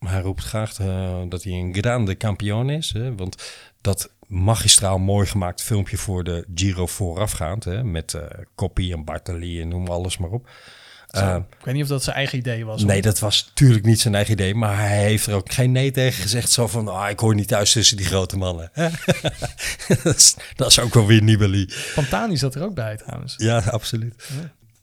maar 0.00 0.12
hij 0.12 0.20
roept 0.20 0.44
graag 0.44 0.78
eh, 0.78 1.22
dat 1.28 1.42
hij 1.42 1.52
een 1.52 1.74
grande 1.74 2.16
campion 2.16 2.70
is. 2.70 2.92
Hè? 2.92 3.14
Want 3.14 3.52
dat 3.80 4.14
magistraal 4.26 4.98
mooi 4.98 5.26
gemaakt 5.26 5.62
filmpje 5.62 5.96
voor 5.96 6.24
de 6.24 6.46
Giro 6.54 6.86
voorafgaand. 6.86 7.64
Hè? 7.64 7.84
Met 7.84 8.14
eh 8.14 8.22
Koppie 8.54 8.92
en 8.92 9.04
Bartali 9.04 9.60
en 9.60 9.68
noem 9.68 9.86
alles 9.86 10.18
maar 10.18 10.30
op. 10.30 10.50
Zo. 11.10 11.20
Eh, 11.20 11.36
ik 11.58 11.64
weet 11.64 11.74
niet 11.74 11.82
of 11.82 11.88
dat 11.88 12.02
zijn 12.02 12.16
eigen 12.16 12.38
idee 12.38 12.64
was. 12.64 12.84
nee, 12.84 13.02
dat 13.02 13.18
was 13.18 13.46
natuurlijk 13.48 13.84
niet 13.84 14.00
zijn 14.00 14.14
eigen 14.14 14.32
idee. 14.32 14.54
Maar 14.54 14.78
hij 14.78 15.02
heeft 15.02 15.26
er 15.26 15.34
ook 15.34 15.52
geen 15.52 15.72
nee 15.72 15.90
tegen 15.90 16.22
gezegd. 16.22 16.50
Zo 16.50 16.66
van, 16.66 16.88
ah, 16.88 17.10
ik 17.10 17.18
hoor 17.18 17.34
niet 17.34 17.48
thuis 17.48 17.72
tussen 17.72 17.96
die 17.96 18.06
grote 18.06 18.36
mannen. 18.36 18.70
dat, 20.02 20.16
is, 20.16 20.36
dat 20.54 20.68
is 20.70 20.78
ook 20.78 20.94
wel 20.94 21.06
weer 21.06 21.22
Nibali. 21.22 21.68
Pantani 21.94 22.36
zat 22.36 22.54
er 22.54 22.62
ook 22.62 22.74
bij 22.74 22.96
trouwens. 22.96 23.34
Ja, 23.36 23.58
absoluut. 23.58 24.14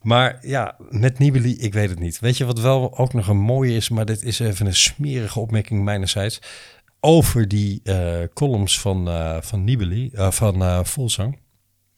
Maar 0.02 0.38
ja, 0.42 0.76
met 0.90 1.20
Nibali, 1.20 1.58
ik 1.58 1.74
weet 1.74 1.90
het 1.90 2.00
niet. 2.00 2.20
Weet 2.20 2.38
je 2.38 2.46
wat 2.46 2.60
wel 2.60 2.98
ook 2.98 3.14
nog 3.14 3.28
een 3.28 3.38
mooie 3.38 3.76
is, 3.76 3.90
maar 3.90 4.06
dit 4.06 4.24
is 4.24 4.40
even 4.40 4.66
een 4.66 4.76
smerige 4.76 5.40
opmerking 5.40 5.84
mijnerzijds. 5.84 6.40
over 7.00 7.48
die 7.48 7.80
eh, 7.84 8.20
columns 8.34 8.80
van, 8.80 9.08
eh, 9.08 9.38
van 9.42 9.64
Nibali, 9.64 10.10
eh, 10.14 10.32
van 10.32 10.86
Volzang. 10.86 11.40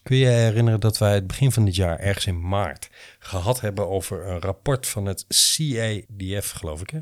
Kun 0.02 0.16
je 0.16 0.24
je 0.24 0.30
herinneren 0.30 0.80
dat 0.80 0.98
wij 0.98 1.14
het 1.14 1.26
begin 1.26 1.52
van 1.52 1.64
dit 1.64 1.74
jaar, 1.74 1.98
ergens 1.98 2.26
in 2.26 2.48
maart, 2.48 2.90
gehad 3.22 3.60
hebben 3.60 3.88
over 3.88 4.26
een 4.28 4.40
rapport 4.40 4.86
van 4.86 5.06
het 5.06 5.24
CADF, 5.28 6.50
geloof 6.50 6.80
ik 6.80 6.90
hè? 6.90 7.00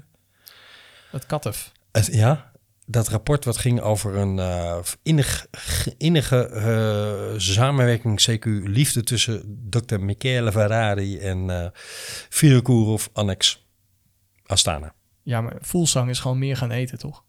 Het. 1.44 1.72
Het- 1.92 2.06
ja, 2.12 2.52
dat 2.86 3.08
rapport 3.08 3.44
wat 3.44 3.56
ging 3.56 3.80
over 3.80 4.16
een 4.16 4.38
innig, 5.02 5.46
innige 5.98 6.46
eh, 6.48 7.38
samenwerking, 7.38 8.28
CQ 8.30 8.44
liefde 8.68 9.02
tussen 9.02 9.66
Dr. 9.70 9.98
Michele 10.00 10.52
Ferrari 10.52 11.18
en 11.18 11.50
eh 11.50 11.66
Vinokourov 12.28 13.06
Annex 13.12 13.66
Astana. 14.46 14.94
Ja, 15.22 15.40
maar 15.40 15.56
Voelsang 15.60 16.10
is 16.10 16.18
gewoon 16.20 16.38
meer 16.38 16.56
gaan 16.56 16.70
eten, 16.70 16.98
toch? 16.98 17.24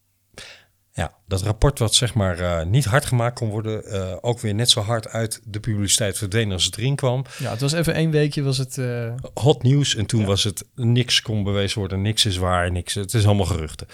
Ja, 0.99 1.13
dat 1.27 1.41
rapport 1.41 1.79
wat 1.79 1.95
zeg 1.95 2.13
maar 2.13 2.39
eh, 2.39 2.65
niet 2.65 2.85
hard 2.85 3.05
gemaakt 3.05 3.35
kon 3.35 3.49
worden, 3.49 3.85
eh, 3.85 4.15
ook 4.21 4.39
weer 4.39 4.53
net 4.53 4.69
zo 4.69 4.81
hard 4.81 5.07
uit 5.07 5.41
de 5.45 5.59
publiciteit 5.59 6.17
verdwenen 6.17 6.53
als 6.53 6.65
het 6.65 6.77
erin 6.77 6.95
kwam. 6.95 7.25
Ja, 7.37 7.49
het 7.51 7.61
was 7.61 7.71
even 7.73 7.93
één 7.93 8.11
weekje 8.11 8.41
was 8.43 8.57
het... 8.57 8.77
eh, 8.77 9.13
Hot 9.33 9.63
nieuws 9.63 9.95
en 9.95 10.05
toen 10.05 10.25
was 10.25 10.43
het 10.43 10.65
niks 10.75 11.21
kon 11.21 11.43
bewezen 11.43 11.79
worden, 11.79 12.01
niks 12.01 12.25
is 12.25 12.37
waar, 12.37 12.71
niks, 12.71 12.93
het 12.93 13.13
is 13.13 13.25
allemaal 13.25 13.45
geruchten. 13.45 13.87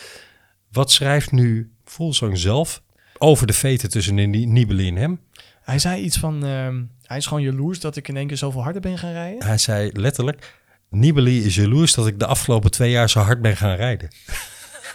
Wat 0.72 0.92
schrijft 0.92 1.32
nu 1.32 1.72
Volzang 1.86 2.38
zelf 2.38 2.82
over 3.18 3.48
de 3.48 3.54
veten 3.54 3.90
tussen 3.90 4.16
Ni- 4.16 4.46
Nibali 4.46 4.88
en 4.88 4.96
hem? 4.96 5.20
hij 5.62 5.80
zei 5.80 6.02
iets 6.02 6.18
van... 6.18 6.46
ehm, 6.46 6.84
hij 7.04 7.18
is 7.18 7.26
gewoon 7.26 7.44
jaloers 7.44 7.80
dat 7.80 7.96
ik 7.96 8.08
in 8.08 8.18
één 8.18 8.28
keer 8.28 8.38
zoveel 8.38 8.64
harder 8.64 8.82
ben 8.82 8.98
gaan 8.98 9.12
rijden. 9.12 9.44
Hij 9.46 9.58
zei 9.58 9.90
letterlijk, 9.94 10.54
Nibali 10.90 11.44
is 11.46 11.56
jaloers 11.56 11.94
dat 11.94 12.08
ik 12.08 12.20
de 12.20 12.26
afgelopen 12.26 12.72
twee 12.72 12.92
jaar 12.92 13.10
zo 13.10 13.20
hard 13.20 13.42
ben 13.42 13.58
gaan 13.58 13.76
rijden. 13.76 14.10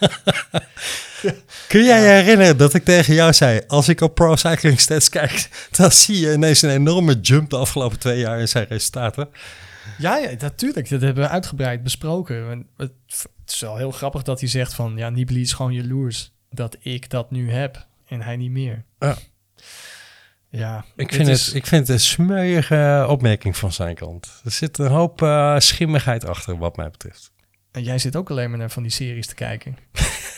Kun 1.69 1.85
jij 1.85 2.01
je 2.01 2.09
herinneren 2.09 2.57
dat 2.57 2.75
ik 2.75 2.85
tegen 2.85 3.15
jou 3.15 3.33
zei, 3.33 3.61
als 3.67 3.89
ik 3.89 4.01
op 4.01 4.15
Pro 4.15 4.37
Cycling 4.37 4.81
Stats 4.81 5.09
kijk, 5.09 5.49
dan 5.77 5.91
zie 5.93 6.21
je 6.21 6.33
ineens 6.33 6.63
een 6.63 6.71
enorme 6.71 7.21
jump 7.21 7.51
de 7.51 7.57
afgelopen 7.57 7.99
twee 7.99 8.19
jaar 8.19 8.41
in 8.41 8.49
zijn 8.49 8.67
resultaten. 8.69 9.29
Ja, 9.99 10.17
ja, 10.17 10.31
natuurlijk. 10.39 10.89
Dat 10.89 11.01
hebben 11.01 11.25
we 11.25 11.31
uitgebreid 11.31 11.83
besproken. 11.83 12.51
En 12.51 12.67
Het, 12.77 12.93
is 13.47 13.61
wel 13.61 13.77
heel 13.77 13.91
grappig 13.91 14.23
dat 14.23 14.41
hij 14.41 14.49
zegt 14.49 14.75
van... 14.75 14.97
Ja, 14.97 15.09
Nibali 15.11 15.41
is 15.41 15.53
gewoon 15.53 15.73
jaloers 15.73 16.33
dat 16.51 16.77
ik 16.81 17.11
dat 17.11 17.31
nu 17.31 17.53
heb 17.53 17.87
en 18.07 18.23
hij 18.23 18.37
niet 18.37 18.51
meer. 18.51 18.85
Ja. 18.99 19.17
Ja, 20.49 20.85
Ik 20.97 21.13
vind, 21.13 21.29
is- 21.29 21.47
het, 21.47 21.55
ik 21.55 21.67
vind 21.67 21.87
het 21.87 21.97
een 21.97 22.03
smeuïge 22.05 23.05
opmerking 23.09 23.57
van 23.57 23.73
zijn 23.73 23.95
kant. 23.95 24.41
Er 24.45 24.51
zit 24.51 24.79
een 24.79 24.87
hoop 24.91 25.23
eh, 25.23 25.59
schimmigheid 25.59 26.25
achter, 26.27 26.59
wat 26.59 26.77
mij 26.77 26.91
betreft. 26.91 27.31
En 27.73 27.83
jij 27.83 27.99
zit 27.99 28.17
ook 28.17 28.31
alleen 28.31 28.51
maar 28.51 28.59
naar 28.59 28.71
van 28.71 28.83
die 28.83 28.93
series 28.93 29.27
te 29.27 29.35
kijken. 29.35 29.77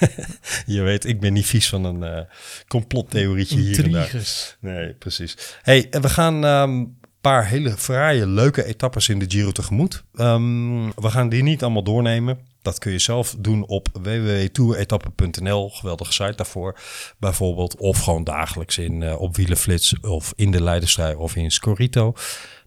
Je 0.66 0.80
weet, 0.80 1.05
ik 1.05 1.20
ben 1.20 1.33
niet 1.33 1.47
vies 1.47 1.68
van 1.68 1.85
een 1.85 2.03
eh, 2.03 2.20
complottheorietje 2.68 3.59
hier 3.59 3.85
en 3.85 3.91
daar. 3.91 4.57
Nee, 4.61 4.93
precies. 4.93 5.59
Hey, 5.62 5.87
en 5.91 6.03
we 6.03 6.09
gaan 6.09 6.43
een 6.43 6.97
paar 7.20 7.47
hele 7.47 7.70
fraaie, 7.70 8.26
leuke 8.26 8.64
etappes 8.64 9.09
in 9.09 9.18
de 9.18 9.24
Giro 9.28 9.53
tegemoet. 9.53 10.05
Ehm, 10.14 10.85
we 10.85 11.11
gaan 11.11 11.28
die 11.28 11.43
niet 11.43 11.62
allemaal 11.62 11.83
doornemen. 11.83 12.39
Dat 12.62 12.78
kun 12.78 12.93
je 12.93 12.99
zelf 12.99 13.35
doen 13.39 13.66
op 13.66 13.89
www.touretappen.nl. 13.93 15.70
Geweldige 15.70 16.12
site 16.12 16.35
daarvoor, 16.37 16.78
bijvoorbeeld. 17.18 17.76
Of 17.76 17.99
gewoon 17.99 18.24
dagelijks 18.24 18.78
in, 18.78 19.03
eh, 19.03 19.20
op 19.20 19.37
Wielenflits 19.37 20.01
of 20.01 20.33
in 20.37 20.51
de 20.51 20.62
Leidenstrijd 20.62 21.16
of 21.16 21.37
in 21.37 21.51
Scorito. 21.51 22.14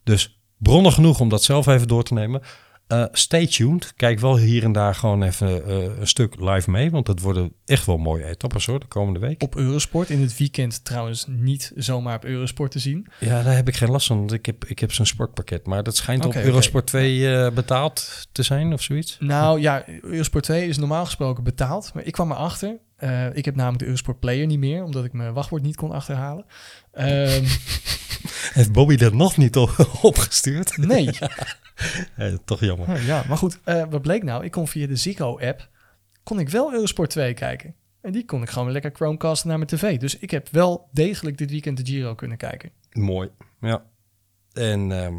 Dus 0.03 0.39
bronnen 0.57 0.91
genoeg 0.91 1.19
om 1.19 1.29
dat 1.29 1.43
zelf 1.43 1.67
even 1.67 1.87
door 1.87 2.03
te 2.03 2.13
nemen. 2.13 2.41
Eh, 2.87 3.03
stay 3.11 3.47
tuned. 3.47 3.93
Kijk 3.95 4.19
wel 4.19 4.37
hier 4.37 4.63
en 4.63 4.71
daar 4.71 4.95
gewoon 4.95 5.23
even 5.23 5.65
eh, 5.65 5.83
een 5.99 6.07
stuk 6.07 6.35
live 6.39 6.71
mee. 6.71 6.91
Want 6.91 7.05
dat 7.05 7.19
worden 7.19 7.53
echt 7.65 7.85
wel 7.85 7.97
mooie 7.97 8.25
etappes 8.25 8.65
hoor, 8.65 8.79
de 8.79 8.85
komende 8.85 9.19
week. 9.19 9.41
Op 9.43 9.55
Eurosport. 9.55 10.09
In 10.09 10.21
het 10.21 10.37
weekend 10.37 10.85
trouwens 10.85 11.25
niet 11.27 11.71
zomaar 11.75 12.15
op 12.15 12.25
Eurosport 12.25 12.71
te 12.71 12.79
zien. 12.79 13.07
Ja, 13.19 13.43
daar 13.43 13.55
heb 13.55 13.67
ik 13.67 13.75
geen 13.75 13.89
last 13.89 14.07
van, 14.07 14.17
want 14.17 14.31
ik 14.33 14.45
heb, 14.45 14.65
ik 14.65 14.79
heb 14.79 14.91
zo'n 14.93 15.05
sportpakket. 15.05 15.65
Maar 15.67 15.83
dat 15.83 15.95
schijnt 15.95 16.25
op. 16.25 16.35
Eurosport 16.35 16.87
2 16.87 17.35
eh, 17.35 17.51
betaald 17.51 18.27
te 18.31 18.43
zijn 18.43 18.73
of 18.73 18.81
zoiets. 18.81 19.17
Nou 19.19 19.59
ja, 19.59 19.83
Eurosport 20.01 20.43
2 20.43 20.67
is 20.67 20.77
normaal 20.77 21.05
gesproken 21.05 21.43
betaald. 21.43 21.93
Maar 21.93 22.03
ik 22.03 22.11
kwam 22.13 22.31
erachter. 22.31 22.77
ik 23.33 23.45
heb 23.45 23.55
namelijk 23.55 23.79
de 23.79 23.85
Eurosport 23.85 24.19
Player 24.19 24.45
niet 24.45 24.59
meer. 24.59 24.83
Omdat 24.83 25.05
ik 25.05 25.13
mijn 25.13 25.33
wachtwoord 25.33 25.63
niet 25.63 25.75
kon 25.75 25.91
achterhalen. 25.91 26.45
Ehm, 26.91 27.43
Heeft 28.53 28.71
Bobby 28.71 28.95
dat 28.95 29.13
nog 29.13 29.37
niet 29.37 29.55
op- 29.55 29.89
opgestuurd? 30.01 30.77
nee. 30.77 31.09
Eh, 32.15 32.33
toch 32.45 32.59
jammer. 32.59 33.03
Ja, 33.03 33.23
maar 33.27 33.37
goed. 33.37 33.59
eh, 33.63 33.83
wat 33.89 34.01
bleek 34.01 34.23
nou? 34.23 34.43
Ik 34.43 34.51
kon 34.51 34.67
via 34.67 34.87
de 34.87 34.95
Ziggo-app... 34.95 35.69
kon 36.23 36.39
ik 36.39 36.49
wel 36.49 36.73
Eurosport 36.73 37.09
2 37.09 37.33
kijken. 37.33 37.75
En 38.01 38.11
die 38.11 38.25
kon 38.25 38.41
ik 38.41 38.49
gewoon 38.49 38.71
lekker 38.71 38.91
Chromecasten 38.93 39.47
naar 39.47 39.57
mijn 39.57 39.69
tv. 39.69 39.97
Dus 39.99 40.17
ik 40.17 40.31
heb 40.31 40.49
wel 40.49 40.89
degelijk 40.91 41.37
dit 41.37 41.49
weekend 41.51 41.77
de 41.77 41.85
Giro 41.85 42.15
kunnen 42.15 42.37
kijken. 42.37 42.71
Mooi, 42.91 43.29
ja. 43.61 43.85
En 44.53 44.91
ehm, 44.91 45.15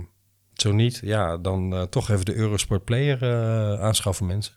zo 0.55 0.73
niet, 0.73 1.01
ja, 1.03 1.37
dan 1.37 1.75
eh, 1.75 1.83
toch 1.83 2.11
even 2.11 2.25
de 2.25 2.35
Eurosport 2.35 2.85
Player 2.85 3.25
aanschaffen 3.81 4.27
mensen. 4.27 4.55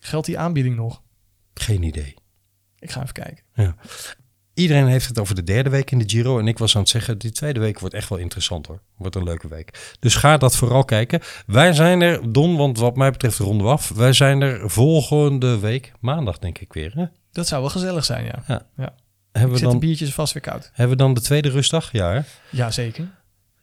Geldt 0.00 0.26
die 0.26 0.38
aanbieding 0.38 0.76
nog? 0.76 1.02
Geen 1.54 1.82
idee. 1.82 2.14
Ik 2.78 2.90
ga 2.90 3.02
even 3.02 3.14
kijken. 3.14 3.44
Iedereen 4.56 4.86
heeft 4.86 5.08
het 5.08 5.18
over 5.18 5.34
de 5.34 5.42
derde 5.42 5.70
week 5.70 5.90
in 5.90 5.98
de 5.98 6.04
Giro. 6.08 6.38
En 6.38 6.48
ik 6.48 6.58
was 6.58 6.74
aan 6.74 6.80
het 6.80 6.90
zeggen, 6.90 7.18
die 7.18 7.30
tweede 7.30 7.60
week 7.60 7.78
wordt 7.78 7.94
echt 7.94 8.08
wel 8.08 8.18
interessant 8.18 8.66
hoor. 8.66 8.80
Wordt 8.96 9.14
een 9.16 9.24
leuke 9.24 9.48
week. 9.48 9.96
Dus 10.00 10.14
ga 10.14 10.36
dat 10.36 10.56
vooral 10.56 10.84
kijken. 10.84 11.20
Wij 11.46 11.72
zijn 11.72 12.00
er, 12.00 12.32
Don, 12.32 12.56
want 12.56 12.78
wat 12.78 12.96
mij 12.96 13.10
betreft 13.10 13.38
ronden 13.38 13.66
we 13.66 13.72
af. 13.72 13.88
Wij 13.88 14.12
zijn 14.12 14.40
er 14.40 14.70
volgende 14.70 15.58
week, 15.58 15.92
maandag 16.00 16.38
denk 16.38 16.58
ik 16.58 16.72
weer. 16.72 16.92
Hè? 16.94 17.04
Dat 17.32 17.46
zou 17.48 17.60
wel 17.60 17.70
gezellig 17.70 18.04
zijn, 18.04 18.24
ja. 18.24 18.42
Ja. 18.46 18.66
ja. 18.76 18.94
Hebben, 19.32 19.42
Ik 19.42 19.48
we 19.48 19.48
zet 19.48 19.58
de 19.58 19.64
dan, 19.64 19.78
biertjes 19.78 20.14
vast 20.14 20.32
weer 20.32 20.42
koud. 20.42 20.70
hebben 20.72 20.96
we 20.96 21.02
dan 21.02 21.14
de 21.14 21.20
tweede 21.20 21.48
rustdag? 21.50 21.92
Ja 21.92 22.12
hè? 22.12 22.20
Jazeker. 22.50 23.08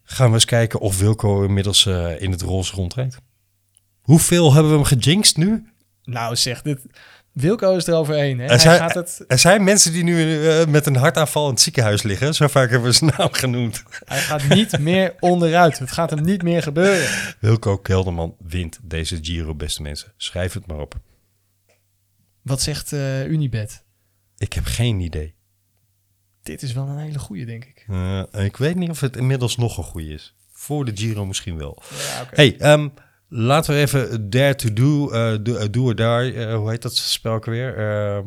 Gaan 0.04 0.28
we 0.28 0.34
eens 0.34 0.46
kijken 0.46 0.80
of 0.80 1.00
Wilco 1.00 1.44
inmiddels 1.44 1.86
eh, 1.86 2.22
in 2.22 2.32
het 2.32 2.42
roze 2.42 2.76
rondrijdt. 2.76 3.18
Hoeveel 4.02 4.54
hebben 4.54 4.72
we 4.72 4.78
hem 4.78 4.86
gejinxed 4.88 5.38
nu? 5.38 5.68
Nou 6.04 6.36
zeg, 6.36 6.62
dit... 6.62 6.80
Wilco 7.34 7.76
is 7.76 7.88
er 7.88 7.94
overheen. 7.94 8.38
Hè? 8.38 8.44
Er 8.44 8.50
Hij 8.50 8.60
zijn, 8.60 8.80
gaat 8.80 8.94
het, 8.94 9.24
er 9.28 9.40
zijn 9.40 9.64
mensen 9.64 9.92
die 9.92 10.04
nu 10.04 10.48
eh, 10.48 10.66
met 10.66 10.86
een 10.86 10.96
hartaanval 10.96 11.46
in 11.46 11.52
het 11.52 11.62
ziekenhuis 11.62 12.04
liggen. 12.04 12.34
Zo 12.34 12.48
vaak 12.48 12.70
hebben 12.70 12.90
we 12.90 12.96
zijn 12.96 13.14
naam 13.18 13.32
genoemd. 13.32 13.84
hij 14.06 14.20
gaat 14.20 14.48
niet 14.48 14.80
meer 14.80 15.16
onderuit. 15.20 15.80
Het 15.80 15.92
gaat 15.92 16.10
hem 16.10 16.22
niet 16.22 16.44
meer 16.44 16.64
gebeuren. 16.64 17.36
Wilco 17.40 17.78
Kelderman 17.78 18.36
wint 18.40 18.80
deze 18.82 19.20
Giro, 19.22 19.56
beste 19.56 19.82
mensen. 19.82 20.14
Schrijf 20.18 20.54
het 20.54 20.68
maar 20.68 20.80
op. 20.80 21.00
Wat 22.42 22.62
zegt 22.62 22.94
eh, 22.94 23.28
Unibet? 23.28 23.84
Ik 24.38 24.54
heb 24.54 24.66
geen 24.66 25.00
idee. 25.00 25.36
Dit 26.44 26.62
is 26.62 26.74
wel 26.74 26.88
een 26.88 26.98
hele 26.98 27.20
goeie, 27.20 27.46
denk 27.46 27.66
ik. 27.66 27.86
Eh, 27.88 28.24
ik 28.32 28.58
weet 28.58 28.76
niet 28.76 28.90
of 28.90 29.00
het 29.00 29.16
inmiddels 29.16 29.58
nog 29.58 29.78
een 29.78 29.84
goede 29.84 30.14
is. 30.14 30.36
Voor 30.52 30.86
de 30.86 30.92
Giro 30.96 31.26
misschien 31.26 31.58
wel. 31.58 31.84
Ja, 31.90 32.22
oké. 32.22 32.36
Hey, 32.36 32.58
ehm, 32.60 32.90
laten 33.34 33.74
we 33.74 33.80
even 33.80 34.30
Dare 34.30 34.56
to 34.56 34.74
Do, 34.74 35.10
eh, 35.10 35.38
do, 35.42 35.56
eh, 35.56 35.68
do 35.72 35.84
or 35.84 35.96
Die, 35.96 36.34
eh, 36.34 36.56
hoe 36.56 36.70
heet 36.70 36.82
dat 36.82 36.96
spel 36.96 37.34
ook 37.34 37.46
weer? 37.46 37.76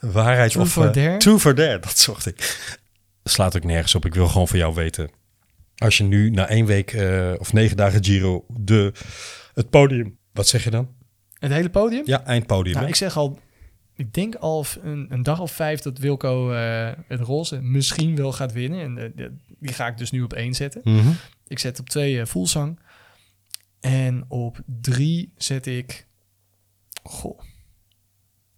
Waarheid 0.00 0.50
True 0.50 0.64
of... 0.64 0.72
for 0.72 0.92
Dare? 0.92 1.16
True 1.16 1.38
for 1.38 1.54
Dare, 1.54 1.78
dat 1.78 1.98
zocht 1.98 2.26
ik. 2.26 2.68
Slaat 3.24 3.56
ook 3.56 3.64
nergens 3.64 3.94
op. 3.94 4.04
Ik 4.04 4.14
wil 4.14 4.28
gewoon 4.28 4.48
van 4.48 4.58
jou 4.58 4.74
weten. 4.74 5.10
Als 5.76 5.98
je 5.98 6.04
nu 6.04 6.30
na 6.30 6.48
één 6.48 6.66
week 6.66 6.96
of 7.38 7.52
negen 7.52 7.76
dagen 7.76 8.04
Giro 8.04 8.44
de, 8.48 8.92
het 9.54 9.70
podium... 9.70 10.18
Wat 10.32 10.48
zeg 10.48 10.64
je 10.64 10.70
dan? 10.70 10.88
Het 11.38 11.52
hele 11.52 11.70
podium? 11.70 12.02
Ja, 12.04 12.24
eindpodium. 12.24 12.74
Nou, 12.74 12.88
ik 12.88 12.94
zeg 12.94 13.16
al, 13.16 13.38
ik 13.94 14.14
denk 14.14 14.34
al 14.34 14.64
een, 14.82 15.06
een 15.08 15.22
dag 15.22 15.40
of 15.40 15.52
vijf 15.52 15.80
dat 15.80 15.98
Wilco 15.98 16.50
het 17.08 17.20
roze 17.20 17.60
misschien 17.60 18.16
wel 18.16 18.32
gaat 18.32 18.52
winnen. 18.52 18.80
En 18.80 19.14
die 19.58 19.72
ga 19.72 19.86
ik 19.86 19.98
dus 19.98 20.10
nu 20.10 20.22
op 20.22 20.32
één 20.32 20.54
zetten. 20.54 20.80
Mhm. 20.84 21.08
Ik 21.48 21.58
zet 21.58 21.80
op 21.80 21.88
twee 21.88 22.14
uh, 22.14 22.24
Voelsang. 22.24 22.78
En 23.86 24.24
op 24.28 24.60
drie 24.80 25.32
zet 25.36 25.66
ik... 25.66 26.06
Goh. 27.02 27.40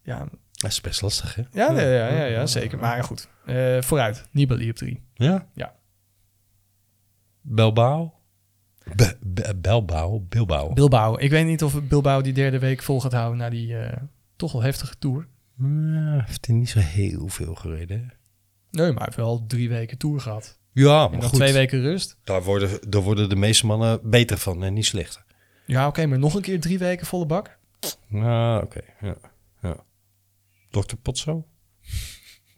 Ja, 0.02 0.28
Dat 0.52 0.70
is 0.70 0.80
best 0.80 1.02
lastig, 1.02 1.34
hè? 1.34 1.42
ja, 1.52 1.72
ja, 1.72 1.80
ja, 1.80 2.08
ja, 2.08 2.24
ja, 2.24 2.46
zeker. 2.46 2.78
Maar 2.78 3.04
goed, 3.04 3.28
Eh, 3.46 3.82
vooruit. 3.82 4.28
Nibali 4.32 4.70
op 4.70 4.76
drie. 4.76 5.02
Ja? 5.14 5.48
Ja. 5.54 5.74
Belbao? 7.40 8.14
Be, 8.96 9.16
Be- 9.20 9.54
Belbao? 9.56 10.20
Bilbao? 10.20 10.72
Bilbao. 10.72 11.16
Ik 11.18 11.30
weet 11.30 11.46
niet 11.46 11.62
of 11.62 11.82
Bilbao 11.88 12.20
die 12.20 12.32
derde 12.32 12.58
week 12.58 12.82
vol 12.82 13.00
gaat 13.00 13.12
houden 13.12 13.38
na 13.38 13.50
die 13.50 13.78
eh, 13.78 14.02
toch 14.36 14.52
wel 14.52 14.62
heftige 14.62 14.98
tour. 14.98 15.28
Ja, 15.58 16.24
heeft 16.26 16.46
hij 16.46 16.54
niet 16.56 16.68
zo 16.68 16.78
heel 16.78 17.28
veel 17.28 17.54
gereden. 17.54 18.12
Nee, 18.70 18.86
maar 18.86 18.94
hij 18.96 19.04
heeft 19.04 19.16
wel 19.16 19.46
drie 19.46 19.68
weken 19.68 19.98
tour 19.98 20.20
gehad. 20.20 20.57
Ja, 20.78 21.04
En 21.04 21.10
maar 21.10 21.20
dan 21.20 21.28
goed. 21.28 21.38
twee 21.38 21.52
weken 21.52 21.80
rust. 21.80 22.16
Daar 22.24 22.42
worden, 22.42 22.90
daar 22.90 23.02
worden 23.02 23.28
de 23.28 23.36
meeste 23.36 23.66
mannen 23.66 24.00
beter 24.02 24.38
van 24.38 24.62
en 24.64 24.74
niet 24.74 24.86
slechter. 24.86 25.24
Ja, 25.66 25.86
oké, 25.86 26.06
maar 26.06 26.18
nog 26.18 26.34
een 26.34 26.42
keer 26.42 26.60
drie 26.60 26.78
weken 26.78 27.06
volle 27.06 27.26
bak. 27.26 27.58
Nou, 28.06 28.62
oké. 28.62 28.80
Ja, 29.00 29.14
ja. 29.62 29.76
Dr. 30.70 30.94
Potso? 31.02 31.44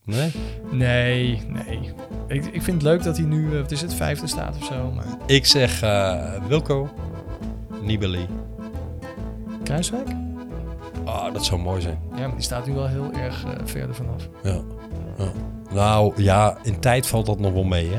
Nee? 0.05 0.33
Nee, 0.71 1.43
nee. 1.47 1.93
Ik, 2.29 2.45
ik 2.45 2.63
vind 2.63 2.67
het 2.67 2.83
leuk 2.83 3.03
dat 3.03 3.17
hij 3.17 3.27
nu, 3.27 3.53
eh, 3.55 3.61
wat 3.61 3.71
is 3.71 3.81
het, 3.81 3.95
vijfde 3.95 4.27
staat 4.27 4.57
of 4.57 4.65
zo. 4.65 4.91
Maar 4.93 5.07
Ik 5.27 5.47
zeg 5.47 5.83
eh, 5.83 6.47
Wilco, 6.47 6.91
Nibali, 7.83 8.27
Kruiswijk? 9.63 10.09
Ah, 11.05 11.33
dat 11.33 11.45
zou 11.45 11.61
mooi 11.61 11.81
zijn. 11.81 11.99
Ja, 12.17 12.27
maar 12.27 12.35
die 12.35 12.45
staat 12.45 12.67
nu 12.67 12.73
wel 12.75 12.89
heel 12.89 13.13
erg 13.13 13.45
eh, 13.45 13.51
verder 13.65 13.95
vanaf. 13.95 14.29
Ja. 14.43 14.63
ja. 15.19 15.33
Nou 15.73 16.13
ja, 16.17 16.59
in 16.63 16.81
tijd 16.81 17.07
valt 17.07 17.27
dat 17.27 17.39
nog 17.39 17.53
wel 17.53 17.65
mee, 17.65 17.89
hè? 17.89 17.99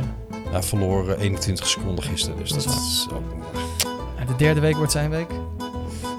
Hij 0.49 0.63
verloor 0.63 1.09
eh, 1.09 1.21
21 1.21 1.67
seconden 1.67 2.03
gisteren, 2.03 2.37
dus 2.37 2.49
dat, 2.49 2.63
Dat 2.63 2.73
is 2.73 3.07
ook. 3.13 3.33
En 4.17 4.27
de 4.27 4.35
derde 4.35 4.59
week 4.59 4.75
wordt 4.75 4.91
zijn 4.91 5.09
week. 5.09 5.29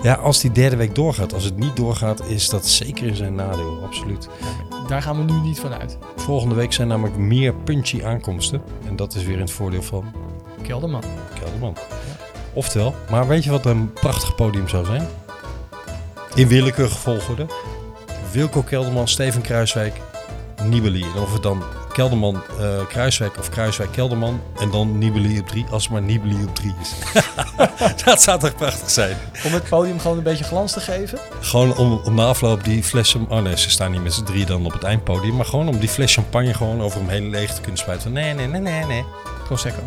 Ja, 0.03 0.15
als 0.15 0.41
die 0.41 0.53
derde 0.53 0.77
week 0.77 0.95
doorgaat. 0.95 1.35
Als 1.35 1.45
het 1.45 1.57
niet 1.57 1.77
doorgaat, 1.77 2.27
is 2.27 2.49
dat 2.49 2.67
zeker 2.67 3.07
in 3.07 3.17
zijn 3.17 3.35
nadeel. 3.35 3.83
Absoluut. 3.85 4.29
Daar 4.89 5.03
gaan 5.03 5.27
we 5.27 5.33
nu 5.33 5.41
niet 5.41 5.59
van 5.59 5.73
uit. 5.75 5.99
Volgende 6.17 6.55
week 6.55 6.73
zijn 6.73 6.89
namelijk 6.89 7.17
meer 7.17 7.55
punchy 7.55 8.05
aankomsten. 8.05 8.63
En 8.87 8.97
dat 8.97 9.15
is 9.15 9.25
weer 9.25 9.35
in 9.35 9.41
het 9.41 9.51
voordeel 9.51 9.83
van 9.83 10.13
Kelderman. 10.63 11.03
Kelderman. 11.41 11.77
Oftewel, 12.53 12.95
maar 13.11 13.27
weet 13.27 13.45
je 13.45 13.51
wat 13.51 13.67
een 13.67 13.93
prachtig 13.93 14.35
podium 14.35 14.69
zou 14.69 14.85
zijn? 14.85 15.09
In 16.35 16.49
willekeurige 16.49 16.99
volgorde. 16.99 17.47
Wilco 18.33 18.63
Kelderman, 18.63 19.09
Steven 19.09 19.43
Kruiswijk, 19.43 20.01
Nibali. 20.69 21.03
En 21.03 21.21
of 21.21 21.33
het 21.33 21.43
dan 21.43 21.63
Kelderman, 21.93 22.43
eh, 22.61 22.87
Kruiswijk 22.89 23.39
of 23.39 23.49
Kruiswijk, 23.49 23.93
Kelderman. 23.93 24.41
En 24.61 24.71
dan 24.71 24.99
Nibali 24.99 25.39
op 25.39 25.49
drie, 25.49 25.67
als 25.71 25.83
het 25.83 25.93
maar 25.93 26.03
Nibali 26.03 26.45
op 26.45 26.55
drie 26.55 26.75
is. 26.81 26.95
dat 28.05 28.23
zou 28.23 28.39
toch 28.39 28.55
prachtig 28.55 28.91
zijn? 28.91 29.17
Om 29.45 29.53
het 29.53 29.69
podium 29.69 30.01
gewoon 30.01 30.17
een 30.17 30.23
beetje 30.23 30.45
glans 30.45 30.73
te 30.73 30.81
geven. 30.81 31.19
Gewoon 31.41 31.77
om, 31.77 32.01
om 32.05 32.15
na 32.15 32.27
afloop 32.27 32.65
die 32.65 32.83
fles... 32.83 33.15
Oh 33.15 33.43
nee, 33.43 33.59
ze 33.59 33.71
staan 33.71 33.91
niet 33.91 34.03
met 34.03 34.15
z'n 34.15 34.25
drie 34.25 34.47
dan 34.47 34.67
op 34.67 34.73
het 34.73 34.83
eindpodium. 34.83 35.37
Maar 35.37 35.47
gewoon 35.47 35.69
om 35.69 35.79
die 35.79 35.89
fles 35.89 36.15
champagne 36.15 36.55
gewoon 36.55 36.83
over 36.83 37.01
hem 37.01 37.09
heen 37.09 37.31
leeg 37.31 37.55
te 37.55 37.61
kunnen 37.61 37.79
spuiten. 37.79 38.13
Nee, 38.13 38.35
nee, 38.35 38.47
nee, 38.47 38.61
nee, 38.61 38.85
nee. 38.85 39.05
Prosecco. 39.45 39.83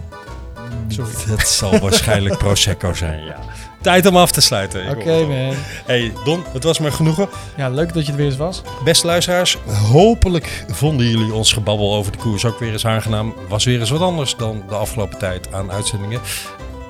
Sorry. 0.87 1.11
Dat 1.27 1.47
zal 1.47 1.79
waarschijnlijk 1.79 2.37
Prosecco 2.43 2.93
zijn, 2.93 3.23
ja. 3.23 3.39
Tijd 3.85 4.05
om 4.05 4.17
af 4.17 4.31
te 4.31 4.41
sluiten. 4.41 4.89
Oké 4.89 5.25
man. 5.25 5.55
Hey 5.85 6.13
Don, 6.23 6.43
het 6.53 6.63
was 6.63 6.79
me 6.79 6.91
genoegen. 6.91 7.29
Ja, 7.57 7.69
leuk 7.69 7.93
dat 7.93 8.05
je 8.05 8.11
er 8.11 8.17
weer 8.17 8.25
eens 8.25 8.37
was. 8.37 8.61
Beste 8.83 9.05
luisteraars, 9.05 9.57
hopelijk 9.91 10.65
vonden 10.67 11.05
jullie 11.05 11.33
ons 11.33 11.53
gebabbel 11.53 11.93
over 11.93 12.11
de 12.11 12.17
koers 12.17 12.45
ook 12.45 12.59
weer 12.59 12.71
eens 12.71 12.85
aangenaam. 12.85 13.33
Was 13.49 13.65
weer 13.65 13.79
eens 13.79 13.89
wat 13.89 14.01
anders 14.01 14.35
dan 14.35 14.63
de 14.69 14.75
afgelopen 14.75 15.17
tijd 15.17 15.53
aan 15.53 15.71
uitzendingen. 15.71 16.21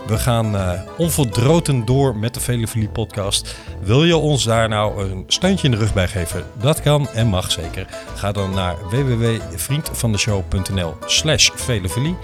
We 0.08 0.18
gaan 0.18 0.56
eh 0.56 0.72
onverdroten 0.98 1.86
door 1.86 2.16
met 2.16 2.34
de 2.34 2.39
Velefilie 2.39 2.89
podcast. 2.89 3.56
Wil 3.82 4.04
je 4.04 4.18
ons 4.18 4.43
daar 4.43 4.70
nou 4.70 5.10
een 5.10 5.24
steuntje 5.28 5.66
in 5.66 5.72
de 5.72 5.78
rug 5.78 5.93
bij 5.93 6.08
geven? 6.08 6.43
Dat 6.62 6.82
kan 6.82 7.10
en 7.10 7.28
mag 7.28 7.52
zeker. 7.52 7.88
Ga 8.16 8.32
dan 8.32 8.54
naar 8.54 8.76
www.vriendvandeshow.nl 8.89 10.93
slash 11.06 11.50
Velefilie. 11.56 12.16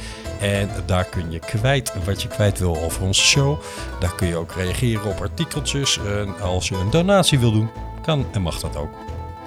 En 0.42 0.70
daar 0.86 1.06
kun 1.06 1.32
je 1.32 1.40
kwijt 1.40 1.94
wat 2.06 2.22
je 2.22 2.28
kwijt 2.28 2.60
wil 2.60 2.78
over 2.78 3.02
onze 3.02 3.22
show. 3.22 3.60
Daar 4.00 4.16
kun 4.16 4.28
je 4.28 4.36
ook 4.36 4.52
reageren 4.52 5.06
op 5.06 5.22
artikeltjes. 5.22 6.00
En 6.06 6.40
als 6.40 6.68
je 6.68 6.76
een 6.76 6.90
donatie 6.90 7.40
wil 7.40 7.52
doen, 7.52 7.70
kan 8.02 8.26
en 8.32 8.42
mag 8.42 8.60
dat 8.60 8.76
ook. 8.76 8.92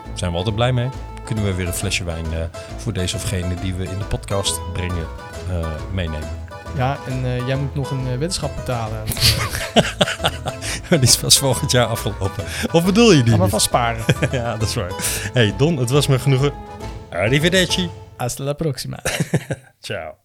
Daar 0.05 0.19
zijn 0.19 0.31
we 0.31 0.37
altijd 0.37 0.55
blij 0.55 0.73
mee. 0.73 0.89
Kunnen 1.25 1.45
we 1.45 1.55
weer 1.55 1.67
een 1.67 1.73
flesje 1.73 2.05
wijn 2.05 2.33
eh, 2.33 2.41
voor 2.77 2.93
deze 2.93 3.17
of 3.17 3.23
gene 3.23 3.55
die 3.55 3.75
we 3.75 3.85
in 3.85 3.99
de 3.99 4.05
podcast 4.05 4.73
brengen 4.73 5.07
eh, 5.49 5.67
meenemen. 5.93 6.29
Ja, 6.77 6.99
en 7.09 7.25
eh, 7.25 7.47
jij 7.47 7.57
moet 7.57 7.75
nog 7.75 7.91
een 7.91 8.05
weddenschap 8.05 8.57
betalen. 8.57 9.03
die 10.89 11.01
is 11.01 11.17
pas 11.17 11.39
volgend 11.39 11.71
jaar 11.71 11.87
afgelopen. 11.87 12.45
Of 12.73 12.85
bedoel 12.85 13.13
je 13.13 13.23
die 13.23 13.33
Ga 13.33 13.39
maar 13.39 13.49
vast 13.49 13.67
sparen. 13.67 14.05
Ja, 14.31 14.57
dat 14.57 14.69
is 14.69 14.75
waar. 14.75 14.93
Hey 15.33 15.55
Don, 15.57 15.77
het 15.77 15.91
was 15.91 16.07
me 16.07 16.19
genoegen. 16.19 16.53
Arrivederci. 17.11 17.91
Hasta 18.17 18.45
la 18.45 18.53
próxima. 18.53 18.99
Ciao. 19.81 20.24